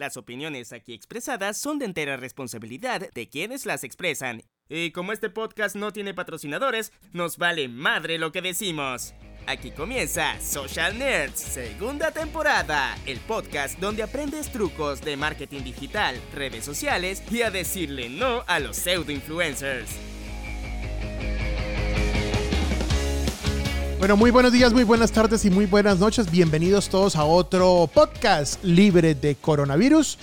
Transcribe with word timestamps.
Las 0.00 0.16
opiniones 0.16 0.72
aquí 0.72 0.94
expresadas 0.94 1.58
son 1.58 1.78
de 1.78 1.84
entera 1.84 2.16
responsabilidad 2.16 3.10
de 3.12 3.28
quienes 3.28 3.66
las 3.66 3.84
expresan. 3.84 4.42
Y 4.66 4.92
como 4.92 5.12
este 5.12 5.28
podcast 5.28 5.76
no 5.76 5.92
tiene 5.92 6.14
patrocinadores, 6.14 6.90
nos 7.12 7.36
vale 7.36 7.68
madre 7.68 8.16
lo 8.16 8.32
que 8.32 8.40
decimos. 8.40 9.12
Aquí 9.46 9.72
comienza 9.72 10.40
Social 10.40 10.98
Nerds, 10.98 11.38
segunda 11.38 12.12
temporada, 12.12 12.96
el 13.04 13.20
podcast 13.20 13.78
donde 13.78 14.02
aprendes 14.02 14.50
trucos 14.50 15.02
de 15.02 15.18
marketing 15.18 15.64
digital, 15.64 16.18
redes 16.34 16.64
sociales 16.64 17.22
y 17.30 17.42
a 17.42 17.50
decirle 17.50 18.08
no 18.08 18.42
a 18.46 18.58
los 18.58 18.78
pseudo 18.78 19.12
influencers. 19.12 19.90
Bueno, 24.00 24.16
muy 24.16 24.30
buenos 24.30 24.50
días, 24.50 24.72
muy 24.72 24.84
buenas 24.84 25.12
tardes 25.12 25.44
y 25.44 25.50
muy 25.50 25.66
buenas 25.66 25.98
noches. 25.98 26.30
Bienvenidos 26.30 26.88
todos 26.88 27.16
a 27.16 27.24
otro 27.26 27.86
podcast 27.92 28.64
libre 28.64 29.14
de 29.14 29.34
coronavirus. 29.34 30.16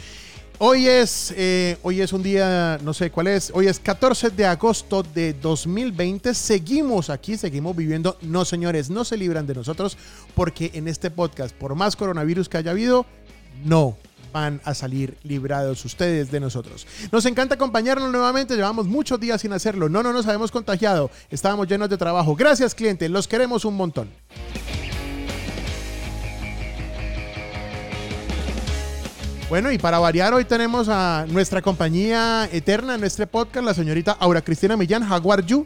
Hoy 0.57 0.88
es, 0.88 1.32
eh, 1.38 1.78
hoy 1.84 2.01
es 2.01 2.11
un 2.11 2.24
día, 2.24 2.79
no 2.82 2.96
sé 2.96 3.11
cuál 3.11 3.28
es, 3.28 3.51
hoy 3.54 3.68
es 3.68 3.79
14 3.79 4.32
de 4.32 4.48
agosto 4.48 5.04
de 5.04 5.34
2020. 5.34 6.34
Seguimos 6.34 7.11
aquí, 7.11 7.37
seguimos 7.37 7.75
viviendo. 7.75 8.18
No, 8.24 8.46
señores, 8.46 8.89
no 8.89 9.06
se 9.06 9.15
libran 9.15 9.46
de 9.46 9.54
nosotros 9.54 9.96
porque 10.34 10.71
en 10.73 10.87
este 10.87 11.12
podcast, 11.12 11.56
por 11.56 11.75
más 11.75 11.96
coronavirus 11.96 12.50
que 12.50 12.57
haya 12.57 12.71
habido, 12.71 13.06
no 13.64 13.96
van 14.31 14.61
a 14.63 14.73
salir 14.73 15.17
librados 15.23 15.83
ustedes 15.86 16.31
de 16.31 16.39
nosotros. 16.39 16.87
Nos 17.11 17.25
encanta 17.25 17.55
acompañarnos 17.55 18.11
nuevamente, 18.11 18.55
llevamos 18.55 18.87
muchos 18.87 19.19
días 19.19 19.41
sin 19.41 19.53
hacerlo, 19.53 19.89
no, 19.89 20.03
no 20.03 20.13
nos 20.13 20.25
habíamos 20.27 20.51
contagiado, 20.51 21.09
estábamos 21.29 21.67
llenos 21.67 21.89
de 21.89 21.97
trabajo. 21.97 22.36
Gracias 22.36 22.75
cliente, 22.75 23.09
los 23.09 23.27
queremos 23.27 23.65
un 23.65 23.75
montón. 23.75 24.09
Bueno, 29.50 29.71
y 29.71 29.77
para 29.77 29.97
variar, 29.97 30.33
hoy 30.33 30.43
tenemos 30.43 30.89
a 30.89 31.25
nuestra 31.29 31.61
compañía 31.61 32.50
eterna 32.52 32.95
en 32.95 33.06
este 33.06 33.25
podcast, 33.28 33.66
la 33.66 33.73
señorita 33.73 34.12
Aura 34.19 34.41
Cristina 34.41 34.75
Millán, 34.75 35.08
Jaguar 35.08 35.45
Yu. 35.45 35.66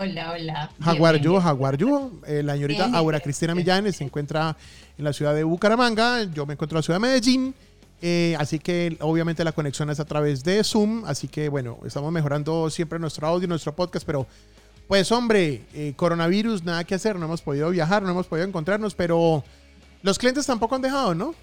Hola, 0.00 0.32
hola. 0.32 0.70
Jaguar 0.80 1.16
Yu, 1.20 1.38
Jaguar 1.38 1.76
Yu. 1.76 2.20
Eh, 2.26 2.42
la 2.42 2.54
señorita 2.54 2.90
Aura 2.92 3.20
Cristina 3.20 3.54
Millán 3.54 3.92
se 3.92 4.02
encuentra 4.02 4.56
en 5.00 5.04
la 5.04 5.12
ciudad 5.12 5.34
de 5.34 5.44
Bucaramanga, 5.44 6.24
yo 6.24 6.44
me 6.46 6.52
encuentro 6.52 6.76
en 6.76 6.80
la 6.80 6.82
ciudad 6.82 7.00
de 7.00 7.08
Medellín. 7.08 7.54
Eh, 8.02 8.36
así 8.38 8.58
que 8.58 8.96
obviamente 9.00 9.44
la 9.44 9.52
conexión 9.52 9.90
es 9.90 10.00
a 10.00 10.04
través 10.04 10.42
de 10.42 10.62
Zoom, 10.64 11.04
así 11.04 11.28
que 11.28 11.48
bueno, 11.48 11.78
estamos 11.84 12.10
mejorando 12.12 12.70
siempre 12.70 12.98
nuestro 12.98 13.26
audio, 13.26 13.46
nuestro 13.48 13.74
podcast, 13.74 14.06
pero 14.06 14.26
pues 14.88 15.10
hombre, 15.12 15.62
eh, 15.74 15.92
coronavirus, 15.96 16.64
nada 16.64 16.84
que 16.84 16.94
hacer, 16.94 17.16
no 17.16 17.26
hemos 17.26 17.42
podido 17.42 17.68
viajar, 17.70 18.02
no 18.02 18.10
hemos 18.10 18.26
podido 18.26 18.46
encontrarnos, 18.46 18.94
pero 18.94 19.44
los 20.02 20.18
clientes 20.18 20.46
tampoco 20.46 20.76
han 20.76 20.82
dejado, 20.82 21.14
¿no? 21.14 21.34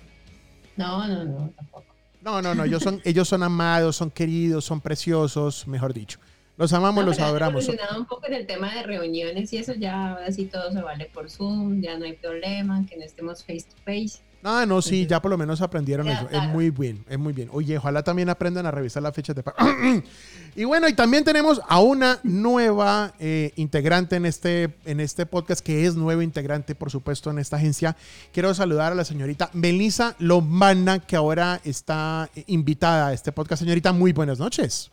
No, 0.78 1.08
no, 1.08 1.24
no, 1.26 1.50
tampoco. 1.56 1.86
No, 2.22 2.42
no, 2.42 2.56
no, 2.56 2.64
ellos 2.64 2.82
son, 2.82 3.02
ellos 3.06 3.28
son 3.28 3.44
amados, 3.44 3.96
son 3.96 4.10
queridos, 4.10 4.66
son 4.66 4.82
preciosos, 4.82 5.68
mejor 5.68 5.94
dicho. 5.94 6.20
Los 6.58 6.74
amamos, 6.74 7.06
los 7.06 7.20
adoramos. 7.20 7.68
un 7.98 8.06
poco 8.06 8.28
en 8.28 8.34
el 8.34 8.48
tema 8.48 8.74
de 8.74 8.84
reuniones 8.84 9.54
y 9.54 9.58
eso 9.58 9.74
ya 9.76 10.12
ahora 10.12 10.32
sí 10.32 10.46
todo 10.46 10.72
se 10.72 10.82
vale 10.82 11.06
por 11.14 11.30
Zoom, 11.30 11.82
ya 11.82 11.98
no 11.98 12.06
hay 12.06 12.14
problema, 12.14 12.84
que 12.88 12.98
no 12.98 13.04
estemos 13.04 13.44
face 13.44 13.64
to 13.64 13.76
face. 13.86 14.28
Ah, 14.44 14.66
no, 14.68 14.82
sí, 14.82 15.06
ya 15.08 15.22
por 15.22 15.32
lo 15.32 15.38
menos 15.38 15.62
aprendieron 15.62 16.08
eso. 16.08 16.28
Es 16.32 16.42
muy 16.50 16.70
bien, 16.70 17.04
es 17.10 17.18
muy 17.18 17.34
bien. 17.34 17.50
Oye, 17.52 17.78
ojalá 17.78 18.04
también 18.04 18.30
aprendan 18.30 18.66
a 18.66 18.72
revisar 18.72 19.04
las 19.04 19.14
fechas 19.14 19.36
de 19.36 19.44
pago. 19.44 19.58
y 20.56 20.64
bueno, 20.64 20.88
y 20.88 20.94
también 20.94 21.24
tenemos 21.24 21.60
a 21.68 21.82
una 21.82 22.20
nueva 22.24 23.14
eh, 23.20 23.52
integrante 23.56 24.16
en 24.16 24.26
este, 24.26 24.76
en 24.86 25.00
este 25.00 25.26
podcast, 25.26 25.62
que 25.62 25.86
es 25.86 25.96
nueva 25.96 26.24
integrante, 26.24 26.76
por 26.76 26.92
supuesto, 26.92 27.30
en 27.30 27.40
esta 27.40 27.58
agencia. 27.58 27.98
Quiero 28.32 28.54
saludar 28.54 28.92
a 28.92 28.96
la 28.96 29.06
señorita 29.06 29.50
Melissa 29.54 30.16
Lombana, 30.20 31.00
que 31.00 31.16
ahora 31.16 31.60
está 31.64 32.30
eh, 32.36 32.44
invitada 32.48 33.08
a 33.08 33.14
este 33.14 33.32
podcast. 33.32 33.62
Señorita, 33.62 33.92
muy 33.92 34.14
buenas 34.14 34.40
noches. 34.40 34.92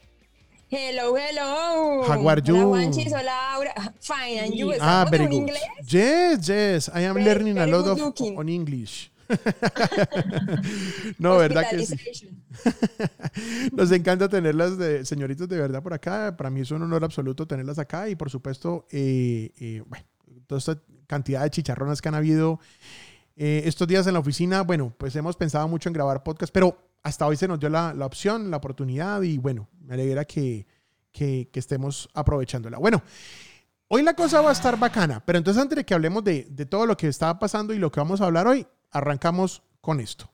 Hello, 0.74 1.14
hello. 1.14 2.02
How 2.02 2.28
are 2.28 2.40
you? 2.40 2.56
Hola, 2.56 2.82
Juanchis. 2.82 3.12
Hola, 3.12 3.54
Aura. 3.54 3.94
Fine, 4.00 4.38
and 4.40 4.54
you? 4.54 4.72
Ah, 4.80 5.06
very 5.08 5.26
good. 5.26 5.46
English? 5.46 5.62
Yes, 5.86 6.48
yes. 6.48 6.90
I 6.92 7.02
am 7.02 7.14
very, 7.14 7.26
learning 7.26 7.54
very 7.54 7.70
a 7.70 7.76
lot 7.76 7.86
of 7.86 8.20
on 8.36 8.48
English. 8.48 9.12
no, 11.20 11.38
¿verdad 11.38 11.70
que 11.70 11.86
sí? 11.86 11.96
Nos 13.72 13.92
encanta 13.92 14.28
tenerlas, 14.28 14.76
de, 14.76 15.04
señoritas, 15.04 15.48
de 15.48 15.58
verdad 15.58 15.80
por 15.80 15.94
acá. 15.94 16.36
Para 16.36 16.50
mí 16.50 16.62
es 16.62 16.72
un 16.72 16.82
honor 16.82 17.04
absoluto 17.04 17.46
tenerlas 17.46 17.78
acá 17.78 18.08
y 18.08 18.16
por 18.16 18.28
supuesto, 18.28 18.88
eh, 18.90 19.52
eh, 19.60 19.80
bueno, 19.86 20.04
toda 20.48 20.58
esta 20.58 20.82
cantidad 21.06 21.44
de 21.44 21.50
chicharronas 21.50 22.02
que 22.02 22.08
han 22.08 22.16
habido 22.16 22.58
eh, 23.36 23.62
estos 23.66 23.86
días 23.86 24.08
en 24.08 24.14
la 24.14 24.18
oficina. 24.18 24.62
Bueno, 24.62 24.92
pues 24.98 25.14
hemos 25.14 25.36
pensado 25.36 25.68
mucho 25.68 25.88
en 25.88 25.92
grabar 25.92 26.24
podcast, 26.24 26.52
pero 26.52 26.76
hasta 27.04 27.26
hoy 27.26 27.36
se 27.36 27.46
nos 27.46 27.60
dio 27.60 27.68
la, 27.68 27.94
la 27.94 28.06
opción, 28.06 28.50
la 28.50 28.56
oportunidad 28.56 29.22
y 29.22 29.38
bueno, 29.38 29.68
me 29.80 29.94
alegra 29.94 30.24
que, 30.24 30.66
que, 31.12 31.48
que 31.52 31.60
estemos 31.60 32.08
aprovechándola. 32.14 32.78
Bueno. 32.78 33.02
Hoy 33.86 34.02
la 34.02 34.14
cosa 34.14 34.40
va 34.40 34.48
a 34.48 34.52
estar 34.54 34.78
bacana, 34.78 35.22
pero 35.24 35.36
entonces 35.38 35.62
antes 35.62 35.76
de 35.76 35.84
que 35.84 35.92
hablemos 35.92 36.24
de, 36.24 36.46
de 36.50 36.66
todo 36.66 36.86
lo 36.86 36.96
que 36.96 37.06
está 37.06 37.38
pasando 37.38 37.74
y 37.74 37.78
lo 37.78 37.92
que 37.92 38.00
vamos 38.00 38.20
a 38.20 38.24
hablar 38.24 38.46
hoy, 38.46 38.66
arrancamos 38.90 39.62
con 39.80 40.00
esto. 40.00 40.30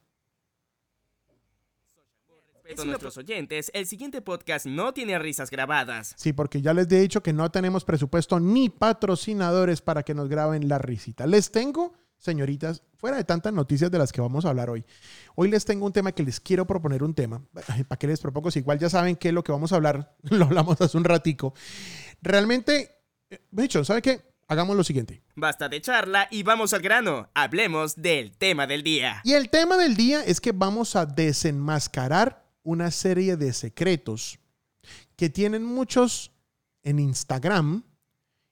a 2.78 2.84
nuestros 2.84 3.18
oyentes, 3.18 3.70
el 3.74 3.86
siguiente 3.86 4.22
podcast 4.22 4.66
no 4.66 4.94
tiene 4.94 5.18
risas 5.18 5.50
grabadas. 5.50 6.14
Sí, 6.16 6.32
porque 6.32 6.62
ya 6.62 6.72
les 6.72 6.90
he 6.92 7.00
dicho 7.00 7.22
que 7.22 7.32
no 7.32 7.50
tenemos 7.50 7.84
presupuesto 7.84 8.38
ni 8.38 8.68
patrocinadores 8.68 9.82
para 9.82 10.04
que 10.04 10.14
nos 10.14 10.28
graben 10.28 10.68
la 10.68 10.78
risita. 10.78 11.26
Les 11.26 11.50
tengo, 11.50 11.92
señoritas, 12.20 12.82
fuera 12.96 13.16
de 13.16 13.24
tantas 13.24 13.52
noticias 13.52 13.90
de 13.90 13.98
las 13.98 14.12
que 14.12 14.20
vamos 14.20 14.44
a 14.44 14.50
hablar 14.50 14.70
hoy, 14.70 14.84
hoy 15.34 15.50
les 15.50 15.64
tengo 15.64 15.86
un 15.86 15.92
tema 15.92 16.12
que 16.12 16.22
les 16.22 16.38
quiero 16.38 16.66
proponer 16.66 17.02
un 17.02 17.14
tema. 17.14 17.42
¿Para 17.52 17.98
qué 17.98 18.06
les 18.06 18.20
propongo? 18.20 18.50
Si 18.50 18.60
igual 18.60 18.78
ya 18.78 18.88
saben 18.88 19.16
qué 19.16 19.28
es 19.28 19.34
lo 19.34 19.42
que 19.42 19.50
vamos 19.50 19.72
a 19.72 19.76
hablar, 19.76 20.14
lo 20.22 20.44
hablamos 20.44 20.80
hace 20.80 20.96
un 20.96 21.04
ratico. 21.04 21.54
Realmente, 22.22 22.98
eh, 23.30 23.40
dicho, 23.50 23.84
¿sabe 23.84 24.02
qué? 24.02 24.30
hagamos 24.50 24.76
lo 24.76 24.82
siguiente. 24.82 25.22
Basta 25.36 25.68
de 25.68 25.80
charla 25.80 26.26
y 26.28 26.42
vamos 26.42 26.74
al 26.74 26.82
grano. 26.82 27.30
Hablemos 27.34 27.94
del 27.94 28.36
tema 28.36 28.66
del 28.66 28.82
día. 28.82 29.22
Y 29.22 29.34
el 29.34 29.48
tema 29.48 29.76
del 29.76 29.94
día 29.94 30.24
es 30.24 30.40
que 30.40 30.50
vamos 30.50 30.96
a 30.96 31.06
desenmascarar 31.06 32.44
una 32.64 32.90
serie 32.90 33.36
de 33.36 33.52
secretos 33.52 34.40
que 35.14 35.30
tienen 35.30 35.64
muchos 35.64 36.32
en 36.82 36.98
Instagram 36.98 37.84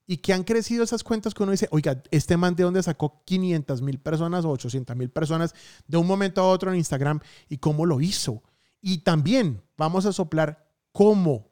y 0.09 0.17
que 0.17 0.33
han 0.33 0.43
crecido 0.43 0.83
esas 0.83 1.05
cuentas 1.05 1.35
que 1.35 1.45
uno 1.45 1.53
dice, 1.53 1.69
oiga, 1.71 2.03
este 2.11 2.37
man 2.37 2.57
de 2.57 2.65
dónde 2.65 2.83
sacó 2.83 3.23
500 3.25 3.83
mil 3.83 4.01
personas 4.01 4.45
o 4.45 4.51
800 4.51 4.97
mil 4.97 5.11
personas 5.11 5.55
de 5.87 5.99
un 5.99 6.07
momento 6.07 6.41
a 6.41 6.49
otro 6.49 6.73
en 6.73 6.79
Instagram 6.79 7.21
y 7.49 7.59
cómo 7.59 7.87
lo 7.87 8.01
hizo. 8.01 8.43
Y 8.81 8.99
también 8.99 9.63
vamos 9.77 10.07
a 10.07 10.13
soplar 10.13 10.67
cómo 10.91 11.49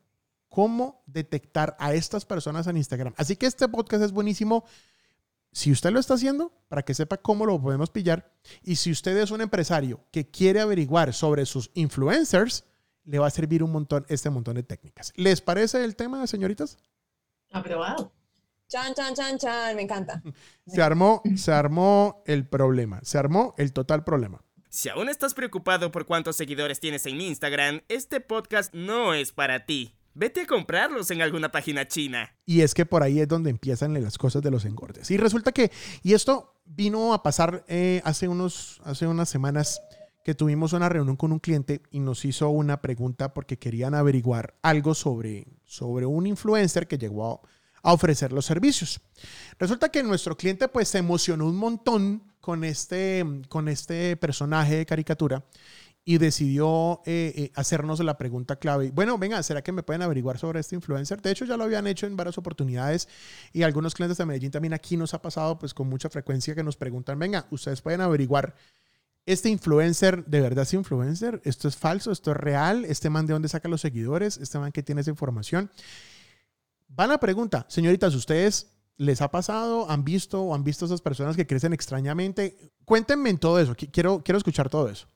cómo 0.56 1.02
detectar 1.04 1.76
a 1.78 1.92
estas 1.92 2.24
personas 2.24 2.66
en 2.66 2.78
Instagram. 2.78 3.12
Así 3.18 3.36
que 3.36 3.44
este 3.44 3.68
podcast 3.68 4.02
es 4.02 4.12
buenísimo. 4.12 4.64
Si 5.52 5.70
usted 5.70 5.90
lo 5.90 6.00
está 6.00 6.14
haciendo, 6.14 6.50
para 6.68 6.82
que 6.82 6.94
sepa 6.94 7.18
cómo 7.18 7.44
lo 7.44 7.60
podemos 7.60 7.90
pillar. 7.90 8.32
Y 8.62 8.76
si 8.76 8.90
usted 8.90 9.14
es 9.18 9.30
un 9.30 9.42
empresario 9.42 10.06
que 10.10 10.30
quiere 10.30 10.62
averiguar 10.62 11.12
sobre 11.12 11.44
sus 11.44 11.70
influencers, 11.74 12.64
le 13.04 13.18
va 13.18 13.26
a 13.26 13.30
servir 13.30 13.62
un 13.62 13.70
montón 13.70 14.06
este 14.08 14.30
montón 14.30 14.54
de 14.54 14.62
técnicas. 14.62 15.12
¿Les 15.16 15.42
parece 15.42 15.84
el 15.84 15.94
tema, 15.94 16.26
señoritas? 16.26 16.78
Aprobado. 17.52 18.10
Chan, 18.68 18.94
chan, 18.94 19.14
chan, 19.14 19.38
chan, 19.38 19.76
me 19.76 19.82
encanta. 19.82 20.22
Se 20.66 20.82
armó, 20.82 21.22
se 21.36 21.52
armó 21.52 22.24
el 22.26 22.48
problema, 22.48 22.98
se 23.04 23.16
armó 23.18 23.54
el 23.58 23.72
total 23.72 24.02
problema. 24.02 24.42
Si 24.68 24.88
aún 24.88 25.08
estás 25.08 25.34
preocupado 25.34 25.92
por 25.92 26.04
cuántos 26.04 26.36
seguidores 26.36 26.80
tienes 26.80 27.06
en 27.06 27.20
Instagram, 27.20 27.82
este 27.88 28.20
podcast 28.20 28.74
no 28.74 29.14
es 29.14 29.30
para 29.30 29.64
ti. 29.64 29.94
Vete 30.14 30.40
a 30.40 30.46
comprarlos 30.46 31.10
en 31.12 31.22
alguna 31.22 31.52
página 31.52 31.86
china. 31.86 32.34
Y 32.44 32.62
es 32.62 32.74
que 32.74 32.84
por 32.84 33.04
ahí 33.04 33.20
es 33.20 33.28
donde 33.28 33.50
empiezan 33.50 33.94
las 34.02 34.18
cosas 34.18 34.42
de 34.42 34.50
los 34.50 34.64
engordes. 34.64 35.10
Y 35.12 35.16
resulta 35.16 35.52
que, 35.52 35.70
y 36.02 36.14
esto 36.14 36.56
vino 36.64 37.14
a 37.14 37.22
pasar 37.22 37.64
eh, 37.68 38.02
hace, 38.04 38.26
unos, 38.26 38.80
hace 38.84 39.06
unas 39.06 39.28
semanas 39.28 39.80
que 40.24 40.34
tuvimos 40.34 40.72
una 40.72 40.88
reunión 40.88 41.14
con 41.14 41.30
un 41.30 41.38
cliente 41.38 41.82
y 41.92 42.00
nos 42.00 42.24
hizo 42.24 42.50
una 42.50 42.82
pregunta 42.82 43.32
porque 43.32 43.58
querían 43.58 43.94
averiguar 43.94 44.54
algo 44.62 44.94
sobre, 44.94 45.46
sobre 45.64 46.04
un 46.04 46.26
influencer 46.26 46.88
que 46.88 46.98
llegó 46.98 47.32
a, 47.32 47.40
a 47.86 47.92
ofrecer 47.92 48.32
los 48.32 48.44
servicios. 48.44 49.00
Resulta 49.60 49.90
que 49.90 50.02
nuestro 50.02 50.36
cliente 50.36 50.66
pues 50.66 50.88
se 50.88 50.98
emocionó 50.98 51.46
un 51.46 51.56
montón 51.56 52.20
con 52.40 52.64
este, 52.64 53.24
con 53.48 53.68
este 53.68 54.16
personaje 54.16 54.74
de 54.74 54.86
caricatura 54.86 55.44
y 56.04 56.18
decidió 56.18 57.00
eh, 57.06 57.32
eh, 57.36 57.52
hacernos 57.54 58.00
la 58.00 58.18
pregunta 58.18 58.56
clave. 58.56 58.90
Bueno, 58.90 59.18
venga, 59.18 59.40
¿será 59.44 59.62
que 59.62 59.70
me 59.70 59.84
pueden 59.84 60.02
averiguar 60.02 60.36
sobre 60.36 60.58
este 60.58 60.74
influencer? 60.74 61.22
De 61.22 61.30
hecho, 61.30 61.44
ya 61.44 61.56
lo 61.56 61.62
habían 61.62 61.86
hecho 61.86 62.08
en 62.08 62.16
varias 62.16 62.36
oportunidades 62.38 63.08
y 63.52 63.62
algunos 63.62 63.94
clientes 63.94 64.18
de 64.18 64.26
Medellín 64.26 64.50
también 64.50 64.74
aquí 64.74 64.96
nos 64.96 65.14
ha 65.14 65.22
pasado 65.22 65.56
pues 65.56 65.72
con 65.72 65.88
mucha 65.88 66.10
frecuencia 66.10 66.56
que 66.56 66.64
nos 66.64 66.76
preguntan, 66.76 67.20
venga, 67.20 67.46
ustedes 67.52 67.82
pueden 67.82 68.00
averiguar, 68.00 68.56
¿este 69.26 69.48
influencer 69.48 70.24
de 70.26 70.40
verdad 70.40 70.64
es 70.64 70.74
influencer? 70.74 71.40
¿Esto 71.44 71.68
es 71.68 71.76
falso? 71.76 72.10
¿Esto 72.10 72.32
es 72.32 72.36
real? 72.36 72.84
¿Este 72.84 73.10
man 73.10 73.26
de 73.26 73.34
dónde 73.34 73.48
saca 73.48 73.68
los 73.68 73.80
seguidores? 73.80 74.38
¿Este 74.38 74.58
man 74.58 74.72
que 74.72 74.82
tiene 74.82 75.02
esa 75.02 75.10
información? 75.10 75.70
Van 76.88 77.10
a 77.10 77.18
pregunta, 77.18 77.66
señoritas, 77.68 78.14
¿ustedes 78.14 78.72
les 78.96 79.20
ha 79.20 79.30
pasado? 79.30 79.90
¿Han 79.90 80.04
visto 80.04 80.42
o 80.42 80.54
han 80.54 80.64
visto 80.64 80.86
esas 80.86 81.02
personas 81.02 81.36
que 81.36 81.46
crecen 81.46 81.72
extrañamente? 81.72 82.56
Cuéntenme 82.84 83.30
en 83.30 83.38
todo 83.38 83.60
eso, 83.60 83.74
quiero, 83.76 84.22
quiero 84.22 84.38
escuchar 84.38 84.70
todo 84.70 84.88
eso. 84.88 85.08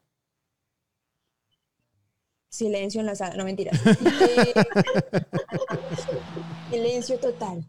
Silencio 2.51 3.01
en 3.01 3.07
la 3.07 3.15
sala, 3.15 3.37
no 3.37 3.45
mentira. 3.45 3.71
Silencio 6.71 7.19
total. 7.19 7.65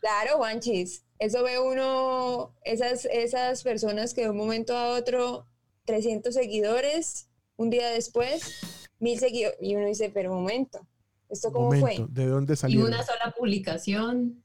Claro, 0.00 0.38
Juanchis. 0.38 1.04
Eso 1.18 1.42
ve 1.42 1.58
uno, 1.58 2.54
esas, 2.64 3.06
esas 3.06 3.62
personas 3.62 4.14
que 4.14 4.22
de 4.22 4.30
un 4.30 4.36
momento 4.36 4.76
a 4.76 4.90
otro, 4.90 5.46
300 5.84 6.34
seguidores, 6.34 7.28
un 7.56 7.70
día 7.70 7.90
después, 7.90 8.60
mil 8.98 9.18
seguidores. 9.18 9.58
Y 9.60 9.76
uno 9.76 9.86
dice, 9.86 10.10
pero 10.10 10.32
un 10.32 10.42
momento, 10.42 10.86
¿esto 11.28 11.52
cómo 11.52 11.66
Momento, 11.66 11.86
fue? 11.86 12.06
¿de 12.08 12.26
dónde 12.26 12.54
Y 12.54 12.56
salió? 12.56 12.84
una 12.86 13.02
sola 13.02 13.34
publicación 13.36 14.42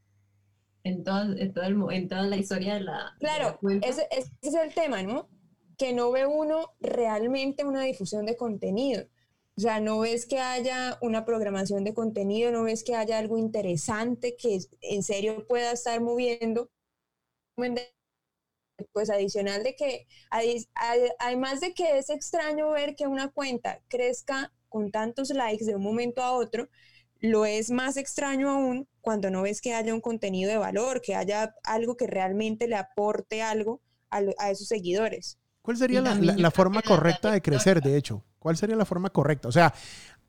en, 0.83 1.03
todo, 1.03 1.35
en, 1.37 1.53
todo 1.53 1.65
el 1.65 1.93
en 1.93 2.07
toda 2.07 2.23
la 2.23 2.37
historia 2.37 2.75
de 2.75 2.81
la. 2.81 3.15
de 3.19 3.31
la 3.33 3.57
Claro, 3.59 3.59
ese, 3.81 4.07
ese 4.11 4.31
es 4.41 4.53
el 4.55 4.73
tema, 4.73 5.03
¿no? 5.03 5.29
Que 5.77 5.93
no 5.93 6.11
ve 6.11 6.25
uno 6.25 6.73
realmente 6.79 7.65
una 7.65 7.83
difusión 7.83 8.25
de 8.25 8.35
contenido. 8.37 9.05
O 9.57 9.61
sea, 9.61 9.79
no 9.79 9.99
ves 9.99 10.25
que 10.25 10.39
haya 10.39 10.97
una 11.01 11.25
programación 11.25 11.83
de 11.83 11.93
contenido, 11.93 12.51
no 12.51 12.63
ves 12.63 12.83
que 12.83 12.95
haya 12.95 13.17
algo 13.19 13.37
interesante 13.37 14.35
que 14.37 14.59
en 14.81 15.03
serio 15.03 15.45
pueda 15.47 15.71
estar 15.73 15.99
moviendo. 16.01 16.69
Pues 18.93 19.09
adicional 19.11 19.63
de 19.63 19.75
que, 19.75 20.07
además 21.19 21.61
de 21.61 21.73
que 21.73 21.99
es 21.99 22.09
extraño 22.09 22.71
ver 22.71 22.95
que 22.95 23.05
una 23.07 23.29
cuenta 23.29 23.79
crezca 23.87 24.51
con 24.71 24.89
tantos 24.91 25.29
likes 25.31 25.65
de 25.65 25.75
un 25.75 25.83
momento 25.83 26.23
a 26.23 26.31
otro, 26.31 26.69
lo 27.19 27.45
es 27.45 27.69
más 27.69 27.97
extraño 27.97 28.49
aún 28.49 28.87
cuando 29.01 29.29
no 29.29 29.43
ves 29.43 29.61
que 29.61 29.75
haya 29.75 29.93
un 29.93 30.01
contenido 30.01 30.49
de 30.49 30.57
valor, 30.57 31.01
que 31.01 31.13
haya 31.15 31.53
algo 31.63 31.95
que 31.97 32.07
realmente 32.07 32.67
le 32.67 32.77
aporte 32.77 33.43
algo 33.43 33.81
a, 34.09 34.21
lo- 34.21 34.33
a 34.39 34.49
esos 34.49 34.67
seguidores. 34.67 35.37
¿Cuál 35.61 35.77
sería 35.77 36.01
la, 36.01 36.51
forma 36.51 36.81
correcta 36.81 37.31
de 37.31 37.41
crecer, 37.41 37.81
de 37.81 37.95
hecho? 37.95 38.23
¿Cuál 38.39 38.57
sería 38.57 38.75
la 38.75 38.85
forma 38.85 39.11
correcta? 39.11 39.47
O 39.47 39.51
sea, 39.51 39.73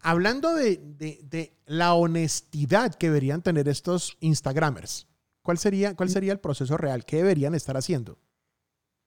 hablando 0.00 0.54
de, 0.54 0.76
de- 0.76 1.20
de 1.22 1.54
la 1.64 1.94
honestidad 1.94 2.94
que 2.94 3.06
deberían 3.06 3.42
tener 3.42 3.68
estos 3.68 4.18
Instagramers, 4.20 5.06
¿cuál 5.42 5.56
sería, 5.56 5.94
¿cuál 5.96 6.10
sería 6.10 6.32
el 6.32 6.40
proceso 6.40 6.76
real? 6.76 7.06
¿Qué 7.06 7.16
deberían 7.16 7.54
estar 7.54 7.76
haciendo? 7.78 8.18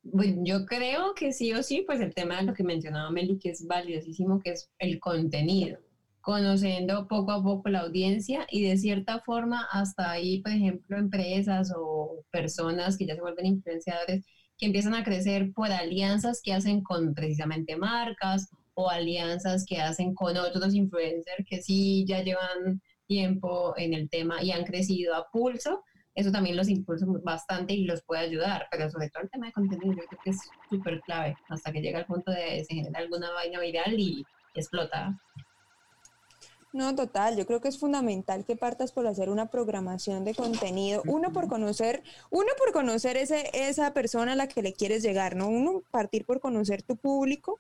Bueno, 0.08 0.44
yo 0.46 0.66
creo 0.66 1.16
que 1.16 1.34
sí 1.34 1.52
o 1.54 1.64
sí, 1.64 1.84
pues 1.86 2.00
el 2.00 2.14
tema 2.14 2.38
de 2.38 2.44
lo 2.44 2.54
que 2.54 2.64
mencionaba 2.64 3.10
Meli, 3.10 3.40
que 3.40 3.50
es 3.50 3.66
valiosísimo, 3.66 4.40
que 4.40 4.52
es 4.52 4.70
el 4.78 5.00
contenido, 5.00 5.80
conociendo 6.22 7.08
poco 7.08 7.32
a 7.32 7.44
poco 7.44 7.70
la 7.70 7.82
audiencia 7.82 8.46
y 8.52 8.64
de 8.68 8.78
cierta 8.78 9.20
forma 9.22 9.68
hasta 9.72 10.12
ahí, 10.12 10.42
por 10.42 10.52
ejemplo, 10.52 10.98
empresas 10.98 11.74
o 11.76 12.24
personas 12.32 12.98
que 12.98 13.08
ya 13.08 13.16
se 13.16 13.22
vuelven 13.22 13.48
influenciadores, 13.48 14.24
que 14.58 14.68
empiezan 14.68 14.94
a 14.94 15.04
crecer 15.04 15.52
por 15.54 15.72
alianzas 15.72 16.40
que 16.44 16.54
hacen 16.54 16.84
con 16.84 17.16
precisamente 17.16 17.76
marcas 17.76 18.48
o 18.76 18.90
alianzas 18.92 19.66
que 19.66 19.82
hacen 19.82 20.14
con 20.14 20.38
otros 20.38 20.76
influencers 20.76 21.46
que 21.50 21.64
sí 21.64 22.06
ya 22.08 22.22
llevan 22.24 22.80
tiempo 23.08 23.74
en 23.78 23.94
el 23.96 24.08
tema 24.10 24.44
y 24.44 24.52
han 24.52 24.66
crecido 24.66 25.16
a 25.16 25.28
pulso 25.32 25.84
eso 26.16 26.32
también 26.32 26.56
los 26.56 26.70
impulsa 26.70 27.06
bastante 27.24 27.74
y 27.74 27.84
los 27.84 28.02
puede 28.02 28.22
ayudar, 28.22 28.68
pero 28.72 28.90
sobre 28.90 29.10
todo 29.10 29.24
el 29.24 29.30
tema 29.30 29.48
de 29.48 29.52
contenido 29.52 29.94
yo 29.94 30.08
creo 30.08 30.20
que 30.24 30.30
es 30.30 30.40
súper 30.70 31.02
clave 31.02 31.36
hasta 31.50 31.72
que 31.72 31.82
llega 31.82 32.00
el 32.00 32.06
punto 32.06 32.32
de 32.32 32.64
se 32.64 32.74
genera 32.74 33.00
alguna 33.00 33.32
vaina 33.32 33.60
viral 33.60 34.00
y 34.00 34.26
explota. 34.54 35.20
No, 36.72 36.94
total, 36.94 37.38
yo 37.38 37.46
creo 37.46 37.62
que 37.62 37.70
es 37.70 37.80
fundamental 37.80 38.44
que 38.44 38.58
partas 38.58 38.92
por 38.92 39.08
hacer 39.08 39.30
una 39.30 39.50
programación 39.50 40.26
de 40.26 40.36
contenido, 40.36 41.04
uno 41.06 41.32
por 41.32 41.48
conocer, 41.48 42.04
uno 42.32 42.50
por 42.58 42.74
conocer 42.74 43.16
ese, 43.16 43.50
esa 43.54 43.94
persona 43.94 44.34
a 44.34 44.36
la 44.36 44.50
que 44.50 44.62
le 44.62 44.74
quieres 44.74 45.02
llegar, 45.02 45.38
¿no? 45.38 45.48
Uno 45.48 45.84
partir 45.92 46.26
por 46.26 46.42
conocer 46.42 46.82
tu 46.82 46.98
público 46.98 47.60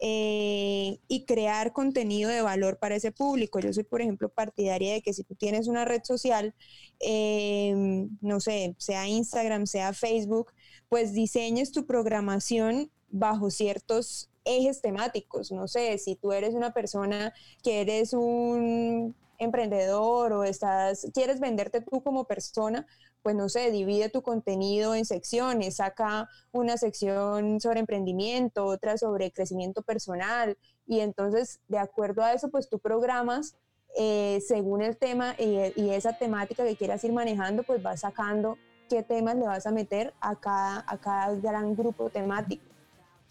eh, 0.00 1.00
y 1.08 1.24
crear 1.24 1.72
contenido 1.72 2.30
de 2.30 2.42
valor 2.42 2.78
para 2.78 2.96
ese 2.96 3.12
público. 3.12 3.58
Yo 3.58 3.72
soy, 3.72 3.84
por 3.84 4.00
ejemplo, 4.00 4.28
partidaria 4.28 4.92
de 4.92 5.02
que 5.02 5.12
si 5.12 5.24
tú 5.24 5.34
tienes 5.34 5.66
una 5.68 5.84
red 5.84 6.02
social, 6.04 6.54
eh, 7.00 7.74
no 8.20 8.40
sé, 8.40 8.74
sea 8.78 9.08
Instagram, 9.08 9.66
sea 9.66 9.92
Facebook, 9.92 10.52
pues 10.88 11.12
diseñes 11.12 11.72
tu 11.72 11.86
programación 11.86 12.90
bajo 13.10 13.50
ciertos 13.50 14.30
ejes 14.44 14.80
temáticos. 14.80 15.50
No 15.52 15.68
sé, 15.68 15.98
si 15.98 16.16
tú 16.16 16.32
eres 16.32 16.54
una 16.54 16.72
persona 16.72 17.32
que 17.62 17.80
eres 17.80 18.12
un 18.12 19.14
emprendedor 19.38 20.32
o 20.32 20.44
estás, 20.44 21.06
quieres 21.14 21.40
venderte 21.40 21.80
tú 21.80 22.02
como 22.02 22.24
persona, 22.24 22.86
pues 23.28 23.36
no 23.36 23.50
sé, 23.50 23.70
divide 23.70 24.08
tu 24.08 24.22
contenido 24.22 24.94
en 24.94 25.04
secciones, 25.04 25.76
saca 25.76 26.30
una 26.50 26.78
sección 26.78 27.60
sobre 27.60 27.80
emprendimiento, 27.80 28.64
otra 28.64 28.96
sobre 28.96 29.30
crecimiento 29.32 29.82
personal 29.82 30.56
y 30.86 31.00
entonces 31.00 31.60
de 31.68 31.76
acuerdo 31.76 32.22
a 32.22 32.32
eso 32.32 32.48
pues 32.48 32.70
tú 32.70 32.78
programas 32.78 33.54
eh, 33.98 34.40
según 34.48 34.80
el 34.80 34.96
tema 34.96 35.34
y, 35.38 35.58
y 35.76 35.90
esa 35.90 36.14
temática 36.16 36.64
que 36.64 36.74
quieras 36.74 37.04
ir 37.04 37.12
manejando 37.12 37.64
pues 37.64 37.82
vas 37.82 38.00
sacando 38.00 38.56
qué 38.88 39.02
temas 39.02 39.36
le 39.36 39.46
vas 39.46 39.66
a 39.66 39.72
meter 39.72 40.14
a 40.22 40.34
cada, 40.36 40.82
a 40.88 40.96
cada 40.96 41.34
gran 41.34 41.76
grupo 41.76 42.08
temático. 42.08 42.64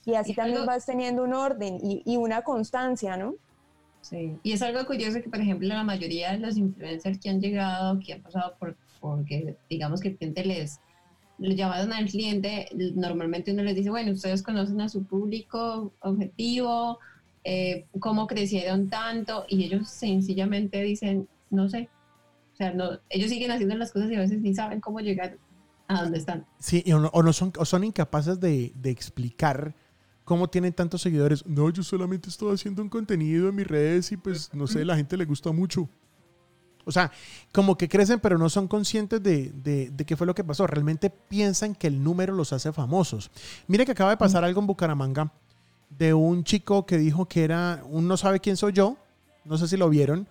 Y 0.05 0.13
así 0.13 0.33
Y 0.33 0.35
también 0.35 0.57
algo- 0.59 0.67
vas 0.67 0.85
teniendo 0.85 1.23
un 1.23 1.33
orden 1.33 1.79
y, 1.81 2.03
y 2.05 2.17
una 2.17 2.43
constancia, 2.43 3.17
¿no? 3.17 3.33
Sí. 4.01 4.37
Y 4.43 4.51
es 4.53 4.61
algo 4.61 4.85
curioso 4.85 5.19
que, 5.23 5.29
por 5.31 5.41
ejemplo, 5.41 5.67
la 5.67 5.83
mayoría 5.83 6.33
de 6.33 6.37
los 6.37 6.55
influencers 6.55 7.17
que 7.19 7.29
han 7.31 7.41
llegado, 7.41 7.99
que 7.99 8.13
han 8.13 8.21
pasado 8.21 8.55
por, 8.59 8.77
porque 8.99 9.57
digamos 9.69 10.01
que 10.01 10.09
el 10.09 10.17
cliente 10.17 10.45
les, 10.45 10.79
les 11.37 11.55
llamaron 11.55 11.93
al 11.93 12.07
cliente, 12.07 12.67
normalmente 12.95 13.51
uno 13.51 13.63
les 13.63 13.75
dice, 13.75 13.89
bueno, 13.89 14.11
ustedes 14.11 14.43
conocen 14.43 14.81
a 14.81 14.89
su 14.89 15.03
público 15.03 15.93
objetivo, 16.01 16.99
eh, 17.43 17.85
cómo 17.99 18.27
crecieron 18.27 18.89
tanto, 18.89 19.45
y 19.47 19.63
ellos 19.63 19.87
sencillamente 19.89 20.81
dicen, 20.81 21.27
no 21.49 21.69
sé. 21.69 21.89
O 22.53 22.57
sea, 22.57 22.73
no, 22.73 22.99
ellos 23.09 23.29
siguen 23.29 23.51
haciendo 23.51 23.75
las 23.75 23.91
cosas 23.91 24.09
y 24.11 24.15
a 24.15 24.19
veces 24.19 24.41
ni 24.41 24.53
saben 24.53 24.81
cómo 24.81 24.99
llegar 24.99 25.37
a 25.87 26.01
donde 26.01 26.17
están. 26.17 26.45
Sí, 26.59 26.83
o 26.91 26.99
no, 26.99 27.09
o 27.13 27.23
no 27.23 27.31
son, 27.31 27.53
o 27.57 27.65
son 27.65 27.83
incapaces 27.83 28.39
de, 28.39 28.71
de 28.75 28.89
explicar 28.89 29.75
cómo 30.23 30.49
tienen 30.49 30.73
tantos 30.73 31.01
seguidores. 31.03 31.45
No, 31.45 31.69
yo 31.69 31.83
solamente 31.83 32.29
estoy 32.29 32.53
haciendo 32.53 32.81
un 32.81 32.89
contenido 32.89 33.47
en 33.47 33.55
mis 33.55 33.67
redes 33.67 34.11
y 34.11 34.17
pues, 34.17 34.53
no 34.53 34.67
sé, 34.67 34.83
la 34.83 34.97
gente 34.97 35.15
le 35.15 35.25
gusta 35.25 35.51
mucho. 35.51 35.87
O 36.87 36.91
sea, 36.91 37.11
como 37.51 37.77
que 37.77 37.89
crecen, 37.89 38.19
pero 38.19 38.37
no 38.37 38.49
son 38.49 38.67
conscientes 38.67 39.21
de, 39.21 39.51
de- 39.63 39.89
de 39.91 40.05
qué 40.05 40.15
fue 40.15 40.25
lo 40.25 40.33
que 40.33 40.43
pasó. 40.43 40.65
Realmente 40.65 41.09
piensan 41.09 41.75
que 41.75 41.87
el 41.87 42.01
número 42.03 42.33
los 42.33 42.53
hace 42.53 42.71
famosos. 42.71 43.29
Mire 43.67 43.85
que 43.85 43.91
acaba 43.91 44.11
de 44.11 44.17
pasar 44.17 44.43
algo 44.43 44.61
en 44.61 44.67
Bucaramanga 44.67 45.31
de 45.89 46.13
un 46.13 46.43
chico 46.43 46.85
que 46.85 46.97
dijo 46.97 47.25
que 47.27 47.43
era, 47.43 47.81
un 47.89 48.07
no 48.07 48.17
sabe 48.17 48.39
quién 48.39 48.57
soy 48.57 48.73
yo, 48.73 48.97
no 49.45 49.57
sé 49.57 49.67
si 49.67 49.77
lo 49.77 49.89
vieron, 49.89 50.27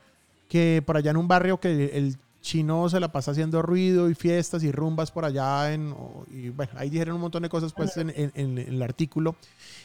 que 0.48 0.82
por 0.84 0.96
allá 0.96 1.10
en 1.10 1.16
un 1.16 1.28
barrio 1.28 1.58
que 1.60 1.96
el 1.96 2.16
chino 2.42 2.88
se 2.88 3.00
la 3.00 3.08
pasa 3.10 3.32
haciendo 3.32 3.60
ruido 3.60 4.08
y 4.08 4.14
fiestas 4.14 4.62
y 4.62 4.70
rumbas 4.70 5.10
por 5.10 5.24
allá. 5.24 5.72
En, 5.72 5.92
y 6.30 6.50
bueno, 6.50 6.72
ahí 6.76 6.88
dijeron 6.90 7.16
un 7.16 7.20
montón 7.22 7.42
de 7.42 7.48
cosas 7.48 7.72
pues 7.72 7.96
en, 7.96 8.10
en- 8.10 8.30
en 8.34 8.58
el 8.58 8.80
artículo. 8.82 9.34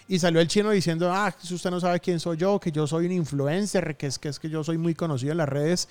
Y 0.08 0.20
salió 0.20 0.42
el 0.42 0.48
chino 0.48 0.70
diciendo, 0.72 1.10
ah, 1.12 1.34
si 1.42 1.54
usted 1.56 1.72
no 1.72 1.80
sabe 1.80 2.00
quién 2.02 2.20
soy 2.20 2.38
yo, 2.38 2.60
que 2.60 2.72
yo 2.72 2.86
soy 2.86 3.06
un 3.06 3.14
influencer, 3.14 3.96
que 3.96 4.08
es 4.08 4.20
que, 4.20 4.28
es 4.30 4.40
que 4.40 4.50
yo 4.50 4.64
soy 4.64 4.78
muy 4.78 4.94
conocido 4.94 5.32
en 5.32 5.38
las 5.38 5.50
redes. 5.50 5.88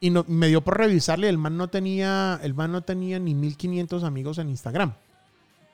Y 0.00 0.10
no, 0.10 0.24
me 0.28 0.48
dio 0.48 0.60
por 0.62 0.76
revisarle, 0.78 1.28
el 1.28 1.38
man 1.38 1.56
no 1.56 1.68
tenía, 1.68 2.38
el 2.42 2.52
man 2.54 2.70
no 2.72 2.82
tenía 2.82 3.18
ni 3.18 3.34
1500 3.34 4.04
amigos 4.04 4.38
en 4.38 4.50
Instagram. 4.50 4.92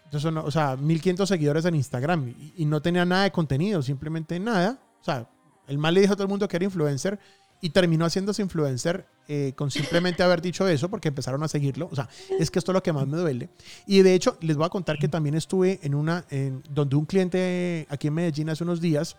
Entonces, 0.05 0.33
no- 0.33 0.45
o 0.45 0.51
sea, 0.51 0.77
1500 0.77 1.29
seguidores 1.29 1.65
en 1.65 1.75
Instagram 1.75 2.29
y, 2.29 2.53
y 2.59 2.65
no 2.67 2.81
tenía 2.81 3.05
nada 3.05 3.25
de 3.25 3.33
contenido, 3.33 3.83
simplemente 3.83 4.39
nada. 4.39 4.79
O 5.01 5.05
sea, 5.05 5.29
el 5.67 5.79
man 5.79 5.95
le 5.95 6.01
dijo 6.03 6.13
a 6.13 6.17
todo 6.17 6.25
el 6.25 6.29
mundo 6.29 6.47
que 6.47 6.57
era 6.57 6.65
influencer 6.65 7.19
y 7.61 7.71
terminó 7.71 8.05
haciéndose 8.05 8.43
influencer 8.43 9.07
eh, 9.29 9.53
con 9.57 9.71
simplemente 9.71 10.23
haber 10.23 10.43
dicho 10.43 10.67
eso 10.67 10.89
porque 10.89 11.09
empezaron 11.09 11.43
a 11.43 11.49
seguirlo. 11.49 11.89
O 11.91 11.97
sea, 11.97 12.09
es 12.39 12.51
que 12.51 12.59
esto 12.59 12.73
es 12.73 12.75
lo 12.75 12.83
que 12.83 12.93
más 12.93 13.07
me 13.07 13.17
duele. 13.17 13.49
Y 13.87 14.03
de 14.03 14.15
hecho, 14.15 14.37
les 14.41 14.57
voy 14.57 14.67
a 14.67 14.69
contar 14.69 14.99
que 14.99 15.09
también 15.09 15.35
estuve 15.37 15.79
en 15.83 15.95
una, 15.95 16.25
en, 16.31 16.63
donde 16.71 16.97
un 16.97 17.07
cliente 17.07 17.87
aquí 17.89 18.09
en 18.09 18.15
Medellín 18.15 18.51
hace 18.51 18.65
unos 18.65 18.81
días 18.81 19.17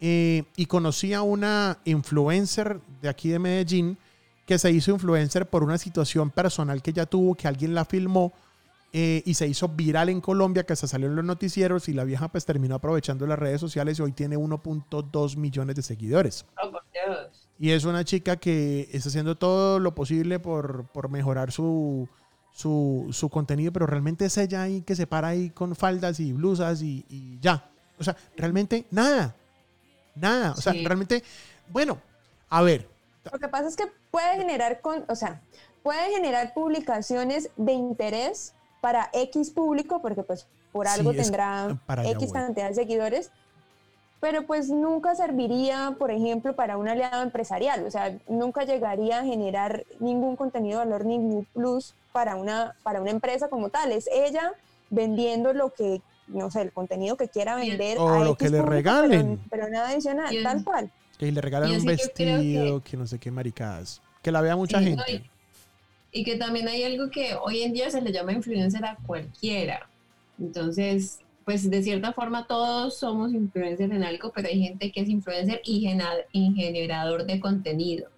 eh, 0.00 0.44
y 0.56 0.66
conocí 0.66 1.12
a 1.12 1.22
una 1.22 1.78
influencer 1.84 2.80
de 3.02 3.08
aquí 3.08 3.28
de 3.28 3.38
Medellín 3.38 3.98
que 4.46 4.58
se 4.58 4.70
hizo 4.70 4.90
influencer 4.90 5.46
por 5.48 5.62
una 5.62 5.78
situación 5.78 6.30
personal 6.30 6.82
que 6.82 6.90
ella 6.90 7.06
tuvo, 7.06 7.34
que 7.34 7.48
alguien 7.48 7.74
la 7.74 7.84
filmó 7.84 8.32
eh, 8.92 9.22
y 9.26 9.34
se 9.34 9.48
hizo 9.48 9.68
viral 9.68 10.08
en 10.08 10.20
Colombia, 10.20 10.64
que 10.64 10.76
se 10.76 10.86
salió 10.86 11.08
en 11.08 11.16
los 11.16 11.24
noticieros 11.24 11.88
y 11.88 11.92
la 11.94 12.04
vieja 12.04 12.28
pues 12.28 12.44
terminó 12.44 12.74
aprovechando 12.76 13.26
las 13.26 13.38
redes 13.38 13.60
sociales 13.60 13.98
y 13.98 14.02
hoy 14.02 14.12
tiene 14.12 14.36
1.2 14.36 15.36
millones 15.36 15.76
de 15.76 15.82
seguidores. 15.82 16.44
Oh, 16.62 16.70
por 16.70 16.82
Dios. 16.92 17.48
Y 17.58 17.70
es 17.70 17.84
una 17.84 18.04
chica 18.04 18.36
que 18.36 18.88
está 18.92 19.08
haciendo 19.08 19.36
todo 19.36 19.80
lo 19.80 19.94
posible 19.94 20.38
por, 20.38 20.86
por 20.92 21.08
mejorar 21.08 21.50
su, 21.50 22.08
su, 22.52 23.08
su 23.12 23.28
contenido, 23.30 23.72
pero 23.72 23.86
realmente 23.86 24.26
es 24.26 24.36
ella 24.38 24.62
ahí 24.62 24.82
que 24.82 24.94
se 24.94 25.06
para 25.06 25.28
ahí 25.28 25.50
con 25.50 25.74
faldas 25.74 26.20
y 26.20 26.32
blusas 26.32 26.82
y, 26.82 27.04
y 27.08 27.38
ya. 27.40 27.70
O 27.98 28.04
sea, 28.04 28.16
realmente 28.36 28.86
nada. 28.90 29.34
Nada. 30.14 30.52
O 30.52 30.60
sea, 30.60 30.72
Sí. 30.72 30.84
realmente, 30.84 31.22
bueno, 31.68 31.98
a 32.48 32.62
ver, 32.62 32.88
Lo 33.32 33.38
que 33.38 33.48
pasa 33.48 33.68
es 33.68 33.76
que 33.76 33.84
puede 34.10 34.36
generar, 34.36 34.80
con, 34.80 35.04
o 35.08 35.14
sea, 35.14 35.40
puede 35.82 36.10
generar 36.10 36.54
publicaciones 36.54 37.50
de 37.56 37.72
interés 37.72 38.54
para 38.80 39.08
X 39.12 39.50
público, 39.50 40.00
porque 40.02 40.22
pues 40.22 40.46
por 40.72 40.86
algo 40.88 41.12
tendrá 41.12 41.78
para 41.86 42.04
X 42.10 42.30
voy. 42.30 42.32
cantidad 42.32 42.68
de 42.68 42.74
seguidores, 42.74 43.30
pero 44.20 44.46
pues 44.46 44.70
nunca 44.70 45.14
serviría, 45.14 45.96
por 45.98 46.10
ejemplo, 46.10 46.56
para 46.56 46.78
un 46.78 46.88
aliado 46.88 47.22
empresarial, 47.22 47.84
o 47.86 47.90
sea, 47.90 48.16
nunca 48.28 48.64
llegaría 48.64 49.20
a 49.20 49.24
generar 49.24 49.84
ningún 50.00 50.36
contenido 50.36 50.80
de 50.80 50.86
valor, 50.86 51.04
ningún 51.04 51.44
plus 51.52 51.94
para 52.12 52.36
una, 52.36 52.74
para 52.82 53.00
una 53.00 53.10
empresa 53.10 53.48
como 53.48 53.68
tal. 53.68 53.92
Es 53.92 54.08
ella 54.10 54.52
vendiendo 54.88 55.52
lo 55.52 55.74
que, 55.74 56.00
no 56.28 56.50
sé, 56.50 56.62
el 56.62 56.72
contenido 56.72 57.16
que 57.16 57.28
quiera 57.28 57.56
vender. 57.56 57.98
O 57.98 58.08
a 58.08 58.24
lo 58.24 58.32
X 58.32 58.46
que 58.46 58.50
le 58.50 58.58
público, 58.58 58.70
regalen. 58.70 59.36
Pero, 59.50 59.50
pero 59.50 59.68
nada 59.68 59.88
adicional, 59.88 60.34
tal 60.42 60.64
cual. 60.64 60.90
Que 61.18 61.30
le 61.30 61.40
regalan 61.40 61.70
un 61.70 61.80
que 61.80 61.86
vestido, 61.86 62.82
que... 62.82 62.96
no 62.96 63.06
sé 63.06 63.18
qué 63.18 63.30
maricadas. 63.30 64.02
Que 64.22 64.32
la 64.32 64.40
vea 64.40 64.56
mucha 64.56 64.78
Sí, 64.78 64.84
gente. 64.86 65.02
no, 65.12 65.16
y- 65.18 65.30
Y 66.20 66.24
que 66.24 66.36
también 66.36 66.68
hay 66.68 66.82
algo 66.84 67.10
que 67.10 67.34
hoy 67.34 67.62
en 67.62 67.72
día 67.72 67.90
se 67.90 68.00
le 68.00 68.12
llama 68.12 68.32
influencer 68.32 68.84
a 68.84 68.96
cualquiera. 69.06 69.88
Entonces, 70.38 71.20
pues 71.44 71.68
de 71.70 71.82
cierta 71.82 72.12
forma 72.12 72.46
todos 72.46 72.96
somos 72.98 73.32
influencers 73.34 73.92
en 73.92 74.02
algo, 74.04 74.32
pero 74.34 74.48
hay 74.48 74.60
gente 74.62 74.90
que 74.92 75.00
es 75.00 75.08
influencer 75.08 75.60
y, 75.64 75.86
y 76.32 76.52
generador 76.54 77.26
de 77.26 77.40
contenido. 77.40 78.08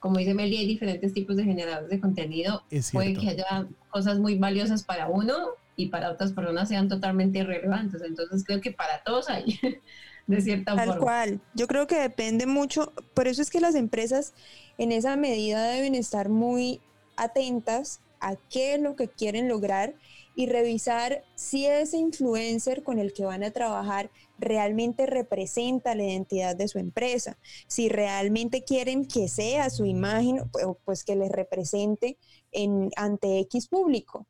Como 0.00 0.18
dice 0.18 0.34
Meli, 0.34 0.56
hay 0.56 0.66
diferentes 0.66 1.12
tipos 1.12 1.36
de 1.36 1.44
generadores 1.44 1.90
de 1.90 2.00
contenido. 2.00 2.62
Es 2.70 2.90
Puede 2.90 3.14
que 3.14 3.28
haya 3.28 3.66
cosas 3.90 4.18
muy 4.18 4.36
valiosas 4.36 4.82
para 4.82 5.08
uno 5.08 5.50
y 5.76 5.86
para 5.88 6.10
otras 6.10 6.32
personas 6.32 6.68
sean 6.68 6.88
totalmente 6.88 7.38
irrelevantes. 7.40 8.02
Entonces 8.02 8.42
creo 8.44 8.60
que 8.60 8.72
para 8.72 9.02
todos 9.04 9.28
hay, 9.28 9.58
de 10.26 10.40
cierta 10.40 10.76
Tal 10.76 10.86
forma. 10.86 11.00
cual. 11.02 11.40
Yo 11.54 11.66
creo 11.66 11.86
que 11.86 11.96
depende 11.98 12.46
mucho, 12.46 12.92
por 13.14 13.28
eso 13.28 13.42
es 13.42 13.50
que 13.50 13.60
las 13.60 13.74
empresas 13.74 14.32
en 14.78 14.92
esa 14.92 15.16
medida 15.16 15.68
deben 15.68 15.94
estar 15.94 16.28
muy 16.28 16.80
atentas 17.16 18.00
a 18.20 18.36
qué 18.50 18.74
es 18.74 18.80
lo 18.80 18.94
que 18.96 19.08
quieren 19.08 19.48
lograr 19.48 19.94
y 20.34 20.46
revisar 20.46 21.24
si 21.34 21.66
ese 21.66 21.98
influencer 21.98 22.82
con 22.82 22.98
el 22.98 23.12
que 23.12 23.24
van 23.24 23.42
a 23.42 23.50
trabajar 23.50 24.10
realmente 24.38 25.06
representa 25.06 25.94
la 25.94 26.04
identidad 26.04 26.56
de 26.56 26.68
su 26.68 26.78
empresa, 26.78 27.36
si 27.66 27.88
realmente 27.88 28.62
quieren 28.64 29.04
que 29.06 29.28
sea 29.28 29.68
su 29.70 29.84
imagen, 29.84 30.38
pu- 30.50 30.76
pues 30.84 31.04
que 31.04 31.16
les 31.16 31.30
represente 31.30 32.16
en, 32.50 32.90
ante 32.96 33.40
X 33.40 33.68
público 33.68 34.26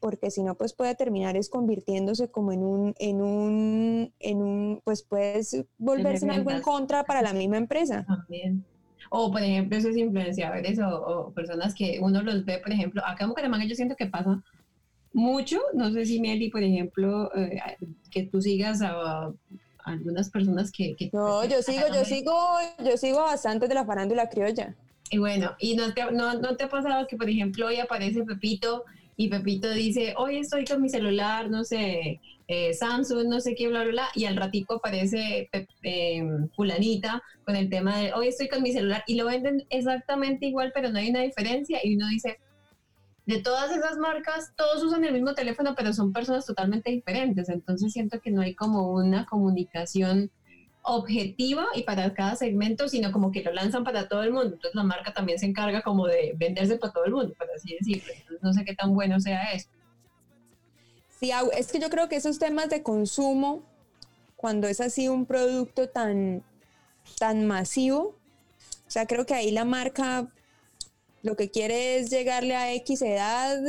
porque 0.00 0.30
si 0.30 0.42
no, 0.42 0.54
pues 0.54 0.72
puede 0.72 0.94
terminar 0.94 1.36
es 1.36 1.48
convirtiéndose 1.48 2.30
como 2.30 2.52
en 2.52 2.62
un, 2.62 2.94
en 2.98 3.20
un, 3.20 4.12
en 4.20 4.42
un, 4.42 4.80
pues 4.84 5.02
puedes 5.02 5.64
volverse 5.78 6.24
en 6.24 6.32
algo 6.32 6.50
en 6.50 6.62
contra 6.62 7.04
para 7.04 7.22
la 7.22 7.32
misma 7.32 7.56
empresa. 7.56 8.04
También. 8.06 8.64
O, 9.10 9.30
por 9.32 9.42
ejemplo, 9.42 9.76
esos 9.78 9.96
influenciadores 9.96 10.78
o, 10.78 10.88
o 10.88 11.32
personas 11.32 11.74
que 11.74 11.98
uno 12.00 12.22
los 12.22 12.44
ve, 12.44 12.58
por 12.58 12.72
ejemplo, 12.72 13.02
acá 13.06 13.24
en 13.24 13.30
Bucaramanga 13.30 13.64
yo 13.64 13.74
siento 13.74 13.96
que 13.96 14.06
pasa 14.06 14.42
mucho, 15.12 15.58
no 15.72 15.90
sé 15.92 16.04
si 16.04 16.20
Meli, 16.20 16.50
por 16.50 16.62
ejemplo, 16.62 17.34
eh, 17.34 17.60
que 18.10 18.24
tú 18.24 18.42
sigas 18.42 18.82
a, 18.82 19.26
a 19.26 19.34
algunas 19.84 20.30
personas 20.30 20.70
que... 20.70 20.94
que 20.96 21.10
No, 21.12 21.44
yo 21.44 21.62
sigo, 21.62 21.86
yo 21.94 22.04
sigo, 22.04 22.34
yo 22.84 22.96
sigo 22.96 23.20
bastante 23.22 23.68
de 23.68 23.74
la 23.74 23.86
farándula 23.86 24.28
criolla. 24.28 24.76
Y 25.10 25.18
bueno, 25.18 25.52
¿y 25.58 25.74
no 25.74 25.94
te, 25.94 26.04
no, 26.12 26.34
no 26.34 26.56
te 26.56 26.64
ha 26.64 26.68
pasado 26.68 27.06
que, 27.06 27.16
por 27.16 27.30
ejemplo, 27.30 27.66
hoy 27.66 27.76
aparece 27.76 28.24
Pepito 28.24 28.84
y 29.20 29.28
Pepito 29.28 29.68
dice, 29.72 30.14
hoy 30.16 30.38
estoy 30.38 30.64
con 30.64 30.80
mi 30.80 30.88
celular, 30.88 31.50
no 31.50 31.64
sé, 31.64 32.20
eh, 32.46 32.72
Samsung, 32.72 33.26
no 33.26 33.40
sé 33.40 33.56
qué, 33.56 33.66
bla, 33.66 33.82
bla, 33.82 33.90
bla, 33.90 34.08
y 34.14 34.26
al 34.26 34.36
ratico 34.36 34.74
aparece 34.74 35.50
eh, 35.82 36.22
fulanita 36.54 37.20
con 37.44 37.56
el 37.56 37.68
tema 37.68 37.98
de, 37.98 38.12
hoy 38.12 38.28
estoy 38.28 38.48
con 38.48 38.62
mi 38.62 38.72
celular, 38.72 39.02
y 39.08 39.16
lo 39.16 39.26
venden 39.26 39.66
exactamente 39.70 40.46
igual, 40.46 40.70
pero 40.72 40.92
no 40.92 41.00
hay 41.00 41.10
una 41.10 41.22
diferencia, 41.22 41.80
y 41.82 41.96
uno 41.96 42.06
dice, 42.06 42.38
de 43.26 43.40
todas 43.40 43.76
esas 43.76 43.98
marcas, 43.98 44.52
todos 44.56 44.84
usan 44.84 45.04
el 45.04 45.14
mismo 45.14 45.34
teléfono, 45.34 45.74
pero 45.76 45.92
son 45.92 46.12
personas 46.12 46.46
totalmente 46.46 46.92
diferentes, 46.92 47.48
entonces 47.48 47.92
siento 47.92 48.20
que 48.20 48.30
no 48.30 48.42
hay 48.42 48.54
como 48.54 48.92
una 48.92 49.26
comunicación 49.26 50.30
objetiva 50.88 51.66
y 51.74 51.82
para 51.82 52.12
cada 52.14 52.36
segmento, 52.36 52.88
sino 52.88 53.12
como 53.12 53.30
que 53.30 53.42
lo 53.42 53.52
lanzan 53.52 53.84
para 53.84 54.08
todo 54.08 54.22
el 54.22 54.32
mundo. 54.32 54.54
Entonces 54.54 54.74
la 54.74 54.82
marca 54.82 55.12
también 55.12 55.38
se 55.38 55.46
encarga 55.46 55.82
como 55.82 56.06
de 56.06 56.32
venderse 56.36 56.78
para 56.78 56.92
todo 56.92 57.04
el 57.04 57.12
mundo, 57.12 57.34
por 57.36 57.48
así 57.50 57.76
decirlo. 57.78 58.12
Entonces 58.12 58.42
no 58.42 58.52
sé 58.52 58.64
qué 58.64 58.74
tan 58.74 58.94
bueno 58.94 59.20
sea 59.20 59.52
eso. 59.52 59.68
Sí, 61.20 61.30
es 61.56 61.72
que 61.72 61.80
yo 61.80 61.90
creo 61.90 62.08
que 62.08 62.16
esos 62.16 62.38
temas 62.38 62.70
de 62.70 62.82
consumo, 62.82 63.62
cuando 64.36 64.68
es 64.68 64.80
así 64.80 65.08
un 65.08 65.26
producto 65.26 65.88
tan, 65.88 66.44
tan 67.18 67.46
masivo, 67.46 68.14
o 68.86 68.90
sea, 68.90 69.06
creo 69.06 69.26
que 69.26 69.34
ahí 69.34 69.50
la 69.50 69.64
marca 69.64 70.28
lo 71.22 71.36
que 71.36 71.50
quiere 71.50 71.98
es 71.98 72.10
llegarle 72.10 72.54
a 72.54 72.72
X 72.74 73.02
edad, 73.02 73.60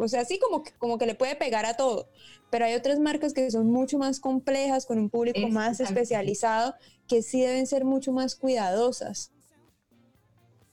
o 0.00 0.08
sea, 0.08 0.24
sí 0.24 0.38
como 0.38 0.62
que, 0.62 0.72
como 0.78 0.98
que 0.98 1.06
le 1.06 1.14
puede 1.14 1.36
pegar 1.36 1.66
a 1.66 1.76
todo, 1.76 2.08
pero 2.50 2.64
hay 2.64 2.74
otras 2.74 2.98
marcas 2.98 3.32
que 3.34 3.50
son 3.50 3.70
mucho 3.70 3.98
más 3.98 4.20
complejas, 4.20 4.86
con 4.86 4.98
un 4.98 5.10
público 5.10 5.38
Es- 5.46 5.52
más 5.52 5.80
especializado, 5.80 6.74
que 7.06 7.22
sí 7.22 7.40
deben 7.40 7.66
ser 7.66 7.84
mucho 7.84 8.12
más 8.12 8.34
cuidadosas. 8.34 9.32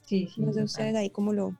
Sí, 0.03 0.27
sí. 0.33 0.41
No 0.41 0.53
sé 0.53 0.63
ustedes 0.63 0.95
ahí 0.95 1.09
cómo 1.09 1.33
lo, 1.33 1.55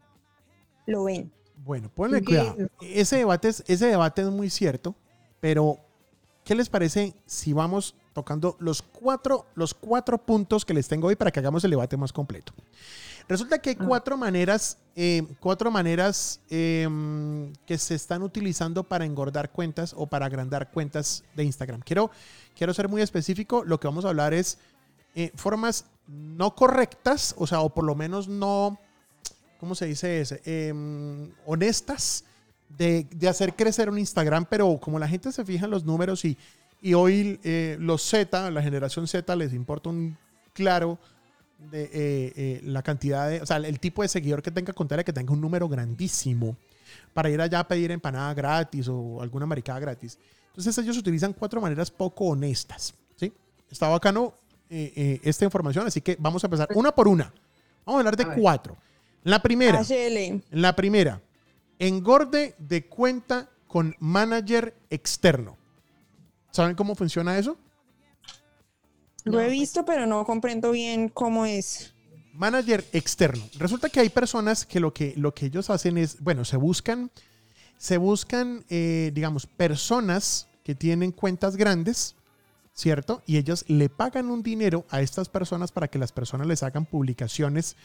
lo 0.85 1.03
ven. 1.05 1.31
Bueno, 1.65 1.89
ponle 1.93 2.23
cuidado. 2.23 2.55
Ese 2.81 3.17
debate, 3.17 3.47
es, 3.47 3.63
ese 3.67 3.87
debate 3.87 4.21
es 4.21 4.29
muy 4.29 4.49
cierto, 4.49 4.95
pero 5.39 5.79
¿qué 6.43 6.53
les 6.53 6.69
parece 6.69 7.15
si 7.25 7.53
vamos 7.53 7.95
tocando 8.15 8.55
los 8.59 8.81
cuatro, 8.81 9.45
los 9.55 9.73
cuatro 9.73 10.17
puntos 10.17 10.63
que 10.63 10.73
les 10.73 10.87
tengo 10.87 11.09
hoy 11.09 11.17
para 11.17 11.31
que 11.31 11.39
hagamos 11.39 11.63
el 11.65 11.71
debate 11.71 11.97
más 11.97 12.13
completo? 12.13 12.53
Resulta 13.27 13.59
que 13.59 13.71
hay 13.71 13.77
Ah. 13.77 13.85
cuatro 13.85 14.15
maneras, 14.17 14.77
eh, 14.95 15.23
cuatro 15.41 15.69
maneras 15.69 16.39
eh, 16.49 16.87
que 17.65 17.77
se 17.77 17.95
están 17.95 18.23
utilizando 18.23 18.83
para 18.83 19.03
engordar 19.03 19.51
cuentas 19.51 19.93
o 19.97 20.07
para 20.07 20.27
agrandar 20.27 20.71
cuentas 20.71 21.23
de 21.35 21.43
Instagram. 21.43 21.81
Quiero, 21.81 22.09
quiero 22.55 22.73
ser 22.73 22.87
muy 22.87 23.01
específico. 23.01 23.63
Lo 23.65 23.79
que 23.79 23.87
vamos 23.87 24.05
a 24.05 24.09
hablar 24.09 24.33
es 24.33 24.59
eh, 25.15 25.31
formas 25.35 25.85
no 26.07 26.55
correctas, 26.55 27.35
o 27.37 27.47
sea, 27.47 27.61
o 27.61 27.69
por 27.73 27.83
lo 27.83 27.95
menos 27.95 28.27
no, 28.27 28.79
¿cómo 29.59 29.75
se 29.75 29.87
dice? 29.87 30.21
eso? 30.21 30.35
Em, 30.45 31.31
honestas 31.45 32.23
de, 32.77 33.07
de 33.09 33.27
hacer 33.27 33.55
crecer 33.55 33.89
un 33.89 33.97
Instagram, 33.97 34.45
pero 34.49 34.77
como 34.79 34.99
la 34.99 35.07
gente 35.07 35.31
se 35.31 35.43
fija 35.43 35.65
en 35.65 35.71
los 35.71 35.83
números 35.83 36.23
y, 36.25 36.37
y 36.81 36.93
hoy 36.93 37.39
eh, 37.43 37.77
los 37.79 38.01
Z, 38.03 38.51
la 38.51 38.61
generación 38.61 39.07
Z, 39.07 39.35
les 39.35 39.53
importa 39.53 39.89
un 39.89 40.17
claro 40.53 40.99
de 41.71 41.83
eh, 41.83 41.89
eh, 41.93 42.61
la 42.63 42.83
cantidad 42.83 43.29
de, 43.29 43.41
o 43.41 43.45
sea, 43.45 43.57
el 43.57 43.79
tipo 43.79 44.01
de 44.01 44.07
seguidor 44.07 44.41
que 44.41 44.51
tenga, 44.51 44.73
contarle 44.73 45.03
que 45.03 45.13
tenga 45.13 45.33
un 45.33 45.41
número 45.41 45.67
grandísimo 45.67 46.55
para 47.13 47.29
ir 47.29 47.41
allá 47.41 47.59
a 47.59 47.67
pedir 47.67 47.91
empanada 47.91 48.33
gratis 48.33 48.87
o 48.87 49.21
alguna 49.21 49.45
maricada 49.45 49.79
gratis. 49.79 50.17
Entonces 50.47 50.77
ellos 50.77 50.97
utilizan 50.97 51.33
cuatro 51.33 51.59
maneras 51.59 51.91
poco 51.91 52.25
honestas, 52.25 52.93
¿sí? 53.15 53.33
Está 53.69 53.89
bacano 53.89 54.33
eh, 54.69 54.93
eh, 54.95 55.19
esta 55.23 55.45
información, 55.45 55.85
así 55.85 56.01
que 56.01 56.15
vamos 56.19 56.43
a 56.43 56.47
empezar 56.47 56.69
una 56.75 56.93
por 56.93 57.07
una. 57.07 57.33
Vamos 57.85 57.99
a 57.99 57.99
hablar 57.99 58.15
de 58.15 58.23
A 58.23 58.35
cuatro. 58.35 58.77
La 59.23 59.41
primera, 59.41 59.81
HL. 59.81 60.43
la 60.51 60.75
primera, 60.75 61.21
engorde 61.79 62.55
de 62.57 62.85
cuenta 62.85 63.49
con 63.67 63.95
manager 63.99 64.75
externo. 64.89 65.57
¿Saben 66.55 66.73
cómo 66.73 66.95
funciona 66.95 67.37
eso? 67.37 67.57
Lo 69.25 69.41
he 69.41 69.45
No. 69.47 69.51
visto, 69.51 69.83
pero 69.83 70.05
no 70.07 70.25
comprendo 70.25 70.71
bien 70.71 71.09
cómo 71.09 71.45
es. 71.45 71.93
Manager 72.31 72.85
externo. 72.93 73.43
Resulta 73.57 73.89
que 73.89 73.99
hay 73.99 74.07
personas 74.07 74.65
que 74.65 74.79
lo 74.79 74.93
que, 74.93 75.13
lo 75.17 75.33
que 75.33 75.47
ellos 75.47 75.69
hacen 75.69 75.97
es, 75.97 76.21
bueno, 76.21 76.45
se 76.45 76.55
buscan, 76.55 77.11
se 77.77 77.97
buscan, 77.97 78.63
eh, 78.69 79.11
digamos, 79.13 79.47
personas 79.47 80.47
que 80.63 80.75
tienen 80.75 81.11
cuentas 81.11 81.57
grandes, 81.57 82.15
¿cierto? 82.73 83.21
Y 83.25 83.35
ellos 83.35 83.65
le 83.67 83.89
pagan 83.89 84.27
un 84.29 84.41
dinero 84.41 84.85
a 84.89 85.01
estas 85.01 85.27
personas 85.27 85.73
para 85.73 85.89
que 85.89 85.99
las 85.99 86.13
personas 86.13 86.47
les 86.47 86.63
hagan 86.63 86.85
publicaciones 86.85 87.75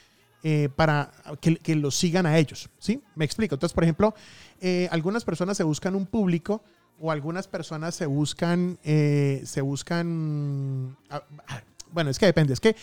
eh, 0.45 0.69
para 0.77 1.11
que, 1.41 1.57
que 1.57 1.75
los 1.75 1.97
sigan 1.97 2.25
a 2.25 2.39
ellos, 2.39 2.71
¿sí? 2.79 3.03
Me 3.17 3.25
explico. 3.25 3.57
Entonces, 3.57 3.75
por 3.75 3.83
ejemplo, 3.83 4.15
eh, 4.61 4.89
algunas 4.93 5.25
personas 5.25 5.57
se 5.57 5.65
buscan 5.65 5.97
un 5.97 6.07
público 6.07 6.63
o 7.01 7.11
algunas 7.11 7.49
personas 7.49 7.95
se 7.95 8.07
buscan, 8.07 8.79
eh, 8.85 9.43
se 9.45 9.61
buscan, 9.63 10.97
ah, 11.11 11.23
ah, 11.49 11.63
bueno, 11.93 12.11
es 12.11 12.19
que 12.19 12.27
depende, 12.27 12.53
es 12.53 12.61
que 12.61 12.77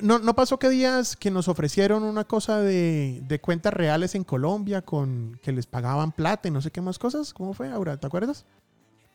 no, 0.00 0.18
no 0.18 0.34
pasó 0.34 0.58
que 0.58 0.68
días 0.68 1.16
que 1.16 1.30
nos 1.30 1.48
ofrecieron 1.48 2.02
una 2.02 2.24
cosa 2.24 2.60
de, 2.60 3.20
de 3.26 3.40
cuentas 3.40 3.72
reales 3.74 4.14
en 4.14 4.22
Colombia 4.24 4.82
con 4.82 5.38
que 5.42 5.52
les 5.52 5.66
pagaban 5.66 6.12
plata 6.12 6.46
y 6.48 6.50
no 6.50 6.60
sé 6.62 6.70
qué 6.70 6.80
más 6.80 6.98
cosas. 6.98 7.32
¿Cómo 7.34 7.54
fue, 7.54 7.70
Aura? 7.70 7.96
¿Te 7.96 8.06
acuerdas? 8.06 8.44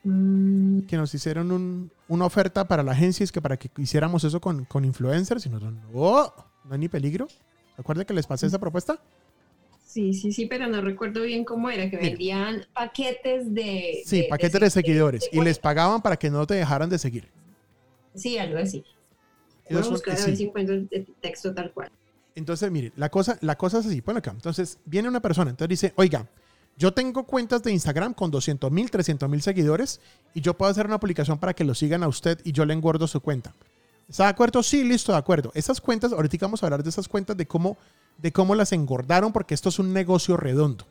Mm, 0.04 0.82
Que 0.82 0.98
nos 0.98 1.14
hicieron 1.14 1.52
un- 1.52 1.92
una 2.08 2.26
oferta 2.26 2.68
para 2.68 2.84
la 2.84 2.92
agencia, 2.92 3.24
es 3.24 3.32
que 3.32 3.42
para 3.42 3.58
que 3.58 3.70
hiciéramos 3.78 4.24
eso 4.24 4.42
con, 4.42 4.66
con 4.66 4.84
influencers 4.84 5.46
y 5.46 5.50
nosotros, 5.50 5.74
no, 5.94 6.34
no 6.66 6.74
hay 6.74 6.80
ni 6.80 6.90
peligro. 6.90 7.28
¿Se 7.28 7.82
acuerdan 7.82 8.06
que 8.06 8.14
les 8.14 8.28
pasé 8.28 8.48
esa 8.48 8.60
propuesta? 8.60 9.00
Sí, 9.94 10.14
sí, 10.14 10.32
sí, 10.32 10.46
pero 10.48 10.68
no 10.68 10.82
recuerdo 10.82 11.22
bien 11.22 11.46
cómo 11.46 11.70
era, 11.70 11.90
que 11.90 11.98
Mira. 11.98 12.10
vendían 12.10 12.66
paquetes 12.74 13.54
de... 13.54 14.02
Sí, 14.06 14.26
paquetes 14.30 14.60
de 14.60 14.70
seguidores 14.70 15.30
y 15.32 15.40
les 15.42 15.60
pagaban 15.60 16.02
para 16.02 16.18
que 16.18 16.30
no 16.30 16.48
te 16.48 16.56
dejaran 16.56 16.90
de 16.90 16.98
seguir. 16.98 17.28
Sí, 18.16 18.38
algo 18.38 18.58
así. 18.58 18.84
Voy 19.70 19.82
a 19.82 19.86
buscar 19.88 20.20
a 20.20 20.26
ver 20.26 20.36
si 20.36 20.46
encuentro 20.46 20.76
el 20.76 21.08
texto 21.22 21.54
tal 21.54 21.72
cual. 21.72 21.92
Entonces, 22.36 22.72
mire, 22.72 22.92
la 22.96 23.10
cosa, 23.10 23.38
la 23.42 23.56
cosa 23.56 23.80
es 23.80 23.86
así. 23.86 24.02
Bueno, 24.02 24.18
acá. 24.18 24.32
Entonces, 24.32 24.80
viene 24.86 25.08
una 25.08 25.22
persona, 25.22 25.52
entonces 25.52 25.70
dice, 25.70 25.94
oiga, 25.96 26.28
Yo 26.78 26.92
tengo 26.92 27.26
cuentas 27.26 27.62
de 27.62 27.72
Instagram 27.72 28.14
con 28.14 28.32
200 28.32 28.72
mil, 28.72 28.90
300 28.90 29.30
mil 29.30 29.42
seguidores 29.42 30.00
y 30.34 30.42
yo 30.42 30.56
puedo 30.56 30.72
hacer 30.72 30.88
una 30.88 31.00
publicación 31.00 31.38
para 31.38 31.54
que 31.54 31.64
lo 31.64 31.76
sigan 31.76 32.04
a 32.04 32.08
usted 32.08 32.40
y 32.44 32.52
yo 32.52 32.66
le 32.66 32.74
engordo 32.74 33.08
su 33.08 33.22
cuenta. 33.22 33.54
¿Está 34.10 34.24
de 34.24 34.30
acuerdo? 34.30 34.64
Sí, 34.64 34.84
listo, 34.84 35.12
de 35.12 35.18
acuerdo. 35.20 35.52
Esas 35.54 35.80
cuentas, 35.80 36.12
ahorita 36.12 36.38
vamos 36.46 36.64
a 36.64 36.66
hablar 36.66 36.84
de 36.84 36.90
esas 36.90 37.08
cuentas, 37.08 37.38
de 37.38 37.46
cómo, 37.46 37.78
de 38.18 38.32
cómo 38.32 38.56
las 38.56 38.72
engordaron, 38.72 39.32
porque 39.32 39.54
esto 39.54 39.70
es 39.70 39.80
un 39.80 39.94
negocio 39.94 40.38
redondo. 40.38 40.86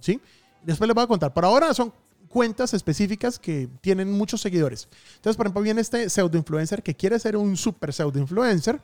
¿Sí? 0.00 0.20
Después 0.62 0.88
les 0.88 0.94
voy 0.94 1.04
a 1.04 1.06
contar. 1.06 1.32
Por 1.32 1.44
ahora 1.44 1.72
son 1.74 1.92
cuentas 2.28 2.74
específicas 2.74 3.38
que 3.38 3.68
tienen 3.80 4.12
muchos 4.12 4.40
seguidores. 4.40 4.88
Entonces, 5.16 5.36
por 5.36 5.46
ejemplo, 5.46 5.62
viene 5.62 5.80
este 5.80 6.10
pseudo 6.10 6.36
influencer 6.36 6.82
que 6.82 6.94
quiere 6.94 7.18
ser 7.18 7.36
un 7.36 7.56
super 7.56 7.92
pseudo 7.92 8.18
influencer 8.18 8.80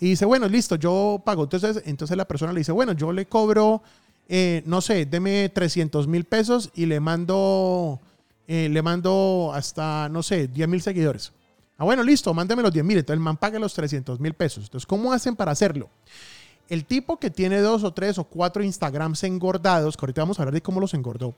y 0.00 0.10
dice, 0.10 0.24
bueno, 0.24 0.48
listo, 0.48 0.76
yo 0.76 1.22
pago. 1.24 1.44
Entonces, 1.44 1.82
entonces 1.86 2.16
la 2.16 2.26
persona 2.26 2.52
le 2.52 2.60
dice, 2.60 2.72
bueno, 2.72 2.92
yo 2.92 3.12
le 3.12 3.26
cobro, 3.26 3.82
eh, 4.28 4.62
no 4.66 4.80
sé, 4.80 5.06
deme 5.06 5.48
300 5.48 6.08
mil 6.08 6.24
pesos 6.24 6.70
y 6.74 6.86
le 6.86 6.98
mando, 6.98 8.00
eh, 8.48 8.68
le 8.68 8.82
mando 8.82 9.52
hasta, 9.54 10.08
no 10.08 10.22
sé, 10.22 10.48
10 10.48 10.68
mil 10.68 10.82
seguidores. 10.82 11.32
Ah, 11.78 11.84
bueno, 11.84 12.02
listo, 12.02 12.32
mándeme 12.32 12.62
los 12.62 12.72
10 12.72 12.84
mil. 12.84 12.98
Entonces 12.98 13.18
el 13.18 13.22
man 13.22 13.36
paga 13.36 13.58
los 13.58 13.74
300 13.74 14.18
mil 14.18 14.34
pesos. 14.34 14.64
Entonces, 14.64 14.86
¿cómo 14.86 15.12
hacen 15.12 15.36
para 15.36 15.52
hacerlo? 15.52 15.90
El 16.68 16.84
tipo 16.84 17.18
que 17.18 17.30
tiene 17.30 17.60
dos 17.60 17.84
o 17.84 17.92
tres 17.92 18.18
o 18.18 18.24
cuatro 18.24 18.62
Instagrams 18.62 19.22
engordados, 19.22 19.96
que 19.96 20.04
ahorita 20.04 20.22
vamos 20.22 20.38
a 20.38 20.42
hablar 20.42 20.54
de 20.54 20.62
cómo 20.62 20.80
los 20.80 20.94
engordó, 20.94 21.34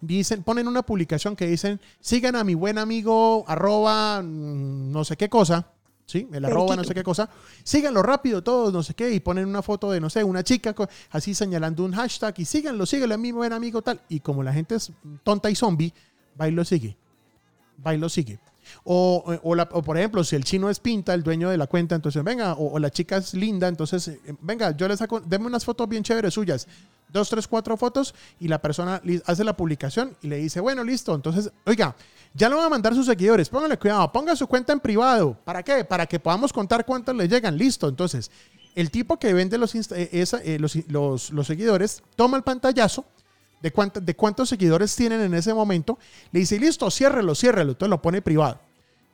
dicen, 0.00 0.42
ponen 0.42 0.68
una 0.68 0.82
publicación 0.82 1.34
que 1.34 1.46
dicen, 1.46 1.80
sigan 2.00 2.36
a 2.36 2.44
mi 2.44 2.54
buen 2.54 2.78
amigo, 2.78 3.44
arroba, 3.48 4.22
mm, 4.22 4.92
no 4.92 5.04
sé 5.04 5.16
qué 5.16 5.28
cosa, 5.28 5.66
¿sí? 6.06 6.28
El 6.32 6.44
arroba, 6.44 6.74
no 6.74 6.84
sé 6.84 6.94
qué 6.94 7.02
cosa. 7.02 7.28
Síganlo 7.62 8.02
rápido 8.02 8.42
todos, 8.42 8.72
no 8.72 8.82
sé 8.82 8.94
qué, 8.94 9.12
y 9.12 9.20
ponen 9.20 9.46
una 9.46 9.62
foto 9.62 9.90
de, 9.90 10.00
no 10.00 10.10
sé, 10.10 10.24
una 10.24 10.42
chica 10.42 10.74
así 11.10 11.34
señalando 11.34 11.84
un 11.84 11.92
hashtag 11.92 12.34
y 12.38 12.44
síganlo, 12.44 12.86
síganlo 12.86 13.14
a 13.14 13.18
mi 13.18 13.32
buen 13.32 13.52
amigo 13.52 13.82
tal. 13.82 14.00
Y 14.08 14.20
como 14.20 14.42
la 14.42 14.52
gente 14.52 14.76
es 14.76 14.90
tonta 15.22 15.50
y 15.50 15.54
zombie, 15.54 15.92
va 16.40 16.48
y 16.48 16.52
lo 16.52 16.64
sigue. 16.64 16.96
Va 17.86 17.94
y 17.94 17.98
lo 17.98 18.08
sigue. 18.08 18.38
O, 18.84 19.24
o, 19.42 19.82
por 19.82 19.98
ejemplo, 19.98 20.24
si 20.24 20.36
el 20.36 20.44
chino 20.44 20.70
es 20.70 20.80
pinta, 20.80 21.14
el 21.14 21.22
dueño 21.22 21.50
de 21.50 21.56
la 21.56 21.66
cuenta, 21.66 21.94
entonces 21.94 22.22
venga, 22.24 22.54
o, 22.54 22.78
la 22.78 22.90
chica 22.90 23.16
es 23.16 23.34
linda, 23.34 23.68
entonces 23.68 24.08
eh, 24.08 24.20
venga, 24.40 24.76
yo 24.76 24.88
le 24.88 24.96
saco, 24.96 25.20
denme 25.20 25.46
unas 25.46 25.64
fotos 25.64 25.88
bien 25.88 26.02
chéveres 26.02 26.34
suyas, 26.34 26.66
dos, 27.12 27.28
tres, 27.28 27.46
cuatro 27.46 27.76
fotos, 27.76 28.14
y 28.40 28.48
la 28.48 28.60
persona 28.60 29.00
hace 29.26 29.44
la 29.44 29.56
publicación 29.56 30.16
y 30.22 30.28
le 30.28 30.36
dice, 30.36 30.60
bueno, 30.60 30.84
listo, 30.84 31.14
entonces, 31.14 31.50
oiga, 31.66 31.94
ya 32.34 32.48
lo 32.48 32.56
van 32.56 32.66
a 32.66 32.70
mandar 32.70 32.94
sus 32.94 33.06
seguidores, 33.06 33.48
pónganle 33.48 33.78
cuidado, 33.78 34.12
ponga 34.12 34.36
su 34.36 34.46
cuenta 34.46 34.72
en 34.72 34.80
privado, 34.80 35.36
¿para 35.44 35.62
qué? 35.62 35.84
Para 35.84 36.06
que 36.06 36.20
podamos 36.20 36.52
contar 36.52 36.84
cuántos 36.84 37.14
le 37.14 37.28
llegan, 37.28 37.56
listo, 37.56 37.88
entonces, 37.88 38.30
el 38.74 38.90
tipo 38.90 39.18
que 39.18 39.32
vende 39.32 39.58
los, 39.58 39.74
eh, 39.74 40.08
eh, 40.12 40.58
los, 40.60 40.76
los, 40.88 41.30
los 41.30 41.46
seguidores 41.46 42.02
toma 42.14 42.36
el 42.36 42.44
pantallazo, 42.44 43.04
de, 43.62 43.72
de 44.02 44.16
cuántos 44.16 44.48
seguidores 44.48 44.94
tienen 44.94 45.20
en 45.20 45.34
ese 45.34 45.54
momento, 45.54 45.98
le 46.32 46.40
dice, 46.40 46.58
listo, 46.58 46.90
ciérrelo, 46.90 47.34
ciérrelo, 47.34 47.72
entonces 47.72 47.90
lo 47.90 48.02
pone 48.02 48.22
privado. 48.22 48.60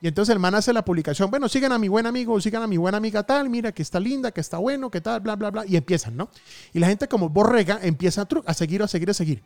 Y 0.01 0.07
entonces 0.07 0.33
el 0.33 0.39
man 0.39 0.53
hace 0.53 0.73
la 0.73 0.83
publicación, 0.83 1.31
bueno, 1.31 1.49
sigan 1.49 1.71
a 1.71 1.79
mi 1.79 1.87
buen 1.87 2.05
amigo, 2.05 2.39
sigan 2.39 2.61
a 2.61 2.67
mi 2.67 2.77
buena 2.77 2.97
amiga 2.97 3.23
tal, 3.23 3.49
mira 3.49 3.71
que 3.71 3.81
está 3.81 3.99
linda, 3.99 4.31
que 4.31 4.41
está 4.41 4.57
bueno, 4.57 4.91
que 4.91 5.01
tal, 5.01 5.21
bla, 5.21 5.35
bla, 5.35 5.49
bla, 5.49 5.65
y 5.65 5.77
empiezan, 5.77 6.15
¿no? 6.15 6.29
Y 6.73 6.79
la 6.79 6.87
gente 6.87 7.07
como 7.07 7.29
borrega 7.29 7.79
empieza 7.81 8.21
a, 8.21 8.27
a 8.45 8.53
seguir, 8.53 8.83
a 8.83 8.87
seguir, 8.87 9.09
a 9.09 9.13
seguir. 9.13 9.41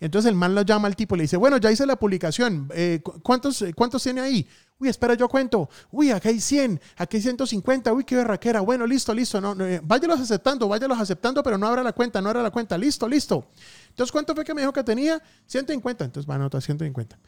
Entonces 0.00 0.30
el 0.30 0.36
man 0.36 0.54
lo 0.54 0.62
llama 0.62 0.88
al 0.88 0.96
tipo 0.96 1.16
le 1.16 1.22
dice, 1.22 1.36
bueno, 1.36 1.56
ya 1.58 1.70
hice 1.70 1.86
la 1.86 1.96
publicación, 1.96 2.68
eh, 2.74 3.00
¿cuántos, 3.22 3.64
¿cuántos 3.74 4.02
tiene 4.02 4.20
ahí? 4.20 4.46
Uy, 4.76 4.88
espera, 4.88 5.14
yo 5.14 5.28
cuento. 5.28 5.68
Uy, 5.92 6.10
acá 6.10 6.30
hay 6.30 6.40
100, 6.40 6.80
aquí 6.96 7.16
hay 7.18 7.22
150. 7.22 7.92
Uy, 7.92 8.02
qué 8.02 8.16
berraquera. 8.16 8.60
Bueno, 8.60 8.86
listo, 8.86 9.14
listo. 9.14 9.40
No, 9.40 9.54
no, 9.54 9.64
eh, 9.64 9.80
aceptando, 10.18 10.66
váyalos 10.66 10.98
aceptando, 10.98 11.42
pero 11.44 11.56
no 11.56 11.68
abra 11.68 11.82
la 11.82 11.92
cuenta, 11.92 12.20
no 12.20 12.28
abra 12.28 12.42
la 12.42 12.50
cuenta. 12.50 12.76
Listo, 12.76 13.08
listo. 13.08 13.46
Entonces, 13.90 14.10
¿cuánto 14.10 14.34
fue 14.34 14.44
que 14.44 14.52
me 14.52 14.62
dijo 14.62 14.72
que 14.72 14.82
tenía? 14.82 15.22
150. 15.46 16.04
Entonces, 16.04 16.28
va 16.28 16.34
a 16.34 16.36
anotar 16.38 16.60
150. 16.60 17.18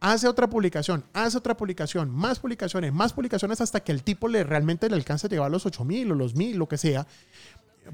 Hace 0.00 0.28
otra 0.28 0.50
publicación, 0.50 1.04
hace 1.14 1.38
otra 1.38 1.56
publicación, 1.56 2.10
más 2.10 2.38
publicaciones, 2.38 2.92
más 2.92 3.14
publicaciones 3.14 3.62
hasta 3.62 3.80
que 3.80 3.92
el 3.92 4.02
tipo 4.02 4.28
le 4.28 4.44
realmente 4.44 4.90
le 4.90 4.96
alcance 4.96 5.26
a 5.26 5.30
llevar 5.30 5.50
los 5.50 5.64
8000 5.64 6.12
o 6.12 6.14
los 6.14 6.34
1000, 6.34 6.56
lo 6.58 6.68
que 6.68 6.76
sea. 6.76 7.06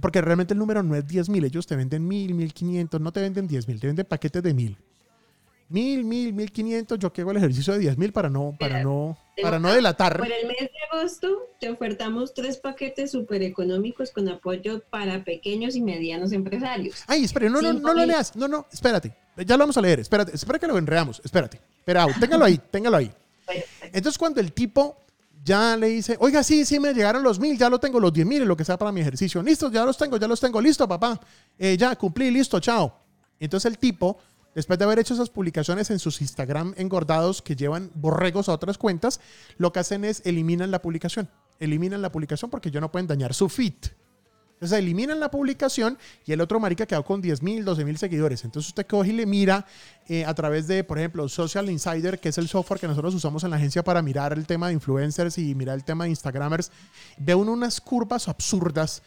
Porque 0.00 0.20
realmente 0.20 0.55
el 0.55 0.59
número 0.59 0.83
no 0.83 0.94
es 0.94 1.07
10.000, 1.07 1.44
ellos 1.44 1.66
te 1.66 1.76
venden 1.76 2.07
1000, 2.07 2.35
1500, 2.35 3.00
no 3.00 3.12
te 3.12 3.20
venden 3.20 3.48
10.000, 3.48 3.81
te 3.81 3.87
venden 3.87 4.07
paquetes 4.07 4.42
de 4.42 4.55
1000 4.55 4.76
mil, 5.72 6.05
mil, 6.05 6.33
mil 6.35 6.52
quinientos, 6.52 6.98
yo 6.98 7.12
que 7.12 7.22
hago 7.22 7.31
el 7.31 7.38
ejercicio 7.38 7.72
de 7.72 7.81
diez 7.81 7.96
mil 7.96 8.12
para 8.12 8.28
no, 8.28 8.55
para 8.59 8.83
no, 8.83 9.16
para 9.40 9.59
no 9.59 9.72
delatar. 9.72 10.18
Por 10.18 10.31
el 10.31 10.46
mes 10.46 10.59
de 10.59 10.70
agosto 10.90 11.48
te 11.59 11.70
ofertamos 11.70 12.35
tres 12.35 12.59
paquetes 12.59 13.11
súper 13.11 13.42
económicos 13.42 14.11
con 14.11 14.28
apoyo 14.28 14.83
para 14.90 15.24
pequeños 15.24 15.74
y 15.74 15.81
medianos 15.81 16.33
empresarios. 16.33 17.02
Ay, 17.07 17.24
espere, 17.24 17.48
no, 17.48 17.62
no, 17.62 17.72
no 17.72 17.94
lo 17.94 18.05
leas, 18.05 18.37
no, 18.37 18.48
no, 18.48 18.66
espérate, 18.70 19.14
ya 19.38 19.57
lo 19.57 19.62
vamos 19.62 19.76
a 19.78 19.81
leer, 19.81 20.00
espérate, 20.00 20.35
espera 20.35 20.59
que 20.59 20.66
lo 20.66 20.76
enreamos, 20.76 21.22
espérate, 21.24 21.59
espera, 21.78 22.07
téngalo 22.20 22.44
ahí, 22.44 22.61
téngalo 22.70 22.98
ahí. 22.98 23.11
Entonces 23.92 24.18
cuando 24.18 24.40
el 24.40 24.52
tipo 24.52 24.98
ya 25.44 25.76
le 25.76 25.88
dice, 25.88 26.16
oiga, 26.20 26.42
sí, 26.42 26.64
sí, 26.64 26.78
me 26.78 26.94
llegaron 26.94 27.22
los 27.22 27.38
mil, 27.38 27.59
ya 27.59 27.68
lo 27.68 27.81
tengo, 27.81 27.98
los 27.98 28.12
diez 28.12 28.26
mil, 28.26 28.44
lo 28.44 28.57
que 28.57 28.64
sea 28.64 28.78
para 28.78 28.92
mi 28.92 29.00
ejercicio, 29.00 29.42
listo, 29.42 29.70
ya 29.70 29.85
los 29.85 29.98
tengo, 29.98 30.16
ya 30.16 30.28
los 30.28 30.40
tengo, 30.40 30.61
listo, 30.61 30.87
papá, 30.88 31.20
eh, 31.59 31.76
ya 31.76 31.96
cumplí, 31.96 32.31
listo, 32.31 32.61
chao. 32.61 33.00
Entonces 33.38 33.70
el 33.70 33.78
tipo 33.78 34.18
Después 34.55 34.78
de 34.78 34.85
haber 34.85 34.98
hecho 34.98 35.14
esas 35.14 35.31
publicaciones 35.31 35.90
en 35.90 35.98
sus 35.98 36.20
Instagram 36.20 36.74
engordados 36.76 37.40
que 37.40 37.57
llevan 37.57 37.90
borregos 37.94 38.48
a 38.48 38.52
otras 38.52 38.76
cuentas, 38.76 39.20
lo 39.57 39.72
que 39.72 39.81
hacen 39.81 40.05
es 40.05 40.20
eliminan 40.26 40.70
la 40.70 40.83
publicación. 40.83 41.31
Eliminan 41.59 42.02
la 42.02 42.12
publicación 42.12 42.50
porque 42.50 42.70
ya 42.70 42.81
no 42.81 42.92
pueden 42.92 43.07
dañar 43.07 43.33
su 43.33 43.48
feed. 43.48 43.74
Entonces 44.62 44.79
eliminan 44.79 45.18
la 45.18 45.29
publicación 45.29 45.98
y 46.25 46.31
el 46.31 46.40
otro 46.40 46.61
marica 46.61 46.87
quedó 46.87 47.05
con 47.05 47.20
10 47.20 47.42
mil, 47.42 47.64
12 47.64 47.85
mil 47.85 47.98
seguidores. 47.98 48.44
Entonces 48.44 48.68
usted 48.68 48.87
coge 48.87 49.11
y 49.11 49.12
le 49.12 49.27
mira 49.27 49.66
eh, 50.07 50.25
a 50.25 50.33
través 50.35 50.68
de, 50.68 50.85
por 50.85 51.01
ejemplo, 51.01 51.29
Social 51.29 51.68
Insider, 51.68 52.20
que 52.20 52.29
es 52.29 52.38
el 52.38 52.46
software 52.46 52.79
que 52.79 52.87
nosotros 52.87 53.12
usamos 53.12 53.42
en 53.42 53.51
la 53.51 53.57
agencia 53.57 53.83
para 53.83 54.03
mirar 54.03 54.33
el 54.33 54.46
tema 54.46 54.68
de 54.68 54.75
influencers 54.75 55.37
y 55.38 55.57
mirar 55.57 55.75
el 55.75 55.83
tema 55.83 56.05
de 56.05 56.11
Instagramers. 56.11 56.70
Ve 57.18 57.35
uno 57.35 57.51
unas 57.51 57.81
curvas 57.81 58.29
absurdas 58.29 59.03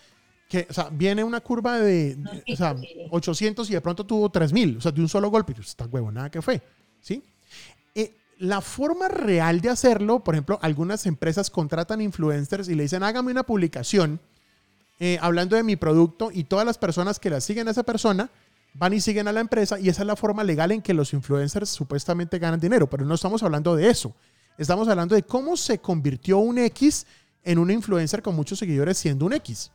que, 0.49 0.67
o 0.69 0.73
sea, 0.73 0.89
viene 0.91 1.23
una 1.23 1.39
curva 1.39 1.79
de, 1.79 2.17
o 2.51 2.55
sea, 2.57 2.75
800 3.11 3.69
y 3.69 3.75
de 3.75 3.79
pronto 3.79 4.05
tuvo 4.05 4.29
3000, 4.29 4.75
o 4.75 4.81
sea, 4.81 4.91
de 4.91 4.99
un 4.99 5.07
solo 5.07 5.29
golpe. 5.29 5.53
Está 5.57 5.85
huevo, 5.85 6.11
nada 6.11 6.29
que 6.29 6.41
fue, 6.41 6.61
¿sí? 6.99 7.23
Eh, 7.95 8.13
la 8.39 8.59
forma 8.59 9.07
real 9.07 9.61
de 9.61 9.69
hacerlo, 9.69 10.21
por 10.21 10.35
ejemplo, 10.35 10.59
algunas 10.61 11.05
empresas 11.05 11.49
contratan 11.49 12.01
influencers 12.01 12.67
y 12.67 12.75
le 12.75 12.83
dicen, 12.83 13.03
hágame 13.03 13.31
una 13.31 13.43
publicación 13.43 14.19
eh, 14.99 15.17
hablando 15.21 15.55
de 15.55 15.63
mi 15.63 15.75
producto 15.75 16.29
y 16.31 16.45
todas 16.45 16.65
las 16.65 16.77
personas 16.77 17.19
que 17.19 17.29
la 17.29 17.41
siguen 17.41 17.67
a 17.67 17.71
esa 17.71 17.83
persona 17.83 18.29
van 18.73 18.93
y 18.93 19.01
siguen 19.01 19.27
a 19.27 19.31
la 19.31 19.39
empresa 19.39 19.79
y 19.79 19.89
esa 19.89 20.03
es 20.03 20.07
la 20.07 20.15
forma 20.15 20.43
legal 20.43 20.71
en 20.71 20.81
que 20.81 20.93
los 20.93 21.13
influencers 21.13 21.69
supuestamente 21.69 22.39
ganan 22.39 22.59
dinero, 22.59 22.89
pero 22.89 23.05
no 23.05 23.15
estamos 23.15 23.43
hablando 23.43 23.75
de 23.75 23.89
eso. 23.89 24.15
Estamos 24.57 24.87
hablando 24.87 25.15
de 25.15 25.23
cómo 25.23 25.57
se 25.57 25.79
convirtió 25.79 26.37
un 26.37 26.57
X 26.59 27.05
en 27.43 27.59
un 27.59 27.71
influencer 27.71 28.21
con 28.21 28.35
muchos 28.35 28.59
seguidores 28.59 28.97
siendo 28.97 29.25
un 29.25 29.33
X. 29.33 29.71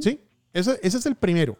¿Sí? 0.00 0.20
Ese, 0.52 0.78
es 0.82 1.06
el 1.06 1.14
primero. 1.14 1.56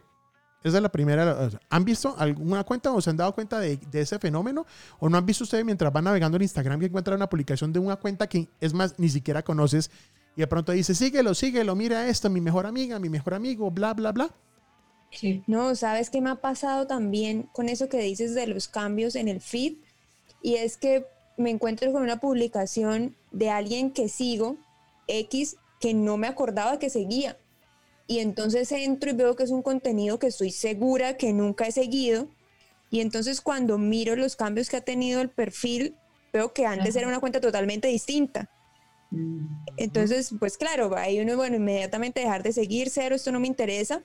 Esa 0.63 0.77
es 0.77 0.83
la 0.83 0.89
primera. 0.89 1.49
¿Han 1.69 1.85
visto 1.85 2.15
alguna 2.17 2.63
cuenta 2.63 2.91
o 2.91 3.01
se 3.01 3.09
han 3.09 3.17
dado 3.17 3.33
cuenta 3.33 3.59
de, 3.59 3.79
ese 3.93 4.17
fenómeno? 4.19 4.65
¿O 4.99 5.09
no 5.09 5.17
han 5.17 5.25
visto 5.25 5.43
ustedes 5.43 5.65
mientras 5.65 5.91
van 5.91 6.05
navegando 6.05 6.37
en 6.37 6.43
Instagram 6.43 6.79
que 6.79 6.87
encuentran 6.87 7.17
una 7.17 7.29
publicación 7.29 7.73
de 7.73 7.79
una 7.79 7.95
cuenta 7.95 8.27
que 8.27 8.47
es 8.59 8.73
más, 8.73 8.95
ni 8.97 9.09
siquiera 9.09 9.43
conoces 9.43 9.91
y 10.35 10.41
de 10.41 10.47
pronto 10.47 10.71
dice, 10.71 10.95
síguelo, 10.95 11.33
síguelo, 11.33 11.75
mira 11.75 12.07
esto, 12.07 12.29
mi 12.29 12.41
mejor 12.41 12.65
amiga, 12.65 12.99
mi 12.99 13.09
mejor 13.09 13.33
amigo, 13.33 13.69
bla, 13.71 13.93
bla, 13.93 14.11
bla? 14.11 14.29
Sí. 15.11 15.43
No, 15.45 15.75
¿sabes 15.75 16.09
qué 16.09 16.21
me 16.21 16.31
ha 16.31 16.35
pasado 16.35 16.87
también 16.87 17.43
con 17.53 17.69
eso 17.69 17.87
que 17.87 17.99
dices 17.99 18.33
de 18.33 18.47
los 18.47 18.67
cambios 18.67 19.15
en 19.15 19.27
el 19.27 19.41
feed? 19.41 19.75
Y 20.41 20.55
es 20.55 20.77
que 20.77 21.05
me 21.37 21.51
encuentro 21.51 21.91
con 21.91 22.01
una 22.01 22.19
publicación 22.19 23.15
de 23.31 23.49
alguien 23.49 23.91
que 23.91 24.09
sigo, 24.09 24.57
X, 25.07 25.57
que 25.79 25.93
no 25.93 26.17
me 26.17 26.27
acordaba 26.27 26.79
que 26.79 26.89
seguía 26.89 27.37
y 28.07 28.19
entonces 28.19 28.71
entro 28.71 29.09
y 29.09 29.13
veo 29.13 29.35
que 29.35 29.43
es 29.43 29.51
un 29.51 29.61
contenido 29.61 30.19
que 30.19 30.27
estoy 30.27 30.51
segura 30.51 31.17
que 31.17 31.33
nunca 31.33 31.67
he 31.67 31.71
seguido 31.71 32.27
y 32.89 32.99
entonces 32.99 33.41
cuando 33.41 33.77
miro 33.77 34.15
los 34.15 34.35
cambios 34.35 34.69
que 34.69 34.77
ha 34.77 34.81
tenido 34.81 35.21
el 35.21 35.29
perfil, 35.29 35.95
veo 36.31 36.53
que 36.53 36.65
antes 36.65 36.95
era 36.95 37.07
una 37.07 37.19
cuenta 37.19 37.41
totalmente 37.41 37.87
distinta. 37.87 38.49
Entonces, 39.77 40.33
pues 40.39 40.57
claro, 40.57 40.95
ahí 40.97 41.19
uno, 41.19 41.35
bueno, 41.35 41.55
inmediatamente 41.57 42.21
dejar 42.21 42.43
de 42.43 42.53
seguir, 42.53 42.89
cero, 42.89 43.15
esto 43.15 43.31
no 43.31 43.39
me 43.39 43.47
interesa, 43.47 44.01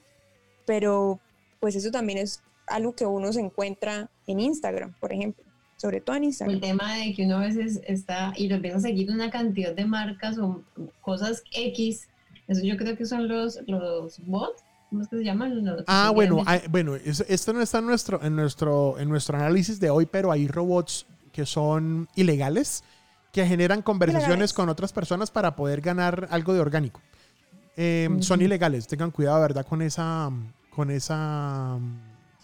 pero 0.66 1.20
pues 1.60 1.74
eso 1.76 1.90
también 1.90 2.18
es 2.18 2.42
algo 2.66 2.94
que 2.94 3.06
uno 3.06 3.32
se 3.32 3.40
encuentra 3.40 4.10
en 4.26 4.40
Instagram, 4.40 4.94
por 5.00 5.12
ejemplo, 5.12 5.44
sobre 5.76 6.00
todo 6.00 6.16
en 6.16 6.24
Instagram. 6.24 6.54
El 6.54 6.60
tema 6.60 6.94
de 6.96 7.14
que 7.14 7.24
uno 7.24 7.36
a 7.36 7.40
veces 7.40 7.80
está 7.86 8.32
y 8.36 8.48
lo 8.48 8.56
empieza 8.56 8.76
a 8.76 8.80
seguir 8.80 9.10
una 9.10 9.30
cantidad 9.30 9.74
de 9.74 9.86
marcas 9.86 10.38
o 10.38 10.62
cosas 11.00 11.42
X 11.52 12.08
eso 12.48 12.62
yo 12.64 12.76
creo 12.78 12.96
que 12.96 13.04
son 13.04 13.28
los, 13.28 13.60
los 13.66 14.18
bots. 14.26 14.64
¿Cómo 14.88 15.02
es 15.02 15.08
que 15.08 15.18
se 15.18 15.24
llaman? 15.24 15.84
ah, 15.86 16.10
bueno, 16.14 16.42
bueno, 16.70 16.94
esto 16.96 17.52
no 17.52 17.60
está 17.60 17.78
en 17.78 17.86
nuestro, 17.86 18.22
en, 18.24 18.34
nuestro, 18.34 18.98
en 18.98 19.10
nuestro 19.10 19.36
análisis 19.36 19.78
de 19.78 19.90
hoy, 19.90 20.06
pero 20.06 20.32
hay 20.32 20.48
robots 20.48 21.04
que 21.30 21.44
son 21.44 22.08
ilegales, 22.16 22.82
que 23.38 23.46
generan 23.46 23.82
conversaciones 23.82 24.52
con 24.52 24.68
otras 24.68 24.92
personas 24.92 25.30
para 25.30 25.54
poder 25.54 25.80
ganar 25.80 26.26
algo 26.32 26.54
de 26.54 26.60
orgánico. 26.60 27.00
Em, 27.76 28.20
son 28.20 28.42
ilegales, 28.42 28.88
tengan 28.88 29.12
cuidado, 29.12 29.40
¿verdad? 29.40 29.64
Con 29.64 29.80
esa, 29.80 30.28
con 30.74 30.90
esa, 30.90 31.78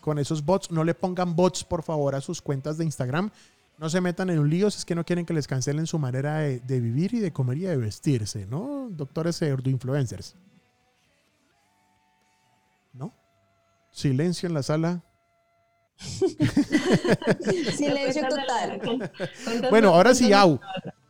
con 0.00 0.20
esos 0.20 0.44
bots. 0.44 0.70
No 0.70 0.84
le 0.84 0.94
pongan 0.94 1.34
bots, 1.34 1.64
por 1.64 1.82
favor, 1.82 2.14
a 2.14 2.20
sus 2.20 2.40
cuentas 2.40 2.78
de 2.78 2.84
Instagram. 2.84 3.32
No 3.76 3.90
se 3.90 4.00
metan 4.00 4.30
en 4.30 4.38
un 4.38 4.48
lío 4.48 4.70
si 4.70 4.78
es 4.78 4.84
que 4.84 4.94
no 4.94 5.04
quieren 5.04 5.26
que 5.26 5.34
les 5.34 5.48
cancelen 5.48 5.88
su 5.88 5.98
manera 5.98 6.38
de, 6.38 6.60
de 6.60 6.80
vivir 6.80 7.12
y 7.12 7.18
de 7.18 7.32
comer 7.32 7.58
y 7.58 7.62
de 7.62 7.76
vestirse, 7.76 8.46
¿no? 8.46 8.86
Doctores 8.88 9.42
influencers. 9.42 10.36
¿No? 12.92 13.12
Silencio 13.90 14.46
en 14.46 14.54
la 14.54 14.62
sala. 14.62 15.02
Silencio 17.76 18.22
total. 18.28 19.10
Bueno, 19.70 19.94
ahora 19.94 20.14
sí, 20.14 20.32
Au. 20.32 20.60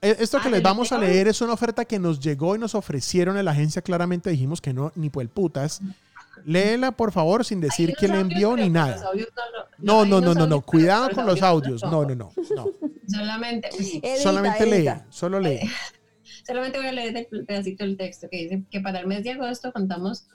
E, 0.01 0.17
Esto 0.21 0.41
que 0.41 0.51
les 0.51 0.63
vamos 0.63 0.93
a 0.93 0.99
leer 0.99 1.29
es 1.29 1.41
una 1.41 1.53
oferta 1.53 1.85
que 1.85 1.99
nos 1.99 2.21
llegó 2.21 2.55
y 2.57 2.59
nos 2.59 2.75
ofrecieron 2.75 3.37
en 3.37 3.45
la 3.45 3.51
agencia. 3.53 3.83
Claramente 3.83 4.31
dijimos 4.31 4.61
que 4.61 4.73
no, 4.73 4.93
ni 4.95 5.11
por 5.11 5.23
el 5.23 5.29
putas. 5.29 5.81
Léela, 6.45 6.93
por 6.93 7.13
favor, 7.13 7.45
sin 7.45 7.61
decir 7.61 7.95
quién 7.99 8.13
le 8.13 8.21
envió 8.21 8.57
ni 8.57 8.69
nada. 8.69 9.03
No, 9.79 10.05
no, 10.05 10.21
no, 10.21 10.35
no, 10.35 10.47
no. 10.47 10.61
Cuidado 10.61 11.11
con 11.11 11.27
los 11.27 11.43
audios. 11.43 11.83
No, 11.83 12.05
no, 12.05 12.15
no. 12.15 12.33
no. 12.55 12.67
Solamente, 13.07 13.69
Edita, 13.77 14.23
Solamente 14.23 14.67
lee. 14.67 14.91
Solo 15.11 15.41
lee. 15.41 15.61
solamente 16.47 16.79
voy 16.79 16.89
a 16.89 16.93
leer 16.93 17.29
el 17.31 17.47
pedacito 17.47 17.85
del 17.85 17.97
texto 17.97 18.29
que 18.31 18.37
dice 18.37 18.63
que 18.71 18.81
para 18.81 19.01
el 19.01 19.07
mes 19.07 19.25
de 19.25 19.33
agosto 19.33 19.73
contamos, 19.73 20.27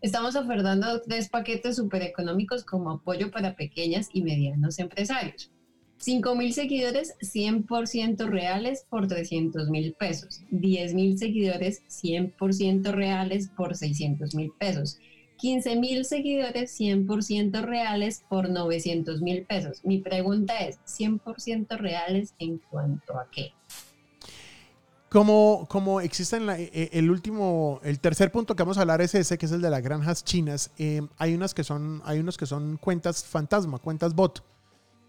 estamos 0.00 0.36
ofertando 0.36 1.00
tres 1.02 1.28
paquetes 1.28 1.76
súper 1.76 2.02
económicos 2.02 2.64
como 2.64 2.90
apoyo 2.90 3.30
para 3.30 3.56
pequeñas 3.56 4.08
y 4.12 4.22
medianos 4.22 4.78
empresarios. 4.78 5.50
5 5.98 6.34
mil 6.34 6.54
seguidores 6.54 7.14
100% 7.20 8.26
reales 8.26 8.86
por 8.88 9.06
300 9.06 9.68
mil 9.68 9.92
pesos. 9.92 10.40
10 10.50 10.94
mil 10.94 11.18
seguidores 11.18 11.82
100% 11.88 12.90
reales 12.90 13.50
por 13.54 13.76
600 13.76 14.34
mil 14.34 14.50
pesos. 14.58 14.98
15 15.36 15.76
mil 15.76 16.04
seguidores 16.06 16.78
100% 16.78 17.62
reales 17.62 18.24
por 18.28 18.48
900 18.48 19.20
mil 19.20 19.44
pesos. 19.44 19.84
Mi 19.84 19.98
pregunta 19.98 20.56
es, 20.58 20.78
¿100% 20.86 21.76
reales 21.76 22.34
en 22.38 22.58
cuanto 22.58 23.18
a 23.18 23.28
qué? 23.30 23.52
Como, 25.10 25.66
como 25.68 26.00
existe 26.00 26.36
en 26.36 26.46
la- 26.46 26.58
eh, 26.60 26.88
el 26.92 27.10
último, 27.10 27.80
el 27.82 27.98
tercer 27.98 28.30
punto 28.30 28.54
que 28.54 28.62
vamos 28.62 28.78
a 28.78 28.82
hablar 28.82 29.00
es 29.00 29.12
ese, 29.16 29.36
que 29.38 29.46
es 29.46 29.52
el 29.52 29.60
de 29.60 29.68
las 29.68 29.82
granjas 29.82 30.24
chinas. 30.24 30.70
Eh, 30.78 31.02
hay 31.18 31.34
unas 31.34 31.52
que 31.52 31.64
son, 31.64 32.00
hay 32.04 32.20
unos 32.20 32.38
que 32.38 32.46
son 32.46 32.76
cuentas 32.76 33.24
fantasma, 33.24 33.78
cuentas 33.80 34.14
bot, 34.14 34.44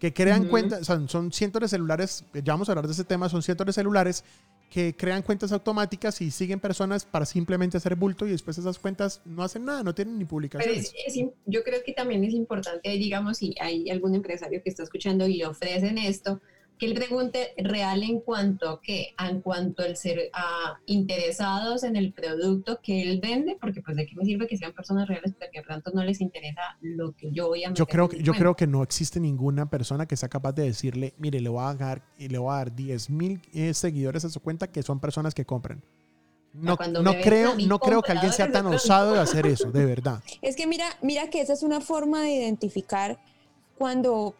que 0.00 0.12
crean 0.12 0.42
Ujú. 0.42 0.50
cuentas, 0.50 0.84
son, 0.86 1.08
son 1.08 1.30
cientos 1.30 1.62
de 1.62 1.68
celulares, 1.68 2.24
ya 2.34 2.52
vamos 2.52 2.68
a 2.68 2.72
hablar 2.72 2.88
de 2.88 2.94
ese 2.94 3.04
tema, 3.04 3.28
son 3.28 3.42
cientos 3.44 3.64
de 3.64 3.72
celulares 3.72 4.24
que 4.68 4.96
crean 4.96 5.22
cuentas 5.22 5.52
automáticas 5.52 6.20
y 6.20 6.32
siguen 6.32 6.58
personas 6.58 7.04
para 7.04 7.24
simplemente 7.24 7.76
hacer 7.76 7.94
bulto 7.94 8.26
y 8.26 8.30
después 8.30 8.58
esas 8.58 8.80
cuentas 8.80 9.20
no 9.24 9.44
hacen 9.44 9.64
nada, 9.64 9.84
no 9.84 9.94
tienen 9.94 10.18
ni 10.18 10.24
publicaciones. 10.24 10.92
es- 11.06 11.14
es 11.16 11.24
yo 11.46 11.62
creo 11.62 11.80
que 11.86 11.92
también 11.92 12.24
es 12.24 12.34
importante, 12.34 12.88
digamos, 12.90 13.38
si 13.38 13.54
hay 13.60 13.88
algún 13.88 14.16
empresario 14.16 14.60
que 14.64 14.70
está 14.70 14.82
escuchando 14.82 15.28
y 15.28 15.36
le 15.36 15.46
ofrecen 15.46 15.96
esto, 15.98 16.40
que 16.82 16.86
él 16.88 16.94
pregunte 16.94 17.54
real 17.58 18.02
en 18.02 18.18
cuanto 18.18 18.68
a 18.68 18.80
qué, 18.82 19.14
en 19.16 19.40
cuanto 19.40 19.84
al 19.84 19.96
ser 19.96 20.30
a 20.32 20.80
interesados 20.86 21.84
en 21.84 21.94
el 21.94 22.12
producto 22.12 22.80
que 22.82 23.02
él 23.02 23.20
vende, 23.22 23.56
porque 23.60 23.80
pues 23.82 23.96
de 23.96 24.04
qué 24.04 24.16
me 24.16 24.24
sirve 24.24 24.48
que 24.48 24.56
sean 24.56 24.72
personas 24.72 25.06
reales, 25.06 25.32
porque 25.38 25.60
de 25.60 25.62
pronto 25.62 25.92
no 25.94 26.02
les 26.02 26.20
interesa 26.20 26.60
lo 26.80 27.12
que 27.12 27.30
yo 27.30 27.46
voy 27.46 27.62
a 27.62 27.68
meter 27.68 27.78
Yo 27.78 27.86
creo, 27.86 28.08
que- 28.08 28.16
yo 28.16 28.32
cuenta. 28.32 28.38
creo 28.40 28.56
que 28.56 28.66
no 28.66 28.82
existe 28.82 29.20
ninguna 29.20 29.70
persona 29.70 30.06
que 30.06 30.16
sea 30.16 30.28
capaz 30.28 30.54
de 30.54 30.64
decirle, 30.64 31.14
mire, 31.18 31.40
le 31.40 31.48
voy 31.48 31.62
a 31.64 31.72
dar, 31.74 32.02
y 32.18 32.26
le 32.26 32.38
voy 32.38 32.52
a 32.52 32.56
dar 32.56 32.74
10 32.74 33.08
mil 33.10 33.40
eh, 33.54 33.72
seguidores 33.74 34.24
a 34.24 34.28
su 34.28 34.40
cuenta 34.40 34.66
que 34.66 34.82
son 34.82 34.98
personas 34.98 35.34
que 35.34 35.44
compran. 35.44 35.84
No, 36.52 36.76
no 37.00 37.12
creo, 37.22 37.54
no 37.60 37.78
creo 37.78 38.02
que 38.02 38.10
alguien 38.10 38.32
sea 38.32 38.50
tan 38.50 38.66
osado 38.66 39.12
de 39.14 39.20
hacer 39.20 39.46
eso, 39.46 39.70
de 39.70 39.86
verdad. 39.86 40.20
Es 40.42 40.56
que 40.56 40.66
mira, 40.66 40.86
mira 41.00 41.30
que 41.30 41.40
esa 41.42 41.52
es 41.52 41.62
una 41.62 41.80
forma 41.80 42.22
de 42.22 42.32
identificar 42.34 43.20
cuando, 43.78 44.34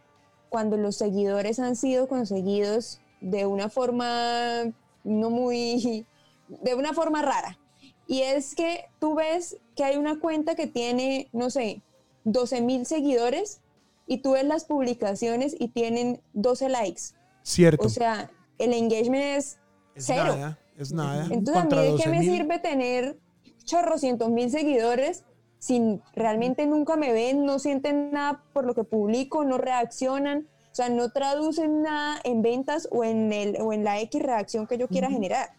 cuando 0.52 0.76
los 0.76 0.96
seguidores 0.96 1.58
han 1.58 1.74
sido 1.74 2.06
conseguidos 2.06 3.00
de 3.20 3.46
una 3.46 3.68
forma 3.70 4.72
no 5.02 5.30
muy, 5.30 6.06
de 6.48 6.74
una 6.74 6.92
forma 6.92 7.22
rara. 7.22 7.58
Y 8.06 8.20
es 8.20 8.54
que 8.54 8.84
tú 9.00 9.14
ves 9.14 9.56
que 9.74 9.84
hay 9.84 9.96
una 9.96 10.20
cuenta 10.20 10.54
que 10.54 10.66
tiene, 10.66 11.28
no 11.32 11.50
sé, 11.50 11.82
12 12.24 12.60
mil 12.60 12.86
seguidores 12.86 13.60
y 14.06 14.18
tú 14.18 14.32
ves 14.32 14.44
las 14.44 14.64
publicaciones 14.66 15.56
y 15.58 15.68
tienen 15.68 16.20
12 16.34 16.68
likes. 16.68 17.02
Cierto. 17.42 17.86
O 17.86 17.88
sea, 17.88 18.30
el 18.58 18.74
engagement 18.74 19.38
es 19.38 19.58
es 19.94 20.06
cero. 20.06 20.34
nada, 20.36 20.58
es 20.76 20.92
nada. 20.92 21.28
Entonces, 21.30 21.62
¿a 21.62 21.64
mí 21.64 21.92
de 21.92 22.02
qué 22.02 22.08
me 22.08 22.20
12.000. 22.20 22.36
sirve 22.36 22.58
tener 22.58 23.18
chorrocientos 23.64 24.30
mil 24.30 24.50
seguidores 24.50 25.24
si 25.62 26.00
realmente 26.16 26.66
nunca 26.66 26.96
me 26.96 27.12
ven, 27.12 27.44
no 27.44 27.60
sienten 27.60 28.10
nada 28.10 28.42
por 28.52 28.64
lo 28.64 28.74
que 28.74 28.82
publico, 28.82 29.44
no 29.44 29.58
reaccionan? 29.58 30.48
O 30.72 30.74
sea, 30.74 30.88
no 30.88 31.10
traducen 31.10 31.82
nada 31.82 32.18
en 32.24 32.42
ventas 32.42 32.88
o 32.90 33.04
en, 33.04 33.32
el, 33.32 33.56
o 33.60 33.72
en 33.72 33.84
la 33.84 34.00
X 34.00 34.20
reacción 34.20 34.66
que 34.66 34.76
yo 34.76 34.88
quiera 34.88 35.08
generar. 35.08 35.50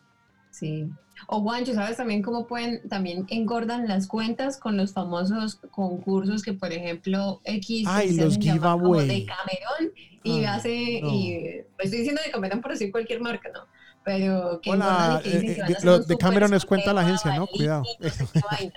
Sí. 0.51 0.89
O 1.29 1.39
Juancho, 1.41 1.73
¿sabes 1.73 1.95
también 1.95 2.21
cómo 2.21 2.47
pueden, 2.47 2.85
también 2.89 3.25
engordan 3.29 3.87
las 3.87 4.07
cuentas 4.07 4.57
con 4.57 4.75
los 4.75 4.91
famosos 4.91 5.55
concursos 5.71 6.43
que, 6.43 6.51
por 6.51 6.73
ejemplo, 6.73 7.39
X 7.45 7.87
Ay, 7.87 8.09
se 8.13 8.25
los 8.25 8.37
como 8.37 8.95
de 8.97 9.25
Camerón 9.25 9.93
y 10.23 10.43
Ah, 10.43 10.55
hace, 10.55 10.99
no. 11.01 11.09
y 11.13 11.61
pues 11.77 11.85
estoy 11.85 11.99
diciendo 11.99 12.21
de 12.25 12.31
Camerón 12.31 12.59
por 12.59 12.71
decir 12.71 12.91
cualquier 12.91 13.21
marca, 13.21 13.49
¿no? 13.53 13.61
Pero 14.03 14.59
que 14.61 14.69
Hola, 14.71 14.85
engordan 14.85 15.19
y 15.19 15.23
que 15.23 15.29
dicen 15.39 15.49
eh, 15.49 15.55
que 15.55 15.61
van 15.61 15.69
a 15.69 15.91
de- 15.99 16.03
hacer 16.03 16.17
Cameron 16.17 16.53
es 16.55 16.65
cuenta 16.65 16.91
la 16.91 17.01
agencia, 17.01 17.37
¿no? 17.37 17.47
Cuidado. 17.47 17.83
no 18.01 18.09
sé. 18.09 18.73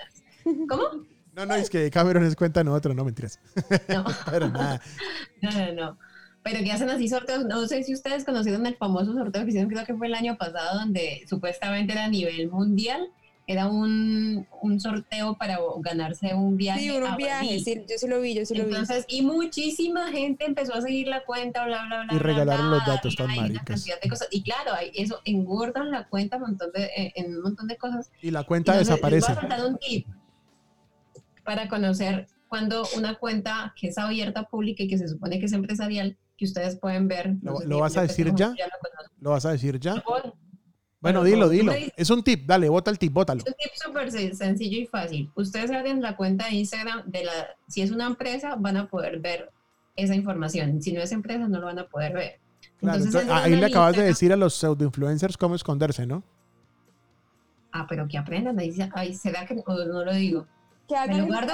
¿Cómo? 0.69 0.83
No, 1.37 1.45
no, 1.45 1.53
es 1.53 1.69
que 1.69 1.91
Cameron 1.91 2.23
es 2.25 2.35
cuenta 2.35 2.63
nosotros, 2.63 2.95
no 2.95 3.05
mentiras. 3.05 3.39
No. 3.89 4.03
Pero 4.31 4.49
nada. 4.49 4.81
No, 5.39 5.51
no, 5.51 5.71
no. 5.73 5.97
Pero 6.41 6.63
que 6.63 6.71
hacen 6.71 6.89
así 6.89 7.07
sorteos. 7.07 7.45
No 7.45 7.67
sé 7.67 7.83
si 7.83 7.93
ustedes 7.93 8.25
conocieron 8.25 8.65
el 8.65 8.75
famoso 8.75 9.13
sorteo 9.13 9.43
que 9.43 9.49
hicieron, 9.49 9.69
creo 9.69 9.85
que 9.85 9.93
fue 9.93 10.07
el 10.07 10.15
año 10.15 10.35
pasado, 10.37 10.79
donde 10.79 11.23
supuestamente 11.29 11.93
era 11.93 12.05
a 12.05 12.09
nivel 12.09 12.49
mundial. 12.49 13.07
Era 13.45 13.67
un, 13.67 14.45
un 14.61 14.79
sorteo 14.81 15.37
para 15.37 15.59
ganarse 15.79 16.33
un 16.33 16.57
viaje. 16.57 16.81
Sí, 16.81 16.89
viajes, 16.89 17.47
Bali. 17.47 17.59
sí, 17.63 17.85
yo 17.87 17.97
sí 17.97 18.07
lo 18.07 18.19
vi, 18.19 18.33
yo 18.33 18.45
sí 18.45 18.55
lo 18.55 18.65
vi. 18.65 18.71
Entonces, 18.71 19.05
y 19.07 19.21
muchísima 19.21 20.09
gente 20.11 20.43
empezó 20.45 20.73
a 20.73 20.81
seguir 20.81 21.07
la 21.07 21.23
cuenta, 21.23 21.65
bla, 21.65 21.85
bla, 21.85 22.03
bla. 22.03 22.13
Y 22.13 22.17
regalaron 22.19 22.67
bla, 22.69 22.77
los 22.77 22.85
datos 22.87 23.13
y 23.13 23.15
tan 23.15 23.27
maricas. 23.27 23.63
cantidad 23.63 24.01
de 24.01 24.09
cosas. 24.09 24.27
Y 24.31 24.41
claro, 24.41 24.73
hay- 24.73 24.91
eso 24.95 25.21
engordan 25.23 25.91
la 25.91 26.07
cuenta 26.07 26.35
un 26.37 26.41
montón 26.43 26.71
de, 26.73 26.85
eh, 26.85 27.13
en 27.15 27.37
un 27.37 27.41
montón 27.43 27.67
de 27.67 27.77
cosas. 27.77 28.09
Y 28.21 28.31
la 28.31 28.43
cuenta 28.43 28.73
Entonces, 28.73 28.95
desaparece. 28.95 29.31
Les 29.33 29.41
voy 29.41 29.59
a 29.59 29.65
un 29.65 29.77
tip 29.77 30.07
para 31.47 31.69
conocer 31.69 32.27
cuando 32.49 32.83
una 32.97 33.15
cuenta 33.15 33.73
que 33.79 33.87
es 33.87 33.97
abierta, 33.97 34.43
pública 34.43 34.83
y 34.83 34.89
que 34.89 34.97
se 34.97 35.07
supone 35.07 35.39
que 35.39 35.45
es 35.45 35.53
empresarial, 35.53 36.17
que 36.37 36.43
ustedes 36.43 36.75
pueden 36.77 37.07
ver. 37.07 37.35
¿Lo- 37.41 37.53
no 37.53 37.57
sé 37.59 37.67
lo 37.67 37.75
si- 37.75 37.81
vas 37.81 37.97
a 37.97 38.01
decir 38.01 38.25
ya? 38.35 38.49
lo 38.49 38.55
conocen. 38.55 39.17
¿Lo 39.21 39.29
vas 39.31 39.45
a 39.45 39.51
decir 39.53 39.79
ya? 39.79 40.03
Bueno, 40.99 41.23
dilo, 41.23 41.47
dilo. 41.47 41.71
Es 41.95 42.09
un 42.09 42.21
tip, 42.21 42.45
dale, 42.45 42.67
bota 42.67 42.91
el 42.91 42.99
tip, 42.99 43.13
bótalo. 43.13 43.39
Es 43.39 43.47
un 43.47 43.53
tip 43.53 43.71
súper 43.75 44.09
sen- 44.11 44.33
sencillo 44.33 44.77
y 44.77 44.87
fácil. 44.87 45.31
Ustedes 45.35 45.71
abren 45.71 46.01
la 46.01 46.17
cuenta 46.17 46.47
de 46.49 46.55
Instagram 46.55 47.03
de 47.09 47.23
la, 47.23 47.31
si 47.69 47.81
es 47.81 47.91
una 47.91 48.07
empresa, 48.07 48.55
van 48.57 48.75
a 48.75 48.87
poder 48.89 49.19
ver 49.19 49.49
esa 49.95 50.15
información. 50.15 50.81
Si 50.81 50.91
no 50.91 51.01
es 51.01 51.13
empresa, 51.13 51.47
no 51.47 51.59
lo 51.59 51.65
van 51.67 51.79
a 51.79 51.87
poder 51.87 52.13
ver. 52.13 52.39
Claro, 52.79 52.97
Entonces, 52.97 53.05
entonces, 53.05 53.21
entran 53.21 53.43
ahí 53.43 53.55
le 53.55 53.65
acabas 53.67 53.95
de 53.95 54.03
decir 54.03 54.33
a 54.33 54.35
los 54.35 54.53
pseudo-influencers 54.55 55.37
cómo 55.37 55.55
esconderse, 55.55 56.05
¿no? 56.05 56.23
Ah, 57.71 57.85
pero 57.87 58.05
que 58.07 58.17
aprendan. 58.17 58.59
Ahí, 58.59 58.71
se- 58.73 58.89
ahí 58.93 59.13
será 59.13 59.45
que 59.45 59.55
o 59.65 59.85
no 59.85 60.03
lo 60.03 60.13
digo. 60.13 60.45
Que 60.87 60.93
¿Me 60.95 60.99
hagan 60.99 61.17
lo 61.17 61.23
el- 61.23 61.29
guardo? 61.29 61.53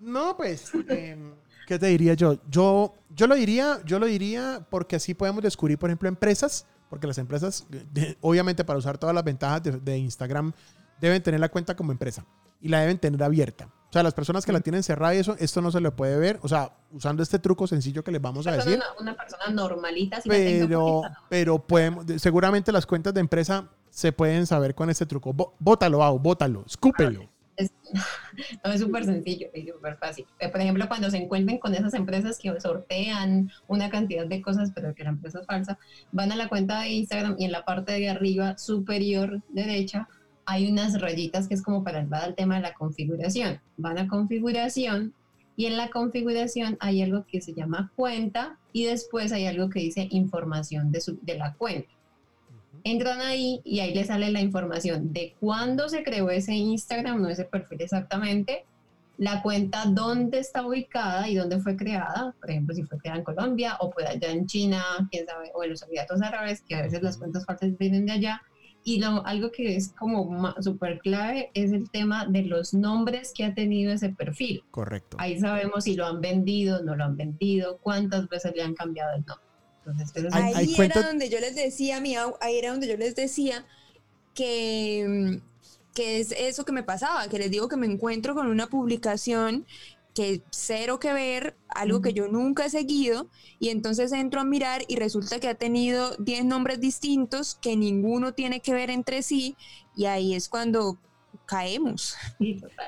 No, 0.00 0.36
pues, 0.36 0.70
em, 0.88 1.32
¿qué 1.66 1.78
te 1.78 1.86
diría 1.86 2.14
yo? 2.14 2.38
Yo, 2.50 2.92
yo 3.14 3.26
lo 3.26 3.34
diría, 3.34 3.80
yo 3.84 3.98
lo 3.98 4.06
diría 4.06 4.66
porque 4.70 4.96
así 4.96 5.14
podemos 5.14 5.42
descubrir, 5.42 5.78
por 5.78 5.88
ejemplo, 5.90 6.08
empresas, 6.08 6.66
porque 6.90 7.06
las 7.06 7.18
empresas, 7.18 7.66
de- 7.70 8.16
obviamente, 8.20 8.64
para 8.64 8.78
usar 8.78 8.98
todas 8.98 9.14
las 9.14 9.24
ventajas 9.24 9.62
de, 9.62 9.72
de 9.72 9.98
Instagram, 9.98 10.52
deben 11.00 11.22
tener 11.22 11.40
la 11.40 11.48
cuenta 11.48 11.74
como 11.74 11.92
empresa 11.92 12.24
y 12.60 12.68
la 12.68 12.80
deben 12.80 12.98
tener 12.98 13.22
abierta. 13.22 13.68
O 13.88 13.92
sea, 13.92 14.02
las 14.02 14.12
personas 14.14 14.44
que 14.44 14.52
la 14.52 14.60
tienen 14.60 14.82
cerrada 14.82 15.14
y 15.14 15.18
eso, 15.18 15.34
esto 15.38 15.62
no 15.62 15.70
se 15.70 15.80
le 15.80 15.90
puede 15.90 16.18
ver. 16.18 16.38
O 16.42 16.48
sea, 16.48 16.72
usando 16.92 17.22
este 17.22 17.38
truco 17.38 17.66
sencillo 17.66 18.04
que 18.04 18.10
les 18.10 18.20
vamos 18.20 18.46
a 18.46 18.50
Persona- 18.50 18.70
decir. 18.72 18.84
una, 18.98 19.00
una 19.12 19.16
persona 19.16 19.48
normalita, 19.48 20.20
si 20.20 20.28
la 20.28 20.34
tengo 20.34 20.66
pero, 20.66 20.80
poquita, 20.80 21.08
no. 21.08 21.26
pero 21.30 21.58
podemos, 21.66 22.06
de- 22.06 22.18
seguramente 22.18 22.72
las 22.72 22.84
cuentas 22.84 23.14
de 23.14 23.20
empresa 23.20 23.70
se 23.88 24.12
pueden 24.12 24.46
saber 24.46 24.74
con 24.74 24.90
este 24.90 25.06
truco. 25.06 25.32
Bó- 25.32 25.54
Bótalo, 25.58 26.02
Au, 26.02 26.18
bótalo, 26.18 26.64
escúpelo. 26.66 27.28
Es, 27.56 27.72
no, 28.64 28.72
es 28.72 28.80
súper 28.80 29.04
sencillo 29.04 29.48
y 29.54 29.66
súper 29.66 29.96
fácil. 29.96 30.26
Eh, 30.38 30.48
Por 30.48 30.60
ejemplo, 30.60 30.86
cuando 30.88 31.10
se 31.10 31.16
encuentren 31.16 31.58
con 31.58 31.74
esas 31.74 31.94
empresas 31.94 32.38
que 32.38 32.58
sortean 32.60 33.50
una 33.66 33.88
cantidad 33.90 34.26
de 34.26 34.42
cosas, 34.42 34.72
pero 34.74 34.94
que 34.94 35.04
la 35.04 35.10
empresa 35.10 35.40
es 35.40 35.46
falsa, 35.46 35.78
van 36.12 36.32
a 36.32 36.36
la 36.36 36.48
cuenta 36.48 36.80
de 36.82 36.90
Instagram 36.90 37.36
y 37.38 37.44
en 37.46 37.52
la 37.52 37.64
parte 37.64 37.92
de 37.92 38.08
arriba 38.10 38.58
superior 38.58 39.42
derecha 39.48 40.08
hay 40.44 40.70
unas 40.70 41.00
rayitas 41.00 41.48
que 41.48 41.54
es 41.54 41.62
como 41.62 41.82
para 41.82 42.00
entrar 42.00 42.22
al 42.24 42.34
tema 42.34 42.56
de 42.56 42.62
la 42.62 42.74
configuración. 42.74 43.60
Van 43.76 43.98
a 43.98 44.06
configuración 44.06 45.12
y 45.56 45.66
en 45.66 45.76
la 45.76 45.88
configuración 45.90 46.76
hay 46.80 47.02
algo 47.02 47.24
que 47.26 47.40
se 47.40 47.54
llama 47.54 47.90
cuenta 47.96 48.58
y 48.72 48.84
después 48.84 49.32
hay 49.32 49.46
algo 49.46 49.70
que 49.70 49.80
dice 49.80 50.06
información 50.10 50.92
de, 50.92 51.00
su- 51.00 51.18
de 51.22 51.36
la 51.38 51.54
cuenta 51.54 51.88
entran 52.86 53.20
ahí 53.20 53.60
y 53.64 53.80
ahí 53.80 53.92
les 53.92 54.06
sale 54.06 54.30
la 54.30 54.40
información 54.40 55.12
de 55.12 55.34
cuándo 55.40 55.88
se 55.88 56.04
creó 56.04 56.30
ese 56.30 56.54
Instagram, 56.54 57.20
no 57.20 57.28
ese 57.28 57.44
perfil 57.44 57.82
exactamente, 57.82 58.64
la 59.18 59.42
cuenta 59.42 59.86
dónde 59.86 60.38
está 60.38 60.64
ubicada 60.64 61.28
y 61.28 61.34
dónde 61.34 61.58
fue 61.58 61.76
creada, 61.76 62.32
por 62.38 62.48
ejemplo, 62.48 62.76
si 62.76 62.84
fue 62.84 62.98
creada 62.98 63.18
en 63.18 63.24
Colombia 63.24 63.76
o 63.80 63.90
puede 63.90 64.06
allá 64.06 64.30
en 64.30 64.46
China, 64.46 64.84
quién 65.10 65.26
sabe, 65.26 65.50
o 65.54 65.64
en 65.64 65.70
los 65.70 65.82
Emiratos 65.82 66.22
Árabes, 66.22 66.62
que 66.62 66.76
a 66.76 66.82
veces 66.82 67.02
las 67.02 67.16
cuentas 67.16 67.44
falsas 67.44 67.76
vienen 67.76 68.06
de 68.06 68.12
allá. 68.12 68.42
Y 68.84 69.00
lo, 69.00 69.26
algo 69.26 69.50
que 69.50 69.74
es 69.74 69.92
como 69.98 70.54
súper 70.60 71.00
clave 71.00 71.50
es 71.54 71.72
el 71.72 71.90
tema 71.90 72.26
de 72.26 72.42
los 72.42 72.72
nombres 72.72 73.32
que 73.34 73.44
ha 73.44 73.52
tenido 73.52 73.92
ese 73.92 74.10
perfil. 74.10 74.62
Correcto. 74.70 75.16
Ahí 75.18 75.40
sabemos 75.40 75.84
si 75.84 75.96
lo 75.96 76.06
han 76.06 76.20
vendido, 76.20 76.84
no 76.84 76.94
lo 76.94 77.02
han 77.02 77.16
vendido, 77.16 77.78
cuántas 77.78 78.28
veces 78.28 78.52
le 78.54 78.62
han 78.62 78.74
cambiado 78.74 79.16
el 79.16 79.24
nombre. 79.26 79.45
Entonces, 79.86 80.32
ahí 80.32 80.74
era 80.78 81.02
donde 81.02 81.28
yo 81.28 81.38
les 81.38 81.54
decía, 81.54 82.00
mi, 82.00 82.16
ahí 82.16 82.58
era 82.58 82.72
donde 82.72 82.88
yo 82.88 82.96
les 82.96 83.14
decía 83.14 83.64
que 84.34 85.06
mm, 85.08 85.56
que 85.96 86.20
es 86.20 86.32
eso 86.32 86.66
que 86.66 86.72
me 86.72 86.82
pasaba, 86.82 87.26
que 87.28 87.38
les 87.38 87.50
digo 87.50 87.68
que 87.68 87.78
me 87.78 87.86
encuentro 87.86 88.34
con 88.34 88.48
una 88.48 88.68
publicación 88.68 89.66
que 90.14 90.42
cero 90.50 91.00
que 91.00 91.12
ver, 91.12 91.56
algo 91.68 92.02
que 92.02 92.12
yo 92.12 92.28
nunca 92.28 92.66
he 92.66 92.70
seguido, 92.70 93.28
y 93.58 93.70
entonces 93.70 94.12
entro 94.12 94.40
a 94.40 94.44
mirar 94.44 94.82
y 94.88 94.96
resulta 94.96 95.40
que 95.40 95.48
ha 95.48 95.54
tenido 95.54 96.14
10 96.18 96.44
nombres 96.44 96.80
distintos 96.80 97.54
que 97.54 97.76
ninguno 97.76 98.34
tiene 98.34 98.60
que 98.60 98.74
ver 98.74 98.90
entre 98.90 99.22
sí, 99.22 99.56
y 99.96 100.04
ahí 100.04 100.34
es 100.34 100.50
cuando 100.50 100.98
caemos. 101.44 102.16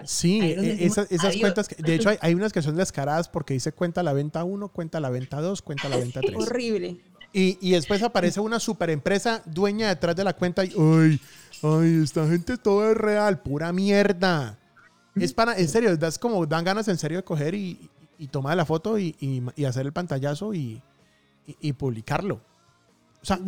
Sí, 0.05 0.41
e, 0.41 0.85
esas, 0.85 1.37
cuentas, 1.37 1.69
de 1.77 1.95
hecho 1.95 2.11
hay, 2.21 2.35
unas 2.35 2.53
que 2.53 2.63
son 2.63 2.77
descaradas 2.77 3.29
porque 3.29 3.55
dice 3.55 3.73
cuenta 3.73 4.03
la 4.03 4.13
venta 4.13 4.45
1, 4.45 4.69
cuenta 4.69 5.01
la 5.01 5.11
venta 5.11 5.41
2, 5.41 5.63
cuenta 5.63 5.89
la 5.89 5.97
venta 5.97 6.21
3. 6.21 6.37
Horrible. 6.37 7.01
Y, 7.33 7.59
y 7.61 7.73
después 7.73 8.03
aparece 8.03 8.41
una 8.41 8.59
super 8.59 8.89
empresa 8.89 9.43
dueña 9.45 9.89
detrás 9.89 10.17
de 10.17 10.25
la 10.25 10.33
cuenta 10.33 10.65
y, 10.65 10.73
¡ay! 10.79 11.21
Ay, 11.63 12.03
esta 12.03 12.27
gente 12.29 12.57
todo 12.57 12.91
es 12.91 12.97
real, 12.97 13.41
pura 13.41 13.73
mierda. 13.73 14.59
Es 15.17 15.33
para, 15.33 15.57
en 15.59 15.69
serio, 15.69 15.97
das 15.97 16.19
como, 16.19 16.47
dan 16.47 16.65
ganas 16.65 16.87
en 16.89 16.99
serio 16.99 17.19
de 17.19 17.25
coger 17.25 17.55
y, 17.55 17.91
tomar 18.31 18.57
la 18.57 18.65
foto 18.65 18.99
y, 18.99 19.15
hacer 19.67 19.87
el 19.87 19.93
pantallazo 19.93 20.55
y, 20.55 20.83
publicarlo. 21.77 22.41
O 23.21 23.25
sea, 23.25 23.41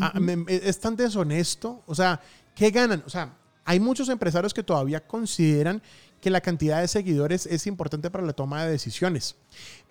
es 0.49 0.81
tan 0.81 0.97
deshonesto. 0.97 1.83
O 1.87 1.95
sea, 1.95 2.21
¿qué 2.55 2.71
ganan? 2.71 3.03
O 3.07 3.11
sea, 3.11 3.33
hay 3.71 3.79
muchos 3.79 4.09
empresarios 4.09 4.53
que 4.53 4.65
todavía 4.65 5.07
consideran 5.07 5.81
que 6.21 6.29
la 6.29 6.41
cantidad 6.41 6.81
de 6.81 6.89
seguidores 6.89 7.47
es 7.47 7.69
importante 7.69 8.11
para 8.11 8.27
la 8.27 8.33
toma 8.33 8.65
de 8.65 8.71
decisiones. 8.73 9.37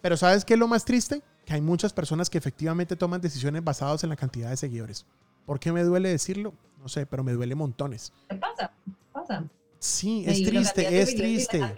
Pero 0.02 0.18
¿sabes 0.18 0.44
qué 0.44 0.56
es 0.56 0.60
lo 0.60 0.68
más 0.68 0.84
triste? 0.84 1.22
Que 1.46 1.54
hay 1.54 1.62
muchas 1.62 1.94
personas 1.94 2.30
que 2.30 2.38
efectivamente 2.38 2.98
toman 2.98 3.22
decisiones 3.22 3.64
basadas 3.64 4.04
en 4.04 4.10
la 4.10 4.18
cantidad 4.18 4.50
de 4.50 4.58
seguidores. 4.58 5.06
¿Por 5.46 5.62
qué 5.62 5.72
me 5.72 5.82
duele 5.84 6.10
decirlo? 6.10 6.54
No 6.82 6.90
sé, 6.90 7.06
pero 7.06 7.24
me 7.24 7.32
duele 7.32 7.56
montones. 7.56 8.12
¿Qué 8.28 8.36
pasa? 8.36 8.74
pasa? 9.14 9.46
Sí, 9.80 10.26
es 10.28 10.44
triste, 10.44 11.00
es 11.00 11.16
triste. 11.16 11.74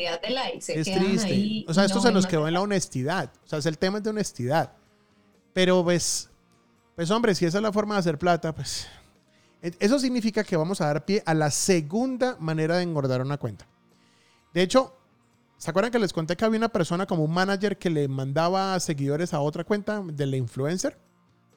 es 0.70 0.86
triste. 0.86 1.66
o 1.68 1.74
sea, 1.76 1.86
esto 1.86 2.02
se 2.02 2.12
nos 2.12 2.26
quedó 2.26 2.48
en 2.48 2.56
la 2.56 2.62
honestidad. 2.62 3.32
O 3.46 3.48
sea, 3.48 3.60
es 3.60 3.68
el 3.68 3.78
tema 3.78 4.00
de 4.00 4.10
honestidad. 4.10 4.74
Pero 5.54 5.84
pues, 5.84 6.32
pues 6.96 7.12
hombre, 7.12 7.36
si 7.36 7.46
esa 7.46 7.60
es 7.60 7.64
la 7.64 7.72
forma 7.72 7.94
de 7.94 8.00
hacer 8.00 8.18
plata, 8.18 8.56
pues 8.56 8.88
eso 9.62 10.00
significa 10.00 10.44
que 10.44 10.58
vamos 10.58 10.82
a 10.82 10.88
dar 10.88 11.06
pie 11.06 11.24
a 11.26 11.34
la 11.34 11.52
segunda 11.52 12.36
manera 12.40 12.78
de 12.78 12.84
engordar 12.84 13.22
una 13.22 13.38
cuenta. 13.38 13.68
De 14.54 14.62
hecho, 14.62 14.96
¿se 15.58 15.70
acuerdan 15.70 15.92
que 15.92 16.00
les 16.00 16.14
conté 16.14 16.36
que 16.36 16.46
había 16.46 16.58
una 16.58 16.70
persona 16.70 17.06
como 17.06 17.24
un 17.24 17.34
manager 17.34 17.78
que 17.78 17.90
le 17.90 18.08
mandaba 18.08 18.80
seguidores 18.80 19.34
a 19.34 19.40
otra 19.40 19.64
cuenta 19.64 20.02
de 20.04 20.26
la 20.26 20.38
influencer? 20.38 20.98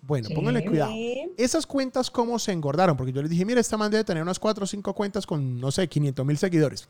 Bueno, 0.06 0.28
pónganle 0.34 0.66
cuidado. 0.66 0.92
Esas 1.38 1.66
cuentas, 1.66 2.10
¿cómo 2.10 2.38
se 2.38 2.52
engordaron? 2.52 2.96
Porque 2.96 3.12
yo 3.12 3.22
les 3.22 3.30
dije, 3.30 3.46
mira, 3.46 3.60
esta 3.60 3.78
man 3.78 3.90
debe 3.90 4.04
tener 4.04 4.22
unas 4.22 4.38
4 4.38 4.64
o 4.64 4.66
5 4.66 4.94
cuentas 4.94 5.26
con, 5.26 5.58
no 5.58 5.70
sé, 5.70 5.88
500 5.88 6.26
mil 6.26 6.36
seguidores. 6.36 6.88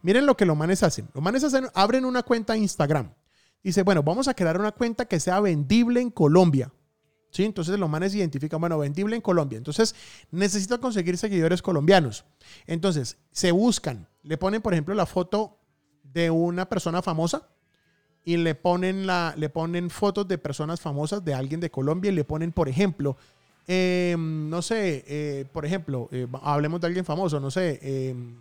Miren 0.00 0.24
lo 0.24 0.36
que 0.36 0.46
los 0.46 0.56
manes 0.56 0.82
hacen. 0.82 1.06
Los 1.12 1.22
manes 1.22 1.44
hacen, 1.44 1.68
abren 1.74 2.06
una 2.06 2.22
cuenta 2.22 2.56
Instagram. 2.56 3.12
Dice, 3.62 3.82
bueno, 3.82 4.02
vamos 4.02 4.26
a 4.28 4.34
crear 4.34 4.58
una 4.58 4.72
cuenta 4.72 5.04
que 5.04 5.20
sea 5.20 5.40
vendible 5.40 6.00
en 6.00 6.10
Colombia. 6.10 6.72
¿Sí? 7.36 7.44
Entonces 7.44 7.78
los 7.78 7.90
manes 7.90 8.14
identifican, 8.14 8.58
bueno, 8.60 8.78
vendible 8.78 9.14
en 9.14 9.20
Colombia. 9.20 9.58
Entonces 9.58 9.94
necesito 10.30 10.80
conseguir 10.80 11.18
seguidores 11.18 11.60
colombianos. 11.60 12.24
Entonces 12.66 13.18
se 13.30 13.52
buscan, 13.52 14.08
le 14.22 14.38
ponen, 14.38 14.62
por 14.62 14.72
ejemplo, 14.72 14.94
la 14.94 15.04
foto 15.04 15.58
de 16.02 16.30
una 16.30 16.66
persona 16.66 17.02
famosa 17.02 17.46
y 18.24 18.38
le 18.38 18.54
ponen, 18.54 19.06
la, 19.06 19.34
le 19.36 19.50
ponen 19.50 19.90
fotos 19.90 20.26
de 20.26 20.38
personas 20.38 20.80
famosas 20.80 21.22
de 21.22 21.34
alguien 21.34 21.60
de 21.60 21.70
Colombia 21.70 22.10
y 22.10 22.14
le 22.14 22.24
ponen, 22.24 22.52
por 22.52 22.70
ejemplo, 22.70 23.18
em, 23.66 24.48
no 24.48 24.62
sé, 24.62 25.04
eh, 25.06 25.44
por 25.52 25.66
ejemplo, 25.66 26.08
eh, 26.10 26.26
hablemos 26.42 26.80
de 26.80 26.86
alguien 26.86 27.04
famoso, 27.04 27.38
no 27.38 27.50
sé, 27.50 27.78
em, 27.82 28.34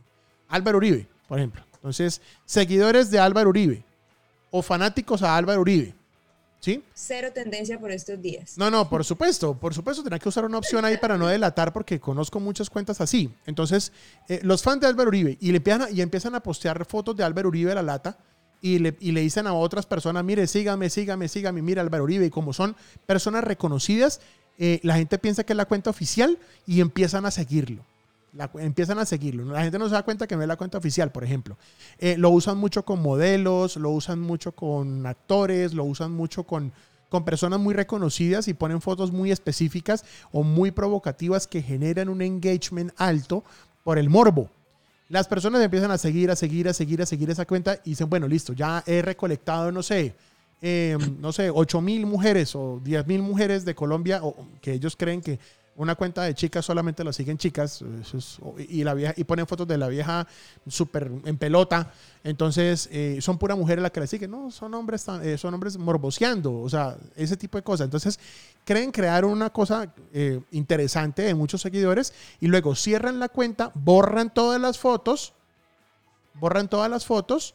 Álvaro 0.48 0.78
Uribe, 0.78 1.06
por 1.28 1.38
ejemplo. 1.38 1.64
Entonces, 1.74 2.22
seguidores 2.46 3.12
de 3.12 3.20
Álvaro 3.20 3.50
Uribe 3.50 3.84
o 4.52 4.62
fanáticos 4.62 5.22
a 5.22 5.36
Álvaro 5.36 5.60
Uribe. 5.60 5.94
¿Sí? 6.60 6.84
Cero 6.94 7.30
tendencia 7.34 7.80
por 7.80 7.92
estos 7.92 8.20
días. 8.22 8.58
No, 8.58 8.72
no, 8.72 8.90
por 8.90 9.06
supuesto, 9.06 9.54
por 9.54 9.74
supuesto, 9.74 10.02
tendrá 10.02 10.18
que 10.18 10.30
usar 10.30 10.46
una 10.46 10.58
opción 10.58 10.84
ahí 10.84 10.98
para 10.98 11.18
no 11.18 11.28
delatar 11.28 11.72
porque 11.72 12.00
conozco 12.00 12.40
muchas 12.40 12.70
cuentas 12.70 13.02
así. 13.02 13.30
Entonces, 13.46 13.92
eh, 14.30 14.40
los 14.42 14.64
fans 14.64 14.82
de 14.82 14.88
Álvaro 14.88 15.10
Uribe 15.10 15.38
y, 15.40 15.52
le 15.52 15.58
empiezan 15.58 15.96
y 15.96 16.02
empiezan 16.02 16.34
a 16.34 16.40
postear 16.40 16.84
fotos 16.86 17.16
de 17.16 17.24
Álvaro 17.24 17.50
Uribe 17.50 17.72
a 17.72 17.76
la 17.76 17.84
lata 17.84 18.18
y 18.62 18.80
le, 18.80 18.94
dicen 19.00 19.46
a 19.46 19.54
otras 19.54 19.86
personas, 19.86 20.24
mire, 20.24 20.48
sígame, 20.48 20.90
sígame, 20.90 21.28
sígame, 21.28 21.62
mira 21.62 21.84
Álvaro 21.84 22.04
Uribe. 22.04 22.26
Y 22.26 22.30
como 22.32 22.52
son 22.52 22.76
personas 23.06 23.44
reconocidas, 23.44 24.22
eh, 24.58 24.80
la 24.82 24.96
gente 24.96 25.20
piensa 25.20 25.44
que 25.44 25.54
es 25.54 25.58
la 25.58 25.66
cuenta 25.66 25.92
oficial 25.92 26.40
y 26.66 26.82
empiezan 26.82 27.28
a 27.28 27.32
seguirlo. 27.32 27.86
Empiezan 28.60 29.00
a 29.00 29.06
seguirlo. 29.06 29.46
La 29.46 29.64
gente 29.64 29.80
no 29.80 29.88
se 29.88 29.96
da 29.96 30.04
cuenta 30.04 30.28
que 30.28 30.36
no 30.36 30.42
es 30.42 30.48
la 30.48 30.58
cuenta 30.58 30.78
oficial, 30.78 31.12
por 31.12 31.24
ejemplo. 31.24 31.58
Eh, 32.00 32.18
lo 32.18 32.30
usan 32.30 32.58
mucho 32.58 32.84
con 32.84 33.02
modelos, 33.02 33.78
lo 33.78 33.92
usan 33.92 34.20
mucho 34.20 34.52
con 34.54 35.06
actores, 35.06 35.74
lo 35.74 35.84
usan 35.84 36.12
mucho 36.12 36.44
con, 36.44 36.72
con 37.10 37.26
personas 37.26 37.60
muy 37.60 37.74
reconocidas 37.74 38.48
y 38.48 38.54
ponen 38.54 38.82
fotos 38.82 39.12
muy 39.12 39.32
específicas 39.32 40.06
o 40.32 40.44
muy 40.44 40.72
provocativas 40.72 41.48
que 41.48 41.62
generan 41.62 42.10
un 42.10 42.22
engagement 42.22 42.92
alto 42.98 43.44
por 43.84 43.98
el 43.98 44.10
morbo. 44.10 44.50
Las 45.08 45.28
personas 45.28 45.62
empiezan 45.64 45.92
a 45.92 45.98
seguir, 45.98 46.32
a 46.32 46.36
seguir, 46.36 46.68
a 46.68 46.74
seguir, 46.74 47.02
a 47.02 47.06
seguir 47.06 47.30
esa 47.30 47.46
cuenta 47.46 47.80
y 47.86 47.92
dicen, 47.92 48.10
bueno, 48.10 48.28
listo, 48.28 48.54
ya 48.54 48.84
he 48.88 49.04
recolectado, 49.04 49.72
no 49.72 49.84
sé, 49.84 50.16
em, 50.62 51.22
no 51.22 51.32
sé, 51.32 51.52
8 51.52 51.80
mil 51.80 52.08
mujeres 52.08 52.56
o 52.56 52.82
10 52.84 53.06
mil 53.06 53.22
mujeres 53.22 53.66
de 53.66 53.76
Colombia, 53.76 54.22
o, 54.24 54.36
que 54.62 54.74
ellos 54.74 54.96
creen 54.96 55.22
que 55.22 55.40
una 55.78 55.96
cuenta 55.96 56.24
de 56.24 56.34
chicas 56.34 56.66
solamente 56.66 57.04
lo 57.04 57.12
siguen 57.12 57.38
chicas 57.38 57.84
y 58.70 58.84
la 58.84 58.94
vieja 58.94 59.14
y 59.18 59.24
ponen 59.26 59.46
fotos 59.46 59.68
de 59.68 59.78
la 59.78 59.88
vieja 59.88 60.26
súper 60.68 61.12
en 61.26 61.38
pelota. 61.38 61.92
Entonces 62.24 62.88
eh, 62.92 63.18
son 63.22 63.38
pura 63.38 63.56
mujeres 63.56 63.82
las 63.82 63.92
que 63.92 64.00
la 64.00 64.08
siguen 64.08 64.32
no 64.32 64.52
son 64.52 64.74
hombres 64.74 65.06
eh, 65.22 65.38
son 65.38 65.54
hombres 65.54 65.78
morboseando 65.78 66.62
o 66.62 66.70
sea 66.70 66.96
ese 67.16 67.36
tipo 67.36 67.58
de 67.58 67.64
cosas. 67.64 67.86
Entonces 67.86 68.20
creen 68.64 68.92
crear 68.92 69.26
una 69.26 69.50
cosa 69.50 69.94
eh, 70.14 70.40
interesante 70.52 71.24
de 71.24 71.36
muchos 71.36 71.62
seguidores 71.62 72.14
y 72.40 72.48
luego 72.48 72.76
cierran 72.76 73.20
la 73.20 73.30
cuenta 73.30 73.72
borran 73.74 74.34
todas 74.34 74.62
las 74.62 74.80
fotos 74.80 75.34
borran 76.36 76.70
todas 76.70 76.90
las 76.90 77.06
fotos 77.06 77.54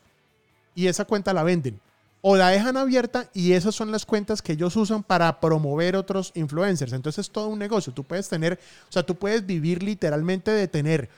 y 0.74 0.86
esa 0.86 1.04
cuenta 1.04 1.32
la 1.32 1.42
venden 1.42 1.80
o 2.22 2.36
la 2.36 2.48
dejan 2.48 2.76
abierta 2.76 3.30
y 3.32 3.52
esas 3.52 3.74
son 3.74 3.90
las 3.90 4.04
cuentas 4.04 4.42
que 4.42 4.52
ellos 4.52 4.76
usan 4.76 5.02
para 5.02 5.40
promover 5.40 5.96
otros 5.96 6.32
influencers. 6.34 6.92
Entonces 6.92 7.26
es 7.26 7.32
todo 7.32 7.48
un 7.48 7.58
negocio. 7.58 7.92
Tú 7.92 8.04
puedes 8.04 8.28
tener, 8.28 8.58
o 8.88 8.92
sea, 8.92 9.02
tú 9.02 9.14
puedes 9.14 9.46
vivir 9.46 9.82
literalmente 9.82 10.50
de 10.50 10.68
tener 10.68 11.08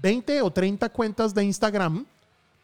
20 0.00 0.42
o 0.42 0.50
30 0.50 0.88
cuentas 0.90 1.34
de 1.34 1.44
Instagram 1.44 2.06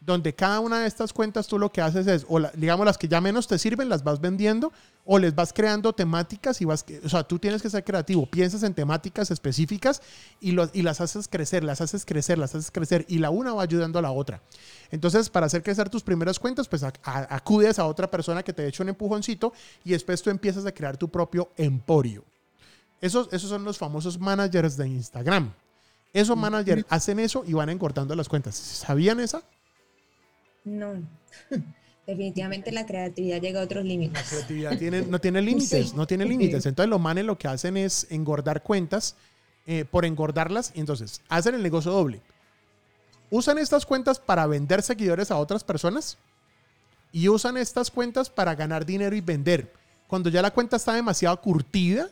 donde 0.01 0.33
cada 0.33 0.59
una 0.61 0.79
de 0.79 0.87
estas 0.87 1.11
cuentas 1.11 1.47
tú 1.47 1.59
lo 1.59 1.71
que 1.71 1.81
haces 1.81 2.07
es, 2.07 2.25
o 2.29 2.39
digamos 2.55 2.85
las 2.85 2.97
que 2.97 3.07
ya 3.07 3.19
menos 3.19 3.47
te 3.47 3.59
sirven, 3.59 3.89
las 3.89 4.03
vas 4.03 4.21
vendiendo 4.21 4.71
o 5.05 5.19
les 5.19 5.35
vas 5.35 5.51
creando 5.51 5.91
temáticas 5.93 6.61
y 6.61 6.65
vas, 6.65 6.85
o 7.03 7.09
sea, 7.09 7.23
tú 7.23 7.37
tienes 7.37 7.61
que 7.61 7.69
ser 7.69 7.83
creativo, 7.83 8.25
piensas 8.25 8.63
en 8.63 8.73
temáticas 8.73 9.29
específicas 9.29 10.01
y, 10.39 10.55
y 10.73 10.81
las 10.83 11.01
haces 11.01 11.27
crecer, 11.27 11.63
las 11.63 11.81
haces 11.81 12.05
crecer, 12.05 12.37
las 12.37 12.55
haces 12.55 12.71
crecer 12.71 13.05
y 13.09 13.17
la 13.17 13.29
una 13.29 13.53
va 13.53 13.63
ayudando 13.63 13.99
a 13.99 14.01
la 14.01 14.11
otra. 14.11 14.41
Entonces, 14.91 15.29
para 15.29 15.47
hacer 15.47 15.63
crecer 15.63 15.89
tus 15.89 16.03
primeras 16.03 16.39
cuentas, 16.39 16.67
pues 16.67 16.83
acudes 17.03 17.77
a 17.77 17.85
otra 17.85 18.09
persona 18.09 18.41
que 18.41 18.53
te 18.53 18.65
eche 18.67 18.81
un 18.81 18.89
empujoncito 18.89 19.53
y 19.83 19.91
después 19.91 20.21
tú 20.21 20.29
empiezas 20.29 20.65
a 20.65 20.71
crear 20.71 20.95
tu 20.95 21.09
propio 21.09 21.49
emporio. 21.57 22.23
Esos, 23.01 23.27
esos 23.31 23.49
son 23.49 23.63
los 23.63 23.77
famosos 23.77 24.19
managers 24.19 24.77
de 24.77 24.87
Instagram. 24.87 25.51
Esos 26.13 26.37
managers 26.37 26.85
hacen 26.89 27.19
eso 27.19 27.43
y 27.45 27.53
van 27.53 27.69
engordando 27.69 28.15
las 28.15 28.27
cuentas. 28.27 28.55
¿Sabían 28.55 29.19
esa? 29.19 29.43
No. 30.69 30.93
Definitivamente 32.07 32.71
la 32.71 32.85
creatividad 32.85 33.39
llega 33.39 33.61
a 33.61 33.63
otros 33.63 33.85
límites. 33.85 34.13
La 34.13 34.29
creatividad 34.29 34.77
tiene, 34.77 35.01
no 35.03 35.19
tiene 35.19 35.41
límites, 35.43 35.93
no 35.93 36.07
tiene 36.07 36.25
límites. 36.25 36.65
Entonces 36.65 36.89
los 36.89 36.99
manes 36.99 37.25
lo 37.25 37.37
que 37.37 37.47
hacen 37.47 37.77
es 37.77 38.07
engordar 38.09 38.63
cuentas 38.63 39.15
eh, 39.67 39.85
por 39.85 40.05
engordarlas. 40.05 40.71
Y 40.73 40.79
entonces 40.79 41.21
hacen 41.29 41.55
el 41.55 41.61
negocio 41.61 41.91
doble. 41.91 42.21
Usan 43.29 43.59
estas 43.59 43.85
cuentas 43.85 44.19
para 44.19 44.47
vender 44.47 44.81
seguidores 44.81 45.29
a 45.29 45.37
otras 45.37 45.63
personas 45.63 46.17
y 47.11 47.29
usan 47.29 47.57
estas 47.57 47.91
cuentas 47.91 48.29
para 48.29 48.55
ganar 48.55 48.85
dinero 48.85 49.15
y 49.15 49.21
vender. 49.21 49.71
Cuando 50.07 50.29
ya 50.29 50.41
la 50.41 50.49
cuenta 50.49 50.77
está 50.77 50.93
demasiado 50.93 51.39
curtida, 51.39 52.09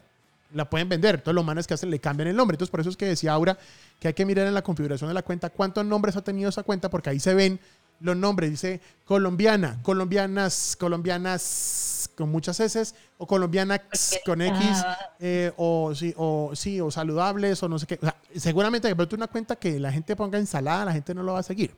la 0.54 0.70
pueden 0.70 0.88
vender. 0.90 1.16
Entonces 1.16 1.34
los 1.34 1.46
manes 1.46 1.66
que 1.66 1.74
hacen 1.74 1.90
le 1.90 2.00
cambian 2.00 2.28
el 2.28 2.36
nombre. 2.36 2.54
Entonces 2.54 2.70
por 2.70 2.80
eso 2.80 2.92
es 2.92 2.98
que 2.98 3.06
decía 3.06 3.34
Aura 3.34 3.58
que 4.00 4.10
hay 4.10 4.14
que 4.14 4.26
mirar 4.26 4.46
en 4.46 4.54
la 4.54 4.62
configuración 4.62 5.10
de 5.10 5.16
la 5.16 5.24
cuenta 5.24 5.50
cuántos 5.50 5.84
nombres 5.86 6.16
ha 6.16 6.22
tenido 6.22 6.50
esa 6.50 6.62
cuenta 6.62 6.90
porque 6.90 7.10
ahí 7.10 7.20
se 7.20 7.34
ven 7.34 7.60
los 8.00 8.16
nombres. 8.16 8.52
Dice 8.52 8.82
colombiana, 9.06 9.80
colombianas, 9.84 10.76
colombianas 10.80 12.10
con 12.16 12.30
muchas 12.30 12.60
S, 12.60 12.94
o 13.18 13.28
colombianas 13.28 13.82
con 14.26 14.42
X, 14.42 14.86
eh, 15.20 15.52
o, 15.58 15.94
sí, 15.96 16.14
o 16.18 16.52
sí, 16.56 16.82
o 16.82 16.92
saludables, 16.92 17.62
o 17.64 17.70
no 17.70 17.80
sé 17.80 17.88
qué. 17.88 18.00
O 18.02 18.06
sea, 18.06 18.16
seguramente 18.36 18.94
de 18.94 19.16
una 19.16 19.28
cuenta 19.28 19.56
que 19.56 19.80
la 19.80 19.92
gente 19.92 20.16
ponga 20.16 20.38
ensalada, 20.38 20.86
la 20.86 20.94
gente 20.94 21.14
no 21.14 21.24
lo 21.24 21.34
va 21.34 21.40
a 21.40 21.44
seguir. 21.44 21.76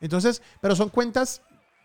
Entonces, 0.00 0.42
pero 0.60 0.76
son 0.76 0.88
cuentas 0.88 1.42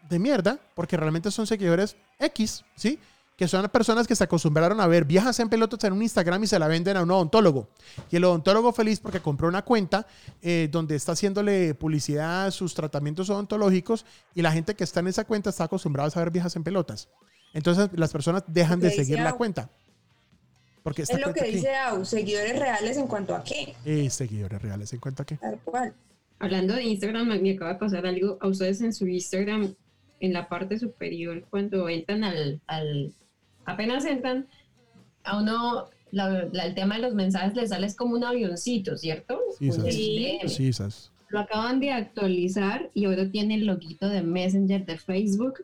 de 0.09 0.19
mierda, 0.19 0.59
porque 0.75 0.97
realmente 0.97 1.31
son 1.31 1.47
seguidores 1.47 1.95
X, 2.19 2.63
¿sí? 2.75 2.99
Que 3.41 3.47
son 3.47 3.67
personas 3.69 4.05
que 4.05 4.15
se 4.15 4.23
acostumbraron 4.23 4.79
a 4.81 4.85
ver 4.85 5.03
viejas 5.03 5.39
en 5.39 5.49
pelotas 5.49 5.83
en 5.85 5.93
un 5.93 6.03
Instagram 6.03 6.43
y 6.43 6.45
se 6.45 6.59
la 6.59 6.67
venden 6.67 6.95
a 6.95 7.01
un 7.01 7.09
odontólogo. 7.09 7.69
Y 8.11 8.17
el 8.17 8.23
odontólogo 8.23 8.71
feliz 8.71 8.99
porque 8.99 9.19
compró 9.19 9.47
una 9.47 9.63
cuenta 9.63 10.05
eh, 10.43 10.69
donde 10.71 10.95
está 10.95 11.13
haciéndole 11.13 11.73
publicidad 11.73 12.45
a 12.45 12.51
sus 12.51 12.75
tratamientos 12.75 13.31
odontológicos 13.31 14.05
y 14.35 14.43
la 14.43 14.51
gente 14.51 14.75
que 14.75 14.83
está 14.83 14.99
en 14.99 15.07
esa 15.07 15.23
cuenta 15.23 15.49
está 15.49 15.63
acostumbrada 15.63 16.11
a 16.13 16.19
ver 16.19 16.29
viejas 16.29 16.55
en 16.55 16.63
pelotas. 16.63 17.09
Entonces 17.51 17.89
las 17.95 18.11
personas 18.11 18.43
dejan 18.45 18.79
de 18.79 18.91
seguir 18.91 19.19
la 19.19 19.33
cuenta. 19.33 19.71
Porque 20.83 21.01
es 21.01 21.19
lo 21.19 21.33
que 21.33 21.43
dice 21.45 21.75
Au, 21.75 22.05
seguidores 22.05 22.59
reales 22.59 22.95
en 22.97 23.07
cuanto 23.07 23.33
a 23.33 23.43
qué. 23.43 23.75
Eh, 23.85 24.11
seguidores 24.11 24.61
reales 24.61 24.93
en 24.93 24.99
cuanto 24.99 25.23
a 25.23 25.25
qué. 25.25 25.37
Tal 25.37 25.59
cual. 25.65 25.95
Hablando 26.37 26.75
de 26.75 26.83
Instagram, 26.83 27.25
me 27.41 27.53
acaba 27.53 27.73
de 27.73 27.79
pasar 27.79 28.05
algo 28.05 28.37
a 28.39 28.47
ustedes 28.47 28.81
en 28.81 28.93
su 28.93 29.07
Instagram, 29.07 29.73
en 30.19 30.31
la 30.31 30.47
parte 30.47 30.77
superior, 30.77 31.43
cuando 31.49 31.89
entran 31.89 32.23
al, 32.23 32.61
al 32.67 33.15
apenas 33.65 34.05
entran, 34.05 34.47
a 35.23 35.39
uno 35.39 35.89
el 36.11 36.75
tema 36.75 36.95
de 36.95 37.01
los 37.01 37.13
mensajes 37.13 37.55
les 37.55 37.69
sale 37.69 37.93
como 37.95 38.15
un 38.15 38.23
avioncito, 38.23 38.97
¿cierto? 38.97 39.39
Sí, 39.57 39.71
sí, 40.49 40.71
Lo 41.29 41.39
acaban 41.39 41.79
de 41.79 41.91
actualizar 41.91 42.89
y 42.93 43.05
ahora 43.05 43.29
tiene 43.29 43.55
el 43.55 43.65
loguito 43.65 44.09
de 44.09 44.21
Messenger 44.21 44.85
de 44.85 44.97
Facebook 44.97 45.63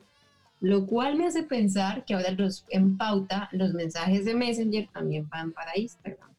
lo 0.60 0.86
cual 0.88 1.16
me 1.16 1.28
hace 1.28 1.44
pensar 1.44 2.04
que 2.06 2.14
ahora 2.14 2.32
los, 2.32 2.66
en 2.70 2.98
pauta 2.98 3.50
los 3.52 3.74
mensajes 3.74 4.26
de 4.26 4.34
Messenger 4.34 4.88
también 4.92 5.30
van 5.30 5.52
para 5.52 5.78
Instagram. 5.78 6.30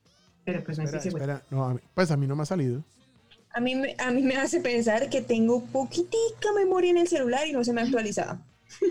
Pero 0.44 0.64
pues 0.64 0.78
no 0.78 0.84
espera, 0.84 1.02
espera. 1.02 1.42
No, 1.50 1.64
a 1.64 1.74
mí, 1.74 1.80
pues 1.94 2.10
a 2.10 2.16
mí 2.16 2.26
no 2.26 2.34
me 2.34 2.42
ha 2.42 2.46
salido. 2.46 2.82
A 3.52 3.60
mí, 3.60 3.74
a 3.98 4.10
mí 4.10 4.22
me 4.22 4.36
hace 4.36 4.60
pensar 4.60 5.08
que 5.08 5.20
tengo 5.20 5.62
poquitica 5.66 6.52
memoria 6.54 6.90
en 6.90 6.98
el 6.98 7.08
celular 7.08 7.46
y 7.46 7.52
no 7.52 7.62
se 7.64 7.72
me 7.72 7.80
ha 7.80 7.84
actualizado. 7.84 8.38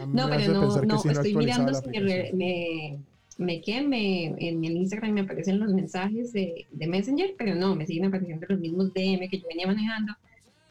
No, 0.07 0.29
pero 0.29 0.53
no, 0.53 0.81
no, 0.81 1.11
estoy 1.11 1.35
mirando 1.35 1.73
si 1.73 1.87
me, 1.89 2.01
me, 2.01 2.99
me, 3.37 3.61
me, 3.87 4.25
en 4.39 4.65
el 4.65 4.77
Instagram 4.77 5.11
me 5.11 5.21
aparecen 5.21 5.59
los 5.59 5.71
mensajes 5.71 6.33
de, 6.33 6.65
de, 6.71 6.87
Messenger, 6.87 7.35
pero 7.37 7.55
no, 7.55 7.75
me 7.75 7.85
siguen 7.85 8.05
apareciendo 8.05 8.45
los 8.49 8.59
mismos 8.59 8.93
DM 8.93 9.29
que 9.29 9.39
yo 9.39 9.47
venía 9.47 9.67
manejando. 9.67 10.13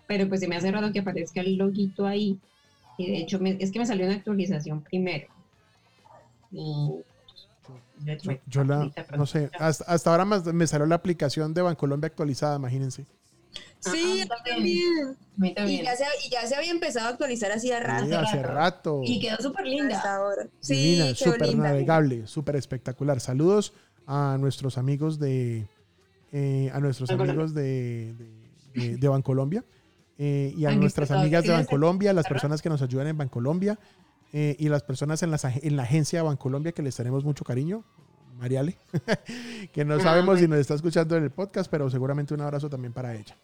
Pero 0.07 0.29
pues 0.29 0.41
se 0.41 0.49
me 0.49 0.57
hace 0.57 0.71
raro 0.71 0.93
que 0.93 1.01
aparezca 1.01 1.41
el 1.41 1.57
loguito 1.57 2.07
ahí 2.07 2.39
y 2.99 3.11
de 3.11 3.19
hecho, 3.19 3.39
es 3.43 3.73
que 3.73 3.79
me 3.79 3.87
salió 3.87 4.07
una 4.07 4.15
actualización 4.17 4.81
primero. 4.83 5.27
yo, 8.47 8.65
la, 8.65 8.91
no 9.17 9.27
sé, 9.27 9.51
hasta, 9.59 10.11
ahora 10.11 10.25
me 10.25 10.67
salió 10.67 10.87
la 10.87 10.95
aplicación 10.95 11.53
de 11.53 11.63
Bancolombia 11.63 12.09
actualizada, 12.09 12.57
imagínense. 12.57 13.07
Sí, 13.81 14.23
ah, 14.25 14.37
también. 14.45 15.17
Y, 15.39 15.83
ya 15.85 15.97
se, 15.97 16.05
y, 16.25 16.31
ya 16.31 16.47
se, 16.47 16.57
había 16.57 16.71
empezado 16.71 17.07
a 17.07 17.11
actualizar 17.11 17.53
así 17.53 17.69
de 17.69 17.79
rato. 17.81 18.19
hace 18.19 18.43
rato. 18.43 19.01
Y 19.05 19.21
quedó 19.21 19.37
súper 19.39 19.67
linda. 19.67 19.97
Hasta 19.97 20.17
ahora. 20.17 20.49
Sí, 20.61 21.01
súper 21.15 21.57
navegable, 21.57 22.27
súper 22.27 22.57
espectacular. 22.57 23.21
Saludos 23.21 23.73
a 24.07 24.37
nuestros 24.41 24.79
amigos 24.79 25.19
de 25.19 25.67
eh, 26.33 26.71
a 26.73 26.81
nuestros 26.81 27.11
amigos 27.11 27.55
de, 27.55 28.15
de, 28.75 28.97
de 28.97 29.09
Bancolombia. 29.09 29.65
Eh, 30.19 30.55
y 30.57 30.65
a 30.65 30.71
nuestras 30.73 31.11
amigas 31.11 31.45
de 31.45 31.51
Bancolombia, 31.51 32.13
las 32.13 32.27
personas 32.27 32.63
que 32.63 32.69
nos 32.69 32.81
ayudan 32.83 33.07
en 33.07 33.19
Bancolombia 33.19 33.79
eh, 34.33 34.57
y 34.59 34.69
las 34.69 34.83
personas 34.83 35.23
en, 35.23 35.35
en 35.35 35.77
la 35.77 35.83
agencia 35.83 36.21
de 36.21 36.23
Bancolombia 36.25 36.73
que 36.73 36.83
les 36.83 36.97
tenemos 36.97 37.25
mucho 37.25 37.45
cariño. 37.45 37.85
Mariale, 38.37 38.77
que 39.73 39.85
no 39.85 39.95
ah, 39.95 40.01
sabemos 40.01 40.39
si 40.39 40.47
nos 40.47 40.59
está 40.59 40.75
escuchando 40.75 41.17
en 41.17 41.25
el 41.25 41.31
podcast, 41.31 41.71
pero 41.71 41.89
seguramente 41.91 42.35
un 42.35 42.41
abrazo 42.43 42.69
también 42.69 42.93
para 42.93 43.15
ella. 43.15 43.37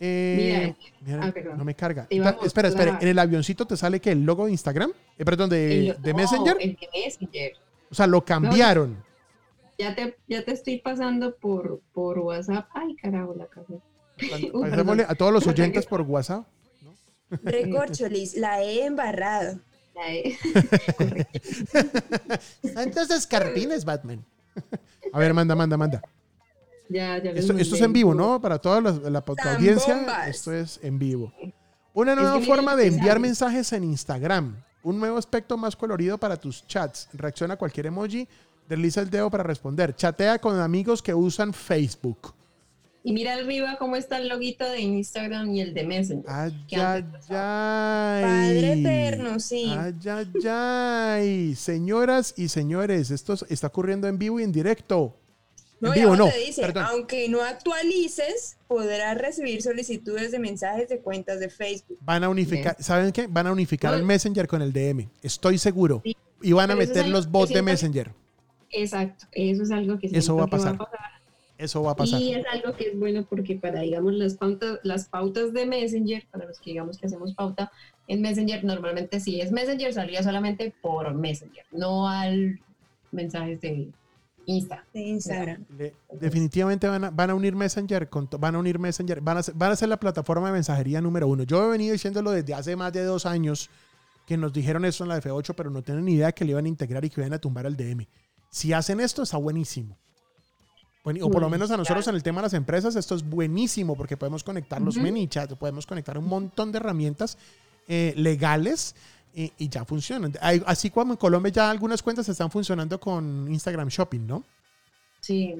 Eh, 0.00 0.74
ah, 1.08 1.32
no 1.56 1.64
me 1.64 1.74
carga. 1.74 2.08
espera, 2.42 2.68
espera. 2.68 2.98
¿En 3.00 3.08
el 3.08 3.18
avioncito 3.18 3.64
te 3.64 3.76
sale 3.76 4.00
que 4.00 4.10
el 4.10 4.24
logo 4.24 4.46
de 4.46 4.52
Instagram? 4.52 4.92
perdón, 5.18 5.50
de, 5.50 5.96
de 6.00 6.14
Messenger. 6.14 6.56
El 6.60 6.76
de 6.76 6.88
Messenger. 6.92 7.52
O 7.90 7.94
sea, 7.94 8.06
lo 8.06 8.24
cambiaron. 8.24 9.02
ya, 9.78 9.94
te, 9.94 10.16
ya 10.26 10.44
te 10.44 10.52
estoy 10.52 10.78
pasando 10.78 11.36
por, 11.36 11.80
por 11.92 12.18
WhatsApp. 12.18 12.68
Ay, 12.74 12.96
carajo, 12.96 13.34
la 13.36 13.46
casa 13.46 13.74
a 15.08 15.14
todos 15.14 15.32
los 15.32 15.46
oyentes 15.46 15.86
por 15.86 16.02
WhatsApp. 16.02 16.46
¿no? 16.82 17.38
Recorcholis, 17.42 18.36
la 18.36 18.62
he 18.62 18.84
embarrado. 18.84 19.60
Entonces, 22.62 23.26
Carpines, 23.26 23.84
Batman. 23.84 24.24
A 25.12 25.18
ver, 25.18 25.34
manda, 25.34 25.54
manda, 25.54 25.76
manda. 25.76 26.02
Ya, 26.88 27.18
ya 27.18 27.30
esto, 27.30 27.56
esto 27.56 27.76
es 27.76 27.80
en 27.80 27.92
vivo, 27.92 28.14
¿no? 28.14 28.40
Para 28.40 28.58
toda 28.58 28.80
la, 28.80 28.92
la 29.10 29.24
audiencia, 29.54 30.26
esto 30.28 30.52
es 30.52 30.78
en 30.82 30.98
vivo. 30.98 31.32
Una 31.94 32.14
nueva 32.14 32.40
forma 32.40 32.76
de 32.76 32.88
enviar 32.88 33.20
mensajes 33.20 33.72
en 33.72 33.84
Instagram. 33.84 34.56
Un 34.82 34.98
nuevo 34.98 35.16
aspecto 35.16 35.56
más 35.56 35.76
colorido 35.76 36.18
para 36.18 36.36
tus 36.36 36.66
chats. 36.66 37.08
Reacciona 37.12 37.54
a 37.54 37.56
cualquier 37.56 37.86
emoji. 37.86 38.28
Desliza 38.68 39.00
el 39.00 39.10
dedo 39.10 39.30
para 39.30 39.44
responder. 39.44 39.94
Chatea 39.94 40.38
con 40.38 40.58
amigos 40.58 41.02
que 41.02 41.14
usan 41.14 41.54
Facebook. 41.54 42.34
Y 43.06 43.12
mira 43.12 43.34
arriba 43.34 43.76
cómo 43.78 43.96
está 43.96 44.16
el 44.16 44.30
loguito 44.30 44.64
de 44.64 44.80
Instagram 44.80 45.54
y 45.54 45.60
el 45.60 45.74
de 45.74 45.84
Messenger. 45.84 46.24
Ay, 46.26 46.66
ay, 46.72 47.04
ay. 47.28 48.22
Padre 48.22 48.72
eterno, 48.72 49.38
sí. 49.40 49.70
Ay, 49.78 49.92
ay, 50.10 50.46
ay. 50.48 51.54
Señoras 51.54 52.32
y 52.34 52.48
señores, 52.48 53.10
esto 53.10 53.34
está 53.50 53.66
ocurriendo 53.66 54.08
en 54.08 54.18
vivo 54.18 54.40
y 54.40 54.44
en 54.44 54.52
directo. 54.52 55.14
No, 55.80 55.92
en 55.92 56.00
vivo, 56.00 56.16
no. 56.16 56.30
Te 56.30 56.38
dice, 56.38 56.64
aunque 56.76 57.28
no 57.28 57.42
actualices, 57.42 58.56
podrás 58.66 59.18
recibir 59.18 59.60
solicitudes 59.60 60.32
de 60.32 60.38
mensajes 60.38 60.88
de 60.88 61.00
cuentas 61.00 61.40
de 61.40 61.50
Facebook. 61.50 61.98
Van 62.00 62.24
a 62.24 62.30
unificar, 62.30 62.74
¿saben 62.80 63.12
qué? 63.12 63.26
Van 63.26 63.46
a 63.46 63.52
unificar 63.52 63.92
el 63.92 64.02
Messenger 64.02 64.48
con 64.48 64.62
el 64.62 64.72
DM. 64.72 65.10
Estoy 65.20 65.58
seguro. 65.58 66.02
y 66.40 66.52
van 66.52 66.70
a 66.70 66.74
meter 66.74 67.06
los 67.08 67.30
bots 67.30 67.52
de 67.52 67.60
Messenger. 67.60 68.12
Exacto, 68.70 69.26
eso 69.32 69.62
es 69.62 69.70
algo 69.70 69.98
que, 69.98 70.08
eso 70.10 70.34
va 70.36 70.44
a 70.44 70.46
pasar. 70.46 70.80
Va 70.80 70.84
a 70.86 70.90
pasar 70.90 71.13
eso 71.56 71.82
va 71.82 71.92
a 71.92 71.96
pasar. 71.96 72.20
Y 72.20 72.34
es 72.34 72.44
algo 72.46 72.74
que 72.76 72.88
es 72.88 72.98
bueno 72.98 73.24
porque 73.28 73.56
para, 73.56 73.80
digamos, 73.80 74.14
las 74.14 74.34
pautas, 74.34 74.80
las 74.82 75.08
pautas 75.08 75.52
de 75.52 75.66
Messenger, 75.66 76.26
para 76.30 76.46
los 76.46 76.58
que 76.58 76.70
digamos 76.70 76.98
que 76.98 77.06
hacemos 77.06 77.32
pauta 77.34 77.70
en 78.08 78.20
Messenger, 78.20 78.64
normalmente 78.64 79.20
si 79.20 79.40
es 79.40 79.52
Messenger 79.52 79.92
salía 79.92 80.22
solamente 80.22 80.74
por 80.82 81.14
Messenger, 81.14 81.64
no 81.72 82.08
al 82.08 82.60
mensajes 83.12 83.60
de 83.60 83.88
Insta. 84.46 84.84
De 84.92 85.00
Instagram. 85.00 85.64
definitivamente 86.12 86.88
van 86.88 87.04
a, 87.04 87.10
van 87.10 87.30
a, 87.30 87.34
unir 87.34 87.54
Messenger, 87.54 88.08
con, 88.08 88.28
van 88.38 88.56
a 88.56 88.58
unir 88.58 88.78
Messenger, 88.78 89.20
van 89.20 89.38
a, 89.38 89.42
ser, 89.42 89.54
van 89.54 89.72
a 89.72 89.76
ser 89.76 89.88
la 89.88 89.98
plataforma 89.98 90.48
de 90.48 90.54
mensajería 90.54 91.00
número 91.00 91.28
uno. 91.28 91.44
Yo 91.44 91.64
he 91.64 91.70
venido 91.70 91.92
diciéndolo 91.92 92.32
desde 92.32 92.52
hace 92.52 92.76
más 92.76 92.92
de 92.92 93.04
dos 93.04 93.26
años 93.26 93.70
que 94.26 94.36
nos 94.36 94.52
dijeron 94.52 94.84
eso 94.84 95.04
en 95.04 95.08
la 95.08 95.22
F8, 95.22 95.54
pero 95.56 95.70
no 95.70 95.82
tienen 95.82 96.04
ni 96.04 96.14
idea 96.14 96.32
que 96.32 96.44
le 96.44 96.50
iban 96.50 96.64
a 96.64 96.68
integrar 96.68 97.04
y 97.04 97.10
que 97.10 97.20
iban 97.20 97.32
a 97.32 97.38
tumbar 97.38 97.66
al 97.66 97.76
DM. 97.76 98.06
Si 98.50 98.72
hacen 98.72 99.00
esto, 99.00 99.22
está 99.22 99.36
buenísimo 99.36 99.96
o 101.04 101.30
por 101.30 101.42
lo 101.42 101.50
menos 101.50 101.70
a 101.70 101.76
nosotros 101.76 102.06
en 102.08 102.14
el 102.14 102.22
tema 102.22 102.40
de 102.40 102.46
las 102.46 102.54
empresas, 102.54 102.96
esto 102.96 103.14
es 103.14 103.22
buenísimo 103.22 103.94
porque 103.94 104.16
podemos 104.16 104.42
conectar 104.42 104.80
los 104.80 104.96
uh 104.96 105.56
podemos 105.58 105.86
conectar 105.86 106.16
un 106.16 106.26
montón 106.26 106.72
de 106.72 106.78
herramientas 106.78 107.36
eh, 107.88 108.14
legales 108.16 108.94
y, 109.34 109.68
ya 109.68 109.84
funcionan. 109.84 110.32
así 110.66 110.90
como 110.90 111.12
en 111.12 111.16
Colombia 111.16 111.52
ya 111.52 111.70
algunas 111.70 112.02
cuentas 112.02 112.28
están 112.28 112.50
funcionando 112.50 112.98
con 112.98 113.46
Instagram 113.50 113.88
Shopping, 113.88 114.26
¿no? 114.26 114.44
Sí. 115.20 115.54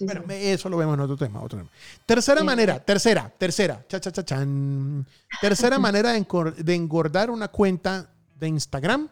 bueno, 0.00 0.24
eso 0.30 0.68
lo 0.68 0.76
vemos 0.76 0.94
en 0.94 1.00
otro 1.00 1.16
tema. 1.16 1.42
Otro 1.42 1.58
tema. 1.58 1.70
Tercera 2.06 2.44
manera, 2.44 2.78
tercera, 2.82 3.28
tercera, 3.36 3.84
cha, 3.88 4.00
cha, 4.00 4.12
cha, 4.12 4.24
chan. 4.24 5.06
Tercera 5.40 5.78
manera 5.80 6.12
de 6.12 6.74
engordar 6.74 7.30
una 7.30 7.48
cuenta 7.48 8.10
de 8.38 8.48
Instagram 8.48 9.08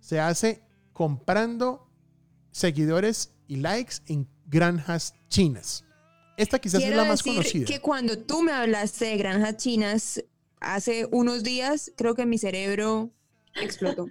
se 0.00 0.20
hace 0.20 0.62
comprando 0.92 1.88
seguidores 2.50 3.30
y 3.48 3.56
likes 3.56 3.96
en 4.06 4.28
granjas 4.46 5.14
chinas. 5.28 5.84
Esta 6.36 6.58
quizás 6.58 6.82
es 6.82 6.94
la 6.94 7.04
más 7.04 7.22
conocida. 7.22 7.66
Que 7.66 7.80
cuando 7.80 8.18
tú 8.18 8.42
me 8.42 8.52
hablaste 8.52 9.06
de 9.06 9.16
granjas 9.16 9.56
chinas 9.56 10.24
hace 10.60 11.06
unos 11.10 11.42
días, 11.42 11.92
creo 11.96 12.14
que 12.14 12.26
mi 12.26 12.38
cerebro 12.38 13.10
explotó. 13.54 14.08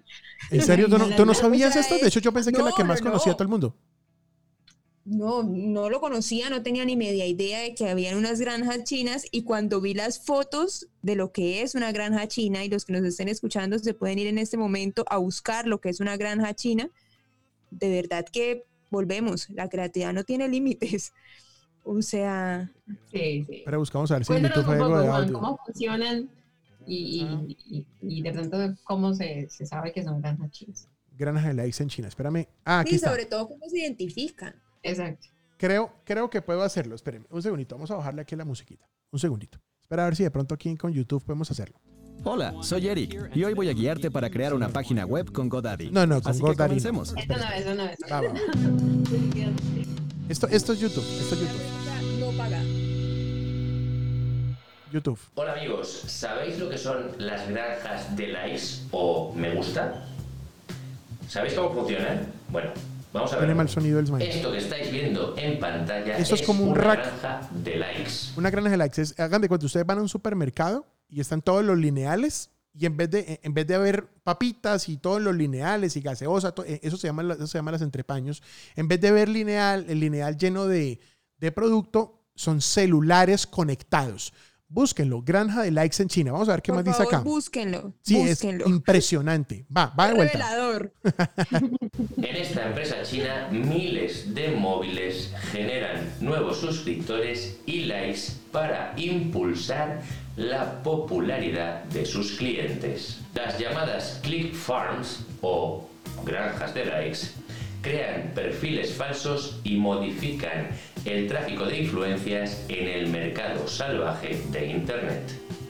¿En 0.49 0.61
serio? 0.61 0.87
¿Tú 0.87 1.25
no, 1.25 1.33
sabías 1.33 1.75
esto? 1.75 1.97
De 1.97 2.07
hecho, 2.07 2.19
yo 2.19 2.31
pensé 2.31 2.51
que 2.51 2.57
era 2.57 2.69
la 2.69 2.75
que 2.75 2.83
más 2.83 3.01
conocía 3.01 3.33
a 3.33 3.35
todo 3.35 3.43
el 3.43 3.49
mundo. 3.49 3.75
No, 5.05 5.43
no 5.43 5.89
lo 5.89 5.99
conocía, 5.99 6.49
no 6.49 6.63
tenía 6.63 6.85
ni 6.85 6.95
media 6.95 7.25
idea 7.25 7.59
de 7.59 7.75
que 7.75 7.89
habían 7.89 8.17
unas 8.17 8.39
granjas 8.39 8.85
chinas 8.85 9.25
y 9.31 9.43
cuando 9.43 9.81
vi 9.81 9.93
las 9.93 10.23
fotos 10.23 10.87
de 11.01 11.15
lo 11.15 11.33
que 11.33 11.61
es 11.61 11.75
una 11.75 11.91
granja 11.91 12.25
china 12.29 12.63
y 12.63 12.69
los 12.69 12.85
que 12.85 12.93
nos 12.93 13.03
estén 13.03 13.27
escuchando 13.27 13.77
se 13.79 13.93
pueden 13.93 14.19
ir 14.19 14.27
en 14.27 14.37
este 14.37 14.55
momento 14.55 15.03
a 15.09 15.17
buscar 15.17 15.67
lo 15.67 15.81
que 15.81 15.89
es 15.89 15.99
una 15.99 16.15
granja 16.15 16.53
china, 16.53 16.89
de 17.69 17.89
verdad 17.89 18.25
que 18.31 18.63
volvemos, 18.93 19.49
la 19.49 19.67
creatividad 19.67 20.13
no 20.13 20.23
tiene 20.23 20.47
límites. 20.47 21.11
O 21.85 22.01
sea... 22.01 22.71
Sí, 23.11 23.43
sí. 23.43 23.61
Pero 23.65 23.77
buscamos 23.79 24.09
a 24.09 24.13
ver 24.13 24.23
si 24.23 24.31
YouTube 24.39 24.69
algo 24.69 25.01
de 25.01 25.07
audio. 25.09 25.33
¿Cómo 25.33 25.59
funcionan 25.65 26.29
Y, 26.87 27.27
y- 27.45 27.57
y- 27.77 27.87
y 28.17 28.21
de 28.21 28.31
pronto, 28.31 28.57
¿cómo 28.85 29.13
se, 29.13 29.49
se 29.49 29.65
sabe 29.65 29.91
que 29.91 30.01
son 30.01 30.21
granjas 30.21 30.49
chinas? 30.51 30.87
Granjas 31.17 31.43
de 31.43 31.53
likes 31.55 31.83
en 31.83 31.89
China. 31.89 32.07
Espérame. 32.07 32.47
Ah, 32.63 32.79
aquí 32.79 32.95
está. 32.95 33.09
sobre 33.09 33.25
todo 33.25 33.49
cómo 33.49 33.67
se 33.67 33.79
identifican. 33.79 34.55
Exacto. 34.81 35.27
Creo, 35.57 35.91
creo 36.05 36.29
que 36.29 36.41
puedo 36.41 36.61
hacerlo. 36.63 36.95
Espérenme. 36.95 37.27
Un 37.29 37.41
segundito. 37.41 37.75
Vamos 37.75 37.91
a 37.91 37.95
bajarle 37.97 38.21
aquí 38.21 38.37
la 38.37 38.45
musiquita. 38.45 38.87
Un 39.11 39.19
segundito. 39.19 39.59
Espera 39.81 40.03
a 40.03 40.05
ver 40.05 40.15
si 40.15 40.23
de 40.23 40.31
pronto 40.31 40.55
aquí 40.55 40.77
con 40.77 40.93
YouTube 40.93 41.21
podemos 41.25 41.51
hacerlo. 41.51 41.77
Hola, 42.25 42.53
soy 42.61 42.87
Eric 42.87 43.31
y 43.35 43.43
hoy 43.43 43.53
voy 43.53 43.69
a 43.69 43.73
guiarte 43.73 44.09
para 44.09 44.29
crear 44.29 44.53
una 44.53 44.69
página 44.69 45.05
web 45.05 45.31
con 45.31 45.49
GoDaddy. 45.49 45.89
No, 45.91 46.05
no, 46.07 46.21
con 46.21 46.31
Así 46.31 46.39
GoDaddy 46.39 46.79
que 46.79 46.89
no. 46.91 46.93
comencemos. 46.93 47.13
Esto 47.17 47.35
no 47.35 47.51
es, 47.51 47.65
no 47.75 47.83
es. 47.83 47.97
Va, 48.11 48.21
va. 48.21 48.33
Esto, 50.29 50.47
esto 50.47 50.73
es 50.73 50.79
YouTube. 50.79 51.03
Esto 51.19 51.35
es 51.35 51.41
YouTube. 51.41 52.19
No 52.19 52.37
paga. 52.37 52.61
YouTube. 54.93 55.19
Hola 55.35 55.53
amigos, 55.53 56.03
¿sabéis 56.07 56.59
lo 56.59 56.69
que 56.69 56.77
son 56.77 57.07
las 57.17 57.49
granjas 57.49 58.15
de 58.15 58.27
likes 58.27 58.63
o 58.91 59.33
me 59.35 59.53
gusta? 59.55 60.05
¿Sabéis 61.27 61.55
cómo 61.55 61.73
funcionan? 61.73 62.27
Bueno, 62.49 62.69
vamos 63.11 63.31
a 63.33 63.37
Tiene 63.37 63.47
ver. 63.47 63.55
mal 63.55 63.69
sonido 63.69 63.99
el 63.99 64.05
smile. 64.07 64.29
Esto 64.29 64.51
que 64.51 64.59
estáis 64.59 64.91
viendo 64.91 65.33
en 65.37 65.59
pantalla 65.59 66.17
Eso 66.17 66.35
es 66.35 66.43
como 66.43 66.63
un 66.63 66.69
una 66.73 66.81
rack. 66.81 67.05
granja 67.05 67.49
de 67.51 67.77
likes. 67.77 68.11
Una 68.37 68.49
granja 68.51 68.69
de 68.69 68.77
likes 68.77 69.01
es, 69.01 69.19
hagan 69.19 69.41
de 69.41 69.47
cuenta, 69.49 69.65
ustedes 69.65 69.85
van 69.85 69.97
a 69.97 70.01
un 70.03 70.09
supermercado 70.09 70.85
y 71.13 71.19
están 71.21 71.41
todos 71.41 71.63
los 71.63 71.77
lineales 71.77 72.49
y 72.75 72.87
en 72.87 72.97
vez 72.97 73.09
de, 73.11 73.39
en 73.43 73.53
vez 73.53 73.67
de 73.67 73.75
haber 73.75 74.07
papitas 74.23 74.89
y 74.89 74.97
todos 74.97 75.21
los 75.21 75.35
lineales 75.35 75.95
y 75.95 76.01
gaseosa, 76.01 76.53
to- 76.53 76.65
eh, 76.65 76.79
eso 76.81 76.97
se 76.97 77.05
llama, 77.07 77.21
la- 77.21 77.35
eso 77.35 77.45
se 77.47 77.57
llama 77.59 77.71
las 77.71 77.83
entrepaños, 77.83 78.41
en 78.75 78.87
vez 78.87 78.99
de 78.99 79.11
ver 79.11 79.29
lineal, 79.29 79.85
el 79.87 79.99
lineal 79.99 80.37
lleno 80.37 80.65
de, 80.65 80.99
de 81.37 81.51
producto, 81.51 82.19
son 82.35 82.61
celulares 82.61 83.45
conectados. 83.45 84.33
Búsquenlo, 84.69 85.21
granja 85.21 85.61
de 85.61 85.69
likes 85.69 86.01
en 86.01 86.07
China. 86.09 86.31
Vamos 86.31 86.49
a 86.49 86.53
ver 86.53 86.63
qué 86.63 86.71
Por 86.71 86.77
más 86.77 86.85
dice 86.85 86.97
favor, 86.97 87.13
acá. 87.13 87.23
búsquenlo. 87.23 87.93
Sí, 88.01 88.15
búsquenlo. 88.15 88.65
es 88.65 88.71
impresionante. 88.71 89.67
Va, 89.75 89.93
va 89.99 90.07
de 90.07 90.13
vuelta. 90.15 90.33
Revelador. 90.39 90.93
En 92.17 92.35
esta 92.35 92.67
empresa 92.69 92.95
china, 93.03 93.49
miles 93.51 94.33
de 94.33 94.49
móviles 94.55 95.31
generan 95.51 96.11
nuevos 96.21 96.57
suscriptores 96.59 97.57
y 97.67 97.81
likes 97.81 98.21
para 98.51 98.93
impulsar 98.97 100.01
la 100.35 100.81
popularidad 100.81 101.83
de 101.85 102.05
sus 102.05 102.33
clientes. 102.33 103.21
Las 103.35 103.59
llamadas 103.59 104.19
click 104.23 104.53
farms 104.53 105.25
o 105.41 105.87
granjas 106.25 106.73
de 106.73 106.85
likes 106.85 107.19
crean 107.81 108.31
perfiles 108.33 108.93
falsos 108.93 109.59
y 109.63 109.75
modifican 109.75 110.69
el 111.05 111.27
tráfico 111.27 111.65
de 111.65 111.79
influencias 111.79 112.65
en 112.69 112.87
el 112.87 113.07
mercado 113.09 113.67
salvaje 113.67 114.41
de 114.51 114.67
Internet. 114.67 115.21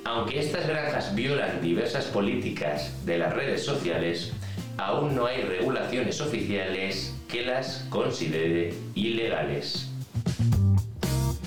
Aunque 0.05 0.39
estas 0.39 0.67
granjas 0.67 1.15
violan 1.15 1.61
diversas 1.61 2.05
políticas 2.05 3.05
de 3.05 3.17
las 3.17 3.33
redes 3.33 3.65
sociales, 3.65 4.31
aún 4.77 5.15
no 5.15 5.25
hay 5.25 5.41
regulaciones 5.41 6.21
oficiales 6.21 7.15
que 7.27 7.41
las 7.41 7.85
considere 7.89 8.73
ilegales. 8.95 9.92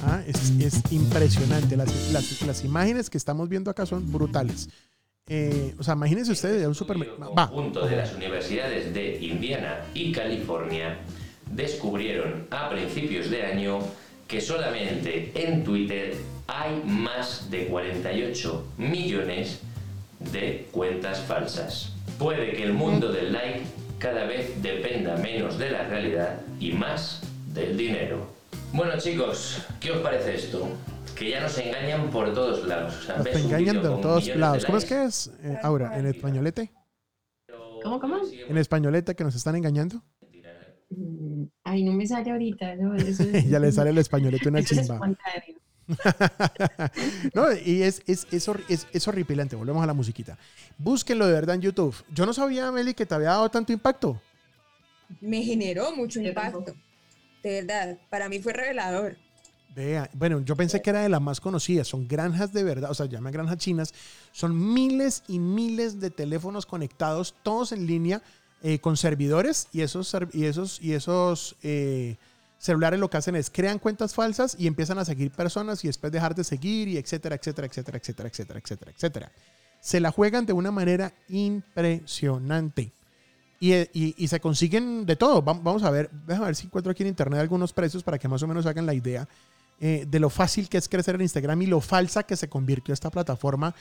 Ah, 0.07 0.23
es, 0.27 0.53
es 0.61 0.81
impresionante. 0.93 1.77
Las, 1.77 2.13
las- 2.13 2.43
las 2.43 2.65
imágenes 2.65 3.11
que 3.11 3.19
estamos 3.19 3.49
viendo 3.49 3.71
acá 3.71 3.85
son 3.87 4.11
brutales. 4.13 4.69
Eh, 5.29 5.75
o 5.79 5.83
sea, 5.83 5.95
imagínense 5.95 6.31
ustedes 6.31 6.61
de 6.61 6.69
un 6.69 6.75
supermercado. 6.77 7.33
Conjunto 7.35 7.85
de 7.87 7.97
las 7.97 8.15
universidades 8.15 8.95
de 8.95 9.19
Indiana 9.21 9.81
y 9.95 10.13
California 10.13 10.99
descubrieron 11.51 12.47
a 12.51 12.69
principios 12.71 13.31
de 13.31 13.43
año 13.45 13.81
que 14.29 14.41
solamente 14.41 15.33
en 15.35 15.65
Twitter 15.65 16.15
hay 16.47 16.81
más 16.85 17.51
de 17.51 17.67
48 17.67 18.65
millones 18.79 19.61
de 20.33 20.69
cuentas 20.71 21.21
falsas. 21.21 21.93
Puede 22.19 22.53
que 22.53 22.63
el 22.63 22.73
mundo 22.73 23.11
del 23.13 23.33
like 23.33 23.63
cada 23.99 24.25
vez 24.27 24.63
dependa 24.63 25.17
menos 25.17 25.59
de 25.59 25.71
la 25.71 25.83
realidad 25.89 26.41
y 26.61 26.73
más 26.73 27.21
del 27.53 27.77
dinero. 27.77 28.36
Bueno 28.77 28.93
chicos, 28.99 29.63
¿qué 29.81 29.91
os 29.91 29.99
parece 30.03 30.35
esto? 30.37 30.69
Que 31.15 31.31
ya 31.31 31.41
nos 31.41 31.57
engañan 31.59 32.11
por 32.11 32.33
todos 32.35 32.67
lados. 32.67 32.95
O 32.99 33.03
sea, 33.03 33.17
Nos 33.19 33.27
engañan 33.29 33.81
con 33.81 34.01
todos 34.03 34.27
lados. 34.37 34.65
¿Cómo 34.67 34.77
es 34.79 34.85
que 34.85 35.05
es, 35.05 35.31
eh, 35.43 35.57
Aura? 35.63 35.99
¿En 35.99 36.07
españolete? 36.07 36.73
¿Cómo, 37.83 37.99
cómo? 38.01 38.17
¿En 38.49 38.59
españolete 38.59 39.15
que 39.15 39.25
nos 39.25 39.35
están 39.35 39.57
engañando? 39.57 40.03
Mm, 40.91 41.45
Ay, 41.65 41.83
no 41.85 41.93
me 41.93 42.07
sale 42.07 42.31
ahorita. 42.31 42.75
Eso 42.99 43.23
es- 43.23 43.49
ya 43.49 43.59
le 43.59 43.73
sale 43.73 43.91
el 43.91 43.99
españolete 43.99 44.49
una 44.49 44.59
es 44.61 44.67
chimba. 44.67 45.01
no, 47.35 47.53
y 47.65 47.83
es, 47.83 48.03
es, 48.07 48.27
es, 48.33 48.49
hor- 48.49 48.63
es- 48.69 48.87
es 48.93 49.09
horripilante. 49.09 49.57
Volvemos 49.57 49.83
a 49.83 49.87
la 49.87 49.95
musiquita. 49.95 50.37
Búsquenlo 50.79 51.27
de 51.27 51.33
verdad 51.33 51.55
en 51.55 51.63
YouTube. 51.63 51.95
Yo 52.13 52.27
no 52.27 52.33
sabía, 52.35 52.71
Meli, 52.73 52.93
que 52.93 53.07
te 53.07 53.15
había 53.15 53.29
dado 53.31 53.49
tanto 53.51 53.73
impacto. 53.73 54.21
Me 55.21 55.43
generó 55.43 55.95
mucho 55.95 56.21
impacto. 56.21 56.75
De 57.47 57.63
verdad, 57.63 57.97
para 58.11 58.29
mí 58.29 58.41
fue 58.41 58.53
revelador. 58.53 59.17
Vea, 59.73 60.11
bueno, 60.15 60.41
yo 60.41 60.57
pensé 60.57 60.83
que 60.83 60.91
era 60.91 61.03
de 61.03 61.09
las 61.09 61.23
más 61.23 61.41
conocidas. 61.41 61.87
Son 61.87 62.09
granjas 62.09 62.53
de 62.53 62.65
verdad, 62.65 62.91
o 62.91 62.95
sea, 62.95 63.07
llaman 63.07 63.33
granjas 63.33 63.59
chinas. 63.59 63.95
Son 64.33 64.75
miles 64.75 65.23
y 65.29 65.39
miles 65.39 66.01
de 66.01 66.11
teléfonos 66.11 66.67
conectados, 66.67 67.37
todos 67.45 67.71
en 67.71 67.87
línea, 67.87 68.21
eh, 68.65 68.81
con 68.81 68.97
servidores. 68.97 69.69
Y 69.73 69.83
esos, 69.83 70.17
y 70.33 70.47
esos, 70.47 70.83
y 70.83 70.95
esos 70.95 71.55
eh, 71.63 72.17
celulares 72.59 72.99
lo 72.99 73.09
que 73.09 73.19
hacen 73.19 73.37
es 73.37 73.49
crean 73.49 73.79
cuentas 73.79 74.13
falsas 74.13 74.57
y 74.59 74.67
empiezan 74.67 74.99
a 74.99 75.05
seguir 75.05 75.31
personas 75.31 75.85
y 75.85 75.87
después 75.87 76.11
dejar 76.11 76.35
de 76.35 76.43
seguir 76.43 76.89
y 76.89 76.97
etcétera, 76.97 77.37
etcétera, 77.37 77.69
etcétera, 77.69 77.99
etcétera, 77.99 78.29
etcétera, 78.29 78.59
etcétera, 78.59 78.91
etcétera. 78.91 79.33
Se 79.81 80.01
la 80.01 80.11
juegan 80.11 80.47
de 80.47 80.53
una 80.53 80.73
manera 80.73 81.13
impresionante. 81.29 82.93
Y, 83.59 83.73
y- 83.75 84.15
y 84.19 84.29
se 84.29 84.39
consiguen 84.41 85.07
de 85.07 85.17
todo. 85.17 85.43
Vam- 85.43 85.63
Vamos 85.63 85.83
a 85.83 85.91
ver, 85.91 86.11
déjame 86.27 86.47
ver 86.47 86.57
si 86.57 86.67
encuentro 86.67 86.93
aquí 86.93 87.03
en 87.03 87.09
internet 87.09 87.41
algunos 87.41 87.73
precios 87.73 88.03
para 88.03 88.19
que 88.19 88.29
más 88.29 88.43
o 88.43 88.47
menos 88.47 88.67
hagan 88.67 88.85
la 88.87 88.93
idea 88.95 89.27
eh, 89.81 90.07
de 90.09 90.21
lo 90.21 90.31
fácil 90.31 90.69
que 90.69 90.79
es 90.79 90.89
crecer 90.89 91.15
en 91.17 91.21
Instagram 91.23 91.61
y 91.63 91.67
lo 91.67 91.81
falsa 91.81 92.23
que 92.23 92.35
se 92.37 92.49
convirtió 92.49 92.95
esta 92.95 93.11
plataforma 93.11 93.75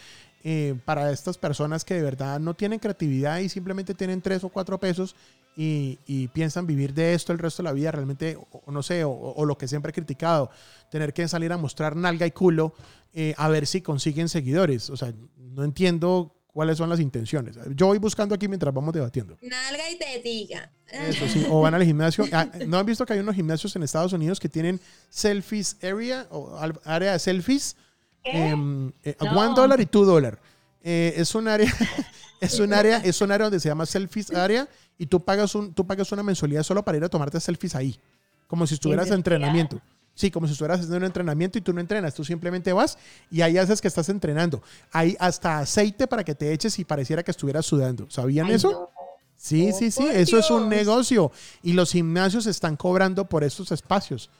eh, 0.44 0.76
para 0.86 1.12
estas 1.12 1.38
personas 1.38 1.86
que 1.86 1.94
de 1.94 2.02
verdad 2.02 2.40
no 2.40 2.54
tienen 2.54 2.80
creatividad 2.80 3.40
y 3.40 3.48
simplemente 3.50 3.94
tienen 3.94 4.22
tres 4.22 4.44
o 4.44 4.50
cuatro 4.50 4.78
pesos 4.78 5.16
y, 5.58 5.98
y 6.06 6.28
piensan 6.30 6.68
vivir 6.68 6.94
de 6.94 7.14
esto 7.14 7.32
el 7.32 7.40
resto 7.40 7.64
de 7.64 7.70
la 7.70 7.74
vida. 7.74 7.92
Realmente, 7.92 8.38
o 8.66 8.72
no 8.72 8.84
sé, 8.84 9.04
o, 9.06 9.12
o 9.12 9.46
lo 9.46 9.58
que 9.58 9.68
siempre 9.70 9.92
he 9.92 9.94
criticado, 9.94 10.50
tener 10.92 11.14
que 11.14 11.28
salir 11.30 11.52
a 11.54 11.58
mostrar 11.58 11.96
nalga 11.96 12.26
y 12.26 12.32
culo 12.32 12.74
eh, 13.14 13.34
a 13.38 13.48
ver 13.48 13.66
si 13.66 13.82
consiguen 13.82 14.28
seguidores. 14.28 14.90
O 14.90 14.98
sea, 14.98 15.14
no 15.38 15.64
entiendo 15.64 16.34
cuáles 16.56 16.78
son 16.78 16.90
las 16.90 17.02
intenciones. 17.02 17.58
Yo 17.76 17.88
voy 17.88 17.98
buscando 17.98 18.34
aquí 18.34 18.48
mientras 18.48 18.74
vamos 18.74 18.94
debatiendo. 18.94 19.38
Nalga 19.42 19.90
y 19.92 19.98
tetica. 19.98 20.72
Eso 20.90 21.28
sí, 21.28 21.46
o 21.50 21.60
van 21.60 21.74
al 21.74 21.84
gimnasio. 21.84 22.24
Ah, 22.32 22.48
¿No 22.66 22.80
han 22.80 22.86
visto 22.86 23.06
que 23.06 23.12
hay 23.12 23.20
unos 23.20 23.36
gimnasios 23.36 23.76
en 23.76 23.84
Estados 23.84 24.14
Unidos 24.14 24.40
que 24.40 24.48
tienen 24.48 24.80
selfies 25.10 25.76
area 25.84 26.28
o 26.32 26.58
área 26.86 27.12
de 27.12 27.20
selfies? 27.20 27.76
Em, 28.24 28.90
eh, 29.04 29.18
No. 29.20 29.38
One 29.38 29.54
dólar 29.54 29.82
y 29.82 29.86
two 29.86 30.06
dólar. 30.06 30.40
Eh, 30.82 31.16
es 31.18 31.36
un 31.36 31.50
área, 31.50 31.70
es 32.40 32.58
un 32.58 32.74
área, 32.74 33.00
es 33.00 33.20
un 33.20 33.34
área 33.34 33.48
donde 33.48 33.60
se 33.60 33.68
llama 33.68 33.86
selfies 33.86 34.32
área 34.32 34.70
y 34.98 35.08
tú 35.08 35.26
pagas 35.26 35.56
un, 35.56 35.74
tú 35.74 35.86
pagas 35.86 36.10
una 36.14 36.24
mensualidad 36.24 36.64
solo 36.64 36.86
para 36.86 36.98
ir 36.98 37.04
a 37.04 37.10
tomarte 37.10 37.38
selfies 37.42 37.76
ahí, 37.76 38.00
como 38.48 38.66
si 38.66 38.76
estuvieras 38.76 39.08
en 39.10 39.16
entrenamiento. 39.16 39.82
Sí, 40.16 40.32
como 40.32 40.48
si 40.48 40.54
estuvieras 40.54 40.80
haciendo 40.80 40.98
un 40.98 41.04
entrenamiento 41.04 41.58
y 41.58 41.62
tú 41.62 41.74
no 41.74 41.82
entrenas, 41.82 42.16
tú 42.16 42.24
simplemente 42.24 42.72
vas 42.72 42.98
y 43.30 43.42
ahí 43.42 43.58
haces 43.58 43.82
que 43.82 43.90
estás 43.90 44.08
entrenando. 44.10 44.64
Hay 44.92 45.16
hasta 45.20 45.60
aceite 45.60 46.08
para 46.08 46.24
que 46.24 46.34
te 46.34 46.54
eches 46.54 46.80
y 46.80 46.86
pareciera 46.86 47.22
que 47.22 47.32
estuvieras 47.32 47.66
sudando. 47.66 48.10
¿Sabían 48.10 48.48
Ay, 48.48 48.54
eso? 48.54 48.72
no. 48.72 48.90
Sí, 49.36 49.70
Oh, 49.72 49.78
sí, 49.78 49.92
sí, 49.92 50.02
por 50.04 50.12
eso 50.16 50.40
es 50.40 50.50
un 50.50 50.70
negocio. 50.70 51.32
Y 51.62 51.74
los 51.74 51.92
gimnasios 51.92 52.48
están 52.48 52.78
cobrando 52.78 53.28
por 53.28 53.44
estos 53.44 53.72
espacios. 53.74 54.32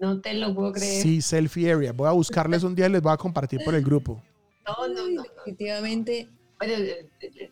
No 0.00 0.20
te 0.20 0.34
lo 0.34 0.52
puedo 0.52 0.72
creer. 0.72 1.00
Sí, 1.00 1.22
selfie 1.22 1.72
area. 1.72 1.92
Voy 1.92 2.08
a 2.08 2.12
buscarles 2.12 2.64
un 2.64 2.74
día 2.74 2.86
y 2.86 2.90
les 2.90 3.00
voy 3.00 3.12
a 3.12 3.16
compartir 3.16 3.60
por 3.64 3.76
el 3.76 3.84
grupo. 3.84 4.20
No, 4.66 4.88
no. 4.88 5.22
Definitivamente. 5.22 6.28
Eh, 6.60 7.08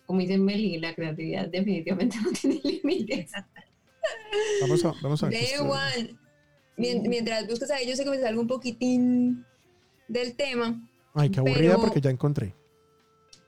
como 0.06 0.20
dice 0.20 0.36
Meli, 0.38 0.78
la 0.78 0.94
creatividad 0.94 1.46
definitivamente 1.48 2.16
no 2.24 2.32
tiene 2.32 2.60
límites. 2.64 3.30
Vamos 4.60 4.84
a, 4.84 4.92
vamos 5.00 5.22
a 5.22 5.28
ver. 5.28 5.40
Day 5.40 5.58
one. 5.60 6.16
Mien- 6.80 7.02
Mientras 7.08 7.46
buscas 7.46 7.70
yo 7.86 7.94
sé 7.96 8.04
que 8.04 8.10
me 8.10 8.20
salgo 8.20 8.40
un 8.40 8.46
poquitín 8.48 9.44
del 10.08 10.34
tema. 10.34 10.80
Ay, 11.14 11.30
qué 11.30 11.40
aburrida 11.40 11.72
pero- 11.74 11.80
porque 11.80 12.00
ya 12.00 12.10
encontré. 12.10 12.54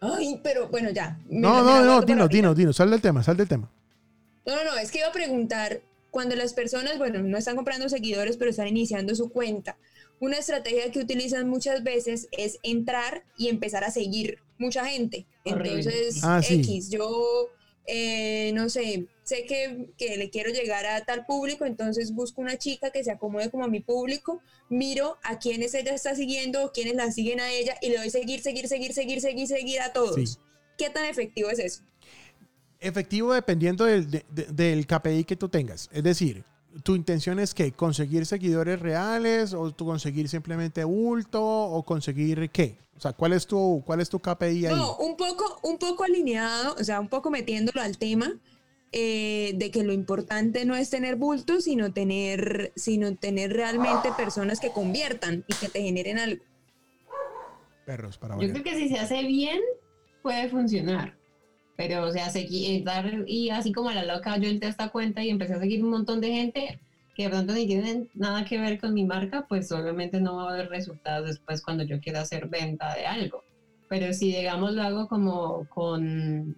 Ay, 0.01 0.41
pero 0.43 0.69
bueno, 0.69 0.91
ya. 0.91 1.19
Me- 1.29 1.41
No, 1.41 1.55
me 1.57 1.63
no, 1.63 1.85
no, 1.85 1.93
ahorita. 1.93 2.27
dinos, 2.29 2.57
dinos. 2.57 2.77
Sal 2.77 2.91
del 2.91 3.01
tema, 3.01 3.23
sal 3.23 3.37
del 3.37 3.49
tema. 3.49 3.71
No, 4.45 4.57
no, 4.57 4.65
no, 4.65 4.77
es 4.79 4.91
que 4.91 4.99
iba 4.99 5.09
a 5.09 5.13
preguntar, 5.13 5.81
cuando 6.11 6.35
las 6.35 6.53
personas, 6.55 6.99
bueno, 6.99 7.21
no 7.23 7.39
están 7.39 7.55
comprando 7.57 7.89
seguidores, 7.89 8.37
pero 8.37 8.51
están 8.51 8.67
iniciando 8.69 9.15
su 9.15 9.31
cuenta, 9.31 9.77
una 10.19 10.37
estrategia 10.39 10.91
que 10.91 10.99
utilizan 10.99 11.49
muchas 11.49 11.83
veces 11.85 12.29
es 12.33 12.59
entrar 12.65 13.25
y 13.39 13.49
empezar 13.49 13.85
a 13.85 13.91
seguir 13.91 14.39
mucha 14.59 14.85
gente. 14.87 15.27
Entonces, 15.45 16.23
Ah, 16.25 16.43
sí. 16.43 16.57
X, 16.61 16.91
yo, 16.91 17.49
eh, 17.87 18.53
no 18.55 18.69
sé, 18.69 19.09
sé 19.25 19.45
que, 19.47 19.91
que, 19.99 20.17
le 20.17 20.31
quiero 20.31 20.51
llegar 20.51 20.87
a 20.87 21.05
tal 21.05 21.27
público, 21.27 21.65
entonces 21.65 22.13
busco 22.13 22.41
una 22.41 22.57
chica 22.57 22.91
que 22.91 23.03
se 23.03 23.11
acomode 23.11 23.51
como 23.51 23.65
a 23.65 23.69
mi 23.69 23.81
público, 23.81 24.41
miro 24.69 25.19
a 25.25 25.39
quienes 25.39 25.75
ella 25.75 25.95
está 25.95 26.15
siguiendo 26.15 26.65
o 26.65 26.73
quienes 26.73 26.95
la 26.95 27.11
siguen 27.11 27.41
a 27.41 27.51
ella 27.51 27.75
y 27.81 27.91
le 27.91 27.97
doy 27.97 28.11
seguir, 28.11 28.41
seguir, 28.41 28.69
seguir, 28.69 28.93
seguir, 28.93 29.21
seguir, 29.21 29.47
seguir 29.49 29.81
a 29.81 29.93
todos. 29.93 30.39
¿Qué 30.79 30.91
tan 30.91 31.07
efectivo 31.07 31.51
es 31.51 31.59
eso? 31.59 31.83
Efectivo 32.81 33.33
dependiendo 33.33 33.85
del, 33.85 34.25
del 34.31 34.87
KPI 34.87 35.25
que 35.25 35.37
tú 35.37 35.49
tengas. 35.49 35.89
Es 35.93 36.03
decir, 36.03 36.45
tu 36.83 36.95
intención 36.95 37.39
es 37.39 37.55
que 37.55 37.73
conseguir 37.73 38.27
seguidores 38.27 38.81
reales 38.81 39.55
o 39.55 39.71
tú 39.73 39.87
conseguir 39.87 40.29
simplemente 40.29 40.85
bulto 40.85 41.43
o 41.45 41.83
conseguir 41.85 42.51
qué? 42.51 42.79
O 43.03 43.09
sea, 43.11 43.13
¿cuál 43.15 43.33
es 43.33 43.49
tu, 43.49 43.83
cuál 43.85 44.01
es 44.01 44.09
tu 44.09 44.21
KPI 44.21 44.67
ahí? 44.67 44.75
No, 44.77 44.97
un 44.99 45.17
poco, 45.17 45.59
un 45.65 45.77
poco 45.77 46.05
alineado, 46.05 46.77
o 46.79 46.85
sea, 46.85 47.01
un 47.01 47.09
poco 47.09 47.33
metiéndolo 47.33 47.83
al 47.83 47.99
tema 47.99 48.33
eh, 48.93 49.55
de 49.57 49.73
que 49.73 49.83
lo 49.83 49.93
importante 49.93 50.65
no 50.65 50.77
es 50.77 50.89
tener 50.89 51.17
bultos, 51.17 51.65
sino 51.65 51.93
tener, 51.93 52.73
sino 52.77 53.17
tener 53.17 53.55
realmente 53.55 54.13
personas 54.17 54.61
que 54.61 54.71
conviertan 54.71 55.45
y 55.49 55.55
que 55.55 55.69
te 55.69 55.83
generen 55.83 56.21
algo. 56.21 56.45
Perros 57.87 58.19
para 58.19 58.39
Yo 58.39 58.49
creo 58.53 58.63
que 58.63 58.77
si 58.77 58.89
se 58.89 59.01
hace 59.01 59.25
bien, 59.25 59.59
puede 60.23 60.49
funcionar. 60.49 61.19
Pero, 61.77 62.05
o 62.05 62.13
sea, 62.13 62.31
seguir, 62.31 62.85
y 63.27 63.51
así 63.51 63.73
como 63.73 63.89
a 63.89 63.95
la 63.95 64.05
loca, 64.05 64.37
yo 64.37 64.49
entré 64.49 64.69
a 64.69 64.71
esta 64.71 64.91
cuenta 64.91 65.25
y 65.25 65.31
empecé 65.31 65.55
a 65.55 65.59
seguir 65.59 65.83
un 65.83 65.91
montón 65.91 66.21
de 66.21 66.29
gente 66.29 66.81
que 67.15 67.25
de 67.25 67.31
pronto 67.31 67.53
ni 67.53 67.67
tienen 67.67 68.09
nada 68.15 68.45
que 68.45 68.59
ver 68.59 68.81
con 68.81 68.95
mi 68.95 69.05
marca, 69.05 69.47
pues 69.49 69.71
obviamente 69.73 70.21
no 70.21 70.37
va 70.37 70.51
a 70.51 70.55
haber 70.55 70.69
resultados 70.69 71.27
después 71.29 71.63
cuando 71.63 71.85
yo 71.85 72.01
quiera 72.01 72.23
hacer 72.23 72.49
venta 72.49 72.95
de 72.95 73.07
algo. 73.07 73.45
Pero 73.89 74.13
si, 74.15 74.35
digamos, 74.35 74.73
lo 74.73 74.83
hago 74.83 75.09
como 75.09 75.67
con, 75.69 76.57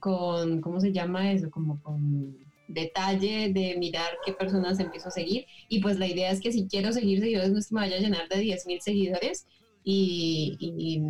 con 0.00 0.60
¿cómo 0.60 0.80
se 0.80 0.92
llama 0.92 1.32
eso? 1.32 1.50
Como 1.50 1.80
con 1.82 2.36
detalle 2.66 3.52
de 3.52 3.76
mirar 3.78 4.18
qué 4.24 4.32
personas 4.32 4.80
empiezo 4.80 5.08
a 5.08 5.12
seguir. 5.12 5.46
Y 5.68 5.80
pues 5.80 5.98
la 5.98 6.06
idea 6.06 6.30
es 6.30 6.40
que 6.40 6.50
si 6.50 6.66
quiero 6.66 6.92
seguir 6.92 7.20
seguidores, 7.20 7.50
no 7.50 7.60
que 7.60 7.74
me 7.74 7.82
vaya 7.82 7.96
a 7.96 8.00
llenar 8.00 8.28
de 8.28 8.42
10.000 8.42 8.80
seguidores 8.80 9.46
y, 9.84 10.56
y 10.58 11.02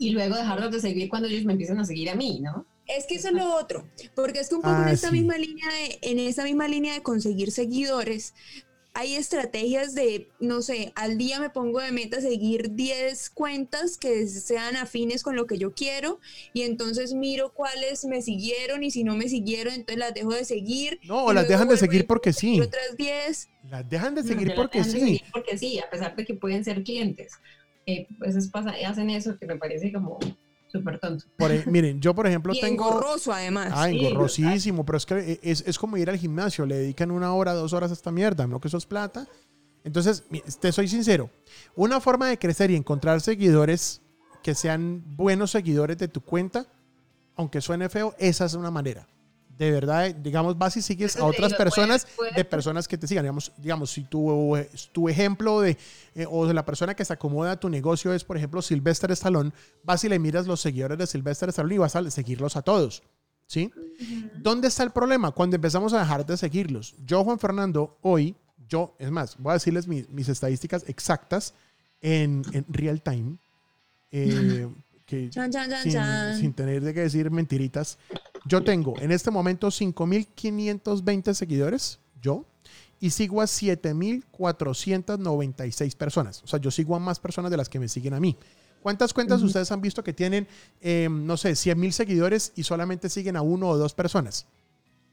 y 0.00 0.10
luego 0.10 0.34
dejarlos 0.34 0.72
de 0.72 0.80
seguir 0.80 1.10
cuando 1.10 1.28
ellos 1.28 1.44
me 1.44 1.52
empiezan 1.52 1.78
a 1.78 1.84
seguir 1.84 2.08
a 2.08 2.14
mí, 2.14 2.40
¿no? 2.40 2.64
Es 2.96 3.06
que 3.06 3.14
eso 3.16 3.28
es 3.28 3.34
lo 3.34 3.54
otro, 3.54 3.88
porque 4.14 4.40
es 4.40 4.48
que 4.48 4.56
un 4.56 4.62
poco 4.62 4.76
en 4.76 4.88
ah, 4.88 4.92
esta 4.92 5.10
misma 5.10 5.36
línea 5.38 5.66
de, 5.68 5.98
en 6.02 6.18
esa 6.18 6.44
misma 6.44 6.68
línea 6.68 6.94
de 6.94 7.02
conseguir 7.02 7.52
seguidores, 7.52 8.34
hay 8.92 9.14
estrategias 9.14 9.94
de, 9.94 10.28
no 10.40 10.62
sé, 10.62 10.92
al 10.96 11.16
día 11.16 11.38
me 11.38 11.50
pongo 11.50 11.78
de 11.78 11.92
meta 11.92 12.20
seguir 12.20 12.74
10 12.74 13.30
cuentas 13.30 13.96
que 13.96 14.26
sean 14.26 14.76
afines 14.76 15.22
con 15.22 15.36
lo 15.36 15.46
que 15.46 15.58
yo 15.58 15.72
quiero 15.72 16.18
y 16.52 16.62
entonces 16.62 17.14
miro 17.14 17.54
cuáles 17.54 18.04
me 18.04 18.20
siguieron 18.20 18.82
y 18.82 18.90
si 18.90 19.04
no 19.04 19.14
me 19.14 19.28
siguieron, 19.28 19.74
entonces 19.74 19.98
las 19.98 20.12
dejo 20.12 20.34
de 20.34 20.44
seguir. 20.44 20.98
No, 21.04 21.24
o 21.24 21.32
las 21.32 21.46
dejan 21.46 21.68
de 21.68 21.76
seguir 21.76 22.06
porque 22.08 22.32
sí. 22.32 22.60
Otras 22.60 22.96
10. 22.96 23.48
Las 23.70 23.88
dejan 23.88 24.16
de 24.16 24.24
seguir 24.24 24.54
porque 24.56 24.82
sí. 24.82 25.22
porque 25.32 25.56
sí, 25.56 25.78
a 25.78 25.88
pesar 25.88 26.16
de 26.16 26.24
que 26.24 26.34
pueden 26.34 26.64
ser 26.64 26.82
clientes 26.82 27.34
eh, 27.86 28.06
pues 28.18 28.48
pasa, 28.48 28.74
hacen 28.86 29.10
eso 29.10 29.38
que 29.38 29.46
me 29.46 29.56
parece 29.56 29.92
como 29.92 30.18
súper 30.70 30.98
tonto. 30.98 31.24
miren, 31.66 32.00
yo 32.00 32.14
por 32.14 32.26
ejemplo 32.26 32.52
tengo... 32.54 32.88
engorroso 32.88 33.32
además. 33.32 33.72
Ah, 33.74 33.90
engorrosísimo, 33.90 34.84
pero 34.84 34.98
es 34.98 35.06
que 35.06 35.40
es, 35.42 35.64
es, 35.66 35.78
como 35.78 35.96
ir 35.96 36.10
al 36.10 36.16
gimnasio, 36.16 36.66
le 36.66 36.76
dedican 36.76 37.10
una 37.10 37.34
hora, 37.34 37.52
dos 37.52 37.72
horas 37.72 37.90
a 37.90 37.94
esta 37.94 38.12
mierda, 38.12 38.46
¿no? 38.46 38.60
Que 38.60 38.68
eso 38.68 38.78
es 38.78 38.86
plata. 38.86 39.26
Entonces, 39.82 40.24
te 40.60 40.72
soy 40.72 40.88
sincero, 40.88 41.30
una 41.74 42.00
forma 42.00 42.28
de 42.28 42.38
crecer 42.38 42.70
y 42.70 42.76
encontrar 42.76 43.20
seguidores 43.20 44.02
que 44.42 44.54
sean 44.54 45.02
buenos 45.16 45.52
seguidores 45.52 45.96
de 45.96 46.08
tu 46.08 46.20
cuenta, 46.20 46.66
aunque 47.36 47.60
suene 47.60 47.88
feo, 47.88 48.14
esa 48.18 48.44
es 48.44 48.54
una 48.54 48.70
manera 48.70 49.06
de 49.60 49.70
verdad, 49.70 50.14
digamos, 50.14 50.56
vas 50.56 50.74
y 50.78 50.80
sigues 50.80 51.18
a 51.18 51.26
otras 51.26 51.52
personas, 51.52 52.06
de 52.34 52.44
personas 52.46 52.88
que 52.88 52.96
te 52.96 53.06
sigan. 53.06 53.24
Digamos, 53.24 53.52
digamos 53.58 53.90
si 53.90 54.04
tu, 54.04 54.56
tu 54.90 55.06
ejemplo 55.06 55.60
de, 55.60 55.76
eh, 56.14 56.24
o 56.30 56.46
de 56.46 56.54
la 56.54 56.64
persona 56.64 56.94
que 56.94 57.04
se 57.04 57.12
acomoda 57.12 57.52
a 57.52 57.60
tu 57.60 57.68
negocio 57.68 58.14
es, 58.14 58.24
por 58.24 58.38
ejemplo, 58.38 58.62
Sylvester 58.62 59.10
Stallone, 59.10 59.52
vas 59.82 60.02
y 60.02 60.08
le 60.08 60.18
miras 60.18 60.46
los 60.46 60.62
seguidores 60.62 60.96
de 60.96 61.06
Sylvester 61.06 61.50
Stallone 61.50 61.74
y 61.74 61.78
vas 61.78 61.94
a 61.94 62.10
seguirlos 62.10 62.56
a 62.56 62.62
todos. 62.62 63.02
¿Sí? 63.46 63.70
¿Dónde 64.38 64.68
está 64.68 64.82
el 64.82 64.92
problema? 64.92 65.30
Cuando 65.32 65.56
empezamos 65.56 65.92
a 65.92 65.98
dejar 65.98 66.24
de 66.24 66.38
seguirlos. 66.38 66.94
Yo, 67.04 67.22
Juan 67.22 67.38
Fernando, 67.38 67.98
hoy, 68.00 68.36
yo, 68.66 68.96
es 68.98 69.10
más, 69.10 69.36
voy 69.36 69.50
a 69.50 69.54
decirles 69.54 69.86
mis, 69.86 70.28
estadísticas 70.30 70.84
exactas 70.88 71.52
en, 72.00 72.44
en 72.54 72.64
real 72.70 73.02
time. 73.02 73.36
Eh, 74.10 74.66
sin, 75.10 76.52
tener 76.54 76.82
de 76.82 76.94
que 76.94 77.00
decir 77.00 77.30
mentiritas. 77.30 77.98
Yo 78.44 78.62
tengo 78.62 78.94
en 79.00 79.12
este 79.12 79.30
momento 79.30 79.68
5.520 79.68 81.34
seguidores, 81.34 82.00
yo, 82.20 82.44
y 83.00 83.10
sigo 83.10 83.40
a 83.40 83.44
7.496 83.44 85.96
personas. 85.96 86.42
O 86.42 86.46
sea, 86.46 86.58
yo 86.58 86.70
sigo 86.70 86.96
a 86.96 86.98
más 86.98 87.20
personas 87.20 87.50
de 87.50 87.56
las 87.56 87.68
que 87.68 87.78
me 87.78 87.88
siguen 87.88 88.14
a 88.14 88.20
mí. 88.20 88.36
¿Cuántas 88.82 89.12
cuentas 89.12 89.42
ustedes 89.42 89.70
han 89.72 89.82
visto 89.82 90.02
que 90.02 90.14
tienen, 90.14 90.48
em, 90.80 91.26
no 91.26 91.36
sé, 91.36 91.54
100.000 91.54 91.92
seguidores 91.92 92.52
y 92.56 92.62
solamente 92.62 93.10
siguen 93.10 93.36
a 93.36 93.42
uno 93.42 93.68
o 93.68 93.76
dos 93.76 93.92
personas? 93.94 94.46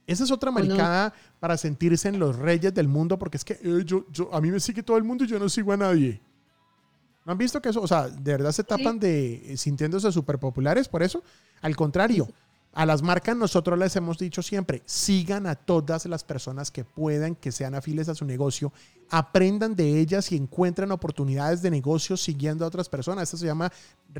Esa 0.05 0.23
es 0.23 0.31
otra 0.31 0.51
maricada 0.51 1.13
para 1.39 1.57
sentirse 1.57 2.07
en 2.07 2.17
los 2.17 2.37
reyes 2.37 2.73
del 2.73 2.87
mundo, 2.87 3.19
porque 3.19 3.35
es 3.35 3.43
que 3.43 3.59
eh, 3.61 3.83
yo, 3.85 4.05
yo, 4.09 4.33
a 4.33 4.39
mí 4.39 4.51
me 4.51 4.61
sigue 4.61 4.83
todo 4.83 4.95
el 4.95 5.03
mundo 5.03 5.25
y 5.25 5.27
yo 5.27 5.37
no 5.37 5.49
sigo 5.49 5.73
a 5.73 5.77
nadie. 5.77 6.21
¿No 7.25 7.33
han 7.33 7.37
visto 7.37 7.61
que 7.61 7.67
eso, 7.67 7.81
o 7.81 7.87
sea, 7.87 8.07
de 8.07 8.31
verdad 8.31 8.53
se 8.53 8.63
tapan 8.63 8.97
de 8.99 9.53
eh, 9.53 9.57
sintiéndose 9.57 10.09
súper 10.13 10.39
populares 10.39 10.87
por 10.87 11.03
eso? 11.03 11.21
Al 11.61 11.75
contrario, 11.75 12.29
a 12.73 12.85
las 12.85 13.01
marcas 13.01 13.35
nosotros 13.35 13.77
les 13.79 13.95
hemos 13.95 14.17
dicho 14.17 14.43
siempre, 14.43 14.83
sigan 14.85 15.47
a 15.47 15.55
todas 15.55 16.05
las 16.05 16.23
personas 16.23 16.69
que 16.69 16.83
puedan, 16.83 17.35
que 17.35 17.51
sean 17.51 17.73
afiles 17.73 18.07
a 18.07 18.15
su 18.15 18.23
negocio, 18.23 18.71
aprendan 19.09 19.75
de 19.75 19.99
ellas 19.99 20.31
y 20.31 20.35
encuentren 20.35 20.91
oportunidades 20.91 21.61
de 21.61 21.71
negocio 21.71 22.15
siguiendo 22.17 22.65
a 22.65 22.67
otras 22.67 22.87
personas. 22.87 23.23
Esto 23.23 23.37
se 23.37 23.45
llama, 23.47 23.71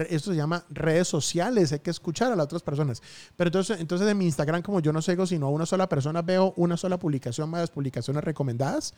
esto 0.10 0.32
se 0.32 0.38
llama 0.38 0.66
redes 0.70 1.08
sociales, 1.08 1.72
hay 1.72 1.80
que 1.80 1.92
escuchar 1.92 2.32
a 2.32 2.36
las 2.36 2.46
otras 2.46 2.64
personas. 2.64 3.02
Pero 3.36 3.50
entonces, 3.50 3.80
entonces 3.80 4.08
en 4.08 4.18
mi 4.18 4.26
Instagram, 4.26 4.62
como 4.62 4.80
yo 4.80 4.92
no 4.92 5.02
sigo 5.02 5.28
sino 5.28 5.48
a 5.48 5.50
una 5.50 5.66
sola 5.66 5.88
persona, 5.88 6.22
veo 6.22 6.54
una 6.58 6.78
sola 6.78 6.98
publicación, 6.98 7.50
más 7.50 7.70
publicaciones 7.70 8.24
recomendadas. 8.24 8.94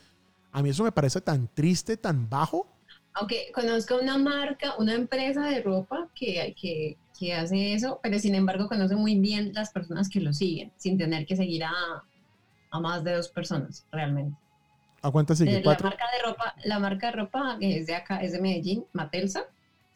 A 0.52 0.64
mí 0.64 0.70
eso 0.70 0.84
me 0.84 0.92
parece 0.92 1.22
tan 1.22 1.48
triste, 1.54 1.98
tan 1.98 2.30
bajo 2.30 2.80
aunque 3.14 3.52
conozco 3.54 3.98
una 3.98 4.18
marca, 4.18 4.76
una 4.78 4.94
empresa 4.94 5.48
de 5.48 5.62
ropa 5.62 6.08
que, 6.16 6.56
que, 6.60 6.98
que, 7.20 7.34
hace 7.34 7.74
eso, 7.74 8.00
pero 8.02 8.20
sin 8.20 8.36
embargo 8.36 8.68
conoce 8.68 8.96
muy 8.96 9.20
bien 9.20 9.52
las 9.54 9.72
personas 9.72 10.10
que 10.10 10.22
lo 10.22 10.34
siguen, 10.34 10.72
sin 10.78 10.98
tener 10.98 11.26
que 11.26 11.36
seguir 11.36 11.64
a, 11.64 11.72
a 12.72 12.80
más 12.80 13.04
de 13.04 13.16
dos 13.16 13.30
personas 13.30 13.86
realmente. 13.92 14.38
¿A 15.02 15.12
cuántas 15.12 15.38
sigue? 15.38 15.58
Eh, 15.58 15.62
la 15.64 15.78
marca 15.78 16.06
de 16.14 16.30
ropa, 16.30 16.56
la 16.64 16.80
marca 16.80 17.08
de 17.08 17.14
ropa 17.14 17.58
es 17.62 17.88
de 17.88 17.96
acá, 17.96 18.22
es 18.22 18.34
de 18.34 18.42
Medellín, 18.42 18.86
Matelsa. 18.94 19.46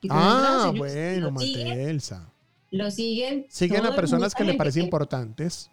Ah, 0.09 0.71
bueno, 0.75 1.31
Matelsa. 1.31 2.29
lo 2.71 2.91
siguen. 2.91 3.45
Siguen 3.49 3.85
a 3.85 3.95
personas 3.95 4.35
que 4.35 4.43
le 4.43 4.53
parecen 4.53 4.83
importantes. 4.83 5.69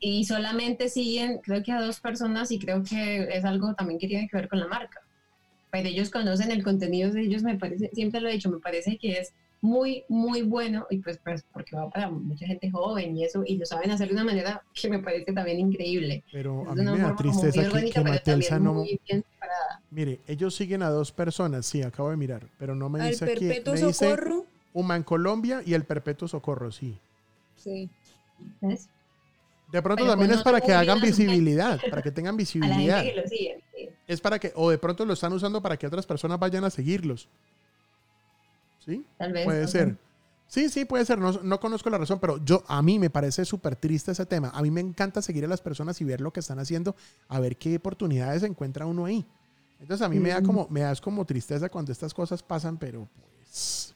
Y 0.00 0.24
solamente 0.24 0.88
siguen, 0.88 1.38
creo 1.42 1.62
que 1.62 1.72
a 1.72 1.80
dos 1.80 2.00
personas, 2.00 2.50
y 2.50 2.58
creo 2.58 2.82
que 2.82 3.28
es 3.36 3.44
algo 3.44 3.74
también 3.74 3.98
que 3.98 4.08
tiene 4.08 4.28
que 4.28 4.36
ver 4.36 4.48
con 4.48 4.60
la 4.60 4.66
marca 4.66 5.00
pero 5.70 5.88
ellos 5.88 6.10
conocen 6.10 6.50
el 6.50 6.62
contenido 6.62 7.10
de 7.12 7.22
ellos, 7.22 7.42
me 7.42 7.56
parece, 7.56 7.90
siempre 7.92 8.20
lo 8.20 8.28
he 8.28 8.32
dicho, 8.32 8.50
me 8.50 8.58
parece 8.58 8.98
que 8.98 9.18
es 9.18 9.32
muy, 9.62 10.04
muy 10.08 10.42
bueno 10.42 10.86
y 10.90 10.98
pues, 10.98 11.18
pues 11.22 11.44
porque 11.52 11.76
va 11.76 11.90
para 11.90 12.10
mucha 12.10 12.46
gente 12.46 12.70
joven 12.70 13.16
y 13.16 13.24
eso, 13.24 13.42
y 13.46 13.58
lo 13.58 13.66
saben 13.66 13.90
hacer 13.90 14.08
de 14.08 14.14
una 14.14 14.24
manera 14.24 14.62
que 14.74 14.88
me 14.88 15.00
parece 15.00 15.32
también 15.32 15.60
increíble. 15.60 16.24
Pero 16.32 16.68
a 16.68 16.74
mí 16.74 16.82
me 16.84 16.98
da 16.98 17.14
tristeza 17.14 17.68
que, 17.68 17.90
que 17.90 18.00
Matelsa 18.00 18.58
no... 18.58 18.84
Mire, 19.90 20.20
ellos 20.26 20.54
siguen 20.54 20.82
a 20.82 20.88
dos 20.88 21.12
personas, 21.12 21.66
sí, 21.66 21.82
acabo 21.82 22.10
de 22.10 22.16
mirar, 22.16 22.46
pero 22.58 22.74
no 22.74 22.88
me 22.88 23.08
dice 23.08 23.24
aquí. 23.24 23.48
Perpetuo 23.48 23.74
me 23.74 23.92
Socorro. 23.92 24.46
Human 24.72 25.02
Colombia 25.02 25.62
y 25.66 25.74
el 25.74 25.84
Perpetuo 25.84 26.28
Socorro, 26.28 26.70
sí. 26.70 26.96
Sí. 27.56 27.90
¿Ves? 28.60 28.88
De 29.70 29.82
pronto 29.82 30.06
también 30.06 30.30
es 30.32 30.42
para 30.42 30.60
que 30.60 30.72
hagan 30.72 31.00
visibilidad, 31.00 31.80
para 31.90 32.02
que 32.02 32.10
tengan 32.10 32.36
visibilidad. 32.36 33.04
Es 34.06 34.20
para 34.20 34.38
que, 34.38 34.52
o 34.56 34.70
de 34.70 34.78
pronto 34.78 35.04
lo 35.04 35.12
están 35.12 35.32
usando 35.32 35.60
para 35.60 35.76
que 35.76 35.86
otras 35.86 36.06
personas 36.06 36.38
vayan 36.38 36.64
a 36.64 36.70
seguirlos. 36.70 37.28
¿Sí? 38.84 39.04
Tal 39.18 39.32
vez. 39.32 39.44
Puede 39.44 39.68
ser. 39.68 39.96
Sí, 40.46 40.68
sí, 40.68 40.84
puede 40.84 41.04
ser. 41.04 41.18
No, 41.18 41.60
conozco 41.60 41.88
la 41.90 41.98
razón, 41.98 42.18
pero 42.18 42.44
yo 42.44 42.64
a 42.66 42.82
mí 42.82 42.98
me 42.98 43.08
parece 43.08 43.44
súper 43.44 43.76
triste 43.76 44.10
ese 44.10 44.26
tema. 44.26 44.50
A 44.50 44.62
mí 44.62 44.70
me 44.70 44.80
encanta 44.80 45.22
seguir 45.22 45.44
a 45.44 45.48
las 45.48 45.60
personas 45.60 46.00
y 46.00 46.04
ver 46.04 46.20
lo 46.20 46.32
que 46.32 46.40
están 46.40 46.58
haciendo, 46.58 46.96
a 47.28 47.38
ver 47.38 47.56
qué 47.56 47.76
oportunidades 47.76 48.42
encuentra 48.42 48.84
uno 48.84 49.04
ahí. 49.04 49.24
Entonces 49.78 50.04
a 50.04 50.08
mí 50.08 50.18
me 50.18 50.30
da 50.30 50.42
como, 50.42 50.66
me 50.68 50.80
da 50.80 50.94
como 50.96 51.24
tristeza 51.24 51.68
cuando 51.68 51.92
estas 51.92 52.12
cosas 52.12 52.42
pasan, 52.42 52.78
pero 52.78 53.08
pues 53.14 53.94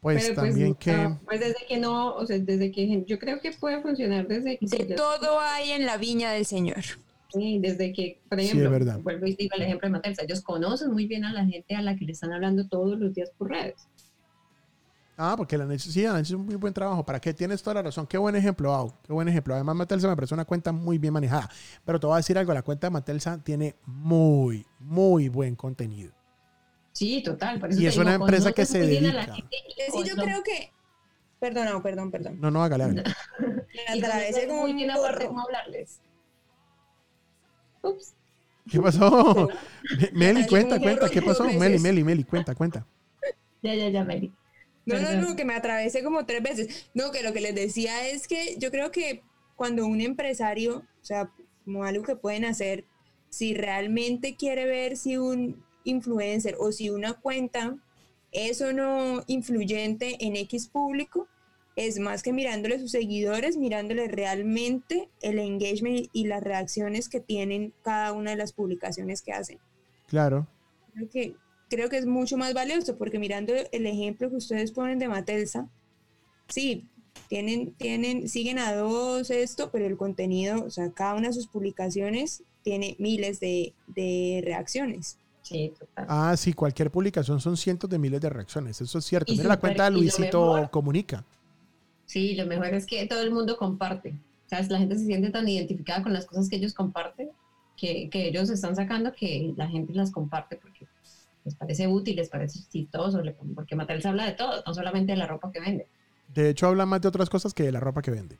pues, 0.00 0.24
pues 0.26 0.34
también 0.34 0.74
que... 0.74 1.16
pues 1.24 1.40
desde 1.40 1.66
que 1.66 1.78
no, 1.78 2.14
o 2.14 2.26
sea, 2.26 2.38
desde 2.38 2.70
que 2.70 3.04
yo 3.06 3.18
creo 3.18 3.40
que 3.40 3.52
puede 3.52 3.80
funcionar 3.82 4.28
desde 4.28 4.58
que... 4.58 4.66
De 4.66 4.94
todo 4.94 5.40
hay 5.40 5.72
en 5.72 5.86
la 5.86 5.96
viña 5.96 6.30
del 6.32 6.46
Señor. 6.46 6.84
Sí, 7.30 7.58
desde 7.60 7.92
que, 7.92 8.20
por 8.28 8.40
ejemplo, 8.40 8.70
vuelvo 9.02 9.26
y 9.26 9.34
digo 9.34 9.54
el 9.56 9.62
ejemplo 9.62 9.86
de 9.88 9.92
Matelsa, 9.92 10.22
ellos 10.24 10.40
conocen 10.40 10.90
muy 10.92 11.06
bien 11.06 11.24
a 11.24 11.32
la 11.32 11.44
gente 11.44 11.74
a 11.76 11.82
la 11.82 11.94
que 11.94 12.06
le 12.06 12.12
están 12.12 12.32
hablando 12.32 12.66
todos 12.66 12.98
los 12.98 13.14
días 13.14 13.30
por 13.36 13.50
redes. 13.50 13.86
Ah, 15.20 15.34
porque 15.36 15.58
la 15.58 15.64
han 15.64 15.72
hecho, 15.72 15.90
sí, 15.90 16.06
han 16.06 16.20
hecho 16.20 16.36
un 16.36 16.46
muy 16.46 16.54
buen 16.54 16.72
trabajo. 16.72 17.04
¿Para 17.04 17.20
qué? 17.20 17.34
Tienes 17.34 17.60
toda 17.60 17.74
la 17.74 17.82
razón. 17.82 18.06
Qué 18.06 18.16
buen 18.16 18.36
ejemplo, 18.36 18.72
Au. 18.72 18.94
Qué 19.02 19.12
buen 19.12 19.26
ejemplo. 19.28 19.52
Además, 19.52 19.74
Matelsa 19.74 20.08
me 20.08 20.14
parece 20.14 20.32
una 20.32 20.44
cuenta 20.44 20.70
muy 20.70 20.96
bien 20.96 21.12
manejada. 21.12 21.50
Pero 21.84 21.98
te 21.98 22.06
voy 22.06 22.14
a 22.14 22.16
decir 22.18 22.38
algo, 22.38 22.54
la 22.54 22.62
cuenta 22.62 22.86
de 22.86 22.92
Matelsa 22.92 23.42
tiene 23.42 23.74
muy, 23.84 24.64
muy 24.78 25.28
buen 25.28 25.56
contenido. 25.56 26.12
Sí, 26.92 27.20
total. 27.22 27.58
por 27.58 27.72
Y 27.72 27.86
es 27.86 27.96
una 27.96 28.14
empresa 28.14 28.52
que 28.52 28.64
se 28.64 28.78
a 28.78 28.80
la 28.82 28.86
dedica. 28.86 29.34
gente 29.34 29.56
Sí, 29.92 30.04
yo 30.08 30.14
creo 30.14 30.42
que... 30.44 30.72
Perdón, 31.40 31.66
no, 31.66 31.82
perdón, 31.82 32.10
perdón. 32.12 32.40
No, 32.40 32.50
no, 32.52 32.62
hágale, 32.62 32.84
hágale. 32.84 33.02
Me 33.40 33.96
y 33.96 33.98
atravesé 33.98 34.46
como 34.46 34.62
muy 34.62 34.70
un 34.70 34.76
bien 34.76 34.90
burro. 34.94 35.26
cómo 35.28 35.40
hablarles. 35.40 36.00
Ups. 37.88 38.14
¿Qué 38.70 38.80
pasó? 38.80 39.48
Me- 40.12 40.32
Meli, 40.32 40.46
cuenta, 40.46 40.78
cuenta. 40.80 41.08
¿Qué 41.10 41.22
pasó? 41.22 41.44
Meli. 41.44 41.78
Meli, 41.78 42.04
Meli, 42.04 42.24
cuenta, 42.24 42.54
cuenta. 42.54 42.86
Ya, 43.62 43.74
ya, 43.74 43.88
ya, 43.88 44.04
Meli. 44.04 44.32
No, 44.86 44.98
no, 44.98 45.20
no, 45.20 45.36
que 45.36 45.44
me 45.44 45.54
atravesé 45.54 46.02
como 46.02 46.24
tres 46.24 46.42
veces. 46.42 46.90
No, 46.94 47.10
que 47.10 47.22
lo 47.22 47.32
que 47.32 47.40
les 47.40 47.54
decía 47.54 48.08
es 48.08 48.26
que 48.26 48.56
yo 48.58 48.70
creo 48.70 48.90
que 48.90 49.22
cuando 49.56 49.84
un 49.86 50.00
empresario, 50.00 50.78
o 50.78 51.04
sea, 51.04 51.30
como 51.64 51.84
algo 51.84 52.04
que 52.04 52.16
pueden 52.16 52.44
hacer, 52.44 52.84
si 53.30 53.54
realmente 53.54 54.36
quiere 54.36 54.64
ver 54.64 54.96
si 54.96 55.18
un 55.18 55.62
influencer 55.84 56.56
o 56.58 56.72
si 56.72 56.88
una 56.90 57.14
cuenta 57.14 57.76
es 58.32 58.60
o 58.62 58.72
no 58.72 59.22
influyente 59.26 60.16
en 60.24 60.36
X 60.36 60.68
público, 60.68 61.28
es 61.78 62.00
más 62.00 62.24
que 62.24 62.32
mirándole 62.32 62.80
sus 62.80 62.90
seguidores, 62.90 63.56
mirándole 63.56 64.08
realmente 64.08 65.08
el 65.22 65.38
engagement 65.38 66.08
y 66.12 66.26
las 66.26 66.42
reacciones 66.42 67.08
que 67.08 67.20
tienen 67.20 67.72
cada 67.82 68.12
una 68.12 68.30
de 68.32 68.36
las 68.36 68.52
publicaciones 68.52 69.22
que 69.22 69.32
hacen 69.32 69.58
Claro. 70.08 70.48
creo 70.92 71.08
que, 71.08 71.34
creo 71.70 71.88
que 71.88 71.98
es 71.98 72.06
mucho 72.06 72.36
más 72.36 72.52
valioso 72.52 72.96
porque 72.98 73.18
mirando 73.20 73.52
el 73.70 73.86
ejemplo 73.86 74.28
que 74.28 74.36
ustedes 74.36 74.72
ponen 74.72 74.98
de 74.98 75.06
Matelsa, 75.08 75.68
sí, 76.48 76.88
tienen, 77.28 77.74
tienen, 77.74 78.28
siguen 78.28 78.58
a 78.58 78.74
dos 78.74 79.30
esto, 79.30 79.70
pero 79.70 79.86
el 79.86 79.96
contenido, 79.96 80.64
o 80.64 80.70
sea, 80.70 80.90
cada 80.90 81.14
una 81.14 81.28
de 81.28 81.34
sus 81.34 81.46
publicaciones 81.46 82.42
tiene 82.62 82.96
miles 82.98 83.38
de, 83.38 83.72
de 83.86 84.40
reacciones. 84.44 85.18
Sí, 85.42 85.72
total. 85.78 86.06
Ah, 86.08 86.36
sí, 86.36 86.52
cualquier 86.52 86.90
publicación 86.90 87.40
son 87.40 87.56
cientos 87.56 87.88
de 87.88 87.98
miles 87.98 88.20
de 88.20 88.28
reacciones. 88.28 88.80
Eso 88.80 88.98
es 88.98 89.04
cierto. 89.04 89.32
Y 89.32 89.36
Mira 89.36 89.48
la 89.48 89.60
cuenta 89.60 89.84
de 89.84 89.90
Luisito 89.92 90.54
mejor- 90.54 90.70
Comunica. 90.70 91.24
Sí, 92.08 92.34
lo 92.34 92.46
mejor 92.46 92.72
es 92.72 92.86
que 92.86 93.06
todo 93.06 93.20
el 93.20 93.30
mundo 93.30 93.58
comparte. 93.58 94.14
¿Sabes? 94.46 94.70
La 94.70 94.78
gente 94.78 94.96
se 94.96 95.04
siente 95.04 95.28
tan 95.28 95.46
identificada 95.46 96.02
con 96.02 96.14
las 96.14 96.24
cosas 96.24 96.48
que 96.48 96.56
ellos 96.56 96.72
comparten, 96.72 97.28
que, 97.76 98.08
que 98.08 98.28
ellos 98.28 98.48
están 98.48 98.74
sacando, 98.74 99.12
que 99.12 99.52
la 99.58 99.68
gente 99.68 99.92
las 99.92 100.10
comparte 100.10 100.56
porque 100.56 100.86
les 101.44 101.54
parece 101.54 101.86
útil, 101.86 102.16
les 102.16 102.30
parece 102.30 102.60
chistoso, 102.70 103.22
porque 103.54 103.76
se 104.00 104.08
habla 104.08 104.24
de 104.24 104.32
todo, 104.32 104.62
no 104.66 104.72
solamente 104.72 105.12
de 105.12 105.18
la 105.18 105.26
ropa 105.26 105.52
que 105.52 105.60
vende. 105.60 105.86
De 106.34 106.48
hecho, 106.48 106.66
habla 106.66 106.86
más 106.86 107.02
de 107.02 107.08
otras 107.08 107.28
cosas 107.28 107.52
que 107.52 107.62
de 107.62 107.72
la 107.72 107.80
ropa 107.80 108.00
que 108.00 108.10
vende. 108.10 108.38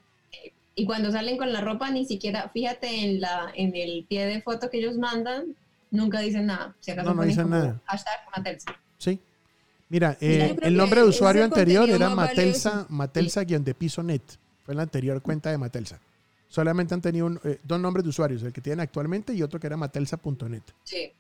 Y 0.75 0.87
cuando 0.87 1.12
salen 1.12 1.37
con 1.37 1.53
la 1.53 1.61
ropa, 1.61 1.91
ni 1.91 2.07
siquiera, 2.07 2.51
fíjate 2.55 3.05
en, 3.05 3.21
la, 3.21 3.53
en 3.55 3.77
el 3.77 4.07
pie 4.09 4.25
de 4.27 4.41
foto 4.41 4.71
que 4.71 4.79
ellos 4.79 4.97
mandan, 4.97 5.57
nunca 5.91 6.21
dicen 6.21 6.47
nada. 6.47 6.75
Si 6.81 6.91
acaso 6.91 7.11
No, 7.11 7.14
no 7.16 7.23
dicen 7.25 7.51
nada. 7.51 7.83
Hashtag 7.85 8.21
Mattel. 8.35 8.59
Sí. 8.97 9.21
Mira, 9.91 10.16
eh, 10.20 10.57
el 10.62 10.76
nombre 10.76 11.01
de 11.03 11.09
usuario 11.09 11.45
anterior 11.45 11.89
era 11.89 12.11
Matelsa, 12.14 12.70
valioso. 12.70 12.93
Matelsa 12.93 13.45
guion 13.45 13.64
de 13.64 13.74
piso 13.74 14.03
net. 14.03 14.22
Fue 14.64 14.74
la 14.74 14.82
anterior 14.82 15.22
cuenta 15.22 15.51
de 15.51 15.59
Matelsa. 15.59 15.99
Solamente 16.49 16.95
han 16.95 17.01
tenido 17.01 17.26
un- 17.26 17.41
eh, 17.45 17.59
dos 17.62 17.80
nombres 17.80 18.05
de 18.05 18.11
usuarios, 18.11 18.43
el 18.43 18.53
que 18.53 18.61
tienen 18.61 18.80
actualmente 18.80 19.32
y 19.34 19.43
otro 19.43 19.59
que 19.61 19.66
era 19.66 19.76
matelsa.net. 19.76 20.62
Sí, 20.84 21.12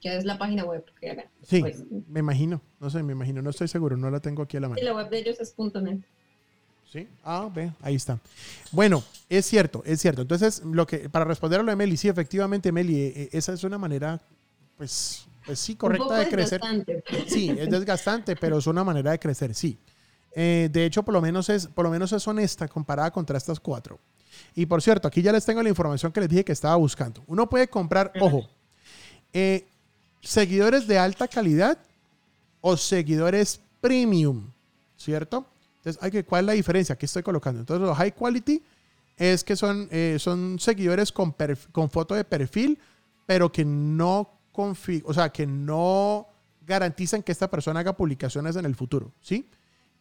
que 0.00 0.16
es 0.16 0.24
la 0.24 0.38
página 0.38 0.64
web. 0.64 0.84
Que 1.00 1.08
era. 1.08 1.24
Sí, 1.42 1.60
Pues, 1.60 1.82
me 2.08 2.20
imagino, 2.20 2.60
no 2.80 2.90
sé, 2.90 3.02
me 3.02 3.12
imagino, 3.12 3.42
no 3.42 3.50
estoy 3.50 3.68
seguro, 3.68 3.96
no 3.96 4.10
la 4.10 4.20
tengo 4.20 4.42
aquí 4.42 4.56
a 4.56 4.60
la 4.60 4.68
mano. 4.68 4.78
sí, 4.78 4.84
la 4.84 4.94
web 4.94 5.08
de 5.08 5.18
ellos 5.18 5.38
es 5.40 5.54
.net. 5.82 6.00
Sí. 6.90 7.08
Ah, 7.24 7.48
ve, 7.52 7.72
ahí 7.80 7.94
está. 7.94 8.18
Bueno, 8.70 9.02
es 9.28 9.46
cierto, 9.46 9.82
es 9.86 10.00
cierto. 10.00 10.22
Entonces, 10.22 10.62
lo 10.64 10.86
que 10.86 11.08
para 11.08 11.24
responder 11.24 11.60
a 11.60 11.62
lo 11.62 11.70
de 11.70 11.76
Meli, 11.76 11.96
sí, 11.96 12.08
efectivamente, 12.08 12.70
Meli, 12.70 12.96
eh, 13.00 13.12
eh, 13.16 13.28
esa 13.32 13.52
es 13.54 13.64
una 13.64 13.78
manera, 13.78 14.20
pues 14.76 15.26
sí, 15.54 15.76
correcta 15.76 16.18
de 16.18 16.28
crecer. 16.28 16.60
desgastante. 16.60 17.04
Sí, 17.26 17.50
es 17.50 17.70
desgastante, 17.70 18.36
pero 18.36 18.58
es 18.58 18.66
una 18.66 18.84
manera 18.84 19.10
de 19.10 19.18
crecer, 19.18 19.54
sí. 19.54 19.78
Eh, 20.34 20.68
de 20.72 20.86
hecho, 20.86 21.02
por 21.02 21.12
lo 21.14 21.20
menos 21.20 21.48
es, 21.48 21.66
por 21.66 21.84
lo 21.84 21.90
menos 21.90 22.12
es 22.12 22.26
honesta 22.26 22.68
comparada 22.68 23.10
contra 23.10 23.36
estas 23.36 23.60
cuatro. 23.60 23.98
Y 24.54 24.66
por 24.66 24.82
cierto, 24.82 25.08
aquí 25.08 25.22
ya 25.22 25.32
les 25.32 25.44
tengo 25.44 25.62
la 25.62 25.68
información 25.68 26.12
que 26.12 26.20
les 26.20 26.28
dije 26.28 26.44
que 26.44 26.52
estaba 26.52 26.76
buscando. 26.76 27.22
Uno 27.26 27.48
puede 27.48 27.68
comprar, 27.68 28.12
ojo, 28.20 28.48
eh, 29.32 29.66
seguidores 30.20 30.86
de 30.86 30.98
alta 30.98 31.28
calidad 31.28 31.78
o 32.60 32.76
seguidores 32.76 33.60
premium, 33.80 34.50
¿cierto? 34.96 35.46
Entonces, 35.78 36.02
hay 36.02 36.10
que, 36.10 36.24
¿cuál 36.24 36.44
es 36.44 36.46
la 36.46 36.52
diferencia? 36.52 36.94
Aquí 36.94 37.06
estoy 37.06 37.22
colocando. 37.22 37.60
Entonces, 37.60 37.86
los 37.86 37.96
high 37.96 38.12
quality 38.12 38.62
es 39.16 39.42
que 39.44 39.56
son, 39.56 39.88
eh, 39.90 40.16
son 40.18 40.58
seguidores 40.58 41.12
con, 41.12 41.34
con 41.72 41.90
foto 41.90 42.14
de 42.14 42.24
perfil, 42.24 42.78
pero 43.26 43.50
que 43.50 43.64
no 43.64 44.30
confi- 44.52 45.02
o 45.06 45.14
sea, 45.14 45.30
que 45.30 45.46
no 45.46 46.26
garantizan 46.64 47.22
que 47.22 47.32
esta 47.32 47.50
persona 47.50 47.80
haga 47.80 47.96
publicaciones 47.96 48.56
en 48.56 48.64
el 48.64 48.74
futuro, 48.74 49.12
¿sí? 49.20 49.48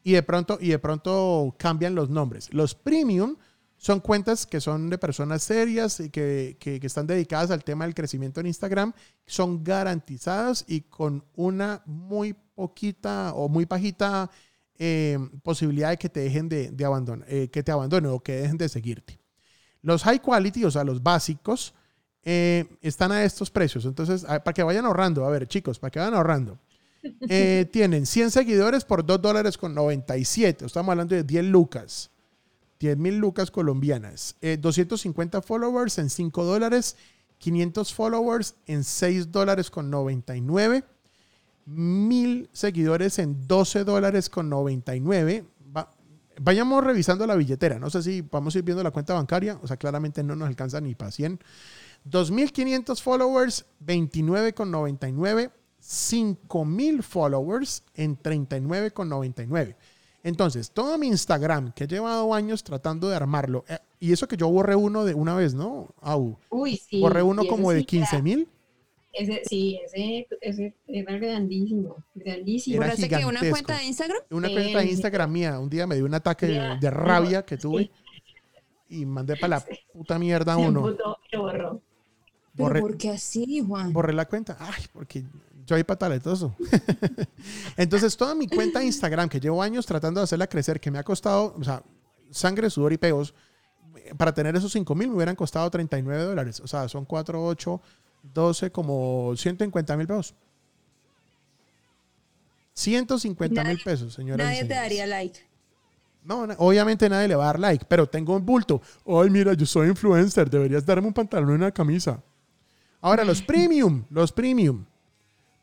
Y 0.04 0.14
de 0.14 0.24
pronto, 0.24 0.58
y 0.60 0.70
de 0.70 0.80
pronto 0.80 1.56
cambian 1.58 1.96
los 1.96 2.10
nombres. 2.10 2.54
Los 2.54 2.76
premium 2.76 3.36
son 3.78 4.00
cuentas 4.00 4.46
que 4.46 4.62
son 4.62 4.90
de 4.92 4.98
personas 5.00 5.42
serias 5.44 6.00
y 6.00 6.10
que, 6.12 6.58
que- 6.60 6.80
están 6.84 7.08
dedicadas 7.08 7.50
al 7.52 7.64
tema 7.64 7.86
del 7.86 7.96
crecimiento 7.96 8.40
en 8.40 8.48
Instagram, 8.48 8.94
son 9.26 9.64
garantizadas 9.64 10.66
y 10.68 10.82
con 10.82 11.24
una 11.36 11.82
muy 11.86 12.34
poquita 12.56 13.34
o 13.34 13.50
muy 13.50 13.66
bajita 13.66 14.30
eh, 14.78 15.18
posibilidad 15.44 15.90
de 15.90 15.98
que 15.98 16.10
te 16.10 16.20
dejen 16.22 16.48
de, 16.50 16.72
de 16.72 16.86
abandonar, 16.86 17.28
eh, 17.30 17.50
que 17.50 17.64
te 17.64 17.72
abandonen 17.72 18.12
o 18.12 18.20
que 18.20 18.34
dejen 18.34 18.58
de 18.58 18.70
seguirte. 18.70 19.20
Los 19.84 20.04
high 20.04 20.20
quality, 20.20 20.66
o 20.66 20.72
sea, 20.72 20.84
los 20.84 21.02
básicos, 21.02 21.74
eh, 22.24 22.66
están 22.82 23.12
a 23.12 23.24
estos 23.24 23.50
precios. 23.50 23.86
Entonces, 23.86 24.24
a- 24.26 24.44
para 24.44 24.54
que 24.54 24.64
vayan 24.64 24.86
ahorrando, 24.86 25.26
a 25.26 25.30
ver, 25.30 25.48
chicos, 25.48 25.80
para 25.80 25.92
que 25.92 26.00
vayan 26.00 26.14
ahorrando. 26.14 26.60
Eh, 27.30 27.68
tienen 27.72 28.06
100 28.06 28.32
seguidores 28.32 28.86
por 28.86 29.06
2 29.06 29.22
dólares 29.22 29.58
con 29.58 29.74
97. 29.74 30.66
Estamos 30.66 30.92
hablando 30.92 31.16
de 31.16 31.24
10 31.24 31.46
lucas. 31.46 32.12
10 32.80 32.98
mil 32.98 33.18
lucas 33.18 33.52
colombianas. 33.52 34.36
Eh, 34.42 34.58
250 34.60 35.42
followers 35.42 35.98
en 36.00 36.10
5 36.10 36.44
dólares. 36.44 36.96
500 37.40 37.94
followers 37.94 38.56
en 38.68 38.84
6 38.84 39.32
dólares 39.32 39.70
con 39.72 39.90
99. 39.90 40.84
1000 41.66 42.50
seguidores 42.52 43.20
en 43.20 43.48
12 43.48 43.84
dólares 43.84 44.30
con 44.30 44.50
99. 44.50 45.46
Va- 45.76 45.92
vayamos 46.40 46.84
revisando 46.84 47.26
la 47.28 47.36
billetera. 47.36 47.80
No 47.80 47.90
sé 47.90 48.02
si 48.04 48.22
vamos 48.22 48.56
a 48.56 48.58
ir 48.60 48.64
viendo 48.64 48.84
la 48.84 48.92
cuenta 48.92 49.14
bancaria. 49.14 49.60
O 49.62 49.68
sea, 49.68 49.78
claramente 49.78 50.24
no 50.24 50.36
nos 50.36 50.48
alcanza 50.48 50.82
ni 50.82 50.96
para 50.96 51.12
100. 51.12 51.40
2.500 52.10 53.02
followers, 53.02 53.66
29,99. 53.86 55.52
5.000 55.82 57.02
followers 57.02 57.84
en 57.96 58.18
39,99. 58.18 59.76
Entonces, 60.24 60.70
todo 60.70 60.96
mi 61.00 61.08
Instagram, 61.08 61.72
que 61.74 61.86
he 61.86 61.88
llevado 61.88 62.34
años 62.36 62.64
tratando 62.64 63.10
de 63.10 63.16
armarlo, 63.16 63.66
eh, 63.68 63.80
y 64.00 64.12
eso 64.12 64.28
que 64.28 64.38
yo 64.38 64.48
borré 64.50 64.76
uno 64.76 65.04
de 65.06 65.16
una 65.16 65.36
vez, 65.36 65.56
¿no? 65.56 65.88
Au. 66.02 66.38
Uy, 66.52 66.78
sí. 66.78 67.00
borré 67.02 67.24
uno 67.24 67.46
como 67.48 67.72
de 67.72 67.80
sí 67.80 67.98
era- 67.98 68.06
15 68.08 68.22
mil. 68.22 68.48
Ese, 69.14 69.42
sí, 69.50 69.80
ese, 69.84 70.28
ese 70.40 70.74
era 70.88 71.18
grandísimo, 71.18 71.98
grandísimo. 72.14 72.76
Era 72.78 72.86
¿Borraste 72.94 73.10
que 73.10 73.26
una 73.26 73.40
cuenta 73.50 73.78
de 73.78 73.84
Instagram? 73.84 74.18
Una 74.30 74.50
cuenta 74.50 74.80
de 74.80 74.86
sí. 74.86 74.92
Instagram 74.92 75.32
mía. 75.32 75.60
Un 75.60 75.70
día 75.70 75.86
me 75.88 75.96
dio 75.96 76.06
un 76.06 76.14
ataque 76.14 76.46
de, 76.46 76.90
rabia 76.92 77.44
que 77.46 77.56
sí. 77.56 77.62
tuve 77.62 77.92
y 78.88 79.06
mandé 79.06 79.36
para 79.36 79.58
la 79.58 79.66
puta 79.92 80.18
mierda 80.20 80.54
a 80.54 80.58
Se 80.58 80.62
uno. 80.62 80.88
emputó 80.88 81.18
lo 81.32 81.42
borró. 81.42 81.82
¿Pero 82.62 82.70
Borré, 82.70 82.82
por 82.82 82.98
qué 82.98 83.10
así, 83.12 83.64
Juan? 83.66 83.94
borré 83.94 84.14
la 84.14 84.28
cuenta. 84.28 84.58
Ay, 84.60 84.84
porque 84.94 85.24
yo 85.66 85.76
ahí 85.76 85.84
pataletoso. 85.84 86.56
Entonces, 87.78 88.16
toda 88.18 88.36
mi 88.36 88.48
cuenta 88.48 88.80
de 88.80 88.86
Instagram, 88.86 89.30
que 89.30 89.40
llevo 89.40 89.62
años 89.62 89.86
tratando 89.86 90.20
de 90.20 90.26
hacerla 90.26 90.48
crecer, 90.48 90.80
que 90.80 90.92
me 90.92 91.00
ha 91.00 91.04
costado, 91.04 91.56
o 91.58 91.64
sea, 91.64 91.84
sangre, 92.30 92.70
sudor 92.70 92.94
y 92.94 92.98
peos, 92.98 93.34
eh, 93.96 94.14
para 94.16 94.34
tener 94.34 94.56
esos 94.56 94.72
5 94.72 94.96
mil 94.96 95.10
me 95.10 95.16
hubieran 95.16 95.36
costado 95.36 95.70
39 95.70 96.24
dólares. 96.24 96.60
O 96.60 96.68
sea, 96.68 96.88
son 96.88 97.06
4, 97.06 97.46
8, 97.46 97.82
12, 98.34 98.72
como 98.72 99.34
150 99.36 99.98
mil 99.98 100.08
pesos. 100.08 100.36
150 102.74 103.64
mil 103.64 103.80
pesos, 103.84 104.14
señora. 104.14 104.46
Nadie 104.46 104.66
te 104.66 104.74
daría 104.74 105.06
like. 105.06 105.40
No, 106.24 106.48
obviamente 106.58 107.10
nadie 107.10 107.28
le 107.28 107.36
va 107.36 107.46
a 107.46 107.48
dar 107.48 107.60
like, 107.60 107.86
pero 107.88 108.08
tengo 108.08 108.36
un 108.36 108.46
bulto. 108.46 108.82
Ay, 109.06 109.30
mira, 109.30 109.54
yo 109.54 109.66
soy 109.66 109.90
influencer, 109.90 110.50
deberías 110.50 110.86
darme 110.86 111.08
un 111.08 111.14
pantalón 111.14 111.50
y 111.52 111.54
una 111.54 111.72
camisa. 111.72 112.22
Ahora, 113.02 113.24
los 113.26 113.42
premium, 113.42 114.06
los 114.10 114.32
premium. 114.32 114.86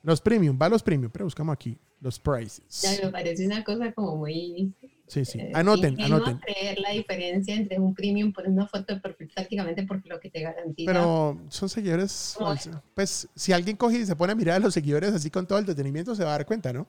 Los 0.02 0.20
premium, 0.20 0.58
va 0.60 0.68
los 0.68 0.82
premium, 0.82 1.10
pero 1.10 1.24
buscamos 1.24 1.52
aquí 1.52 1.76
los 2.00 2.18
prices. 2.18 2.62
Ya 2.82 3.04
me 3.04 3.10
parece 3.10 3.46
una 3.46 3.64
cosa 3.64 3.92
como 3.92 4.16
muy... 4.16 4.72
Sí, 5.06 5.24
sí. 5.24 5.40
eh, 5.40 5.52
Anoten, 5.54 5.94
ingenua 5.94 6.18
anoten. 6.18 6.38
creer 6.38 6.78
la 6.80 6.90
diferencia 6.90 7.54
entre 7.54 7.80
un 7.80 7.94
premium 7.94 8.32
por 8.32 8.46
una 8.46 8.66
foto 8.68 8.94
de 8.94 9.00
perfil 9.00 9.30
prácticamente 9.34 9.82
porque 9.84 10.08
lo 10.08 10.20
que 10.20 10.30
te 10.30 10.42
garantiza... 10.42 10.92
Pero 10.92 11.40
son 11.48 11.68
seguidores. 11.68 12.36
Pues 12.94 13.28
si 13.34 13.52
alguien 13.52 13.76
coge 13.76 13.98
y 14.00 14.06
se 14.06 14.14
pone 14.14 14.32
a 14.32 14.36
mirar 14.36 14.56
a 14.56 14.58
los 14.60 14.74
seguidores 14.74 15.14
así 15.14 15.30
con 15.30 15.46
todo 15.46 15.58
el 15.58 15.64
detenimiento, 15.64 16.14
se 16.14 16.24
va 16.24 16.30
a 16.30 16.32
dar 16.32 16.46
cuenta, 16.46 16.72
¿no? 16.72 16.86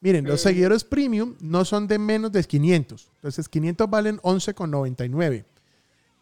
Miren, 0.00 0.24
los 0.24 0.40
seguidores 0.40 0.82
premium 0.82 1.36
no 1.40 1.64
son 1.64 1.86
de 1.86 1.96
menos 1.96 2.32
de 2.32 2.42
500. 2.42 3.08
Entonces, 3.14 3.48
500 3.48 3.88
valen 3.88 4.18
11,99. 4.18 5.44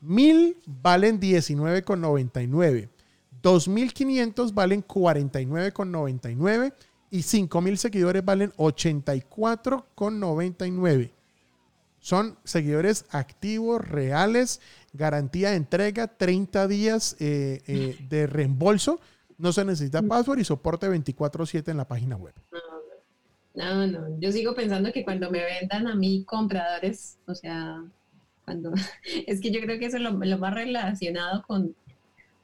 1000 0.03 0.57
valen 0.66 1.18
19,99. 1.18 2.89
2500 3.43 4.55
valen 4.55 4.84
49,99. 4.84 6.72
Y 7.12 7.22
5000 7.22 7.78
seguidores 7.78 8.24
valen 8.24 8.53
84,99. 8.53 11.11
Son 11.99 12.38
seguidores 12.45 13.05
activos, 13.11 13.84
reales, 13.86 14.61
garantía 14.93 15.51
de 15.51 15.57
entrega, 15.57 16.07
30 16.07 16.68
días 16.68 17.16
eh, 17.18 17.62
eh, 17.66 17.97
de 18.09 18.26
reembolso. 18.26 19.01
No 19.38 19.53
se 19.53 19.64
necesita 19.64 20.03
password 20.03 20.38
y 20.38 20.45
soporte 20.45 20.88
24/7 20.88 21.70
en 21.70 21.76
la 21.76 21.88
página 21.88 22.16
web. 22.16 22.34
No, 23.55 23.86
no, 23.86 24.20
yo 24.20 24.32
sigo 24.32 24.55
pensando 24.55 24.93
que 24.93 25.05
cuando 25.05 25.30
me 25.30 25.45
vendan 25.45 25.86
a 25.88 25.95
mí 25.95 26.24
compradores, 26.24 27.18
o 27.26 27.34
sea, 27.34 27.84
cuando 28.45 28.72
es 29.26 29.41
que 29.41 29.51
yo 29.51 29.61
creo 29.61 29.78
que 29.78 29.86
eso 29.86 29.97
es 29.97 30.03
lo, 30.03 30.12
lo 30.12 30.38
más 30.38 30.55
relacionado 30.55 31.43
con, 31.43 31.74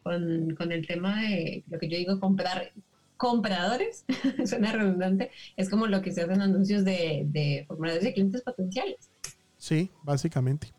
con, 0.07 0.55
con, 0.55 0.71
el 0.71 0.87
tema 0.87 1.21
de 1.21 1.65
lo 1.69 1.81
que 1.81 1.89
yo 1.89 1.97
digo, 1.97 2.21
comprar 2.21 2.73
compradores, 3.17 4.05
suena 4.47 4.71
redundante, 4.71 5.33
es 5.57 5.69
como 5.69 5.89
lo 5.89 6.01
que 6.01 6.13
se 6.13 6.23
hacen 6.23 6.41
anuncios 6.41 6.85
de, 6.85 7.25
de 7.27 7.65
formadores 7.67 8.05
de 8.05 8.13
clientes 8.13 8.43
potenciales. 8.43 9.11
Sí, 9.59 9.91
básicamente. 10.05 10.73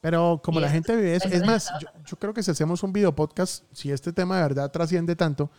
Pero 0.00 0.40
como 0.42 0.58
la 0.58 0.70
gente 0.70 0.96
vive 0.96 1.16
eso, 1.16 1.28
es 1.28 1.44
más, 1.44 1.70
yo, 1.80 1.88
yo, 2.06 2.18
creo 2.18 2.32
que 2.32 2.42
si 2.42 2.50
hacemos 2.50 2.82
un 2.82 2.94
video 2.94 3.14
podcast, 3.14 3.64
si 3.72 3.92
este 3.92 4.10
tema 4.14 4.36
de 4.36 4.42
verdad 4.42 4.70
trasciende 4.72 5.16
tanto 5.16 5.50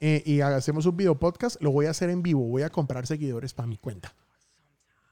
eh, 0.00 0.24
y 0.26 0.40
hacemos 0.40 0.86
un 0.86 0.96
video 0.96 1.18
podcast, 1.20 1.62
lo 1.62 1.70
voy 1.70 1.86
a 1.86 1.90
hacer 1.90 2.10
en 2.10 2.22
vivo, 2.22 2.42
voy 2.42 2.62
a 2.62 2.68
comprar 2.68 3.06
seguidores 3.06 3.54
para 3.54 3.68
mi 3.68 3.78
cuenta. 3.78 4.12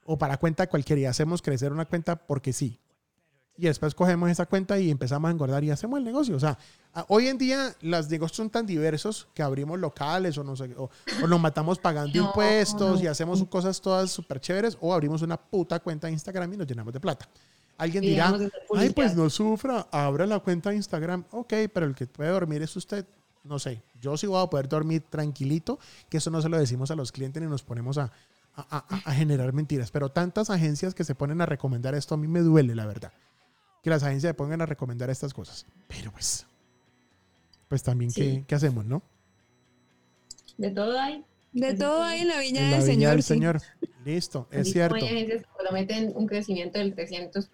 O 0.05 0.19
para 0.19 0.39
cuenta 0.39 0.67
cualquiera 0.67 1.01
y 1.03 1.05
hacemos 1.05 1.41
crecer 1.41 1.73
una 1.73 1.85
cuenta 1.85 2.17
porque 2.17 2.53
sí. 2.53 2.81
Y 3.57 3.67
después 3.67 3.95
cogemos 3.95 4.29
esa 4.31 4.47
cuenta 4.47 4.79
y 4.81 4.91
empezamos 4.91 5.29
a 5.29 5.31
engordar 5.31 5.63
y 5.63 5.71
hacemos 5.71 5.99
el 5.99 6.05
negocio. 6.05 6.35
O 6.35 6.41
sea, 6.41 6.59
hoy 7.07 7.29
en 7.29 7.39
día 7.39 7.73
los 7.83 8.11
negocios 8.11 8.37
son 8.37 8.51
tan 8.51 8.67
diversos 8.67 9.29
que 9.33 9.45
abrimos 9.45 9.79
locales 9.79 10.37
o, 10.39 10.43
no 10.43 10.57
sé, 10.57 10.75
o, 10.77 10.91
o 11.23 11.27
nos 11.29 11.41
matamos 11.41 11.79
pagando 11.79 12.19
no, 12.19 12.27
impuestos 12.27 12.99
no. 12.99 13.05
y 13.05 13.07
hacemos 13.07 13.45
cosas 13.45 13.81
todas 13.81 14.11
súper 14.11 14.41
chéveres 14.41 14.77
o 14.81 14.93
abrimos 14.93 15.23
una 15.23 15.37
puta 15.37 15.79
cuenta 15.79 16.09
de 16.09 16.15
Instagram 16.15 16.53
y 16.53 16.57
nos 16.57 16.67
llenamos 16.67 16.93
de 16.93 16.99
plata. 16.99 17.29
Alguien 17.79 18.03
dirá, 18.03 18.37
ay, 18.77 18.91
pues 18.91 19.15
no 19.17 19.31
sufra, 19.31 19.87
abra 19.91 20.27
la 20.27 20.41
cuenta 20.41 20.71
de 20.71 20.77
Instagram. 20.77 21.25
Ok, 21.31 21.55
pero 21.73 21.87
el 21.87 21.95
que 21.95 22.07
puede 22.07 22.31
dormir 22.31 22.63
es 22.63 22.75
usted. 22.77 23.07
No 23.45 23.59
sé, 23.59 23.83
yo 24.01 24.17
sí 24.17 24.27
voy 24.27 24.43
a 24.43 24.47
poder 24.47 24.69
dormir 24.69 25.03
tranquilito, 25.11 25.79
que 26.09 26.17
eso 26.17 26.31
no 26.31 26.41
se 26.41 26.49
lo 26.49 26.59
decimos 26.59 26.91
a 26.91 26.97
los 26.97 27.13
clientes 27.13 27.43
ni 27.43 27.49
nos 27.49 27.63
ponemos 27.63 27.99
a, 27.99 28.11
a, 28.57 28.77
a, 28.79 28.97
a 29.05 29.13
generar 29.13 29.53
mentiras. 29.53 29.91
Pero 29.91 30.09
tantas 30.09 30.51
agencias 30.51 30.95
que 30.95 31.05
se 31.05 31.15
ponen 31.15 31.41
a 31.41 31.47
recomendar 31.47 31.95
esto, 31.95 32.15
a 32.15 32.19
mí 32.19 32.27
me 32.27 32.41
duele, 32.41 32.75
la 32.75 32.87
verdad. 32.87 33.13
Que 33.85 33.91
las 33.91 34.03
agencias 34.03 34.31
se 34.31 34.35
pongan 34.35 34.63
a 34.63 34.67
recomendar 34.67 35.11
estas 35.11 35.35
cosas. 35.35 35.67
Pero 35.87 36.11
pues, 36.11 36.47
pues 37.69 37.83
también, 37.83 38.11
sí. 38.11 38.21
¿qué, 38.21 38.45
¿qué, 38.49 38.55
hacemos, 38.55 38.87
no? 38.87 39.03
De 40.57 40.71
todo 40.71 40.99
hay. 40.99 41.23
De 41.53 41.75
todo 41.75 42.03
hay 42.03 42.23
en 42.23 42.29
la 42.29 42.39
viña, 42.39 42.63
en 42.63 42.71
la 42.71 42.79
del, 42.79 42.87
viña 42.87 42.95
señor, 42.95 43.13
del 43.13 43.23
Señor. 43.23 43.63
Listo, 44.05 44.49
es 44.51 44.73
cierto. 44.73 44.97
Hay 44.97 45.05
agencias 45.05 45.43
que 45.43 45.49
prometen 45.63 46.13
un 46.17 46.27
crecimiento 46.27 46.79
del 46.79 46.97
300%. 46.97 47.51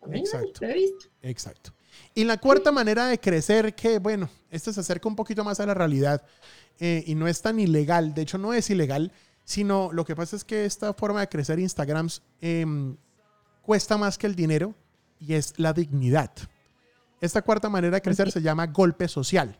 También 0.00 0.24
Exacto. 0.24 0.60
Lo 0.60 0.68
he 0.68 0.74
visto. 0.74 1.06
Exacto. 1.22 1.72
Y 2.14 2.24
la 2.24 2.36
cuarta 2.36 2.70
manera 2.70 3.06
de 3.06 3.18
crecer, 3.18 3.74
que 3.74 3.98
bueno, 3.98 4.28
esto 4.50 4.70
se 4.70 4.80
acerca 4.80 5.08
un 5.08 5.16
poquito 5.16 5.44
más 5.44 5.60
a 5.60 5.66
la 5.66 5.74
realidad 5.74 6.22
eh, 6.78 7.02
y 7.06 7.14
no 7.14 7.26
es 7.26 7.40
tan 7.40 7.58
ilegal, 7.58 8.14
de 8.14 8.22
hecho 8.22 8.36
no 8.36 8.52
es 8.52 8.68
ilegal, 8.68 9.12
sino 9.44 9.90
lo 9.92 10.04
que 10.04 10.14
pasa 10.14 10.36
es 10.36 10.44
que 10.44 10.64
esta 10.64 10.92
forma 10.92 11.20
de 11.20 11.28
crecer 11.28 11.58
Instagram 11.58 12.08
eh, 12.40 12.66
cuesta 13.62 13.96
más 13.96 14.18
que 14.18 14.26
el 14.26 14.34
dinero 14.34 14.74
y 15.26 15.34
es 15.34 15.54
la 15.56 15.72
dignidad. 15.72 16.30
Esta 17.20 17.42
cuarta 17.42 17.68
manera 17.68 17.96
de 17.96 18.02
crecer 18.02 18.30
se 18.30 18.42
llama 18.42 18.66
golpe 18.66 19.08
social. 19.08 19.56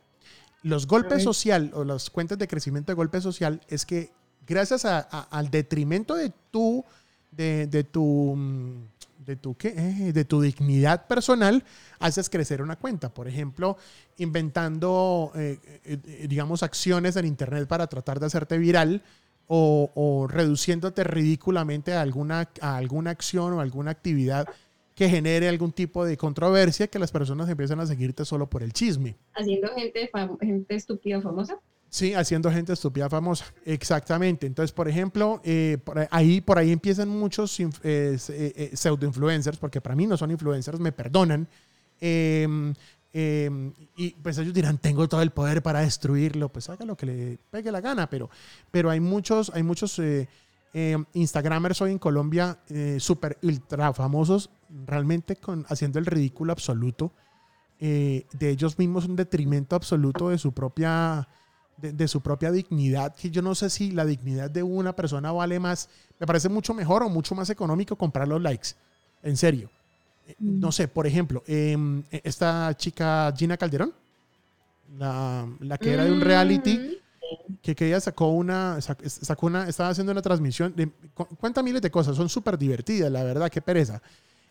Los 0.63 0.87
golpes 0.87 1.23
social 1.23 1.71
o 1.75 1.85
las 1.85 2.11
cuentas 2.11 2.39
de 2.39 2.49
crecimiento 2.49 2.93
de 2.93 2.97
golpe 2.97 3.21
social 3.21 3.61
es 3.69 3.85
que 3.85 4.13
gracias 4.47 4.85
a, 4.85 5.07
a, 5.11 5.21
al 5.31 5.51
detrimento 5.51 6.15
de 6.15 6.33
tu, 6.51 6.85
de, 7.31 7.67
de 7.67 7.85
tu, 7.85 8.37
de 9.19 9.37
tu, 9.37 9.57
¿qué? 9.57 9.69
Eh, 9.69 10.13
de 10.13 10.25
tu 10.25 10.41
dignidad 10.41 11.07
personal, 11.07 11.65
haces 11.99 12.29
crecer 12.31 12.63
una 12.63 12.77
cuenta. 12.77 13.13
Por 13.13 13.29
ejemplo, 13.29 13.77
inventando, 14.19 15.33
eh, 15.35 15.59
eh, 15.85 16.27
digamos, 16.29 16.63
acciones 16.63 17.17
en 17.17 17.27
Internet 17.27 17.67
para 17.67 17.87
tratar 17.87 18.21
de 18.21 18.27
hacerte 18.27 18.59
viral 18.59 19.03
o, 19.47 19.91
o 19.95 20.27
reduciéndote 20.27 21.05
ridículamente 21.05 21.95
a 21.95 22.01
alguna, 22.01 22.49
a 22.61 22.77
alguna 22.77 23.11
acción 23.11 23.53
o 23.53 23.61
alguna 23.61 23.91
actividad 23.91 24.49
que 24.95 25.09
genere 25.09 25.49
algún 25.49 25.73
tipo 25.73 26.05
de 26.05 26.17
controversia 26.17 26.87
que 26.87 26.99
las 26.99 27.11
personas 27.11 27.49
empiezan 27.49 27.81
a 27.81 27.87
seguirte 27.87 28.25
solo 28.25 28.49
por 28.49 28.63
el 28.63 28.73
chisme. 28.73 29.17
Haciendo 29.35 29.69
gente, 29.75 30.11
gente 30.41 30.75
estúpida 30.75 31.21
famosa. 31.21 31.59
Sí, 31.89 32.15
haciendo 32.15 32.51
gente 32.51 32.73
estúpida 32.73 33.09
famosa. 33.09 33.45
Exactamente. 33.65 34.47
Entonces, 34.47 34.73
por 34.73 34.89
ejemplo, 34.89 35.41
eh, 35.45 35.79
por 35.85 36.09
ahí, 36.11 36.41
por 36.41 36.59
ahí 36.59 36.73
empiezan 36.73 37.09
muchos 37.09 37.59
eh, 37.61 37.69
eh, 37.85 38.71
pseudo-influencers, 38.73 39.59
porque 39.59 39.81
para 39.81 39.95
mí 39.95 40.07
no 40.07 40.17
son 40.17 40.31
influencers, 40.31 40.81
me 40.81 40.93
perdonan. 40.93 41.47
Em, 42.01 42.75
em, 43.13 43.73
y 43.97 44.11
pues 44.11 44.39
ellos 44.39 44.53
dirán, 44.53 44.79
tengo 44.79 45.09
todo 45.09 45.23
el 45.23 45.31
poder 45.31 45.63
para 45.63 45.81
destruirlo. 45.81 46.49
Pues 46.49 46.69
haga 46.69 46.85
lo 46.85 46.97
que 46.97 47.07
le 47.07 47.39
pegue 47.51 47.71
la 47.71 47.81
gana, 47.81 48.09
pero, 48.09 48.29
pero 48.73 48.91
hay 48.91 48.99
muchos, 48.99 49.51
hay 49.55 49.63
muchos 49.63 50.01
eh, 50.75 51.03
Instagramers 51.15 51.81
hoy 51.81 51.93
en 51.93 51.99
Colombia 51.99 52.59
súper 52.99 53.39
ultra 53.43 53.93
famosos, 53.93 54.51
realmente 54.87 55.37
con, 55.37 55.65
haciendo 55.69 55.99
el 55.99 56.07
ridículo 56.07 56.53
absoluto 56.53 57.13
de 57.79 58.25
ellos 58.41 58.79
mismos, 58.79 59.07
un 59.07 59.17
detrimento 59.17 59.77
absoluto 59.77 60.31
de 60.31 60.39
su 60.39 60.53
propia 60.53 61.29
de, 61.77 61.93
de, 61.93 62.09
su 62.09 62.21
propia 62.21 62.51
dignidad, 62.51 63.15
que 63.15 63.31
yo 63.31 63.43
no 63.43 63.55
sé 63.55 63.69
si 63.69 63.91
la 63.91 64.05
dignidad 64.05 64.51
de 64.51 64.63
una 64.63 64.95
persona 64.95 65.33
vale 65.33 65.59
más, 65.59 65.89
me 66.19 66.27
parece 66.27 66.49
mucho 66.49 66.73
mejor 66.73 67.03
o 67.03 67.09
mucho 67.09 67.35
más 67.35 67.51
económico 67.51 67.97
comprar 67.97 68.29
los 68.29 68.41
likes, 68.41 68.71
en 69.23 69.37
serio. 69.37 69.71
Mm. 70.39 70.61
No 70.61 70.73
sé, 70.73 70.89
por 70.89 71.07
ejemplo, 71.07 71.43
eh, 71.47 71.77
esta 72.23 72.75
chica 72.77 73.33
Gina 73.37 73.57
Calderón, 73.57 73.93
la, 74.99 75.47
la 75.61 75.79
que 75.79 75.93
era 75.93 76.05
de 76.05 76.13
un 76.13 76.21
reality, 76.21 76.99
que, 77.63 77.75
que 77.75 77.87
ella 77.87 78.01
sacó 78.01 78.29
una, 78.29 78.81
sacó 78.81 79.47
una, 79.47 79.69
estaba 79.69 79.91
haciendo 79.91 80.13
una 80.13 80.23
transmisión, 80.23 80.75
de, 80.75 80.91
cuenta 81.39 81.63
miles 81.63 81.83
de 81.83 81.91
cosas, 81.91 82.17
son 82.17 82.29
súper 82.29 82.59
divertidas, 82.59 83.11
la 83.11 83.25
verdad, 83.25 83.51
qué 83.51 83.61
pereza. 83.61 84.01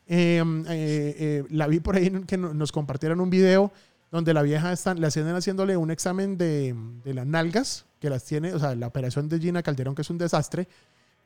Eh, 0.06 0.44
eh, 0.68 1.44
la 1.50 1.68
vi 1.68 1.80
por 1.80 1.96
ahí 1.96 2.10
que 2.28 2.38
nos 2.38 2.72
compartieron 2.72 3.22
un 3.22 3.30
video 3.30 3.72
donde 4.12 4.34
la 4.34 4.44
vieja 4.44 4.72
están, 4.72 5.02
le 5.02 5.08
hacían 5.08 5.34
haciéndole 5.36 5.76
un 5.76 5.90
examen 5.90 6.38
de, 6.38 6.76
de, 7.04 7.14
las 7.14 7.26
nalgas, 7.26 7.86
que 8.00 8.10
las 8.10 8.24
tiene, 8.24 8.54
o 8.54 8.60
sea, 8.60 8.76
la 8.76 8.86
operación 8.86 9.28
de 9.28 9.40
Gina 9.40 9.64
Calderón, 9.64 9.96
que 9.96 10.04
es 10.04 10.10
un 10.10 10.20
desastre. 10.20 10.68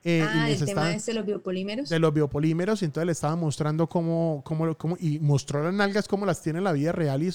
Eh, 0.03 0.25
ah, 0.25 0.49
y 0.49 0.53
el 0.53 0.63
tema 0.63 0.93
está, 0.93 1.11
de 1.11 1.17
los 1.17 1.25
biopolímeros. 1.25 1.89
De 1.89 1.99
los 1.99 2.13
biopolímeros, 2.13 2.81
y 2.81 2.85
entonces 2.85 3.05
le 3.05 3.11
estaba 3.11 3.35
mostrando 3.35 3.87
cómo, 3.87 4.41
cómo, 4.45 4.73
cómo, 4.75 4.95
y 4.99 5.19
mostró 5.19 5.63
las 5.63 5.73
nalgas 5.73 6.07
cómo 6.07 6.25
las 6.25 6.41
tiene 6.41 6.59
en 6.59 6.63
la 6.63 6.71
vida 6.71 6.93
real 6.93 7.23
y, 7.23 7.27
o 7.27 7.33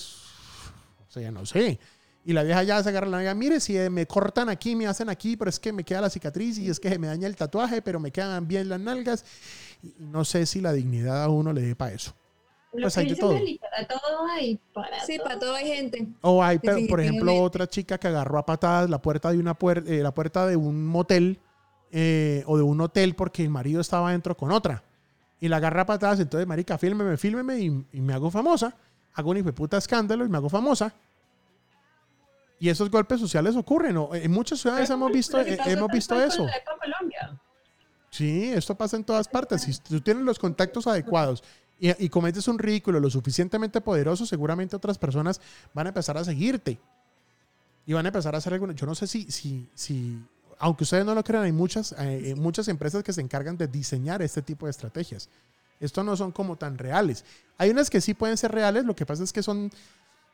sea, 1.11 1.31
no 1.31 1.45
sé. 1.45 1.79
Y 2.25 2.33
la 2.33 2.45
vieja 2.45 2.63
ya 2.63 2.83
se 2.83 2.89
agarra 2.89 3.09
la 3.09 3.17
nalga, 3.17 3.35
mire, 3.35 3.59
si 3.59 3.75
me 3.91 4.07
cortan 4.07 4.49
aquí, 4.49 4.77
me 4.77 4.87
hacen 4.87 5.09
aquí, 5.09 5.37
pero 5.37 5.49
es 5.49 5.59
que 5.59 5.73
me 5.73 5.83
queda 5.83 6.01
la 6.01 6.11
cicatriz 6.11 6.57
y 6.59 6.71
es 6.71 6.79
que 6.79 6.97
me 6.99 7.09
daña 7.09 7.27
el 7.27 7.35
tatuaje, 7.35 7.83
pero 7.83 7.99
me 7.99 8.13
quedan 8.13 8.47
bien 8.47 8.69
las 8.69 8.79
nalgas. 8.79 9.25
Y 9.83 9.95
no 9.99 10.25
sé 10.25 10.47
si 10.47 10.61
la 10.61 10.73
dignidad 10.73 11.25
a 11.25 11.29
uno 11.29 11.53
le 11.53 11.63
dé 11.63 11.75
para 11.75 11.93
eso. 11.93 12.15
Pues 12.71 12.97
hay 12.97 13.09
de 13.09 13.17
todo. 13.17 13.35
Para 13.61 13.87
todo 13.87 14.27
hay. 14.31 14.59
Para 14.73 15.05
sí, 15.05 15.17
todo. 15.17 15.25
para 15.25 15.39
todo 15.39 15.55
hay 15.55 15.67
gente. 15.67 16.07
O 16.23 16.43
hay, 16.43 16.59
por 16.59 17.01
ejemplo, 17.01 17.43
otra 17.43 17.67
chica 17.67 17.99
que 17.99 18.09
agarró 18.09 18.39
a 18.39 18.47
patadas 18.47 18.89
la 18.89 19.03
puerta 19.03 19.31
de 19.31 19.39
una 19.39 19.55
puer 19.55 19.85
eh, 19.87 20.03
la 20.03 20.15
puerta 20.15 20.47
de 20.47 20.57
un 20.57 20.87
motel 20.87 21.39
eh, 21.91 22.43
o 22.47 22.57
de 22.57 22.63
un 22.63 22.81
hotel 22.81 23.15
porque 23.15 23.43
el 23.43 23.51
marido 23.51 23.81
estaba 23.81 24.13
dentro 24.13 24.37
con 24.37 24.53
otra. 24.53 24.83
Y 25.39 25.49
la 25.49 25.57
agarra 25.57 25.83
a 25.83 25.87
patadas, 25.87 26.21
entonces, 26.21 26.47
marica, 26.47 26.79
fílmeme, 26.79 27.17
fílmeme 27.17 27.59
y, 27.59 27.85
y 27.93 28.01
me 28.01 28.15
hago 28.15 28.31
famosa. 28.31 28.75
Hago 29.13 29.33
un 29.33 29.39
hijo 29.39 29.47
de 29.47 29.53
puta 29.53 29.77
escándalo 29.77 30.25
y 30.25 30.29
me 30.29 30.39
hago 30.39 30.49
famosa. 30.49 30.95
Y 32.63 32.69
esos 32.69 32.93
golpes 32.93 33.19
sociales 33.19 33.57
ocurren. 33.57 33.97
¿no? 33.97 34.15
En 34.15 34.31
muchas 34.31 34.61
ciudades 34.61 34.89
hemos 34.89 35.11
visto, 35.11 35.41
eh, 35.41 35.59
hemos 35.67 35.91
visto 35.91 36.23
eso. 36.23 36.47
Sí, 38.09 38.53
esto 38.53 38.77
pasa 38.77 38.97
en 38.97 39.03
todas 39.03 39.27
partes. 39.27 39.63
Si 39.63 39.77
tú 39.79 40.01
tienes 40.01 40.23
los 40.23 40.39
contactos 40.39 40.87
adecuados 40.87 41.43
y, 41.81 42.05
y, 42.05 42.09
cometes 42.09 42.47
un 42.47 42.61
ridículo 42.61 43.01
lo 43.01 43.11
suficientemente 43.11 43.81
poderoso, 43.81 44.27
seguramente 44.27 44.77
otras 44.77 44.97
personas 44.97 45.41
van 45.75 45.87
a 45.87 45.91
empezar 45.91 46.17
a 46.17 46.23
seguirte. 46.23 46.79
Y 47.85 47.95
van 47.95 48.07
a 48.07 48.11
empezar 48.11 48.33
a 48.37 48.39
hacer 48.39 48.55
algo. 48.55 48.71
Yo 48.71 48.87
no 48.87 48.95
sé 48.95 49.09
si, 49.09 49.29
si, 49.29 49.69
si 49.75 50.23
aunque 50.61 50.85
ustedes 50.85 51.05
no 51.05 51.17
lo 51.17 51.25
crean, 51.25 51.43
hay 51.43 51.51
muchas, 51.51 51.97
eh, 51.99 52.37
muchas 52.37 52.69
empresas 52.69 53.03
que 53.03 53.13
se 53.13 53.23
encargan 53.23 53.57
de 53.57 53.67
diseñar 53.67 54.23
este 54.23 54.41
tipo 54.41 54.67
de 54.67 54.71
estrategias. 54.71 55.29
Esto 55.81 56.05
no 56.05 56.17
son 56.17 56.31
como 56.31 56.55
tan 56.55 56.79
reales. 56.79 57.25
Hay 57.59 57.71
unas 57.71 57.91
que 57.91 58.01
sí 58.01 58.15
pueden 58.15 58.37
ser 58.37 58.53
reales, 58.53 58.85
lo 58.85 58.95
que 58.95 59.05
pasa 59.05 59.25
es 59.25 59.33
que 59.33 59.43
son 59.43 59.73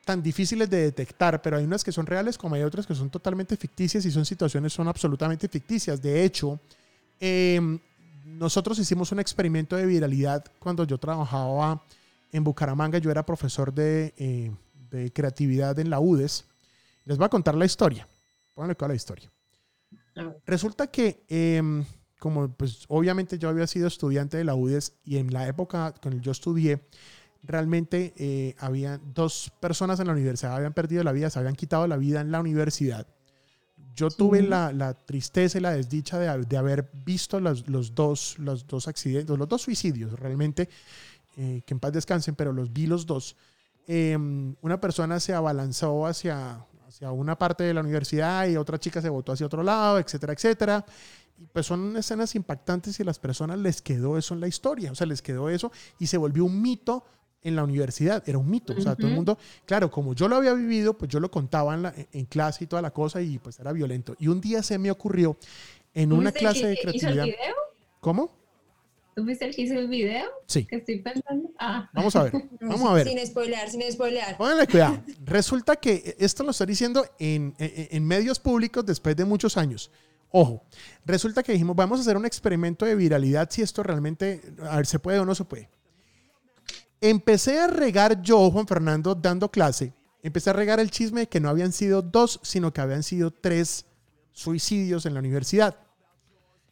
tan 0.08 0.22
difíciles 0.22 0.70
de 0.70 0.78
detectar, 0.90 1.42
pero 1.42 1.58
hay 1.58 1.64
unas 1.64 1.84
que 1.84 1.92
son 1.92 2.06
reales 2.06 2.38
como 2.38 2.54
hay 2.54 2.62
otras 2.62 2.86
que 2.86 2.94
son 2.94 3.10
totalmente 3.10 3.54
ficticias 3.58 4.06
y 4.06 4.10
son 4.10 4.24
situaciones 4.24 4.72
son 4.72 4.88
absolutamente 4.88 5.48
ficticias. 5.48 6.00
De 6.00 6.24
hecho, 6.24 6.58
Eh, 7.20 7.60
nosotros 8.24 8.78
hicimos 8.78 9.10
un 9.10 9.18
experimento 9.18 9.74
de 9.76 9.86
viralidad 9.86 10.44
cuando 10.60 10.84
yo 10.84 10.96
trabajaba 10.98 11.82
en 12.30 12.44
Bucaramanga. 12.44 12.98
Yo 12.98 13.10
era 13.10 13.24
profesor 13.24 13.72
de, 13.72 14.14
eh, 14.16 14.52
de 14.90 15.10
creatividad 15.12 15.76
en 15.80 15.90
la 15.90 15.98
UDES. 15.98 16.44
Les 17.04 17.16
voy 17.18 17.26
a 17.26 17.28
contar 17.28 17.54
la 17.56 17.64
historia. 17.64 18.06
Pónganle 18.54 18.76
cuál 18.76 18.90
la 18.90 18.94
historia. 18.94 19.28
Resulta 20.46 20.86
que, 20.86 21.24
em, 21.28 21.84
como 22.20 22.48
pues 22.48 22.84
obviamente 22.88 23.36
yo 23.36 23.48
había 23.48 23.66
sido 23.66 23.88
estudiante 23.88 24.36
de 24.36 24.44
la 24.44 24.54
UDES 24.54 24.92
y 25.04 25.16
en 25.16 25.32
la 25.32 25.48
época 25.48 25.92
cuando 26.00 26.20
yo 26.22 26.30
estudié, 26.30 26.78
realmente 27.42 28.12
eh, 28.16 28.54
había 28.58 28.98
dos 29.14 29.52
personas 29.60 30.00
en 30.00 30.06
la 30.06 30.12
universidad, 30.12 30.54
habían 30.54 30.72
perdido 30.72 31.02
la 31.04 31.12
vida, 31.12 31.30
se 31.30 31.38
habían 31.38 31.56
quitado 31.56 31.86
la 31.86 31.96
vida 31.96 32.20
en 32.20 32.30
la 32.30 32.40
universidad. 32.40 33.06
Yo 33.94 34.10
tuve 34.10 34.42
la, 34.42 34.72
la 34.72 34.94
tristeza 34.94 35.58
y 35.58 35.60
la 35.60 35.72
desdicha 35.72 36.18
de, 36.18 36.44
de 36.44 36.56
haber 36.56 36.88
visto 37.04 37.40
los, 37.40 37.68
los 37.68 37.94
dos, 37.94 38.38
los 38.38 38.66
dos 38.66 38.86
accidentes, 38.86 39.36
los 39.36 39.48
dos 39.48 39.62
suicidios 39.62 40.18
realmente, 40.18 40.68
eh, 41.36 41.62
que 41.66 41.74
en 41.74 41.80
paz 41.80 41.92
descansen, 41.92 42.36
pero 42.36 42.52
los 42.52 42.72
vi 42.72 42.86
los 42.86 43.06
dos. 43.06 43.36
Em, 43.88 44.54
una 44.60 44.80
persona 44.80 45.18
se 45.18 45.34
abalanzó 45.34 46.06
hacia, 46.06 46.64
hacia 46.86 47.10
una 47.10 47.36
parte 47.36 47.64
de 47.64 47.74
la 47.74 47.80
universidad 47.80 48.46
y 48.46 48.56
otra 48.56 48.78
chica 48.78 49.00
se 49.02 49.08
botó 49.08 49.32
hacia 49.32 49.46
otro 49.46 49.62
lado, 49.62 49.98
etcétera, 49.98 50.32
etcétera. 50.32 50.84
Y 51.38 51.46
pues 51.46 51.66
son 51.66 51.96
escenas 51.96 52.34
impactantes 52.34 52.98
y 52.98 53.02
a 53.02 53.06
las 53.06 53.18
personas 53.18 53.58
les 53.58 53.80
quedó 53.80 54.18
eso 54.18 54.34
en 54.34 54.40
la 54.40 54.48
historia, 54.48 54.92
o 54.92 54.94
sea, 54.94 55.06
les 55.06 55.22
quedó 55.22 55.48
eso 55.48 55.72
y 55.98 56.06
se 56.06 56.18
volvió 56.18 56.44
un 56.44 56.60
mito 56.60 57.04
en 57.42 57.54
la 57.56 57.62
universidad, 57.64 58.22
era 58.28 58.36
un 58.38 58.50
mito, 58.50 58.74
o 58.76 58.80
sea, 58.80 58.96
todo 58.96 59.06
el 59.08 59.14
mundo, 59.14 59.38
claro, 59.64 59.90
como 59.90 60.14
yo 60.14 60.28
lo 60.28 60.36
había 60.36 60.52
vivido, 60.54 60.98
pues 60.98 61.10
yo 61.10 61.20
lo 61.20 61.30
contaba 61.30 61.74
en, 61.74 61.82
la- 61.82 61.94
en 62.12 62.24
clase 62.26 62.64
y 62.64 62.66
toda 62.66 62.82
la 62.82 62.90
cosa 62.90 63.22
y 63.22 63.38
pues 63.38 63.58
era 63.60 63.72
violento. 63.72 64.16
Y 64.18 64.28
un 64.28 64.40
día 64.40 64.62
se 64.62 64.76
me 64.78 64.90
ocurrió 64.90 65.36
en 65.94 66.10
¿Tú 66.10 66.16
una 66.16 66.32
clase 66.32 66.66
de 66.66 66.74
que 66.76 66.80
hizo 66.94 67.08
el 67.08 67.14
creatividad. 67.14 67.24
video? 67.24 67.54
¿Cómo? 68.00 68.36
¿Tú 69.14 69.24
fuiste 69.24 69.46
el 69.46 69.54
que 69.54 69.62
hizo 69.62 69.74
el 69.74 69.88
video? 69.88 70.26
Sí, 70.46 70.64
Que 70.64 70.76
estoy 70.76 71.00
pensando. 71.00 71.50
Ah, 71.58 71.88
vamos 71.92 72.14
a 72.16 72.24
ver, 72.24 72.32
vamos 72.60 72.88
a 72.90 72.92
ver. 72.94 73.08
Sin 73.08 73.26
spoilear, 73.26 73.68
sin 73.70 73.82
spoilear. 73.90 74.36
Pónganle 74.36 74.66
cuidado. 74.66 75.02
Resulta 75.24 75.76
que 75.76 76.16
esto 76.18 76.44
lo 76.44 76.50
estoy 76.50 76.66
diciendo 76.68 77.04
en, 77.18 77.54
en- 77.58 77.88
en 77.90 78.04
medios 78.06 78.38
públicos 78.38 78.84
después 78.86 79.16
de 79.16 79.24
muchos 79.24 79.56
años. 79.56 79.90
Ojo, 80.30 80.62
resulta 81.06 81.42
que 81.42 81.52
dijimos, 81.52 81.74
vamos 81.74 81.98
a 81.98 82.02
hacer 82.02 82.16
un 82.16 82.26
experimento 82.26 82.84
de 82.84 82.94
viralidad 82.94 83.48
si 83.50 83.62
esto 83.62 83.82
realmente, 83.82 84.42
a 84.68 84.76
ver, 84.76 84.86
se 84.86 84.98
puede 84.98 85.18
o 85.18 85.24
no 85.24 85.34
se 85.34 85.44
puede. 85.44 85.68
Empecé 87.00 87.60
a 87.60 87.68
regar 87.68 88.22
yo, 88.22 88.50
Juan 88.50 88.66
Fernando, 88.66 89.14
dando 89.14 89.50
clase, 89.50 89.92
empecé 90.22 90.50
a 90.50 90.52
regar 90.52 90.80
el 90.80 90.90
chisme 90.90 91.20
de 91.20 91.28
que 91.28 91.40
no 91.40 91.48
habían 91.48 91.72
sido 91.72 92.02
dos, 92.02 92.40
sino 92.42 92.72
que 92.72 92.80
habían 92.80 93.02
sido 93.02 93.30
tres 93.30 93.86
suicidios 94.32 95.06
en 95.06 95.14
la 95.14 95.20
universidad. 95.20 95.76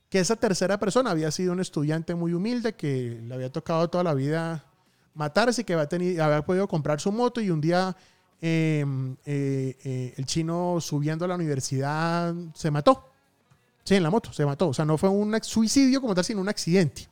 Que 0.09 0.21
esa 0.21 0.37
tercera 0.37 0.79
persona 0.79 1.11
había 1.11 1.31
sido 1.31 1.53
un 1.53 1.61
estudiante 1.61 2.15
muy 2.15 2.33
humilde 2.33 2.75
que 2.75 3.21
le 3.23 3.35
había 3.35 3.51
tocado 3.51 3.89
toda 3.89 4.05
la 4.05 4.15
vida 4.15 4.65
matarse, 5.15 5.65
que 5.65 5.75
había, 5.75 5.89
tenido, 5.89 6.45
podido 6.45 6.69
comprar 6.69 7.01
su 7.01 7.11
moto 7.11 7.41
y 7.41 7.51
un 7.51 7.61
día 7.61 7.97
eh, 8.41 8.85
eh, 9.25 9.77
eh, 9.83 10.15
el 10.17 10.27
chino 10.27 10.79
subiendo 10.81 11.25
a 11.25 11.29
la 11.29 11.35
universidad 11.35 12.35
se 12.55 12.71
mató. 12.71 13.11
Sí, 13.83 13.95
en 13.95 14.03
la 14.03 14.11
moto, 14.11 14.33
se 14.33 14.45
mató. 14.45 14.69
O 14.69 14.75
sea, 14.75 14.85
no 14.85 14.99
fue 14.99 15.09
un 15.09 15.37
suicidio 15.43 16.01
como 16.01 16.15
tal, 16.15 16.25
sino 16.25 16.41
un 16.41 16.49
accidente. 16.49 17.09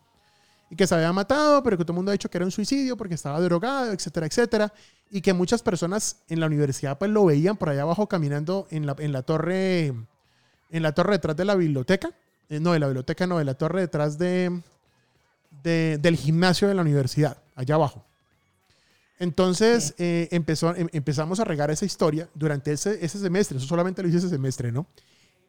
Y 0.75 0.77
que 0.77 0.89
se 0.89 0.95
había 0.97 1.12
matado, 1.12 1.62
pero 1.62 1.79
que 1.79 1.85
todo 1.85 1.93
el 1.93 1.99
mundo 1.99 2.11
ha 2.11 2.14
dicho 2.14 2.29
que 2.29 2.37
era 2.37 2.45
un 2.45 2.51
suicidio 2.51 2.97
porque 2.97 3.14
estaba 3.14 3.41
drogado, 3.41 3.93
etcétera, 3.93 4.27
etcétera. 4.27 4.72
Y 5.09 5.20
que 5.20 5.33
muchas 5.33 5.62
personas 5.62 6.16
en 6.29 6.41
la 6.41 6.47
universidad 6.47 6.99
pues 6.99 7.12
lo 7.12 7.25
veían 7.25 7.57
por 7.57 7.68
allá 7.68 7.83
abajo 7.83 8.09
caminando 8.09 8.66
en 8.70 8.85
la, 8.85 8.97
en 8.99 9.12
la 9.12 9.22
torre, 9.22 9.87
en 10.70 10.83
la 10.83 10.91
torre 10.91 11.12
detrás 11.12 11.37
de 11.37 11.45
la 11.45 11.55
biblioteca. 11.55 12.11
Eh, 12.49 12.59
no, 12.59 12.72
de 12.72 12.81
la 12.81 12.87
biblioteca, 12.87 13.25
no, 13.29 13.39
de 13.39 13.45
la 13.45 13.55
torre 13.55 13.83
detrás 13.83 14.18
de, 14.18 14.61
de- 15.62 15.97
del 16.03 16.16
gimnasio 16.16 16.66
de 16.66 16.75
la 16.75 16.83
universidad, 16.83 17.39
allá 17.55 17.77
abajo. 17.77 18.05
Entonces 19.20 19.95
eh, 19.99 20.29
empezó, 20.33 20.75
em- 20.75 20.89
empezamos 20.93 21.39
a 21.39 21.45
regar 21.45 21.70
esa 21.70 21.85
historia 21.85 22.29
durante 22.35 22.72
ese, 22.72 22.99
ese 23.05 23.20
semestre, 23.20 23.59
eso 23.59 23.66
solamente 23.68 24.03
lo 24.03 24.09
hice 24.09 24.18
ese 24.18 24.29
semestre, 24.29 24.72
¿no? 24.72 24.87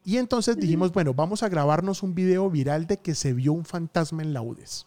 Y 0.04 0.18
entonces 0.18 0.56
dijimos, 0.58 0.94
bueno, 0.94 1.16
vamos 1.16 1.42
a 1.42 1.50
grabarnos 1.50 2.04
un 2.04 2.14
video 2.14 2.48
viral 2.52 2.86
de 2.86 2.98
que 2.98 3.16
se 3.16 3.34
vio 3.34 3.54
un 3.54 3.66
fantasma 3.66 4.22
en 4.22 4.34
la 4.34 4.42
UDES. 4.44 4.86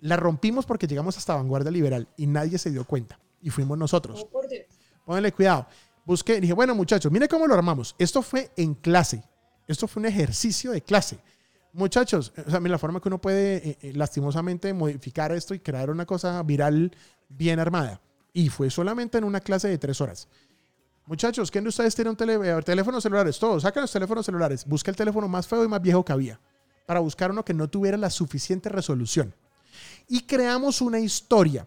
La 0.00 0.16
rompimos 0.16 0.64
porque 0.66 0.86
llegamos 0.86 1.16
hasta 1.18 1.34
Vanguardia 1.34 1.70
Liberal 1.70 2.08
y 2.16 2.26
nadie 2.26 2.58
se 2.58 2.70
dio 2.70 2.84
cuenta. 2.84 3.18
Y 3.42 3.50
fuimos 3.50 3.76
nosotros. 3.78 4.20
Oh, 4.24 4.28
por 4.28 4.48
Dios. 4.48 4.66
Pónganle 5.04 5.32
cuidado. 5.32 5.66
Busqué, 6.04 6.40
dije, 6.40 6.52
bueno, 6.52 6.74
muchachos, 6.74 7.10
mire 7.12 7.28
cómo 7.28 7.46
lo 7.46 7.54
armamos. 7.54 7.94
Esto 7.98 8.22
fue 8.22 8.50
en 8.56 8.74
clase. 8.74 9.22
Esto 9.66 9.86
fue 9.86 10.00
un 10.00 10.06
ejercicio 10.06 10.70
de 10.70 10.80
clase. 10.82 11.18
Muchachos, 11.72 12.32
o 12.46 12.50
sea, 12.50 12.60
la 12.60 12.78
forma 12.78 13.00
que 13.00 13.08
uno 13.08 13.20
puede 13.20 13.56
eh, 13.56 13.78
eh, 13.82 13.92
lastimosamente 13.94 14.72
modificar 14.72 15.32
esto 15.32 15.54
y 15.54 15.60
crear 15.60 15.90
una 15.90 16.06
cosa 16.06 16.42
viral 16.42 16.90
bien 17.28 17.58
armada. 17.60 18.00
Y 18.32 18.48
fue 18.48 18.70
solamente 18.70 19.18
en 19.18 19.24
una 19.24 19.40
clase 19.40 19.68
de 19.68 19.78
tres 19.78 20.00
horas. 20.00 20.28
Muchachos, 21.06 21.50
¿quién 21.50 21.64
de 21.64 21.68
ustedes 21.68 21.94
tiene 21.94 22.10
un 22.10 22.16
tele- 22.16 22.58
eh, 22.58 22.62
teléfono 22.62 23.00
celulares? 23.00 23.38
Todos, 23.38 23.62
sacan 23.62 23.82
los 23.82 23.92
teléfonos 23.92 24.24
celulares. 24.24 24.64
Busca 24.64 24.90
el 24.90 24.96
teléfono 24.96 25.28
más 25.28 25.46
feo 25.46 25.64
y 25.64 25.68
más 25.68 25.80
viejo 25.82 26.04
que 26.04 26.12
había. 26.12 26.40
Para 26.86 27.00
buscar 27.00 27.30
uno 27.30 27.44
que 27.44 27.54
no 27.54 27.68
tuviera 27.68 27.96
la 27.98 28.10
suficiente 28.10 28.68
resolución. 28.70 29.34
Y 30.08 30.22
creamos 30.22 30.80
una 30.80 30.98
historia 31.00 31.66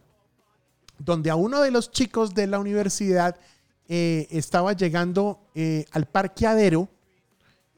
donde 0.97 1.29
a 1.29 1.35
uno 1.35 1.61
de 1.61 1.71
los 1.71 1.91
chicos 1.91 2.33
de 2.33 2.47
la 2.47 2.59
universidad 2.59 3.35
eh, 3.87 4.27
estaba 4.31 4.73
llegando 4.73 5.39
eh, 5.55 5.85
al 5.91 6.05
parqueadero 6.05 6.89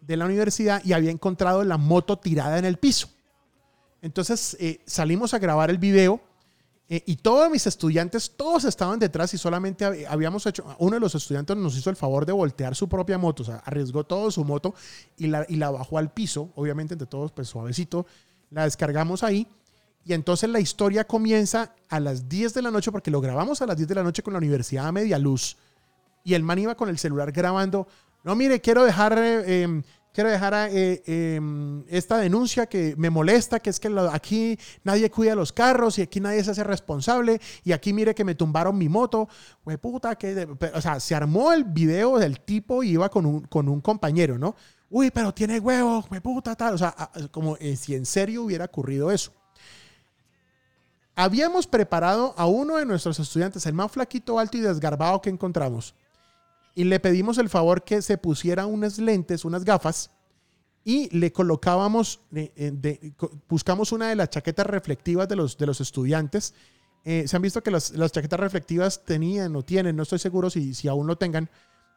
de 0.01 0.17
la 0.17 0.25
universidad 0.25 0.81
y 0.83 0.93
había 0.93 1.11
encontrado 1.11 1.63
la 1.63 1.77
moto 1.77 2.17
tirada 2.17 2.57
en 2.59 2.65
el 2.65 2.77
piso. 2.77 3.09
Entonces 4.01 4.57
eh, 4.59 4.81
salimos 4.85 5.33
a 5.33 5.39
grabar 5.39 5.69
el 5.69 5.77
video 5.77 6.21
y 6.89 7.15
todos 7.15 7.49
mis 7.49 7.65
estudiantes, 7.65 8.33
todos 8.37 8.65
estaban 8.65 8.99
detrás 8.99 9.33
y 9.33 9.37
solamente 9.39 9.83
hab- 9.83 10.05
habíamos 10.07 10.45
hecho, 10.45 10.63
uno 10.77 10.95
de 10.95 10.99
los 10.99 11.15
estudiantes 11.15 11.57
nos 11.57 11.75
hizo 11.75 11.89
el 11.89 11.95
favor 11.95 12.23
de 12.23 12.33
voltear 12.33 12.75
su 12.75 12.87
propia 12.87 13.17
moto, 13.17 13.41
o 13.41 13.45
sea, 13.47 13.55
arriesgó 13.65 14.03
todo 14.03 14.29
su 14.29 14.43
moto 14.43 14.75
y 15.17 15.25
la, 15.27 15.43
y 15.49 15.55
la 15.55 15.71
bajó 15.71 15.97
al 15.97 16.11
piso, 16.11 16.51
obviamente 16.55 16.93
entre 16.93 17.07
todos, 17.07 17.31
pues 17.31 17.47
suavecito, 17.47 18.05
la 18.51 18.65
descargamos 18.65 19.23
ahí. 19.23 19.47
Y 20.05 20.13
entonces 20.13 20.49
la 20.49 20.59
historia 20.59 21.05
comienza 21.05 21.73
a 21.89 21.99
las 21.99 22.27
10 22.27 22.53
de 22.53 22.61
la 22.61 22.71
noche, 22.71 22.91
porque 22.91 23.11
lo 23.11 23.21
grabamos 23.21 23.61
a 23.61 23.65
las 23.65 23.77
10 23.77 23.87
de 23.87 23.95
la 23.95 24.03
noche 24.03 24.21
con 24.23 24.33
la 24.33 24.39
Universidad 24.39 24.91
Media 24.91 25.17
Luz. 25.17 25.57
Y 26.23 26.33
el 26.33 26.43
man 26.43 26.59
iba 26.59 26.75
con 26.75 26.89
el 26.89 26.97
celular 26.97 27.31
grabando. 27.31 27.87
No, 28.23 28.35
mire, 28.35 28.59
quiero 28.59 28.83
dejar, 28.83 29.17
eh, 29.17 29.63
em, 29.63 29.83
quiero 30.13 30.29
dejar 30.29 30.69
eh, 30.71 31.01
em, 31.05 31.83
esta 31.87 32.17
denuncia 32.17 32.65
que 32.65 32.95
me 32.97 33.09
molesta, 33.09 33.59
que 33.59 33.69
es 33.69 33.79
que 33.79 33.89
aquí 34.11 34.57
nadie 34.83 35.09
cuida 35.09 35.35
los 35.35 35.51
carros 35.51 35.97
y 35.99 36.01
aquí 36.01 36.19
nadie 36.19 36.43
se 36.43 36.51
hace 36.51 36.63
responsable. 36.63 37.39
Y 37.63 37.71
aquí 37.71 37.93
mire 37.93 38.13
que 38.13 38.25
me 38.25 38.35
tumbaron 38.35 38.77
mi 38.77 38.89
moto. 38.89 39.29
Güey, 39.63 39.77
puta, 39.77 40.15
que... 40.15 40.47
o 40.73 40.81
sea, 40.81 40.99
se 40.99 41.15
armó 41.15 41.53
el 41.53 41.63
video 41.63 42.17
del 42.17 42.41
tipo 42.41 42.83
y 42.83 42.91
iba 42.91 43.09
con 43.09 43.25
un, 43.25 43.41
con 43.41 43.69
un 43.69 43.79
compañero, 43.79 44.37
¿no? 44.37 44.55
Uy, 44.89 45.11
pero 45.11 45.33
tiene 45.33 45.59
huevos, 45.59 46.07
güey, 46.09 46.21
puta, 46.21 46.55
tal. 46.55 46.75
O 46.75 46.77
sea, 46.77 46.93
como 47.31 47.57
eh, 47.57 47.75
si 47.77 47.95
en 47.95 48.05
serio 48.05 48.43
hubiera 48.43 48.65
ocurrido 48.65 49.09
eso. 49.11 49.31
Habíamos 51.15 51.67
preparado 51.67 52.33
a 52.37 52.47
uno 52.47 52.77
de 52.77 52.85
nuestros 52.85 53.19
estudiantes, 53.19 53.65
el 53.65 53.73
más 53.73 53.91
flaquito, 53.91 54.39
alto 54.39 54.57
y 54.57 54.61
desgarbado 54.61 55.21
que 55.21 55.29
encontramos, 55.29 55.93
y 56.75 56.85
le 56.85 56.99
pedimos 56.99 57.37
el 57.37 57.49
favor 57.49 57.83
que 57.83 58.01
se 58.01 58.17
pusiera 58.17 58.65
unas 58.65 58.97
lentes, 58.97 59.45
unas 59.45 59.63
gafas, 59.63 60.09
y 60.83 61.15
le 61.15 61.31
colocábamos, 61.31 62.19
eh, 62.33 63.13
co- 63.15 63.31
buscamos 63.47 63.91
una 63.91 64.09
de 64.09 64.15
las 64.15 64.29
chaquetas 64.31 64.65
reflectivas 64.65 65.29
de 65.29 65.35
los, 65.35 65.57
de 65.57 65.65
los 65.67 65.79
estudiantes. 65.79 66.55
Eh, 67.05 67.25
se 67.27 67.35
han 67.35 67.41
visto 67.41 67.61
que 67.63 67.71
las, 67.71 67.91
las 67.91 68.11
chaquetas 68.11 68.39
reflectivas 68.39 69.03
tenían 69.05 69.55
o 69.55 69.63
tienen, 69.63 69.95
no 69.95 70.03
estoy 70.03 70.19
seguro 70.19 70.49
si, 70.49 70.73
si 70.73 70.87
aún 70.87 71.05
lo 71.07 71.15
tengan, 71.17 71.49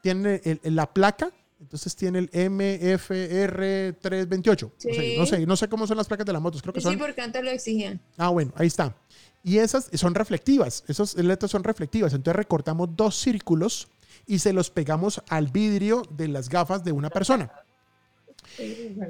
tienen 0.03 0.41
la 0.63 0.93
placa, 0.93 1.31
entonces 1.61 1.97
tiene 1.97 2.19
el 2.21 2.31
MFR328. 2.31 4.63
No, 4.63 4.71
sé, 4.79 4.93
Sí. 4.95 5.15
no, 5.19 5.27
sé, 5.27 5.47
no 5.47 5.57
sé 5.57 5.69
cómo 5.69 5.87
son 5.87 5.97
las 5.97 6.07
placas 6.07 6.27
de 6.27 6.33
las 6.33 6.43
motos, 6.43 6.63
creo 6.63 6.73
que 6.75 6.81
Sí, 6.81 6.85
son... 6.85 6.99
porque 6.99 7.21
antes 7.23 7.43
lo 7.43 7.51
exigían. 7.51 8.01
Ah, 8.17 8.29
bueno, 8.29 8.53
ahí 8.57 8.67
está. 8.67 8.95
Y 9.43 9.59
esas 9.59 9.89
son 9.95 10.15
reflectivas, 10.15 10.85
esas 10.89 11.15
letras 11.17 11.51
son 11.51 11.65
reflectivas. 11.65 12.13
Entonces 12.13 12.37
recortamos 12.37 12.91
dos 12.97 13.17
círculos 13.17 13.89
y 14.27 14.39
se 14.41 14.53
los 14.53 14.71
pegamos 14.71 15.23
al 15.29 15.49
vidrio 15.49 16.03
de 16.11 16.29
las 16.29 16.49
gafas 16.49 16.85
de 16.85 16.93
una 16.93 17.11
persona. 17.11 17.51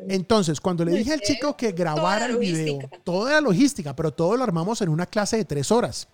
Entonces, 0.08 0.60
cuando 0.60 0.84
le 0.84 0.92
dije 0.92 1.12
al 1.12 1.20
chico 1.20 1.56
que 1.56 1.72
grabara 1.72 2.26
el 2.26 2.36
video, 2.36 2.78
toda 3.04 3.32
la 3.32 3.40
logística, 3.40 3.94
pero 3.96 4.12
todo 4.12 4.36
lo 4.36 4.44
armamos 4.44 4.80
en 4.82 4.88
una 4.88 5.06
clase 5.06 5.36
de 5.36 5.44
tres 5.44 5.70
horas. 5.70 6.08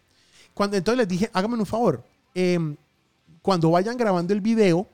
Cuando 0.54 0.76
entonces 0.76 0.98
les 0.98 1.08
dije, 1.08 1.30
háganme 1.32 1.56
un 1.56 1.66
favor, 1.66 2.04
em, 2.34 2.76
cuando 3.40 3.70
vayan 3.70 3.96
grabando 3.96 4.32
el 4.34 4.40
video, 4.40 4.86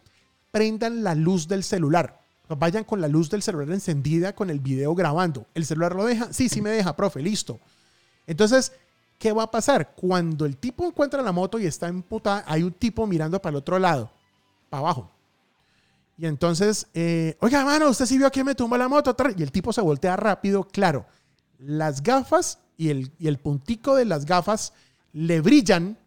prendan 0.50 1.02
la 1.02 1.14
luz 1.14 1.48
del 1.48 1.64
celular. 1.64 2.20
Vayan 2.48 2.84
con 2.84 3.00
la 3.00 3.08
luz 3.08 3.28
del 3.28 3.42
celular 3.42 3.70
encendida 3.70 4.34
con 4.34 4.48
el 4.48 4.60
video 4.60 4.94
grabando. 4.94 5.46
¿El 5.54 5.66
celular 5.66 5.94
lo 5.94 6.06
deja? 6.06 6.32
Sí, 6.32 6.48
sí 6.48 6.62
me 6.62 6.70
deja, 6.70 6.96
profe, 6.96 7.20
listo. 7.20 7.60
Entonces, 8.26 8.72
¿qué 9.18 9.32
va 9.32 9.44
a 9.44 9.50
pasar? 9.50 9.94
Cuando 9.94 10.46
el 10.46 10.56
tipo 10.56 10.86
encuentra 10.86 11.20
la 11.22 11.32
moto 11.32 11.58
y 11.58 11.66
está 11.66 11.88
emputada, 11.88 12.44
hay 12.46 12.62
un 12.62 12.72
tipo 12.72 13.06
mirando 13.06 13.40
para 13.40 13.50
el 13.50 13.56
otro 13.56 13.78
lado, 13.78 14.10
para 14.70 14.80
abajo. 14.80 15.10
Y 16.16 16.26
entonces, 16.26 16.86
eh, 16.94 17.36
oiga, 17.40 17.64
mano, 17.64 17.90
usted 17.90 18.06
sí 18.06 18.16
vio 18.18 18.30
que 18.30 18.42
me 18.42 18.54
tumbó 18.54 18.76
la 18.76 18.88
moto. 18.88 19.14
Y 19.36 19.42
el 19.42 19.52
tipo 19.52 19.72
se 19.72 19.82
voltea 19.82 20.16
rápido. 20.16 20.64
Claro, 20.64 21.06
las 21.58 22.02
gafas 22.02 22.60
y 22.76 22.88
el, 22.88 23.12
y 23.18 23.28
el 23.28 23.38
puntico 23.38 23.94
de 23.94 24.06
las 24.06 24.24
gafas 24.24 24.72
le 25.12 25.40
brillan 25.40 25.98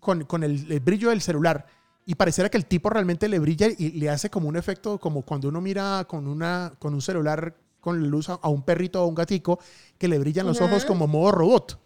con, 0.00 0.24
con 0.24 0.44
el 0.44 0.80
brillo 0.80 1.10
del 1.10 1.22
celular. 1.22 1.66
Y 2.10 2.14
pareciera 2.14 2.48
que 2.48 2.56
el 2.56 2.64
tipo 2.64 2.88
realmente 2.88 3.28
le 3.28 3.38
brilla 3.38 3.66
y 3.76 3.90
le 3.90 4.08
hace 4.08 4.30
como 4.30 4.48
un 4.48 4.56
efecto, 4.56 4.98
como 4.98 5.20
cuando 5.20 5.48
uno 5.50 5.60
mira 5.60 6.06
con, 6.08 6.26
una, 6.26 6.72
con 6.78 6.94
un 6.94 7.02
celular 7.02 7.54
con 7.80 8.00
la 8.02 8.08
luz 8.08 8.30
a, 8.30 8.38
a 8.40 8.48
un 8.48 8.62
perrito 8.62 8.98
o 9.00 9.04
a 9.04 9.06
un 9.06 9.14
gatico, 9.14 9.58
que 9.98 10.08
le 10.08 10.18
brillan 10.18 10.46
los 10.46 10.58
ojos 10.62 10.86
como 10.86 11.06
modo 11.06 11.32
robot. 11.32 11.78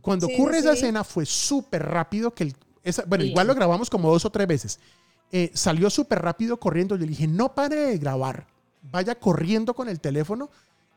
Cuando 0.00 0.26
Sí, 0.26 0.34
ocurre 0.34 0.54
sí, 0.54 0.58
esa 0.58 0.72
escena 0.72 1.04
fue 1.04 1.24
súper 1.24 1.84
rápido 1.86 2.34
que 2.34 2.42
el, 2.44 2.56
esa- 2.82 3.04
bueno, 3.06 3.22
Sí. 3.22 3.30
igual 3.30 3.46
lo 3.46 3.54
grabamos 3.54 3.88
como 3.90 4.10
dos 4.10 4.24
o 4.24 4.30
tres 4.30 4.48
veces. 4.48 4.80
Eh, 5.30 5.52
salió 5.54 5.88
súper 5.88 6.20
rápido 6.20 6.58
corriendo. 6.58 6.96
Yo 6.96 7.02
le 7.02 7.10
dije, 7.10 7.28
no 7.28 7.54
pare 7.54 7.76
de 7.76 7.98
grabar. 7.98 8.48
Vaya 8.90 9.14
corriendo 9.14 9.72
con 9.74 9.88
el 9.88 10.00
teléfono 10.00 10.50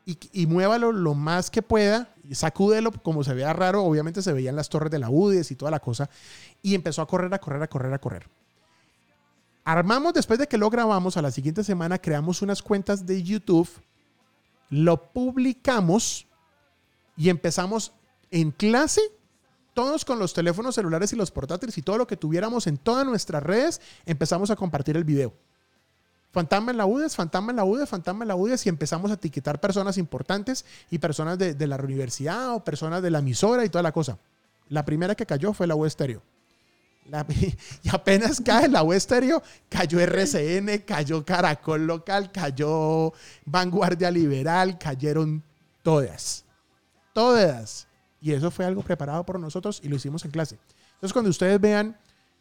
y, 0.04 0.18
y 0.32 0.46
muévalo 0.48 0.90
lo 0.90 1.14
más 1.14 1.48
que 1.48 1.62
pueda. 1.62 2.12
Y 2.28 2.34
sacúdelo 2.34 2.90
como 2.90 3.22
se 3.22 3.34
vea 3.34 3.52
raro. 3.52 3.84
Obviamente 3.84 4.20
se 4.20 4.32
veían 4.32 4.56
las 4.56 4.68
torres 4.68 4.90
de 4.90 4.98
la 4.98 5.10
UDES 5.10 5.52
y 5.52 5.54
toda 5.54 5.70
la 5.70 5.78
cosa. 5.78 6.10
Y 6.60 6.74
empezó 6.74 7.02
a 7.02 7.06
correr, 7.06 7.32
a 7.32 7.38
correr, 7.38 7.62
a 7.62 7.68
correr, 7.68 7.94
a 7.94 7.98
correr. 8.00 8.28
Armamos, 9.68 10.14
después 10.14 10.38
de 10.38 10.46
que 10.46 10.56
lo 10.56 10.70
grabamos, 10.70 11.18
a 11.18 11.22
la 11.22 11.30
siguiente 11.30 11.62
semana 11.62 11.98
creamos 11.98 12.40
unas 12.40 12.62
cuentas 12.62 13.04
de 13.04 13.22
YouTube. 13.22 13.68
Lo 14.70 15.12
publicamos 15.12 16.26
y 17.18 17.28
empezamos 17.28 17.92
en 18.30 18.50
clase 18.50 19.02
todos 19.74 20.06
con 20.06 20.18
los 20.18 20.32
teléfonos 20.32 20.74
celulares 20.74 21.12
y 21.12 21.16
los 21.16 21.30
portátiles 21.30 21.76
y 21.76 21.82
todo 21.82 21.98
lo 21.98 22.06
que 22.06 22.16
tuviéramos 22.16 22.66
en 22.66 22.78
todas 22.78 23.04
nuestras 23.04 23.42
redes, 23.42 23.82
empezamos 24.06 24.50
a 24.50 24.56
compartir 24.56 24.96
el 24.96 25.04
video. 25.04 25.34
Fantasma 26.30 26.70
en 26.70 26.78
la 26.78 26.86
UDES, 26.86 27.14
fantasma 27.14 27.50
en 27.50 27.56
la 27.56 27.64
UDES, 27.64 27.90
fantasma 27.90 28.24
en 28.24 28.28
la 28.28 28.36
UDES 28.36 28.64
y 28.64 28.70
empezamos 28.70 29.10
a 29.10 29.14
etiquetar 29.14 29.60
personas 29.60 29.98
importantes 29.98 30.64
y 30.90 30.96
personas 30.96 31.36
de, 31.36 31.66
la 31.66 31.76
universidad 31.76 32.54
o 32.54 32.64
personas 32.64 33.02
de 33.02 33.10
la 33.10 33.18
emisora 33.18 33.66
y 33.66 33.68
toda 33.68 33.82
la 33.82 33.92
cosa. 33.92 34.16
La 34.70 34.86
primera 34.86 35.14
que 35.14 35.26
cayó 35.26 35.52
fue 35.52 35.66
la 35.66 35.74
U 35.74 35.84
Estéreo. 35.84 36.22
La- 37.08 37.26
y 37.82 37.88
apenas 37.90 38.40
cae 38.40 38.68
la 38.68 38.82
U 38.82 38.92
Estéreo, 38.92 39.42
cayó 39.68 39.98
RCN, 40.00 40.78
cayó 40.86 41.24
Caracol 41.24 41.86
Local, 41.86 42.30
cayó 42.30 43.12
Vanguardia 43.44 44.10
Liberal, 44.10 44.78
cayeron 44.78 45.42
todas. 45.82 46.44
Todas. 47.12 47.88
Y 48.20 48.32
eso 48.32 48.50
fue 48.50 48.64
algo 48.64 48.82
preparado 48.82 49.24
por 49.24 49.38
nosotros 49.38 49.80
y 49.82 49.88
lo 49.88 49.96
hicimos 49.96 50.24
en 50.24 50.30
clase. 50.30 50.58
Entonces, 50.94 51.12
cuando 51.12 51.30
ustedes 51.30 51.60
vean 51.60 51.96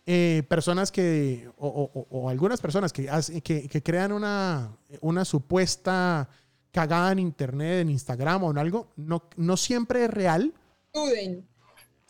eh, 0.05 0.43
personas 0.49 0.91
que, 0.91 1.49
o, 1.57 1.67
o- 1.93 2.07
o- 2.09 2.29
algunas 2.29 2.59
personas 2.61 2.91
que, 2.93 3.09
que, 3.43 3.67
que 3.67 3.83
crean 3.83 4.11
una, 4.11 4.71
una 5.01 5.25
supuesta 5.25 6.27
cagada 6.71 7.11
en 7.11 7.19
internet, 7.19 7.81
en 7.81 7.89
Instagram 7.89 8.43
o 8.43 8.51
en 8.51 8.57
algo, 8.57 8.87
no, 8.95 9.23
no 9.35 9.57
siempre 9.57 10.05
es 10.05 10.09
real, 10.11 10.53
Duden. 10.93 11.45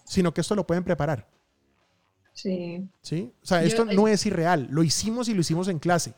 sino 0.06 0.34
que 0.34 0.42
esto 0.42 0.56
lo 0.56 0.66
pueden 0.66 0.84
preparar. 0.84 1.28
Sí. 2.38 2.88
¿sí? 3.02 3.32
O 3.42 3.46
sea, 3.46 3.62
Yo- 3.62 3.68
esto 3.68 3.86
no 3.86 4.08
es 4.08 4.26
irreal. 4.26 4.68
Lo 4.70 4.84
hicimos 4.84 5.28
y 5.28 5.34
lo 5.34 5.42
hicimos 5.42 5.68
en 5.68 5.80
clase. 5.80 6.14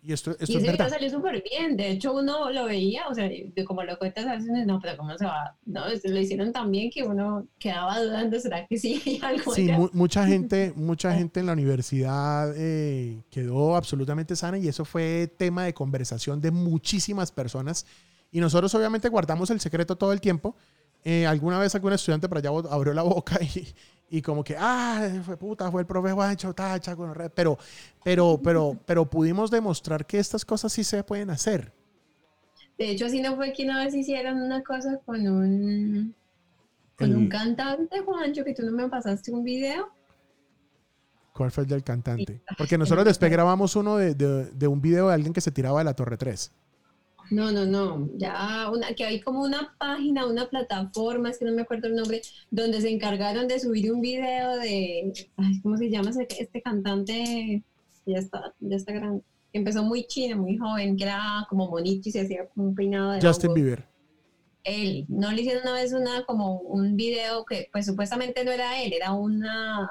Y 0.00 0.12
esto, 0.12 0.30
esto 0.38 0.44
y 0.52 0.56
es 0.58 0.62
video 0.62 0.88
salió 0.88 1.10
súper 1.10 1.42
bien. 1.42 1.76
De 1.76 1.90
hecho, 1.90 2.12
uno 2.12 2.52
lo 2.52 2.66
veía, 2.66 3.08
o 3.08 3.14
sea, 3.14 3.24
de 3.28 3.64
como 3.66 3.82
lo 3.82 3.98
cuentas 3.98 4.24
a 4.26 4.36
veces, 4.36 4.64
no, 4.64 4.78
pero 4.80 4.96
¿cómo 4.96 5.16
se 5.18 5.24
va? 5.24 5.56
No, 5.66 5.82
lo 5.88 6.20
hicieron 6.20 6.52
tan 6.52 6.70
bien 6.70 6.88
que 6.88 7.02
uno 7.02 7.48
quedaba 7.58 7.98
dudando, 8.00 8.38
¿será 8.38 8.64
que 8.66 8.78
sí 8.78 9.18
algo 9.24 9.52
Sí, 9.52 9.72
mu- 9.72 9.88
mucha 9.92 10.24
gente, 10.24 10.72
mucha 10.76 11.12
gente 11.14 11.40
en 11.40 11.46
la 11.46 11.54
universidad 11.54 12.52
eh, 12.56 13.22
quedó 13.30 13.74
absolutamente 13.74 14.36
sana 14.36 14.56
y 14.58 14.68
eso 14.68 14.84
fue 14.84 15.26
tema 15.36 15.64
de 15.64 15.74
conversación 15.74 16.40
de 16.40 16.52
muchísimas 16.52 17.32
personas. 17.32 17.84
Y 18.30 18.38
nosotros 18.40 18.72
obviamente 18.76 19.08
guardamos 19.08 19.50
el 19.50 19.58
secreto 19.58 19.96
todo 19.96 20.12
el 20.12 20.20
tiempo. 20.20 20.54
Eh, 21.04 21.26
alguna 21.26 21.58
vez 21.58 21.74
algún 21.74 21.92
estudiante 21.92 22.28
por 22.28 22.38
allá 22.38 22.50
abrió 22.70 22.94
la 22.94 23.02
boca 23.02 23.36
y, 23.42 23.66
y 24.14 24.20
como 24.20 24.44
que, 24.44 24.54
ah, 24.58 25.08
fue 25.24 25.38
puta, 25.38 25.70
fue 25.70 25.80
el 25.80 25.86
profe 25.86 26.12
Juancho, 26.12 26.52
tacha, 26.52 26.92
gonorrea". 26.92 27.30
pero, 27.30 27.56
pero, 28.04 28.38
pero, 28.44 28.78
pero 28.84 29.08
pudimos 29.08 29.50
demostrar 29.50 30.04
que 30.04 30.18
estas 30.18 30.44
cosas 30.44 30.70
sí 30.70 30.84
se 30.84 31.02
pueden 31.02 31.30
hacer. 31.30 31.72
De 32.76 32.90
hecho, 32.90 33.06
así 33.06 33.22
no 33.22 33.36
fue 33.36 33.54
que 33.54 33.64
una 33.64 33.82
vez 33.82 33.94
hicieron 33.94 34.42
una 34.42 34.62
cosa 34.62 34.98
con 35.06 35.26
un, 35.26 36.14
con 36.98 37.10
El- 37.10 37.16
un 37.16 37.28
cantante, 37.30 38.00
Juancho, 38.00 38.44
que 38.44 38.52
tú 38.54 38.62
no 38.66 38.72
me 38.72 38.86
pasaste 38.88 39.32
un 39.32 39.44
video. 39.44 39.88
¿Cuál 41.32 41.50
fue 41.50 41.62
el 41.64 41.70
del 41.70 41.82
cantante? 41.82 42.42
Porque 42.58 42.76
nosotros 42.76 43.06
después 43.06 43.30
grabamos 43.32 43.74
uno 43.76 43.96
de, 43.96 44.14
de- 44.14 44.50
de 44.50 44.66
un 44.66 44.82
video 44.82 45.08
de 45.08 45.14
alguien 45.14 45.32
que 45.32 45.40
se 45.40 45.50
tiraba 45.50 45.78
de 45.78 45.84
la 45.84 45.94
Torre 45.94 46.18
3. 46.18 46.52
No, 47.30 47.50
no, 47.52 47.64
no. 47.64 48.08
Ya 48.16 48.68
una, 48.72 48.94
que 48.94 49.04
hay 49.04 49.20
como 49.20 49.42
una 49.42 49.74
página, 49.78 50.26
una 50.26 50.48
plataforma, 50.48 51.30
es 51.30 51.38
que 51.38 51.44
no 51.44 51.52
me 51.52 51.62
acuerdo 51.62 51.88
el 51.88 51.94
nombre, 51.96 52.20
donde 52.50 52.80
se 52.80 52.90
encargaron 52.90 53.48
de 53.48 53.58
subir 53.58 53.92
un 53.92 54.00
video 54.00 54.56
de, 54.56 55.12
ay, 55.36 55.60
¿cómo 55.62 55.76
se 55.76 55.88
llama 55.90 56.10
ese- 56.10 56.26
este 56.38 56.60
cantante? 56.60 57.62
Ya 58.06 58.18
está, 58.18 58.54
ya 58.60 58.76
está 58.76 58.92
grande. 58.92 59.22
que 59.52 59.58
Empezó 59.58 59.82
muy 59.84 60.04
chino, 60.06 60.36
muy 60.36 60.56
joven, 60.58 60.96
que 60.96 61.04
era 61.04 61.46
como 61.48 61.68
bonito 61.68 62.08
y 62.08 62.12
se 62.12 62.20
hacía 62.22 62.46
como 62.48 62.68
un 62.68 62.74
peinado 62.74 63.12
de 63.12 63.20
Justin 63.22 63.50
hongo. 63.50 63.54
Bieber. 63.54 63.88
Él, 64.64 65.06
no 65.08 65.32
le 65.32 65.42
hicieron 65.42 65.62
una 65.64 65.72
vez 65.74 65.92
una 65.92 66.24
como 66.24 66.60
un 66.60 66.96
video 66.96 67.44
que 67.44 67.68
pues 67.72 67.84
supuestamente 67.86 68.44
no 68.44 68.52
era 68.52 68.80
él, 68.82 68.92
era 68.92 69.12
una 69.12 69.90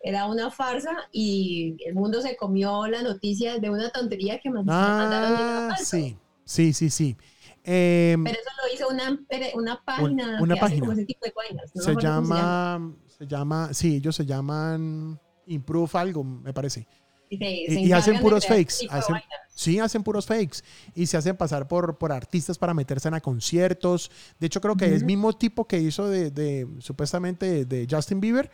era 0.00 0.26
una 0.26 0.50
farsa 0.50 1.08
y 1.12 1.76
el 1.84 1.94
mundo 1.94 2.20
se 2.22 2.36
comió 2.36 2.86
la 2.86 3.02
noticia 3.02 3.58
de 3.58 3.70
una 3.70 3.90
tontería 3.90 4.38
que 4.38 4.48
mand- 4.50 4.64
mandaron 4.66 5.32
Ah, 5.38 5.74
sí, 5.82 6.16
sí, 6.46 6.72
sí, 6.72 6.88
sí. 6.88 7.16
Em, 7.64 8.22
Pero 8.24 8.38
eso 8.38 8.50
lo 8.62 8.74
hizo 8.74 8.88
una, 8.88 9.20
una 9.54 9.82
página 9.84 10.38
una 10.40 10.54
que 10.54 10.60
hace 10.60 10.68
página. 10.68 10.80
como 10.80 10.92
ese 10.92 11.04
tipo 11.04 11.26
de 11.26 11.32
vainas. 11.36 11.70
No 11.74 11.82
se 11.82 11.94
llama, 12.00 12.94
se 13.18 13.26
llama, 13.26 13.74
sí, 13.74 13.96
ellos 13.96 14.14
se 14.16 14.24
llaman 14.24 15.18
Improve 15.46 15.90
algo, 15.94 16.22
me 16.24 16.52
parece. 16.54 16.86
Y, 17.28 17.38
se- 17.38 17.80
y- 17.80 17.92
hacen 17.92 18.20
puros 18.20 18.46
fakes, 18.46 18.86
hacen-. 18.88 19.16
Sí, 19.52 19.78
hacen 19.80 20.02
puros 20.04 20.26
fakes 20.26 20.58
y 20.94 21.06
se 21.06 21.16
hacen 21.16 21.36
pasar 21.36 21.66
por, 21.66 21.98
por 21.98 22.12
artistas 22.12 22.56
para 22.56 22.72
meterse 22.74 23.08
en 23.08 23.14
a 23.14 23.20
conciertos. 23.20 24.10
De 24.38 24.46
hecho, 24.46 24.60
creo 24.60 24.76
que 24.76 24.84
el 24.86 24.98
Ujú. 24.98 25.06
mismo 25.06 25.32
tipo 25.32 25.66
que 25.66 25.78
hizo 25.80 26.08
de, 26.08 26.30
de- 26.30 26.68
supuestamente 26.78 27.64
de 27.64 27.86
Justin 27.90 28.20
Bieber 28.20 28.48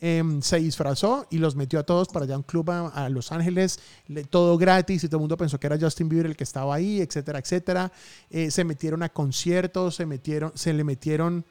em, 0.00 0.42
se 0.42 0.58
disfrazó 0.58 1.26
y 1.30 1.38
los 1.38 1.56
metió 1.56 1.78
a 1.78 1.82
todos 1.84 2.08
para 2.08 2.24
allá 2.24 2.34
a 2.34 2.38
un 2.38 2.42
club 2.42 2.70
a, 2.70 3.08
Los 3.08 3.32
Ángeles, 3.32 3.78
le- 4.08 4.24
todo 4.24 4.58
gratis 4.58 5.04
y 5.04 5.08
todo 5.08 5.16
el 5.18 5.22
mundo 5.22 5.36
pensó 5.36 5.58
que 5.58 5.66
era 5.66 5.78
Justin 5.78 6.08
Bieber 6.08 6.26
el 6.26 6.36
que 6.36 6.44
estaba 6.44 6.74
ahí, 6.74 7.00
etcétera, 7.00 7.38
etcétera. 7.38 7.92
Eh, 8.30 8.50
se 8.50 8.64
metieron 8.64 9.02
a 9.02 9.08
conciertos, 9.08 9.96
se 9.96 10.06
metieron, 10.06 10.52
se 10.54 10.72
le 10.72 10.84
metieron, 10.84 11.44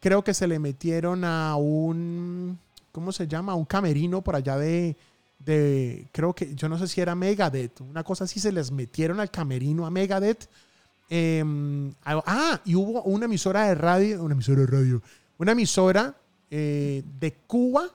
creo 0.00 0.22
que 0.22 0.34
se 0.34 0.46
le 0.46 0.58
metieron 0.58 1.24
a 1.24 1.56
un, 1.56 2.58
¿cómo 2.92 3.10
se 3.12 3.26
llama? 3.26 3.52
A 3.52 3.56
un 3.56 3.64
camerino 3.64 4.22
por 4.22 4.36
allá 4.36 4.56
de, 4.56 4.96
de, 5.38 6.06
creo 6.12 6.34
que, 6.34 6.54
yo 6.54 6.68
no 6.68 6.78
sé 6.78 6.86
si 6.86 7.00
era 7.00 7.14
Megadeth, 7.14 7.80
una 7.80 8.04
cosa 8.04 8.24
así, 8.24 8.38
se 8.38 8.52
les 8.52 8.70
metieron 8.70 9.18
al 9.20 9.30
camerino 9.30 9.86
a 9.86 9.90
Megadeth. 9.90 10.48
Em, 11.10 11.92
ah, 12.04 12.60
y 12.64 12.74
hubo 12.74 13.02
una 13.02 13.26
emisora 13.26 13.66
de 13.66 13.74
radio, 13.74 14.22
una 14.22 14.34
emisora 14.34 14.60
de 14.60 14.66
radio, 14.66 15.02
una 15.36 15.52
emisora 15.52 16.14
eh, 16.54 17.02
de 17.18 17.32
Cuba, 17.46 17.88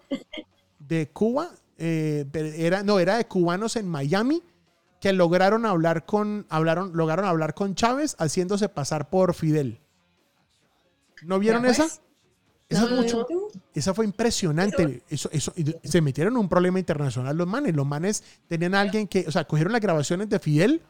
de 0.80 1.10
Cuba, 1.10 1.52
eh, 1.78 2.26
era, 2.34 2.82
no, 2.82 2.98
era 2.98 3.18
de 3.18 3.28
cubanos 3.28 3.76
en 3.76 3.88
Miami 3.88 4.42
que 5.00 5.14
lograron 5.14 5.68
hablar 5.68 6.08
con, 6.08 6.48
hablaron, 6.50 6.98
lograron 6.98 7.26
hablar 7.26 7.54
con 7.54 7.76
Chávez 7.76 8.16
haciéndose 8.18 8.68
pasar 8.68 9.12
por 9.12 9.36
Fidel. 9.36 9.80
¿No 11.22 11.38
vieron 11.38 11.68
esa? 11.68 11.84
pues. 11.84 12.02
Esa, 12.68 12.82
No, 12.82 12.88
es 12.88 12.94
mucho, 12.96 13.28
no. 13.30 13.48
esa 13.76 13.94
fue 13.94 14.06
impresionante. 14.06 15.04
Eso, 15.08 15.30
eso, 15.32 15.54
se 15.84 16.02
metieron 16.02 16.34
en 16.34 16.40
un 16.40 16.50
problema 16.50 16.80
internacional 16.80 17.38
los 17.38 17.48
manes. 17.48 17.76
Los 17.76 17.86
manes 17.86 18.24
tenían 18.48 18.74
a 18.74 18.82
alguien 18.82 19.08
que, 19.08 19.24
o 19.28 19.32
sea, 19.32 19.46
cogieron 19.46 19.72
las 19.72 19.82
grabaciones 19.82 20.30
de 20.30 20.40
Fidel 20.40 20.82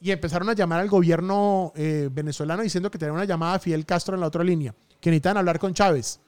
y 0.00 0.10
empezaron 0.10 0.48
a 0.48 0.54
llamar 0.54 0.80
al 0.80 0.88
gobierno 0.88 1.70
eh, 1.76 2.08
venezolano 2.10 2.62
diciendo 2.62 2.90
que 2.90 2.96
tenían 2.96 3.16
una 3.16 3.26
llamada 3.26 3.56
a 3.56 3.58
Fidel 3.58 3.84
Castro 3.84 4.14
en 4.14 4.22
la 4.22 4.28
otra 4.28 4.42
línea, 4.42 4.74
que 5.00 5.10
necesitan 5.10 5.36
hablar 5.36 5.58
con 5.58 5.74
Chávez. 5.74 6.18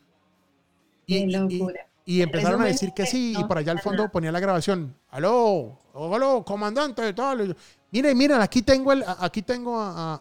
Y, 1.07 1.17
y- 1.57 1.63
y 2.09 2.23
empezaron 2.23 2.63
a 2.63 2.67
decir 2.67 2.93
que 2.95 3.05
sí, 3.05 3.33
y 3.37 3.41
no, 3.41 3.49
por 3.49 3.59
allá 3.59 3.73
al 3.73 3.81
fondo 3.81 4.03
nada. 4.05 4.13
ponía 4.13 4.31
la 4.31 4.39
grabación. 4.39 4.95
Aló, 5.11 5.77
aló, 5.95 6.45
comandante, 6.45 7.13
tal. 7.15 7.57
Miren, 7.91 8.17
miren, 8.17 8.41
aquí 8.41 8.63
tengo, 8.63 8.93
el, 8.93 9.05
aquí 9.21 9.43
tengo 9.43 9.81
a, 9.81 10.21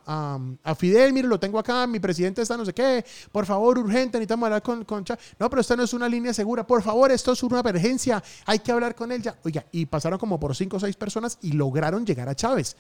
a- 0.64 0.76
Fidel, 0.76 1.14
miren, 1.14 1.30
lo 1.30 1.40
tengo 1.40 1.60
acá, 1.60 1.86
mi 1.86 2.00
presidente 2.00 2.42
está 2.42 2.58
no 2.58 2.66
sé 2.66 2.74
qué, 2.74 3.06
por 3.32 3.46
favor, 3.46 3.78
urgente, 3.78 4.18
necesitamos 4.18 4.48
hablar 4.48 4.64
con, 4.64 4.84
con 4.84 5.04
Chávez. 5.04 5.36
No, 5.38 5.48
pero 5.50 5.62
esta 5.62 5.76
no 5.76 5.84
es 5.84 5.94
una 5.94 6.08
línea 6.10 6.34
segura, 6.34 6.66
por 6.66 6.82
favor, 6.82 7.12
esto 7.12 7.34
es 7.34 7.44
una 7.44 7.60
emergencia, 7.60 8.24
hay 8.46 8.60
que 8.60 8.72
hablar 8.72 8.96
con 8.96 9.12
él 9.12 9.22
ya. 9.22 9.36
Oiga, 9.44 9.64
y 9.72 9.86
pasaron 9.86 10.18
como 10.18 10.40
por 10.40 10.56
cinco 10.56 10.78
o 10.78 10.80
seis 10.80 10.96
personas 10.96 11.38
y 11.42 11.52
lograron 11.52 12.04
llegar 12.06 12.30
a 12.30 12.36
Chávez. 12.36 12.78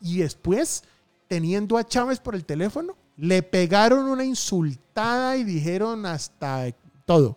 Y 0.00 0.18
después, 0.18 0.82
teniendo 1.28 1.76
a 1.76 1.84
Chávez 1.84 2.20
por 2.20 2.34
el 2.34 2.44
teléfono, 2.46 2.96
le 3.18 3.42
pegaron 3.42 4.06
una 4.08 4.24
insultada 4.24 5.36
y 5.36 5.44
dijeron 5.44 6.06
hasta 6.06 6.72
todo. 7.10 7.36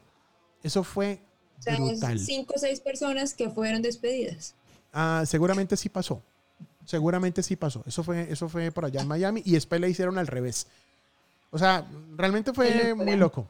Eso 0.62 0.84
fue 0.84 1.20
O 1.58 1.62
sea, 1.64 1.78
brutal. 1.78 2.20
cinco 2.20 2.54
o 2.56 2.60
seis 2.60 2.80
personas 2.80 3.34
que 3.34 3.50
fueron 3.50 3.82
despedidas. 3.82 4.54
Ah, 4.94 5.24
seguramente 5.26 5.76
sí 5.76 5.90
pasó. 5.90 6.22
Seguramente 6.86 7.42
sí 7.42 7.56
pasó. 7.56 7.84
Eso 7.88 8.04
fue, 8.04 8.32
eso 8.32 8.48
fue 8.50 8.72
por 8.72 8.86
allá 8.86 9.02
en 9.02 9.08
Miami 9.08 9.42
y 9.44 9.54
después 9.54 9.82
le 9.82 9.90
hicieron 9.90 10.20
al 10.20 10.28
revés. 10.28 10.68
O 11.50 11.58
sea, 11.58 11.88
realmente 12.16 12.54
fue 12.54 12.94
muy 12.94 13.16
loco. 13.16 13.48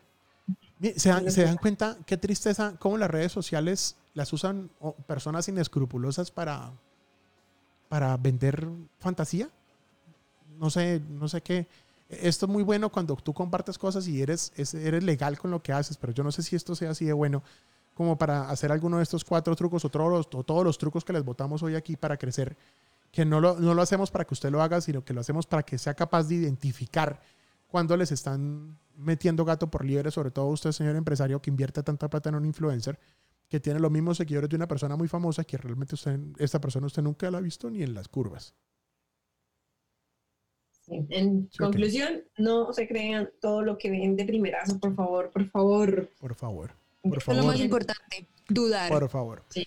¿Se 0.95 1.09
dan, 1.09 1.29
se 1.29 1.43
dan 1.43 1.57
cuenta 1.57 1.97
qué 2.05 2.15
tristeza 2.15 2.75
cómo 2.79 2.97
las 2.97 3.11
redes 3.11 3.31
sociales 3.31 3.97
las 4.13 4.31
usan 4.31 4.69
personas 5.07 5.47
inescrupulosas 5.49 6.31
para, 6.31 6.71
para 7.89 8.15
vender 8.15 8.67
fantasía? 8.99 9.49
No 10.57 10.69
sé, 10.69 11.01
no 11.09 11.27
sé 11.27 11.41
qué. 11.41 11.67
Esto 12.21 12.45
es 12.45 12.51
muy 12.51 12.63
bueno 12.63 12.89
cuando 12.91 13.15
tú 13.15 13.33
compartes 13.33 13.77
cosas 13.77 14.07
y 14.07 14.21
eres, 14.21 14.51
es- 14.55 14.73
eres 14.73 15.03
legal 15.03 15.37
con 15.37 15.51
lo 15.51 15.61
que 15.61 15.73
haces, 15.73 15.97
pero 15.97 16.13
yo 16.13 16.23
no 16.23 16.31
sé 16.31 16.43
si 16.43 16.55
esto 16.55 16.75
sea 16.75 16.91
así 16.91 17.05
de 17.05 17.13
bueno 17.13 17.43
como 17.93 18.17
para 18.17 18.49
hacer 18.49 18.71
alguno 18.71 18.97
de 18.97 19.03
estos 19.03 19.23
cuatro 19.23 19.55
trucos 19.55 19.85
o 19.85 19.89
todos 19.89 20.09
los, 20.11 20.27
o 20.33 20.43
todos 20.43 20.63
los 20.63 20.77
trucos 20.77 21.05
que 21.05 21.13
les 21.13 21.23
votamos 21.23 21.61
hoy 21.61 21.75
aquí 21.75 21.95
para 21.95 22.17
crecer, 22.17 22.57
que 23.11 23.23
no 23.23 23.39
lo, 23.39 23.59
no 23.59 23.73
lo 23.75 23.81
hacemos 23.83 24.09
para 24.09 24.25
que 24.25 24.33
usted 24.33 24.49
lo 24.51 24.61
haga, 24.63 24.81
sino 24.81 25.05
que 25.05 25.13
lo 25.13 25.21
hacemos 25.21 25.45
para 25.45 25.61
que 25.63 25.77
sea 25.77 25.93
capaz 25.93 26.23
de 26.27 26.35
identificar 26.35 27.21
cuando 27.67 27.95
les 27.95 28.11
están 28.11 28.77
metiendo 28.97 29.45
gato 29.45 29.69
por 29.69 29.85
liebre, 29.85 30.09
sobre 30.11 30.31
todo 30.31 30.47
usted, 30.47 30.71
señor 30.71 30.95
empresario, 30.95 31.39
que 31.41 31.49
invierte 31.51 31.83
tanta 31.83 32.09
plata 32.09 32.29
en 32.29 32.35
un 32.35 32.45
influencer, 32.45 32.99
que 33.47 33.59
tiene 33.59 33.79
los 33.79 33.91
mismos 33.91 34.17
seguidores 34.17 34.49
de 34.49 34.55
una 34.55 34.67
persona 34.67 34.95
muy 34.95 35.07
famosa 35.07 35.43
que 35.43 35.57
realmente 35.57 35.93
usted, 35.93 36.19
esta 36.39 36.59
persona 36.59 36.87
usted 36.87 37.03
nunca 37.03 37.29
la 37.29 37.37
ha 37.37 37.41
visto 37.41 37.69
ni 37.69 37.83
en 37.83 37.93
las 37.93 38.07
curvas. 38.07 38.55
En 40.87 41.49
Sí, 41.51 41.57
conclusión, 41.57 42.23
no 42.37 42.73
se 42.73 42.87
crean 42.87 43.29
todo 43.39 43.61
lo 43.61 43.77
que 43.77 43.89
ven 43.89 44.15
de 44.17 44.25
primerazo, 44.25 44.77
por 44.79 44.93
favor, 44.95 45.29
por 45.31 45.49
favor. 45.49 46.09
Por 46.19 46.35
favor, 46.35 46.71
por 47.01 47.17
es 47.17 47.27
lo 47.27 47.43
más 47.45 47.59
importante. 47.59 48.27
Dudar. 48.49 48.89
por 48.91 49.07
favor. 49.09 49.43
Sí, 49.49 49.65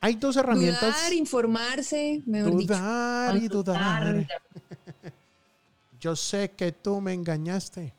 Hay 0.00 0.16
dos 0.16 0.36
herramientas. 0.36 0.94
Dudar, 0.96 1.12
informarse, 1.14 2.22
mejor 2.26 2.56
dicho. 2.58 2.74
Dudar 2.74 3.36
y 3.36 3.48
dudar. 3.48 4.26
Yo 6.00 6.14
sé 6.16 6.50
que 6.50 6.72
tú 6.72 7.00
me 7.00 7.14
engañaste. 7.14 7.94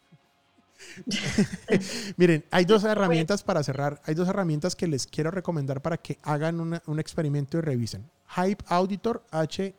Miren, 2.17 2.43
hay 2.51 2.65
dos 2.65 2.83
herramientas 2.83 3.41
para 3.43 3.63
cerrar. 3.63 4.01
Hay 4.05 4.13
dos 4.15 4.27
herramientas 4.27 4.75
que 4.75 4.85
les 4.87 5.07
quiero 5.07 5.31
recomendar 5.31 5.81
para 5.81 5.97
que 5.97 6.17
hagan 6.23 6.59
una- 6.59 6.83
un 6.85 6.99
experimento 6.99 7.57
y 7.57 7.61
revisen. 7.61 8.03
Hype 8.35 8.63
Auditor, 8.67 9.23
H 9.31 9.73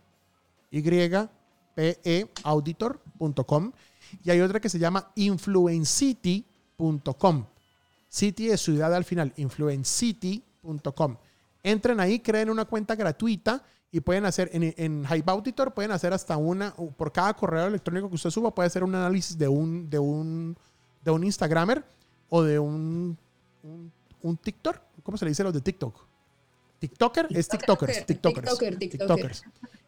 Y 0.71 0.81
P 1.75 2.01
E 2.05 2.27
Auditor.com 2.43 3.73
y 4.23 4.31
hay 4.31 4.41
otra 4.41 4.61
que 4.61 4.69
se 4.69 4.79
llama 4.79 5.11
influencity.com. 5.17 7.47
City 8.09 8.51
es 8.51 8.61
ciudad 8.61 8.95
al 8.95 9.05
final, 9.05 9.33
influencity.com. 9.37 11.17
Entren 11.63 12.01
ahí, 12.01 12.21
creen 12.21 12.51
una 12.51 12.65
cuenta 12.65 12.95
gratuita 12.95 13.65
y 13.91 14.01
pueden 14.01 14.27
hacer 14.27 14.51
en, 14.53 14.75
en 14.77 15.07
Hype 15.07 15.31
Auditor 15.31 15.73
pueden 15.73 15.93
hacer 15.93 16.13
hasta 16.13 16.37
una 16.37 16.75
por 16.75 17.13
cada 17.13 17.33
correo 17.35 17.67
electrónico 17.67 18.09
que 18.09 18.17
usted 18.17 18.31
suba 18.31 18.55
puede 18.55 18.67
hacer 18.67 18.83
un 18.83 18.95
análisis 18.95 19.39
de 19.39 19.49
un 19.49 19.89
de 19.89 20.01
un 20.01 20.57
de 21.03 21.11
un 21.13 21.25
Instagramer 21.25 21.85
o 22.29 22.43
de 22.43 22.59
un 22.59 23.17
un, 23.63 23.93
un 24.23 24.37
TikTok, 24.37 24.81
¿cómo 25.03 25.17
se 25.17 25.25
le 25.25 25.31
dice 25.31 25.43
a 25.43 25.45
los 25.45 25.55
de 25.55 25.61
TikTok? 25.61 26.07
TikToker, 26.81 27.29
es 27.31 27.49
TikTokers, 27.49 28.07
TikTokers, 28.07 28.59
TikToker, 28.59 28.79
TikToker. 28.79 28.79
TikTokers. 28.79 29.45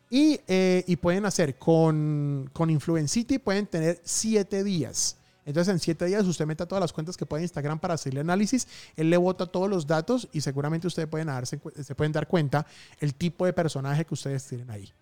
Y, 0.09 0.41
eh, 0.47 0.85
y 0.87 0.97
pueden 0.97 1.27
hacer 1.27 1.59
con, 1.59 2.49
con 2.53 2.71
Influencity, 2.71 3.39
pueden 3.39 3.67
tener 3.67 4.01
siete 4.05 4.63
días. 4.63 5.17
Entonces, 5.45 5.73
en 5.73 5.79
siete 5.79 6.05
días 6.07 6.27
usted 6.27 6.45
meta 6.45 6.67
todas 6.67 6.81
las 6.81 6.93
cuentas 6.93 7.17
que 7.17 7.25
puede 7.25 7.45
Instagram 7.45 7.79
para 7.79 7.95
hacerle 7.95 8.21
análisis. 8.21 8.67
Él 8.97 9.11
le 9.11 9.17
bota 9.17 9.47
todos 9.47 9.71
los 9.71 9.87
datos 9.87 10.29
y 10.33 10.41
seguramente 10.41 10.89
ustedes 10.89 11.09
pueden 11.09 11.29
se 11.47 11.95
pueden 11.95 12.13
dar 12.13 12.27
cuenta 12.27 12.67
el 12.99 13.15
tipo 13.15 13.47
de 13.47 13.53
personaje 13.53 14.05
que 14.05 14.15
ustedes 14.15 14.45
tienen 14.47 14.71
ahí. 14.71 14.93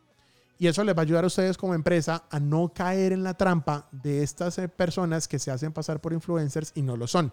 Y 0.58 0.66
eso 0.66 0.84
les 0.84 0.94
va 0.94 1.00
a 1.00 1.02
ayudar 1.02 1.24
a 1.24 1.26
ustedes 1.26 1.56
como 1.56 1.74
empresa 1.74 2.24
a 2.30 2.38
no 2.38 2.72
caer 2.72 3.12
en 3.12 3.22
la 3.22 3.34
trampa 3.34 3.88
de 3.90 4.22
estas 4.22 4.58
eh, 4.58 4.68
personas 4.68 5.26
que 5.26 5.38
se 5.38 5.50
hacen 5.50 5.72
pasar 5.72 6.00
por 6.00 6.12
influencers 6.12 6.72
y 6.74 6.82
no 6.82 6.96
lo 6.96 7.06
son. 7.06 7.32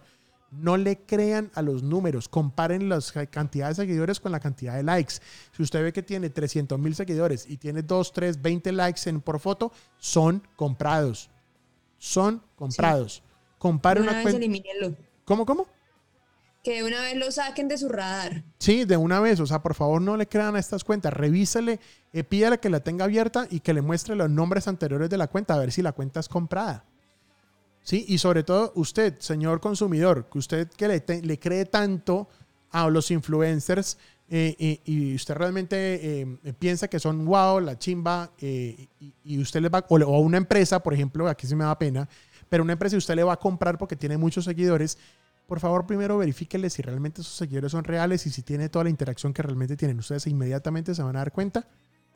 No 0.52 0.76
le 0.76 0.98
crean 0.98 1.50
a 1.54 1.62
los 1.62 1.82
números, 1.82 2.28
comparen 2.28 2.88
la 2.90 3.00
cantidad 3.30 3.68
de 3.68 3.74
seguidores 3.74 4.20
con 4.20 4.32
la 4.32 4.38
cantidad 4.40 4.76
de 4.76 4.82
likes. 4.82 5.14
Si 5.56 5.62
usted 5.62 5.82
ve 5.82 5.92
que 5.94 6.02
tiene 6.02 6.28
300 6.28 6.78
mil 6.78 6.94
seguidores 6.94 7.46
y 7.48 7.56
tiene 7.56 7.82
2, 7.82 8.12
3, 8.12 8.42
20 8.42 8.72
likes 8.72 9.08
en, 9.08 9.22
por 9.22 9.40
foto, 9.40 9.72
son 9.96 10.46
comprados. 10.56 11.30
Son 11.96 12.42
comprados. 12.54 13.22
Compare 13.56 14.02
Una 14.02 14.10
una 14.10 14.24
vez 14.24 14.34
elimínenlo. 14.34 14.94
¿Cómo, 15.24 15.46
cómo? 15.46 15.66
Que 16.62 16.76
de 16.76 16.84
una 16.84 17.00
vez 17.00 17.16
lo 17.16 17.30
saquen 17.32 17.68
de 17.68 17.78
su 17.78 17.88
radar. 17.88 18.44
Sí, 18.58 18.84
de 18.84 18.96
una 18.96 19.20
vez. 19.20 19.40
O 19.40 19.46
sea, 19.46 19.62
por 19.62 19.74
favor, 19.74 20.02
no 20.02 20.16
le 20.16 20.28
crean 20.28 20.54
a 20.54 20.58
estas 20.58 20.84
cuentas. 20.84 21.12
Revísele, 21.12 21.80
eh, 22.12 22.24
pídale 22.24 22.58
que 22.58 22.68
la 22.68 22.80
tenga 22.80 23.04
abierta 23.04 23.46
y 23.50 23.60
que 23.60 23.72
le 23.72 23.80
muestre 23.80 24.16
los 24.16 24.28
nombres 24.28 24.68
anteriores 24.68 25.08
de 25.08 25.16
la 25.16 25.28
cuenta, 25.28 25.54
a 25.54 25.58
ver 25.58 25.72
si 25.72 25.80
la 25.80 25.92
cuenta 25.92 26.20
es 26.20 26.28
comprada. 26.28 26.84
Sí, 27.82 28.04
y 28.08 28.18
sobre 28.18 28.44
todo 28.44 28.72
usted, 28.76 29.18
señor 29.18 29.60
consumidor, 29.60 30.28
que 30.30 30.38
usted 30.38 30.68
que 30.68 30.88
le, 30.88 31.38
cree 31.38 31.64
tanto 31.66 32.28
a 32.70 32.88
los 32.88 33.10
influencers 33.10 33.98
eh, 34.28 34.54
y, 34.58 34.80
y 34.84 35.14
usted 35.16 35.34
realmente 35.34 36.20
eh, 36.20 36.54
piensa 36.58 36.88
que 36.88 37.00
son 37.00 37.24
wow, 37.24 37.60
la 37.60 37.78
chimba, 37.78 38.30
eh, 38.38 38.86
y, 39.24 39.38
usted 39.40 39.60
le 39.60 39.68
va, 39.68 39.84
o, 39.88 39.96
a 39.98 40.20
una 40.20 40.36
empresa, 40.36 40.80
por 40.80 40.94
ejemplo, 40.94 41.28
aquí 41.28 41.46
sí 41.46 41.56
me 41.56 41.64
da 41.64 41.76
pena, 41.76 42.08
pero 42.48 42.62
una 42.62 42.74
empresa 42.74 42.94
y 42.94 42.98
usted 42.98 43.16
le 43.16 43.24
va 43.24 43.32
a 43.32 43.38
comprar 43.38 43.76
porque 43.78 43.96
tiene 43.96 44.16
muchos 44.16 44.44
seguidores, 44.44 44.96
por 45.48 45.58
favor, 45.58 45.84
primero 45.84 46.16
verifíquele 46.18 46.70
si 46.70 46.82
realmente 46.82 47.20
esos 47.20 47.34
seguidores 47.34 47.72
son 47.72 47.82
reales 47.82 48.26
y 48.26 48.30
si 48.30 48.42
tiene 48.42 48.68
toda 48.68 48.84
la 48.84 48.90
interacción 48.90 49.34
que 49.34 49.42
realmente 49.42 49.76
tienen. 49.76 49.98
Ustedes 49.98 50.26
inmediatamente 50.28 50.94
se 50.94 51.02
van 51.02 51.16
a 51.16 51.18
dar 51.18 51.32
cuenta 51.32 51.66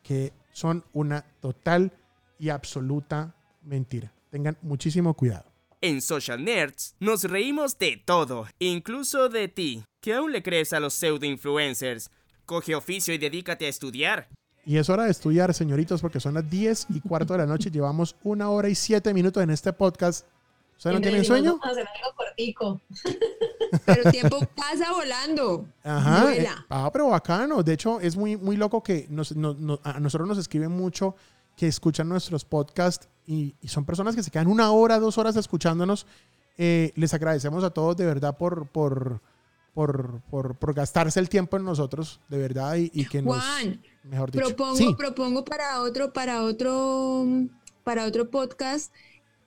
que 0.03 0.33
son 0.53 0.85
una 0.93 1.25
total 1.41 1.93
y 2.39 2.51
absoluta 2.51 3.35
mentira. 3.63 4.13
Tengan 4.31 4.57
muchísimo 4.63 5.13
cuidado. 5.15 5.56
En 5.83 6.01
Social 6.01 6.43
Nerds 6.43 6.95
nos 7.01 7.25
reímos 7.25 7.79
de 7.79 8.03
todo, 8.05 8.47
incluso 8.59 9.29
de 9.29 9.49
ti, 9.49 9.85
que 10.01 10.15
aún 10.15 10.33
le 10.33 10.43
crees 10.43 10.73
a 10.73 10.81
los 10.81 10.95
pseudo-influencers. 10.95 12.11
Coge 12.47 12.75
oficio 12.75 13.13
y 13.13 13.19
dedícate 13.19 13.67
a 13.67 13.69
estudiar. 13.69 14.29
Y 14.65 14.79
es 14.79 14.89
hora 14.89 15.05
de 15.05 15.11
estudiar, 15.11 15.53
señoritos, 15.55 16.01
porque 16.01 16.19
son 16.19 16.35
las 16.35 16.49
10 16.49 16.87
y 16.91 17.01
cuarto 17.01 17.35
de 17.35 17.41
la 17.41 17.47
noche. 17.47 17.71
Llevamos 17.71 18.17
una 18.25 18.51
hora 18.51 18.69
y 18.69 18.75
siete 18.75 19.13
minutos 19.15 19.43
en 19.43 19.51
este 19.51 19.73
podcast. 19.73 20.27
¿Ustedes 20.77 20.95
no 20.97 21.01
tienen 21.03 21.25
sueño? 21.25 21.53
Vamos 21.59 21.67
a 21.67 21.71
hacer 21.71 21.87
algo 22.03 22.17
cortico. 22.17 22.81
Pero 23.85 24.03
el 24.05 24.13
tiempo 24.13 24.41
pasa 24.57 24.93
volando. 24.93 25.67
Ajá. 25.85 26.35
Eh, 26.35 26.49
ah, 26.71 26.89
pero 26.93 27.09
bacano. 27.09 27.63
De 27.63 27.73
hecho, 27.75 28.01
es 28.01 28.17
muy, 28.17 28.37
muy 28.37 28.57
loco 28.57 28.83
que 28.83 29.07
nos- 29.11 29.35
no- 29.37 29.55
no- 29.55 29.81
a 29.83 29.99
nosotros 30.01 30.27
nos 30.29 30.39
escriben 30.39 30.71
mucho 30.71 31.17
que 31.57 31.67
escuchan 31.67 32.09
nuestros 32.09 32.45
podcasts 32.45 33.09
y, 33.27 33.55
y 33.61 33.69
son 33.69 33.85
personas 33.85 34.15
que 34.15 34.23
se 34.23 34.31
quedan 34.31 34.47
una 34.47 34.71
hora, 34.71 34.99
dos 34.99 35.19
horas 35.19 35.37
escuchándonos. 35.37 36.07
Eh, 36.59 36.93
les 36.97 37.13
agradecemos 37.13 37.65
a 37.65 37.71
todos 37.71 37.97
de 37.97 38.07
verdad 38.07 38.37
por, 38.39 38.67
por, 38.69 39.21
por, 39.75 40.23
por, 40.31 40.57
por 40.57 40.75
gastarse 40.75 41.21
el 41.21 41.29
tiempo 41.29 41.57
en 41.59 41.65
nosotros, 41.65 42.21
de 42.29 42.39
verdad, 42.39 42.77
y, 42.77 42.91
y 42.95 43.05
que 43.07 43.21
nos... 43.21 43.37
Juan, 43.37 43.83
Mejor 44.05 44.31
dicho. 44.31 44.47
propongo, 44.47 44.77
Sí. 44.77 44.95
propongo 44.97 45.45
para 45.45 45.81
otro, 45.83 46.13
para 46.13 46.43
otro, 46.43 47.27
para 47.85 48.07
otro 48.07 48.31
podcast 48.31 48.93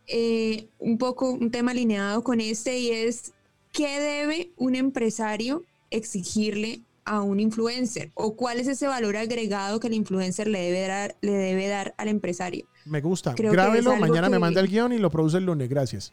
eh, 0.08 0.68
un 0.80 0.98
poco 0.98 1.32
un 1.32 1.52
tema 1.52 1.72
alineado 1.72 2.24
con 2.24 2.42
este 2.42 2.80
y 2.80 2.92
es 2.92 3.34
¿qué 3.72 4.00
debe 4.00 4.52
un 4.58 4.76
empresario 4.76 5.64
exigirle 5.92 6.82
a 7.06 7.22
un 7.22 7.40
influencer? 7.40 8.12
¿O 8.16 8.36
cuál 8.36 8.60
es 8.60 8.68
ese 8.68 8.88
valor 8.88 9.18
agregado 9.18 9.80
que 9.80 9.88
el 9.88 9.94
influencer 9.94 10.48
le 10.48 10.60
debe 10.62 10.88
dar, 10.88 11.16
le 11.22 11.32
debe 11.34 11.68
dar 11.68 11.94
al 11.98 12.08
empresario? 12.08 12.68
Me 12.90 13.02
gusta. 13.02 13.36
Creo 13.36 13.52
Grábelo, 13.52 13.96
mañana 13.96 14.30
me 14.30 14.40
manda 14.40 14.60
el 14.62 14.68
guion 14.68 14.92
y 14.94 14.98
lo 14.98 15.10
produce 15.10 15.38
el 15.38 15.46
lunes. 15.46 15.70
Gracias. 15.70 16.12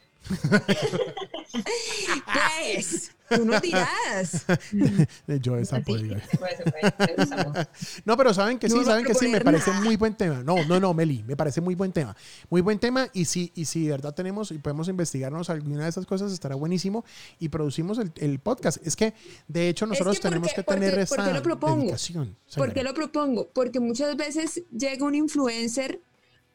Pues, 2.35 3.13
tú 3.29 3.45
nos 3.45 3.63
dirás. 3.63 4.45
Yo 5.41 5.57
esa 5.57 5.81
podría. 5.81 6.17
gusta 7.17 7.45
mucho. 7.45 7.69
No, 8.05 8.17
pero 8.17 8.35
saben 8.35 8.59
que 8.59 8.69
sí, 8.69 8.77
No 8.77 8.85
saben 8.85 9.05
que 9.05 9.15
sí, 9.15 9.29
me 9.29 9.41
parece 9.41 9.71
nada. 9.71 9.83
muy 9.83 9.97
buen 9.97 10.15
tema. 10.15 10.43
No, 10.43 10.65
no, 10.65 10.79
no, 10.81 10.93
Meli, 10.95 11.23
me 11.27 11.37
parece 11.37 11.61
muy 11.61 11.75
buen 11.75 11.93
tema. 11.93 12.17
Muy 12.51 12.61
buen 12.61 12.79
tema 12.79 13.09
y 13.13 13.25
si, 13.25 13.53
y 13.55 13.65
si 13.65 13.85
de 13.85 13.93
verdad 13.93 14.15
tenemos 14.15 14.51
y 14.51 14.59
podemos 14.59 14.89
investigarnos 14.89 15.51
alguna 15.51 15.85
de 15.85 15.91
esas 15.91 16.07
cosas, 16.07 16.33
estará 16.33 16.55
buenísimo 16.55 17.05
y 17.39 17.49
producimos 17.49 17.99
el, 17.99 18.13
el 18.17 18.39
podcast. 18.39 18.85
Es 18.87 18.97
que, 18.97 19.15
de 19.49 19.69
hecho, 19.69 19.87
nosotros 19.87 20.17
que 20.17 20.23
¿por 20.23 20.31
tenemos 20.31 20.53
que 20.53 20.63
tener 20.63 20.99
esa 20.99 21.17
por 21.17 21.25
qué 21.25 21.33
lo 21.33 21.43
propongo? 21.43 21.77
dedicación. 21.83 22.37
¿Por 22.55 22.73
qué 22.73 22.83
lo 22.83 22.95
propongo? 22.95 23.49
Porque 23.53 23.81
muchas 23.81 24.17
veces 24.17 24.63
llega 24.77 25.05
un 25.07 25.15
influencer 25.15 26.01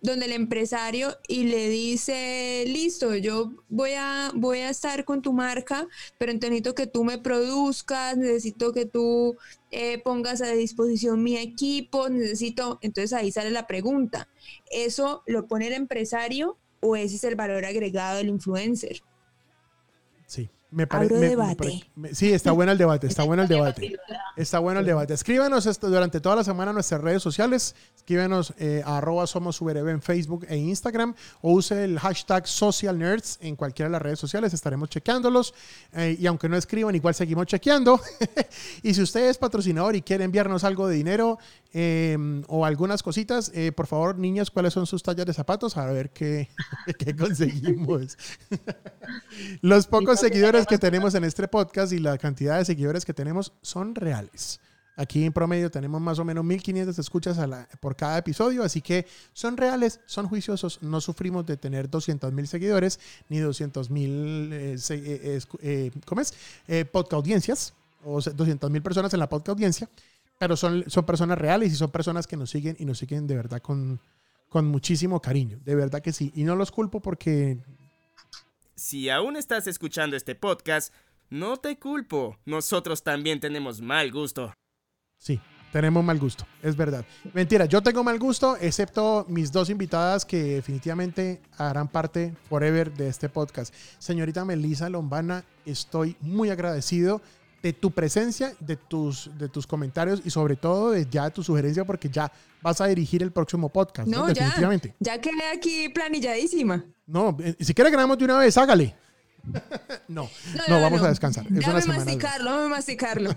donde 0.02 0.26
el 0.26 0.34
empresario 0.34 1.16
y 1.28 1.44
le 1.44 1.70
dice, 1.70 2.64
listo, 2.68 3.16
yo 3.16 3.52
voy 3.70 3.92
a, 3.96 4.32
voy 4.34 4.60
a 4.60 4.70
estar 4.70 5.06
con 5.06 5.22
tu 5.22 5.32
marca, 5.32 5.88
pero 6.18 6.34
necesito 6.34 6.74
que 6.74 6.88
tú 6.88 7.04
me 7.04 7.20
produzcas, 7.20 8.18
necesito 8.18 8.74
que 8.74 8.86
tú 8.86 9.38
eh, 9.70 10.00
pongas 10.00 10.42
a 10.42 10.52
disposición 10.52 11.22
mi 11.22 11.38
equipo, 11.38 12.10
necesito, 12.10 12.80
entonces 12.82 13.14
ahí 13.14 13.32
sale 13.32 13.52
la 13.52 13.68
pregunta, 13.68 14.28
¿eso 14.72 15.22
lo 15.28 15.48
pone 15.48 15.68
el 15.68 15.74
empresario 15.74 16.58
o 16.80 16.96
ese 16.96 17.18
es 17.18 17.24
el 17.24 17.36
valor 17.36 17.64
agregado 17.64 18.18
del 18.18 18.30
influencer? 18.30 19.02
Sí, 20.26 20.50
Me 20.72 20.88
pare- 20.88 21.04
Abro 21.06 21.16
me- 21.18 21.22
me 21.22 21.28
debate. 21.30 21.84
sí, 22.14 22.32
está 22.32 22.54
bueno 22.54 22.72
el 22.72 22.78
debate, 22.78 23.06
está 23.06 23.24
bueno 23.24 23.44
el 23.44 23.50
debate. 23.50 23.94
Está 24.38 24.60
bueno 24.60 24.80
el 24.80 24.86
debate. 24.86 25.14
Escríbanos 25.14 25.66
esto 25.66 25.90
durante 25.90 26.22
toda 26.22 26.38
la 26.38 26.44
semana 26.46 26.72
en 26.72 26.76
nuestras 26.76 27.02
redes 27.02 27.22
sociales. 27.22 27.76
Escríbanos 27.98 28.54
eh, 28.58 28.82
a 28.86 28.98
arroba 29.00 29.28
somos 29.28 29.60
URB 29.60 29.90
en 29.90 30.02
Facebook 30.02 30.46
e 30.48 30.56
Instagram 30.56 31.14
o 31.42 31.52
use 31.52 31.84
el 31.84 32.00
hashtag 32.00 32.48
social 32.48 32.98
nerds 32.98 33.38
en 33.42 33.58
cualquiera 33.58 33.90
de 33.90 33.92
las 33.92 34.02
redes 34.02 34.20
sociales. 34.20 34.54
Estaremos 34.54 34.88
chequeándolos. 34.90 35.54
Eh, 35.92 36.16
y 36.18 36.26
aunque 36.26 36.48
no 36.48 36.56
escriban, 36.56 36.96
igual 36.96 37.16
seguimos 37.16 37.48
chequeando. 37.48 38.00
y 38.82 38.94
si 38.94 39.02
usted 39.02 39.28
es 39.30 39.38
patrocinador 39.38 39.98
y 39.98 40.02
quiere 40.02 40.24
enviarnos 40.24 40.64
algo 40.64 40.88
de 40.88 40.96
dinero 40.96 41.38
eh, 41.74 42.18
o 42.48 42.66
algunas 42.66 43.04
cositas, 43.04 43.52
eh, 43.54 43.74
por 43.74 43.88
favor, 43.88 44.18
niños, 44.18 44.50
¿cuáles 44.50 44.74
son 44.74 44.88
sus 44.88 45.04
tallas 45.04 45.26
de 45.26 45.34
zapatos? 45.34 45.76
A 45.76 45.86
ver 45.88 46.12
qué, 46.12 46.48
qué 46.98 47.14
conseguimos. 47.14 48.18
Los 49.62 49.88
pocos 49.88 50.20
seguidores 50.20 50.66
que 50.66 50.78
tenemos 50.78 51.16
en 51.16 51.24
este 51.24 51.48
podcast 51.48 51.94
y 51.94 52.00
la 52.00 52.18
cantidad 52.18 52.58
de 52.58 52.66
seguidores 52.66 53.06
que 53.06 53.14
tenemos 53.14 53.54
son 53.62 53.96
reales. 53.96 54.60
Aquí 54.98 55.24
en 55.24 55.32
promedio 55.34 55.72
tenemos 55.72 56.02
más 56.02 56.20
o 56.20 56.26
menos 56.26 56.44
1500 56.44 57.00
escuchas 57.00 57.38
a 57.40 57.48
la- 57.48 57.68
por 57.80 57.96
cada 57.96 58.18
episodio, 58.18 58.62
así 58.64 58.82
que 58.82 59.08
son 59.34 59.56
reales, 59.58 60.02
son 60.06 60.28
juiciosos. 60.28 60.80
No 60.82 61.00
sufrimos 61.02 61.46
de 61.46 61.58
tener 61.58 61.90
200 61.90 62.32
mil 62.34 62.48
seguidores 62.48 63.00
ni 63.30 63.40
200 63.40 63.90
mil 63.90 64.50
eh, 64.52 64.76
eh, 64.90 65.40
escu- 65.42 65.60
eh, 65.62 65.92
¿cómo 66.06 66.22
es? 66.22 66.34
Eh, 66.68 66.86
podcast 66.86 67.14
audiencias 67.14 67.74
o 68.04 68.20
200 68.22 68.70
mil 68.70 68.82
personas 68.84 69.14
en 69.14 69.22
la 69.22 69.30
podcast 69.30 69.50
audiencia, 69.50 69.90
pero 70.38 70.58
son, 70.58 70.84
son 70.88 71.06
personas 71.06 71.38
reales 71.38 71.72
y 71.72 71.76
son 71.76 71.90
personas 71.90 72.28
que 72.28 72.36
nos 72.36 72.50
siguen 72.50 72.76
y 72.78 72.86
nos 72.86 72.98
siguen 73.00 73.28
de 73.28 73.36
verdad 73.36 73.62
con, 73.62 74.00
con 74.50 74.68
muchísimo 74.68 75.22
cariño. 75.22 75.58
De 75.64 75.74
verdad 75.74 76.02
que 76.02 76.12
sí. 76.12 76.32
Y 76.36 76.44
no 76.44 76.56
los 76.56 76.70
culpo 76.70 77.00
porque 77.00 77.58
Si 78.82 79.12
aún 79.12 79.38
estás 79.38 79.68
escuchando 79.68 80.16
este 80.16 80.34
podcast, 80.34 80.92
no 81.30 81.58
te 81.58 81.78
culpo. 81.78 82.40
Nosotros 82.46 83.04
también 83.04 83.40
tenemos 83.40 83.80
mal 83.80 84.12
gusto. 84.12 84.56
Sí, 85.20 85.40
tenemos 85.72 86.04
mal 86.04 86.18
gusto, 86.18 86.48
es 86.64 86.76
verdad. 86.76 87.06
Mentira, 87.32 87.66
yo 87.66 87.84
tengo 87.84 88.04
mal 88.04 88.18
gusto, 88.18 88.58
excepto 88.60 89.28
mis 89.30 89.52
dos 89.52 89.70
invitadas 89.70 90.26
que 90.26 90.56
definitivamente 90.56 91.44
harán 91.60 91.90
parte 91.90 92.34
forever 92.50 92.92
de 92.92 93.08
este 93.08 93.30
podcast. 93.30 93.72
Señorita 94.00 94.46
Melisa 94.46 94.90
Lombana, 94.90 95.46
estoy 95.64 96.18
muy 96.20 96.50
agradecido 96.50 97.22
de 97.62 97.74
tu 97.74 97.92
presencia, 97.92 98.54
de 98.60 98.76
tus, 98.76 99.30
de 99.38 99.48
tus 99.50 99.68
comentarios 99.68 100.22
y 100.26 100.30
sobre 100.32 100.56
todo 100.56 100.92
de 100.92 101.08
ya 101.10 101.30
tu 101.30 101.44
sugerencia 101.44 101.86
porque 101.86 102.10
ya 102.10 102.32
vas 102.62 102.82
a 102.82 102.88
dirigir 102.88 103.22
el 103.22 103.32
próximo 103.32 103.70
podcast. 103.70 104.08
No, 104.08 104.20
No, 104.22 104.28
ya. 104.30 104.34
definitivamente. 104.46 104.96
Ya 105.00 105.20
quedé 105.22 105.44
aquí 105.56 105.90
planilladísima. 105.90 106.84
No, 107.06 107.38
eh, 107.40 107.56
si 107.60 107.74
quiere 107.74 107.92
grabamos 107.92 108.18
de 108.18 108.26
una 108.26 108.38
vez, 108.40 108.58
hágale. 108.58 108.96
no, 110.08 110.30
no, 110.70 110.82
vamos 110.82 111.02
a 111.02 111.10
descansar. 111.10 111.46
Es 111.46 111.52
una 111.52 111.60
Déjame 111.60 111.82
semana. 111.82 112.00
dura. 112.04 112.06
masticarlo, 112.06 112.52
déjame 112.52 112.70
masticarlo. 112.70 113.30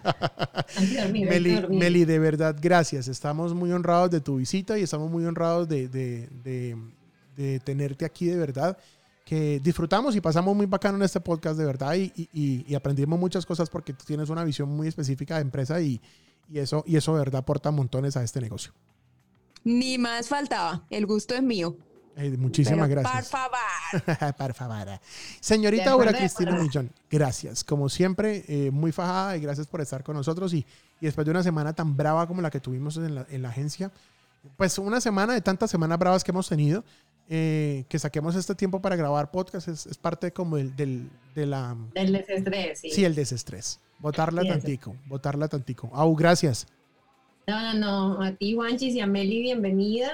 Meli. 1.12 1.66
Meli, 1.70 2.04
de 2.04 2.18
verdad, 2.18 2.56
gracias. 2.60 3.08
Estamos 3.08 3.54
muy 3.54 3.72
honrados 3.72 4.10
de 4.10 4.20
tu 4.20 4.36
visita 4.36 4.78
y 4.78 4.82
estamos 4.82 5.10
muy 5.10 5.24
honrados 5.24 5.68
de, 5.68 5.88
de- 5.88 6.28
de- 6.44 6.76
de 7.36 7.58
tenerte 7.60 8.04
aquí 8.04 8.26
de 8.26 8.36
verdad. 8.36 8.78
Que 9.24 9.58
disfrutamos 9.60 10.14
y 10.16 10.20
pasamos 10.20 10.54
muy 10.54 10.66
bacano 10.66 10.96
en 10.98 11.02
este 11.02 11.18
podcast 11.20 11.58
de 11.58 11.64
verdad 11.64 11.94
y, 11.94 12.12
y- 12.14 12.64
y- 12.68 12.74
aprendimos 12.74 13.18
muchas 13.18 13.46
cosas 13.46 13.70
porque 13.70 13.94
tú 13.94 14.04
tienes 14.04 14.28
una 14.28 14.44
visión 14.44 14.68
muy 14.68 14.86
específica 14.86 15.36
de 15.36 15.40
empresa 15.42 15.80
y, 15.80 16.00
y 16.50 16.58
eso, 16.58 16.84
y 16.86 16.96
eso 16.96 17.14
de 17.14 17.20
verdad 17.20 17.38
aporta 17.40 17.70
montones 17.70 18.16
a 18.18 18.22
este 18.22 18.40
negocio. 18.40 18.72
Ni 19.64 19.96
más 19.96 20.28
faltaba. 20.28 20.84
El 20.90 21.06
gusto 21.06 21.34
es 21.34 21.42
mío. 21.42 21.74
Eh, 22.16 22.36
muchísimas 22.36 22.86
Pero, 22.86 23.00
gracias. 23.00 23.30
Por 23.30 23.40
favor. 23.40 24.34
Por 24.36 24.54
favor. 24.54 25.00
Señorita 25.40 25.90
Aura 25.92 26.12
Cristina. 26.12 26.52
Millón, 26.56 26.92
gracias. 27.10 27.64
Como 27.64 27.88
siempre, 27.88 28.44
eh, 28.46 28.70
muy 28.70 28.92
fajada 28.92 29.36
y 29.36 29.40
gracias 29.40 29.66
por 29.66 29.80
estar 29.80 30.04
con 30.04 30.16
nosotros. 30.16 30.52
Y, 30.52 30.58
y 31.00 31.06
después 31.06 31.24
de 31.24 31.30
una 31.30 31.42
semana 31.42 31.72
tan 31.72 31.96
brava 31.96 32.26
como 32.28 32.42
la 32.42 32.50
que 32.50 32.60
tuvimos 32.60 32.98
en 32.98 33.14
la, 33.14 33.26
en 33.30 33.40
la 33.42 33.48
agencia, 33.48 33.90
pues 34.56 34.76
una 34.78 35.00
semana 35.00 35.32
de 35.32 35.40
tantas 35.40 35.70
semanas 35.70 35.98
bravas 35.98 36.22
que 36.22 36.30
hemos 36.30 36.48
tenido, 36.48 36.84
eh, 37.28 37.84
que 37.88 37.98
saquemos 37.98 38.36
este 38.36 38.54
tiempo 38.54 38.80
para 38.80 38.96
grabar 38.96 39.30
podcast 39.30 39.68
es, 39.68 39.86
es 39.86 39.96
parte 39.98 40.32
como 40.32 40.56
del, 40.56 40.74
del- 40.76 41.10
de 41.34 41.46
la... 41.46 41.76
Del 41.94 42.12
desestrés, 42.12 42.80
sí. 42.80 42.90
Sí, 42.90 43.04
el 43.04 43.14
desestrés. 43.14 43.80
Botarla 43.98 44.42
es. 44.42 44.48
tantico, 44.48 44.94
botarla 45.06 45.48
tantico. 45.48 45.90
Au, 45.92 46.14
gracias. 46.14 46.66
No, 47.46 47.60
no, 47.74 47.74
no. 48.16 48.22
A 48.22 48.32
ti, 48.32 48.54
Juanchis, 48.54 48.94
y 48.94 49.00
a 49.00 49.06
Meli, 49.06 49.42
bienvenida. 49.42 50.10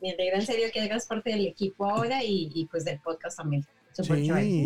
Me 0.00 0.10
alegra 0.12 0.38
en 0.40 0.46
serio 0.46 0.68
que 0.72 0.80
hagas 0.80 1.06
parte 1.06 1.30
del 1.30 1.46
equipo 1.46 1.84
ahora 1.90 2.22
y, 2.24 2.50
y 2.54 2.66
pues 2.66 2.84
del 2.84 2.98
podcast 3.00 3.36
también. 3.38 3.64
Súper 3.92 4.18
Sí, 4.18 4.26
chévere. 4.26 4.64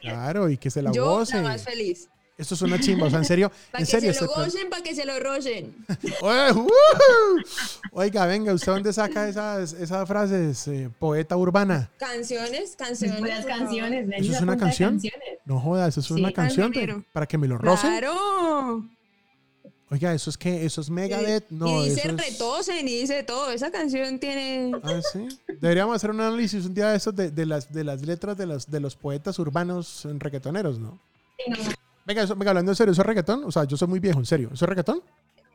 claro, 0.00 0.48
y 0.48 0.56
que 0.56 0.70
se 0.70 0.82
la 0.82 0.92
Yo 0.92 1.04
goce. 1.06 1.36
la 1.36 1.42
más 1.42 1.64
feliz. 1.64 2.08
Esto 2.40 2.54
es 2.54 2.62
una 2.62 2.80
chimba, 2.80 3.06
o 3.06 3.10
sea, 3.10 3.18
en 3.18 3.24
serio, 3.24 3.52
Para 3.70 3.82
en 3.84 3.86
que 3.86 3.90
serio. 3.90 4.14
se 4.14 4.24
lo 4.24 4.28
gocen, 4.34 4.70
para 4.70 4.82
que 4.82 4.94
se 4.94 5.04
lo. 5.04 5.12
Oye, 6.22 6.52
¡uh! 6.54 6.68
Oiga, 7.92 8.26
venga, 8.26 8.52
¿usted 8.54 8.72
dónde 8.72 8.92
saca 8.92 9.28
esas, 9.28 9.72
esas 9.74 10.08
frases? 10.08 10.66
eh, 10.68 10.88
poeta 10.98 11.36
urbana. 11.36 11.90
Canciones, 11.98 12.74
canciones. 12.76 13.20
Por 13.20 13.28
favor. 13.28 13.46
canciones. 13.46 14.06
Meli, 14.06 14.26
¿Eso 14.26 14.36
es 14.36 14.42
una 14.42 14.56
canción? 14.56 14.90
canciones. 14.94 15.38
No 15.44 15.60
joda, 15.60 15.88
eso 15.88 16.00
es 16.00 16.06
Sí, 16.06 16.14
una 16.14 16.32
canción 16.32 16.72
para 17.12 17.26
que 17.26 17.36
me 17.38 17.46
lo 17.46 17.58
rocen. 17.58 17.90
Claro. 17.98 18.84
Oiga, 19.92 20.14
eso 20.14 20.30
es 20.30 20.38
que, 20.38 20.64
eso 20.64 20.80
es 20.80 20.88
Megadeth. 20.88 21.50
No, 21.50 21.84
y 21.84 21.88
dice 21.90 22.02
eso 22.06 22.10
es. 22.16 22.30
retosen 22.30 22.86
y 22.88 23.00
dice 23.00 23.24
todo. 23.24 23.50
Esa 23.50 23.70
canción 23.72 24.20
tiene. 24.20 24.72
Ah, 24.84 25.00
sí. 25.12 25.26
Deberíamos 25.60 25.96
hacer 25.96 26.10
un 26.10 26.20
análisis 26.20 26.64
un 26.64 26.74
día 26.74 26.90
de 26.90 26.96
esos 26.96 27.14
de, 27.16 27.30
de 27.32 27.44
las, 27.44 27.72
de 27.72 27.82
las 27.82 28.00
letras 28.02 28.36
de 28.38 28.46
los, 28.46 28.70
de 28.70 28.78
los 28.78 28.94
poetas 28.94 29.38
urbanos 29.40 30.04
en 30.04 30.20
reggaetoneros, 30.20 30.78
¿no? 30.78 30.98
Sí, 31.38 31.50
no, 31.50 31.56
Venga, 32.10 32.22
eso, 32.24 32.34
venga, 32.34 32.50
hablando 32.50 32.72
en 32.72 32.76
serio, 32.76 32.90
¿eso 32.92 33.02
es 33.02 33.06
reggaetón? 33.06 33.44
O 33.44 33.52
sea, 33.52 33.62
yo 33.62 33.76
soy 33.76 33.86
muy 33.86 34.00
viejo, 34.00 34.18
en 34.18 34.26
serio. 34.26 34.50
¿Eso 34.52 34.64
es 34.64 34.68
reggaetón? 34.68 35.00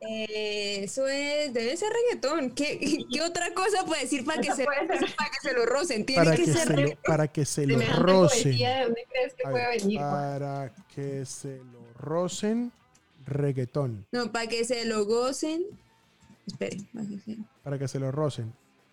Eh, 0.00 0.80
eso 0.84 1.06
es, 1.06 1.52
debe 1.52 1.76
ser 1.76 1.90
reggaetón. 1.92 2.50
¿Qué, 2.52 3.04
qué 3.12 3.20
otra 3.20 3.52
cosa 3.52 3.84
puede 3.84 4.02
decir 4.04 4.24
para 4.24 4.40
que, 4.40 4.52
se, 4.52 4.64
puede 4.64 4.98
ser. 4.98 5.14
para 5.16 5.30
que 5.30 5.48
se 5.48 5.52
lo 5.52 5.66
rocen? 5.66 6.06
Tiene 6.06 6.24
Para 6.24 6.34
que, 6.34 6.44
que, 6.44 6.52
ser 6.54 6.62
se 6.62 6.70
lo, 6.70 6.76
reggaetón. 6.76 7.02
para 7.04 7.28
que 7.28 7.44
se 7.44 7.66
lo 7.66 7.74
semejante 7.74 8.02
rocen. 8.02 8.42
poesía, 8.44 8.74
¿de 8.78 8.84
dónde 8.84 9.06
crees 9.10 9.34
que 9.34 9.46
A 9.46 9.50
puede 9.50 9.66
ver, 9.68 9.80
venir? 9.82 9.98
Juan? 9.98 10.10
para 10.10 10.72
que 10.94 11.26
se 11.26 11.58
lo 11.58 11.92
rocen, 11.98 12.72
reggaetón. 13.26 14.06
No, 14.12 14.32
para 14.32 14.46
que 14.46 14.64
se 14.64 14.84
lo 14.86 15.04
gocen. 15.04 15.62
Espere, 16.46 16.78
para 16.94 17.06
que 17.06 17.18
se- 17.18 17.36
Para 17.64 17.78
que 17.78 17.88
se 17.88 17.98
lo 18.00 18.10
rocen. 18.12 18.50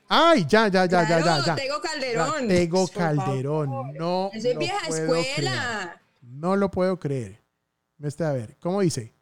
¡Ay! 0.09 0.45
Ya, 0.49 0.67
ya, 0.67 0.85
ya, 0.85 1.07
ya, 1.07 1.19
ya, 1.23 1.45
ya. 1.45 1.55
Tego 1.55 1.79
Calderón. 1.81 2.47
Tego 2.49 2.87
Por 2.87 2.93
favor. 2.93 3.15
Calderón. 3.25 3.93
No. 3.93 4.31
Eso 4.33 4.49
es 4.49 4.57
vieja 4.57 4.77
creer. 4.89 5.01
escuela. 5.03 6.01
No 6.23 6.55
lo 6.57 6.69
puedo 6.69 6.99
creer. 6.99 7.42
Este, 8.01 8.23
a 8.23 8.31
ver, 8.31 8.57
¿cómo 8.59 8.81
dice? 8.81 9.13